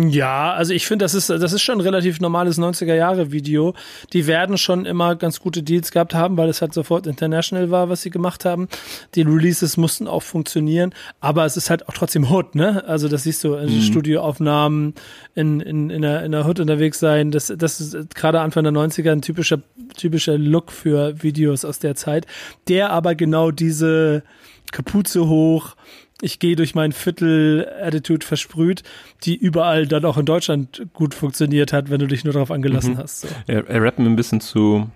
ja, 0.00 0.52
also 0.52 0.72
ich 0.72 0.86
finde, 0.86 1.04
das 1.04 1.14
ist, 1.14 1.28
das 1.28 1.52
ist 1.52 1.60
schon 1.60 1.78
ein 1.78 1.80
relativ 1.80 2.20
normales 2.20 2.56
90er-Jahre-Video. 2.56 3.74
Die 4.12 4.28
werden 4.28 4.56
schon 4.56 4.86
immer 4.86 5.16
ganz 5.16 5.40
gute 5.40 5.64
Deals 5.64 5.90
gehabt 5.90 6.14
haben, 6.14 6.36
weil 6.36 6.48
es 6.48 6.62
halt 6.62 6.72
sofort 6.72 7.08
international 7.08 7.72
war, 7.72 7.88
was 7.88 8.02
sie 8.02 8.10
gemacht 8.10 8.44
haben. 8.44 8.68
Die 9.16 9.22
Releases 9.22 9.76
mussten 9.76 10.06
auch 10.06 10.22
funktionieren, 10.22 10.94
aber 11.18 11.44
es 11.46 11.56
ist 11.56 11.68
halt 11.68 11.88
auch 11.88 11.94
trotzdem 11.94 12.30
Hood, 12.30 12.54
ne? 12.54 12.84
Also 12.86 13.08
das 13.08 13.24
siehst 13.24 13.42
du, 13.42 13.56
mhm. 13.56 13.80
Studioaufnahmen 13.80 14.94
in, 15.34 15.58
in, 15.60 15.90
in, 15.90 16.02
der, 16.02 16.22
in 16.24 16.30
der 16.30 16.46
Hood 16.46 16.60
unterwegs 16.60 17.00
sein. 17.00 17.32
Das, 17.32 17.52
das 17.56 17.80
ist 17.80 18.14
gerade 18.14 18.40
Anfang 18.40 18.62
der 18.62 18.72
90er 18.72 19.10
ein 19.10 19.22
typischer, 19.22 19.58
typischer 19.96 20.38
Look 20.38 20.70
für 20.70 21.20
Videos 21.24 21.64
aus 21.64 21.80
der 21.80 21.96
Zeit, 21.96 22.24
der 22.68 22.90
aber 22.90 23.16
genau 23.16 23.50
diese 23.50 24.22
Kapuze 24.70 25.26
hoch, 25.26 25.74
ich 26.20 26.38
gehe 26.38 26.56
durch 26.56 26.74
mein 26.74 26.92
Viertel-Attitude 26.92 28.26
versprüht, 28.26 28.82
die 29.24 29.36
überall 29.36 29.86
dann 29.86 30.04
auch 30.04 30.18
in 30.18 30.26
Deutschland 30.26 30.86
gut 30.92 31.14
funktioniert 31.14 31.72
hat, 31.72 31.90
wenn 31.90 32.00
du 32.00 32.06
dich 32.06 32.24
nur 32.24 32.32
darauf 32.32 32.50
angelassen 32.50 32.94
mhm. 32.94 32.98
hast. 32.98 33.20
So. 33.22 33.28
Er, 33.46 33.68
er 33.68 33.82
rappt 33.82 33.98
mir 33.98 34.06
ein 34.06 34.16
bisschen 34.16 34.40
zu, 34.40 34.90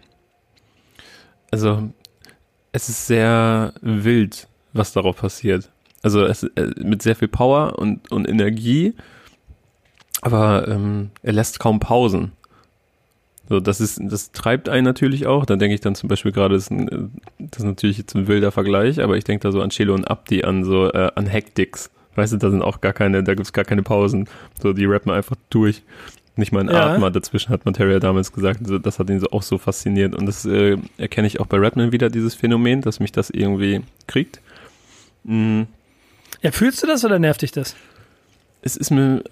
also 1.51 1.91
es 2.73 2.89
ist 2.89 3.07
sehr 3.07 3.75
wild, 3.81 4.49
was 4.73 4.93
darauf 4.93 5.17
passiert. 5.17 5.71
Also 6.03 6.25
es, 6.25 6.43
äh, 6.43 6.71
mit 6.79 7.03
sehr 7.03 7.15
viel 7.15 7.29
Power 7.29 7.79
und, 7.79 8.11
und 8.11 8.29
Energie, 8.29 8.95
aber 10.21 10.67
ähm, 10.69 11.11
er 11.23 11.33
lässt 11.33 11.61
kaum 11.61 11.79
Pausen. 11.79 12.33
So, 13.49 13.61
das 13.61 13.81
ist, 13.81 14.01
das 14.03 14.33
treibt 14.33 14.69
einen 14.69 14.85
natürlich 14.85 15.27
auch. 15.27 15.45
Da 15.45 15.57
denke 15.57 15.75
ich 15.75 15.81
dann 15.81 15.95
zum 15.95 16.09
Beispiel 16.09 16.33
gerade, 16.33 16.55
das, 16.55 16.69
ist 16.69 16.89
das 17.39 17.59
ist 17.59 17.65
natürlich 17.65 17.99
jetzt 17.99 18.15
ein 18.15 18.29
wilder 18.29 18.53
Vergleich, 18.53 19.03
aber 19.03 19.17
ich 19.17 19.25
denke 19.25 19.43
da 19.43 19.53
so 19.53 19.61
an 19.61 19.71
Chelo 19.71 19.95
und 19.95 20.11
Abdi, 20.11 20.45
an 20.45 20.65
so, 20.65 20.91
äh, 20.93 21.11
an 21.15 21.27
Hektics. 21.27 21.91
Weißt 22.15 22.33
du, 22.33 22.37
da 22.37 22.51
sind 22.51 22.63
auch 22.63 22.81
gar 22.81 22.93
keine, 22.93 23.23
da 23.23 23.35
gibt's 23.35 23.53
gar 23.53 23.65
keine 23.65 23.83
Pausen. 23.83 24.29
So, 24.61 24.73
die 24.73 24.85
rappen 24.85 25.11
einfach 25.11 25.37
durch. 25.51 25.83
Nicht 26.35 26.53
mal 26.53 26.61
ein 26.61 26.69
ja. 26.69 26.95
Atmer 26.95 27.11
dazwischen, 27.11 27.51
hat 27.51 27.67
Materia 27.67 27.99
damals 27.99 28.33
gesagt. 28.33 28.61
Das 28.83 28.99
hat 28.99 29.11
ihn 29.11 29.21
so 29.21 29.29
auch 29.33 29.43
so 29.43 29.59
fasziniert. 29.59 30.15
Und 30.15 30.25
das 30.25 30.47
äh, 30.47 30.79
erkenne 30.97 31.27
ich 31.27 31.41
auch 31.41 31.47
bei 31.47 31.59
Rapman 31.59 31.93
wieder, 31.93 32.09
dieses 32.09 32.35
Phänomen, 32.35 32.81
dass 32.81 33.01
mich 33.01 33.13
das 33.13 33.29
irgendwie 33.29 33.83
kriegt. 34.07 34.41
Mhm. 35.25 35.67
Ja, 36.41 36.51
fühlst 36.53 36.83
du 36.83 36.87
das 36.87 37.05
oder 37.05 37.19
nervt 37.19 37.43
dich 37.43 37.53
das? 37.53 37.77
Es 38.63 38.77
ist 38.77 38.91
mir 38.91 39.23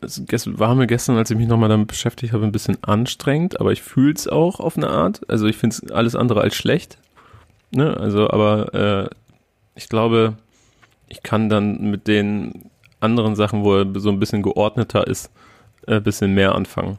es 0.00 0.58
war 0.58 0.74
mir 0.74 0.86
gestern, 0.86 1.16
als 1.16 1.30
ich 1.30 1.36
mich 1.36 1.48
nochmal 1.48 1.68
damit 1.68 1.88
beschäftigt 1.88 2.32
habe, 2.32 2.44
ein 2.44 2.52
bisschen 2.52 2.82
anstrengend, 2.82 3.60
aber 3.60 3.72
ich 3.72 3.82
fühle 3.82 4.14
es 4.14 4.28
auch 4.28 4.60
auf 4.60 4.76
eine 4.76 4.88
Art. 4.88 5.20
Also 5.28 5.46
ich 5.46 5.56
finde 5.56 5.76
es 5.76 5.90
alles 5.90 6.16
andere 6.16 6.40
als 6.40 6.54
schlecht. 6.54 6.98
Ne? 7.70 7.96
Also, 7.96 8.30
aber 8.30 8.74
äh, 8.74 9.10
ich 9.74 9.88
glaube, 9.88 10.36
ich 11.08 11.22
kann 11.22 11.48
dann 11.48 11.90
mit 11.90 12.08
den 12.08 12.70
anderen 13.00 13.34
Sachen, 13.34 13.64
wo 13.64 13.76
er 13.76 14.00
so 14.00 14.10
ein 14.10 14.20
bisschen 14.20 14.42
geordneter 14.42 15.06
ist, 15.06 15.30
ein 15.86 15.94
äh, 15.94 16.00
bisschen 16.00 16.34
mehr 16.34 16.54
anfangen. 16.54 16.98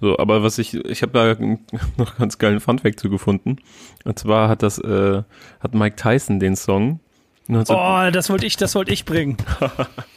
So, 0.00 0.18
aber 0.18 0.42
was 0.42 0.58
ich, 0.58 0.74
ich 0.74 1.02
habe 1.02 1.12
da 1.12 1.36
noch 1.96 2.16
ganz 2.18 2.38
geilen 2.38 2.60
Funfact 2.60 3.00
zu 3.00 3.08
gefunden. 3.08 3.56
Und 4.04 4.18
zwar 4.18 4.48
hat 4.48 4.62
das, 4.62 4.78
äh, 4.78 5.22
hat 5.60 5.74
Mike 5.74 5.96
Tyson 5.96 6.40
den 6.40 6.56
Song. 6.56 7.00
Oh, 7.48 8.10
das 8.12 8.30
wollte 8.30 8.46
ich, 8.46 8.56
das 8.56 8.74
wollte 8.74 8.92
ich 8.92 9.04
bringen. 9.04 9.36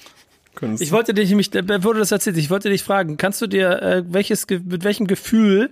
Ich 0.79 0.91
wollte 0.91 1.13
dich 1.13 1.29
nämlich, 1.29 1.51
du 1.51 1.61
das 1.61 2.11
erzählst, 2.11 2.39
ich 2.39 2.49
wollte 2.49 2.69
dich 2.69 2.83
fragen, 2.83 3.17
kannst 3.17 3.41
du 3.41 3.47
dir, 3.47 3.81
äh, 3.81 4.03
welches, 4.07 4.47
mit 4.49 4.83
welchem 4.83 5.07
Gefühl 5.07 5.69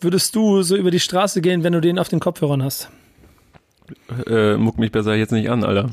würdest 0.00 0.34
du 0.34 0.62
so 0.62 0.76
über 0.76 0.90
die 0.90 1.00
Straße 1.00 1.40
gehen, 1.40 1.64
wenn 1.64 1.72
du 1.72 1.80
den 1.80 1.98
auf 1.98 2.08
den 2.08 2.20
Kopfhörern 2.20 2.62
hast? 2.62 2.90
Äh, 4.26 4.56
muck 4.56 4.78
mich 4.78 4.92
besser 4.92 5.14
jetzt 5.14 5.32
nicht 5.32 5.50
an, 5.50 5.64
Alter. 5.64 5.90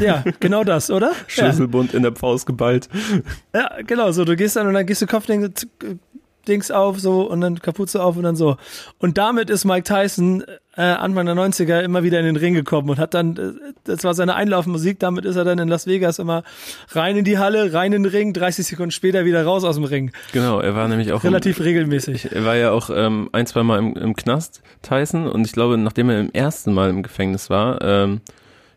Ja, 0.00 0.24
genau 0.40 0.64
das, 0.64 0.90
oder? 0.90 1.12
Schlüsselbund 1.26 1.92
ja. 1.92 1.96
in 1.96 2.02
der 2.02 2.14
Faust 2.14 2.46
geballt. 2.46 2.88
Ja, 3.54 3.78
genau, 3.86 4.12
so, 4.12 4.24
du 4.24 4.36
gehst 4.36 4.56
dann 4.56 4.66
und 4.66 4.74
dann 4.74 4.86
gehst 4.86 5.02
du 5.02 5.06
Kopfding, 5.06 5.52
Dings 6.44 6.70
auf, 6.70 7.00
so, 7.00 7.22
und 7.22 7.40
dann 7.40 7.60
Kapuze 7.60 8.02
auf 8.02 8.16
und 8.16 8.22
dann 8.22 8.36
so. 8.36 8.56
Und 8.98 9.18
damit 9.18 9.50
ist 9.50 9.64
Mike 9.64 9.84
Tyson 9.84 10.44
äh, 10.76 10.82
Anfang 10.82 11.26
der 11.26 11.34
90er 11.34 11.80
immer 11.80 12.02
wieder 12.02 12.18
in 12.18 12.26
den 12.26 12.36
Ring 12.36 12.54
gekommen 12.54 12.90
und 12.90 12.98
hat 12.98 13.14
dann, 13.14 13.36
äh, 13.36 13.72
das 13.84 14.04
war 14.04 14.14
seine 14.14 14.34
Einlaufmusik, 14.34 14.98
damit 14.98 15.24
ist 15.24 15.36
er 15.36 15.44
dann 15.44 15.58
in 15.58 15.68
Las 15.68 15.86
Vegas 15.86 16.18
immer 16.18 16.42
rein 16.90 17.16
in 17.16 17.24
die 17.24 17.38
Halle, 17.38 17.72
rein 17.72 17.92
in 17.92 18.02
den 18.02 18.12
Ring, 18.12 18.32
30 18.32 18.66
Sekunden 18.66 18.90
später 18.90 19.24
wieder 19.24 19.44
raus 19.44 19.64
aus 19.64 19.76
dem 19.76 19.84
Ring. 19.84 20.12
Genau, 20.32 20.60
er 20.60 20.74
war 20.74 20.88
nämlich 20.88 21.12
auch 21.12 21.22
relativ 21.24 21.58
im, 21.58 21.64
regelmäßig. 21.64 22.32
Er 22.32 22.44
war 22.44 22.56
ja 22.56 22.72
auch 22.72 22.90
ähm, 22.92 23.28
ein, 23.32 23.46
zwei 23.46 23.62
Mal 23.62 23.78
im, 23.78 23.94
im 23.94 24.16
Knast, 24.16 24.62
Tyson, 24.82 25.26
und 25.28 25.46
ich 25.46 25.52
glaube, 25.52 25.78
nachdem 25.78 26.10
er 26.10 26.20
im 26.20 26.32
ersten 26.32 26.72
Mal 26.72 26.90
im 26.90 27.02
Gefängnis 27.02 27.50
war, 27.50 27.80
ähm, 27.82 28.20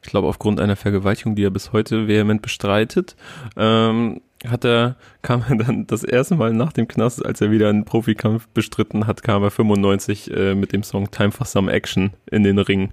ich 0.03 0.10
glaube 0.10 0.27
aufgrund 0.27 0.60
einer 0.60 0.76
Vergewaltigung, 0.76 1.35
die 1.35 1.44
er 1.44 1.49
bis 1.49 1.73
heute 1.73 2.07
vehement 2.07 2.41
bestreitet, 2.41 3.15
ähm, 3.57 4.22
hat 4.45 4.65
er, 4.65 4.95
kam 5.22 5.43
er 5.49 5.55
dann 5.55 5.88
das 5.88 6.03
erste 6.03 6.35
Mal 6.35 6.53
nach 6.53 6.73
dem 6.73 6.88
Knast, 6.88 7.26
als 7.26 7.41
er 7.41 7.51
wieder 7.51 7.69
einen 7.69 7.85
Profikampf 7.85 8.47
bestritten 8.49 9.07
hat, 9.07 9.23
kam 9.23 9.43
er 9.43 9.51
95 9.51 10.31
äh, 10.31 10.55
mit 10.55 10.73
dem 10.73 10.84
Song 10.84 11.09
Time 11.11 11.31
for 11.31 11.45
Some 11.45 11.72
Action 11.72 12.11
in 12.30 12.43
den 12.43 12.59
Ring. 12.59 12.91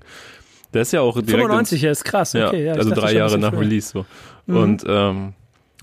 Der 0.73 0.83
ist 0.83 0.93
ja 0.93 1.03
auch 1.03 1.15
direkt 1.15 1.31
95, 1.31 1.83
ja, 1.83 1.91
ist 1.91 2.05
krass, 2.05 2.35
okay. 2.35 2.66
Ja, 2.66 2.73
also 2.75 2.91
drei 2.91 3.12
Jahre 3.12 3.39
nach 3.39 3.53
Release 3.53 3.89
so. 3.89 4.07
Mhm. 4.47 4.57
Und 4.57 4.85
ähm, 4.89 5.35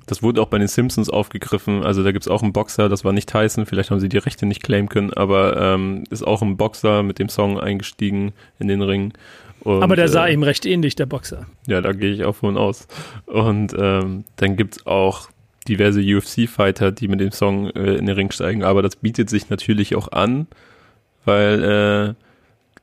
das 0.06 0.22
wurde 0.22 0.42
auch 0.42 0.48
bei 0.48 0.58
den 0.58 0.68
Simpsons 0.68 1.10
aufgegriffen. 1.10 1.84
Also 1.84 2.04
da 2.04 2.12
gibt's 2.12 2.28
auch 2.28 2.44
einen 2.44 2.52
Boxer, 2.52 2.90
das 2.90 3.06
war 3.06 3.14
nicht 3.14 3.30
Tyson, 3.30 3.66
vielleicht 3.66 3.92
haben 3.92 4.00
sie 4.00 4.10
die 4.10 4.18
Rechte 4.18 4.46
nicht 4.46 4.62
claimen 4.64 4.90
können, 4.90 5.14
aber 5.14 5.56
ähm, 5.58 6.04
ist 6.10 6.28
auch 6.28 6.42
ein 6.42 6.58
Boxer 6.58 7.04
mit 7.04 7.20
dem 7.20 7.30
Song 7.30 7.60
eingestiegen 7.60 8.34
in 8.60 8.68
den 8.68 8.82
Ring. 8.82 9.14
Und, 9.62 9.84
aber 9.84 9.96
der 9.96 10.10
sah 10.10 10.28
äh, 10.28 10.34
ihm 10.34 10.44
recht 10.44 10.66
ähnlich, 10.66 10.96
der 10.96 11.06
Boxer. 11.06 11.46
Ja, 11.68 11.82
da 11.82 11.94
gehe 11.94 12.12
ich 12.12 12.26
auch 12.26 12.36
von 12.36 12.58
aus. 12.58 12.88
Und 13.28 13.74
ähm, 13.78 14.26
dann 14.36 14.58
gibt's 14.58 14.86
auch 14.86 15.30
diverse 15.68 16.02
UFC-Fighter, 16.02 16.92
die 16.92 17.08
mit 17.08 17.20
dem 17.20 17.32
Song 17.32 17.70
äh, 17.72 17.96
in 17.96 18.06
den 18.06 18.16
Ring 18.16 18.32
steigen, 18.32 18.64
aber 18.64 18.82
das 18.82 18.96
bietet 18.96 19.30
sich 19.30 19.50
natürlich 19.50 19.96
auch 19.96 20.12
an, 20.12 20.48
weil 21.26 22.16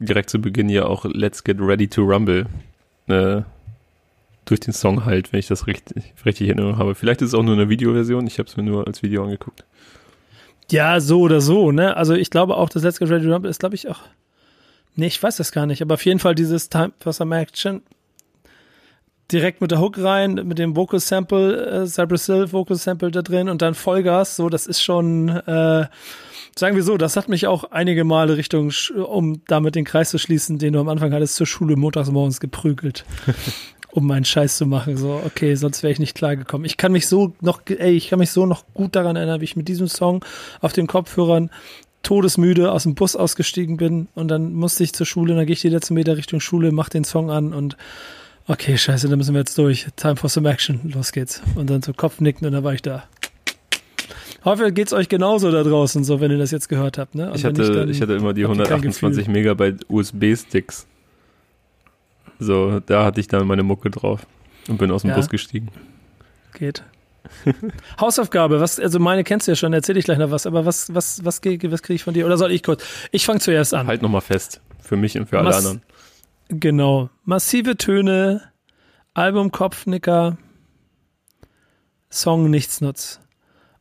äh, 0.01 0.05
direkt 0.05 0.31
zu 0.31 0.41
Beginn 0.41 0.69
ja 0.69 0.85
auch 0.85 1.05
Let's 1.05 1.43
Get 1.43 1.59
Ready 1.61 1.89
to 1.89 2.03
Rumble 2.03 2.47
äh, 3.09 3.43
durch 4.45 4.61
den 4.61 4.73
Song 4.73 5.05
halt, 5.05 5.33
wenn 5.33 5.41
ich 5.41 5.49
das 5.49 5.67
richtig, 5.67 6.15
richtig 6.25 6.49
in 6.49 6.59
Erinnerung 6.59 6.79
habe. 6.79 6.95
Vielleicht 6.95 7.21
ist 7.23 7.29
es 7.29 7.35
auch 7.35 7.43
nur 7.43 7.55
eine 7.55 7.69
Videoversion, 7.69 8.27
ich 8.27 8.39
habe 8.39 8.49
es 8.49 8.57
mir 8.57 8.63
nur 8.63 8.87
als 8.87 9.03
Video 9.03 9.25
angeguckt. 9.25 9.65
Ja, 10.71 11.01
so 11.01 11.21
oder 11.21 11.41
so, 11.41 11.73
ne? 11.73 11.97
Also 11.97 12.15
ich 12.15 12.31
glaube 12.31 12.57
auch, 12.57 12.69
das 12.69 12.83
Let's 12.83 12.99
Get 12.99 13.11
Ready 13.11 13.27
to 13.27 13.33
Rumble 13.33 13.51
ist, 13.51 13.61
glaube 13.61 13.75
ich, 13.75 13.89
auch. 13.89 14.01
Nee, 14.95 15.07
ich 15.07 15.23
weiß 15.23 15.37
das 15.37 15.53
gar 15.53 15.67
nicht, 15.67 15.83
aber 15.83 15.95
auf 15.95 16.05
jeden 16.05 16.19
Fall 16.21 16.35
dieses 16.35 16.69
Time 16.69 16.93
for 17.01 17.13
Some 17.13 17.37
Action 17.37 17.83
direkt 19.31 19.61
mit 19.61 19.71
der 19.71 19.81
Hook 19.81 19.99
rein, 19.99 20.35
mit 20.45 20.59
dem 20.59 20.77
Vocal 20.77 21.01
Sample, 21.01 21.83
äh, 21.83 21.87
Cypress 21.87 22.27
Hill 22.27 22.53
Vocal 22.53 22.77
Sample 22.77 23.11
da 23.11 23.23
drin 23.23 23.49
und 23.49 23.63
dann 23.63 23.75
Vollgas, 23.75 24.37
so, 24.37 24.49
das 24.49 24.67
ist 24.67 24.83
schon, 24.83 25.29
äh, 25.29 25.87
sagen 26.57 26.77
wir 26.77 26.83
so, 26.83 26.97
das 26.97 27.17
hat 27.17 27.29
mich 27.29 27.47
auch 27.47 27.65
einige 27.71 28.05
Male 28.05 28.37
Richtung, 28.37 28.73
um 28.97 29.43
damit 29.47 29.75
den 29.75 29.85
Kreis 29.85 30.11
zu 30.11 30.19
schließen, 30.19 30.59
den 30.59 30.73
du 30.73 30.81
am 30.81 30.89
Anfang 30.89 31.13
hattest, 31.13 31.37
zur 31.37 31.47
Schule 31.47 31.77
montags 31.77 32.11
morgens 32.11 32.41
geprügelt. 32.41 33.05
um 33.91 34.07
meinen 34.07 34.25
Scheiß 34.25 34.59
zu 34.59 34.67
machen. 34.67 34.99
So, 34.99 35.21
okay, 35.25 35.55
sonst 35.55 35.83
wäre 35.83 35.93
ich 35.93 35.99
nicht 35.99 36.15
klargekommen. 36.15 36.67
Ich 36.67 36.77
kann 36.77 36.93
mich 36.93 37.07
so 37.09 37.33
noch, 37.41 37.63
ey, 37.67 37.93
ich 37.93 38.09
kann 38.09 38.19
mich 38.19 38.31
so 38.31 38.45
noch 38.45 38.65
gut 38.75 38.95
daran 38.95 39.17
erinnern, 39.17 39.41
wie 39.41 39.45
ich 39.45 39.57
mit 39.57 39.67
diesem 39.67 39.89
Song 39.89 40.25
auf 40.61 40.75
den 40.75 40.87
Kopfhörern 40.87 41.51
todesmüde 42.03 42.71
aus 42.71 42.85
dem 42.85 42.95
Bus 42.95 43.17
ausgestiegen 43.17 43.77
bin 43.77 44.09
und 44.15 44.29
dann 44.29 44.53
musste 44.53 44.85
ich 44.85 44.93
zur 44.93 45.07
Schule, 45.07 45.33
und 45.33 45.39
dann 45.39 45.47
gehe 45.47 45.55
ich 45.55 45.63
die 45.63 45.69
letzten 45.69 45.95
Meter 45.95 46.17
Richtung 46.17 46.41
Schule, 46.41 46.71
mach 46.71 46.89
den 46.89 47.05
Song 47.05 47.31
an 47.31 47.53
und 47.53 47.77
Okay, 48.51 48.79
scheiße, 48.79 49.09
da 49.09 49.17
müssen 49.17 49.35
wir 49.35 49.41
jetzt 49.41 49.59
durch. 49.59 49.87
Time 49.97 50.17
for 50.17 50.31
some 50.31 50.49
action. 50.49 50.81
Los 50.95 51.13
geht's. 51.13 51.43
Und 51.55 51.69
dann 51.69 51.83
so 51.83 51.93
Kopfnicken 51.93 52.47
und 52.47 52.55
dann 52.55 52.65
war 52.65 52.73
ich 52.73 52.81
da. 52.81 53.05
Hoffe, 54.43 54.73
geht's 54.73 54.95
euch 54.95 55.11
genauso 55.11 55.51
da 55.51 55.63
draußen, 55.63 56.03
so 56.03 56.23
wenn 56.23 56.31
ihr 56.31 56.39
das 56.39 56.51
jetzt 56.51 56.71
gehört 56.71 56.97
habt. 56.97 57.15
Ne? 57.15 57.31
Ich 57.35 57.45
hatte, 57.45 57.71
dann, 57.71 57.91
ich 57.91 58.01
hatte 58.01 58.15
immer 58.15 58.33
die 58.33 58.45
128 58.45 59.29
Megabyte 59.29 59.85
USB-Sticks. 59.91 60.87
So, 62.39 62.81
da 62.81 63.05
hatte 63.05 63.21
ich 63.21 63.29
dann 63.29 63.47
meine 63.47 63.65
Mucke 63.65 63.91
drauf 63.91 64.27
und 64.69 64.79
bin 64.79 64.91
aus 64.93 65.03
dem 65.03 65.11
ja. 65.11 65.17
Bus 65.17 65.29
gestiegen. 65.29 65.69
Geht. 66.55 66.83
Hausaufgabe, 68.01 68.61
was, 68.61 68.81
also 68.81 68.99
meine 68.99 69.25
kennst 69.25 69.47
du 69.47 69.53
ja 69.53 69.57
schon, 69.57 69.75
erzähl 69.75 69.99
ich 69.99 70.07
gleich 70.07 70.19
noch 70.19 70.31
was, 70.31 70.47
aber 70.47 70.65
was, 70.65 70.95
was, 70.95 71.23
was, 71.23 71.43
was 71.43 71.83
kriege 71.83 71.95
ich 71.95 72.03
von 72.03 72.15
dir? 72.15 72.25
Oder 72.25 72.39
soll 72.39 72.53
ich 72.53 72.63
kurz? 72.63 72.83
Ich 73.11 73.27
fange 73.27 73.41
zuerst 73.41 73.75
an. 73.75 73.87
Halt 73.87 74.01
nochmal 74.01 74.23
fest. 74.23 74.63
Für 74.81 74.97
mich 74.97 75.19
und 75.19 75.29
für 75.29 75.39
alle 75.39 75.49
Mas 75.49 75.59
anderen. 75.59 75.83
Genau. 76.49 77.11
Massive 77.25 77.77
Töne, 77.77 78.43
Album 79.15 79.53
Kopfnicker, 79.53 80.39
Song 82.11 82.51
Nichtsnutz. 82.51 83.21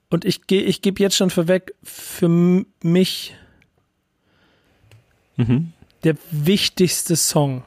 Und 0.10 0.26
ich, 0.26 0.42
ich 0.50 0.82
gebe 0.82 1.02
jetzt 1.02 1.16
schon 1.16 1.30
vorweg, 1.30 1.74
für 1.84 2.30
mich 2.82 3.36
mhm. 5.36 5.74
der 6.04 6.16
wichtigste 6.32 7.16
Song. 7.16 7.64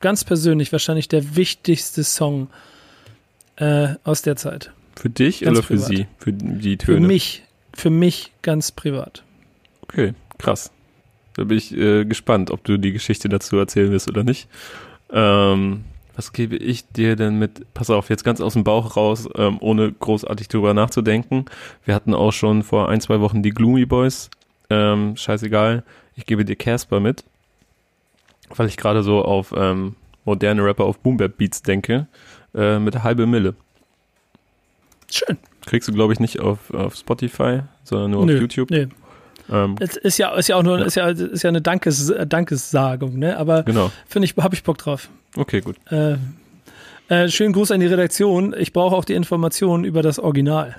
Ganz 0.00 0.24
persönlich 0.24 0.72
wahrscheinlich 0.72 1.08
der 1.08 1.36
wichtigste 1.36 2.04
Song 2.04 2.48
äh, 3.56 3.94
aus 4.04 4.22
der 4.22 4.36
Zeit. 4.36 4.72
Für 4.96 5.10
dich 5.10 5.40
ganz 5.40 5.58
oder 5.58 5.66
für 5.66 5.74
privat. 5.74 5.88
sie? 5.88 6.06
Für 6.18 6.32
die 6.32 6.76
Töne? 6.76 7.00
Für 7.00 7.06
mich. 7.06 7.42
Für 7.74 7.90
mich 7.90 8.32
ganz 8.42 8.72
privat. 8.72 9.22
Okay, 9.82 10.14
krass. 10.38 10.72
Da 11.38 11.44
bin 11.44 11.56
ich 11.56 11.72
äh, 11.76 12.04
gespannt, 12.04 12.50
ob 12.50 12.64
du 12.64 12.78
die 12.78 12.92
Geschichte 12.92 13.28
dazu 13.28 13.56
erzählen 13.58 13.92
wirst 13.92 14.08
oder 14.08 14.24
nicht. 14.24 14.48
Ähm, 15.12 15.84
was 16.16 16.32
gebe 16.32 16.56
ich 16.56 16.88
dir 16.88 17.14
denn 17.14 17.38
mit? 17.38 17.64
Pass 17.74 17.90
auf, 17.90 18.10
jetzt 18.10 18.24
ganz 18.24 18.40
aus 18.40 18.54
dem 18.54 18.64
Bauch 18.64 18.96
raus, 18.96 19.28
ähm, 19.36 19.58
ohne 19.60 19.92
großartig 19.92 20.48
drüber 20.48 20.74
nachzudenken. 20.74 21.44
Wir 21.84 21.94
hatten 21.94 22.12
auch 22.12 22.32
schon 22.32 22.64
vor 22.64 22.88
ein, 22.88 23.00
zwei 23.00 23.20
Wochen 23.20 23.44
die 23.44 23.50
Gloomy 23.50 23.86
Boys. 23.86 24.30
Ähm, 24.68 25.16
scheißegal. 25.16 25.84
Ich 26.16 26.26
gebe 26.26 26.44
dir 26.44 26.56
Casper 26.56 26.98
mit, 26.98 27.22
weil 28.48 28.66
ich 28.66 28.76
gerade 28.76 29.04
so 29.04 29.24
auf 29.24 29.54
ähm, 29.56 29.94
moderne 30.24 30.64
Rapper 30.64 30.86
auf 30.86 30.98
Boombap 30.98 31.36
Beats 31.36 31.62
denke, 31.62 32.08
äh, 32.52 32.80
mit 32.80 33.04
halbe 33.04 33.26
Mille. 33.26 33.54
Schön. 35.08 35.38
Kriegst 35.66 35.88
du, 35.88 35.92
glaube 35.92 36.12
ich, 36.12 36.18
nicht 36.18 36.40
auf, 36.40 36.74
auf 36.74 36.96
Spotify, 36.96 37.60
sondern 37.84 38.10
nur 38.10 38.26
Nö, 38.26 38.34
auf 38.34 38.40
YouTube. 38.40 38.70
Nee. 38.72 38.88
Ähm, 39.50 39.76
es 39.80 39.96
ist 39.96 40.18
ja, 40.18 40.34
ist 40.34 40.48
ja 40.48 40.56
auch 40.56 40.62
nur, 40.62 40.78
ja. 40.78 40.84
Ist, 40.84 40.94
ja, 40.96 41.08
ist 41.08 41.42
ja 41.42 41.48
eine 41.48 41.62
Dankes, 41.62 42.12
Dankessagung, 42.26 43.18
ne? 43.18 43.36
Aber 43.36 43.62
genau. 43.62 43.90
finde 44.06 44.26
ich, 44.26 44.36
habe 44.36 44.54
ich 44.54 44.62
Bock 44.62 44.78
drauf. 44.78 45.08
Okay, 45.36 45.60
gut. 45.60 45.76
Äh, 45.90 46.16
äh, 47.08 47.28
schönen 47.28 47.52
Gruß 47.52 47.70
an 47.70 47.80
die 47.80 47.86
Redaktion. 47.86 48.54
Ich 48.58 48.72
brauche 48.72 48.94
auch 48.94 49.04
die 49.04 49.14
Informationen 49.14 49.84
über 49.84 50.02
das 50.02 50.18
Original. 50.18 50.76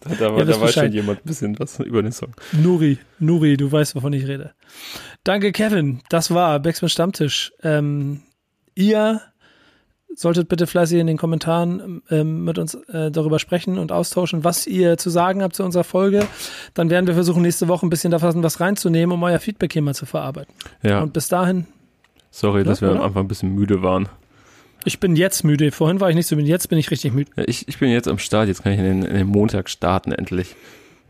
Da, 0.00 0.14
da, 0.14 0.36
ja, 0.38 0.44
da 0.44 0.60
weiß 0.60 0.74
schon 0.74 0.92
jemand 0.92 1.20
ein 1.20 1.28
bisschen 1.28 1.58
was 1.58 1.78
über 1.80 2.02
den 2.02 2.12
Song. 2.12 2.34
Nuri, 2.52 2.98
Nuri, 3.18 3.56
du 3.56 3.70
weißt, 3.70 3.94
wovon 3.94 4.12
ich 4.12 4.26
rede. 4.26 4.52
Danke, 5.24 5.52
Kevin. 5.52 6.00
Das 6.08 6.32
war 6.32 6.58
Backspin 6.58 6.88
Stammtisch. 6.88 7.52
Ähm, 7.62 8.22
ihr 8.74 9.20
solltet 10.14 10.48
bitte 10.48 10.66
fleißig 10.66 10.98
in 10.98 11.06
den 11.06 11.16
Kommentaren 11.16 12.02
ähm, 12.10 12.44
mit 12.44 12.58
uns 12.58 12.74
äh, 12.74 13.10
darüber 13.10 13.38
sprechen 13.38 13.78
und 13.78 13.92
austauschen, 13.92 14.44
was 14.44 14.66
ihr 14.66 14.98
zu 14.98 15.10
sagen 15.10 15.42
habt 15.42 15.56
zu 15.56 15.62
unserer 15.62 15.84
Folge. 15.84 16.26
Dann 16.74 16.90
werden 16.90 17.06
wir 17.06 17.14
versuchen, 17.14 17.42
nächste 17.42 17.68
Woche 17.68 17.86
ein 17.86 17.90
bisschen 17.90 18.10
davon 18.10 18.42
was 18.42 18.60
reinzunehmen, 18.60 19.14
um 19.14 19.22
euer 19.22 19.38
Feedback 19.38 19.72
hier 19.72 19.82
mal 19.82 19.94
zu 19.94 20.06
verarbeiten. 20.06 20.54
Ja. 20.82 21.00
Und 21.00 21.12
bis 21.12 21.28
dahin. 21.28 21.66
Sorry, 22.30 22.64
dass 22.64 22.80
wir 22.80 22.90
oder? 22.90 23.00
am 23.00 23.06
Anfang 23.06 23.24
ein 23.24 23.28
bisschen 23.28 23.54
müde 23.54 23.82
waren. 23.82 24.08
Ich 24.84 24.98
bin 25.00 25.16
jetzt 25.16 25.44
müde. 25.44 25.72
Vorhin 25.72 26.00
war 26.00 26.08
ich 26.08 26.16
nicht 26.16 26.26
so 26.26 26.36
müde. 26.36 26.48
Jetzt 26.48 26.68
bin 26.68 26.78
ich 26.78 26.90
richtig 26.90 27.12
müde. 27.12 27.30
Ja, 27.36 27.44
ich, 27.46 27.68
ich 27.68 27.78
bin 27.78 27.90
jetzt 27.90 28.08
am 28.08 28.18
Start. 28.18 28.48
Jetzt 28.48 28.62
kann 28.62 28.72
ich 28.72 28.78
in 28.78 28.84
den, 28.84 29.02
in 29.02 29.14
den 29.14 29.26
Montag 29.26 29.68
starten, 29.68 30.12
endlich. 30.12 30.54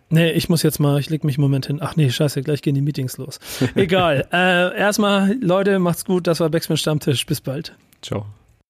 Nee, 0.08 0.32
ich 0.32 0.48
muss 0.48 0.64
jetzt 0.64 0.80
mal, 0.80 0.98
ich 0.98 1.08
leg 1.08 1.22
mich 1.22 1.36
einen 1.36 1.42
Moment 1.42 1.66
hin. 1.66 1.78
Ach 1.80 1.94
nee, 1.94 2.10
scheiße, 2.10 2.42
gleich 2.42 2.62
gehen 2.62 2.74
die 2.74 2.80
Meetings 2.80 3.16
los. 3.16 3.38
Egal. 3.76 4.26
äh, 4.32 4.76
erstmal, 4.76 5.36
Leute, 5.40 5.78
macht's 5.78 6.04
gut. 6.04 6.26
Das 6.26 6.40
war 6.40 6.50
Backspin 6.50 6.76
Stammtisch. 6.76 7.24
Bis 7.26 7.40
bald. 7.40 7.76
Ciao. 8.02 8.26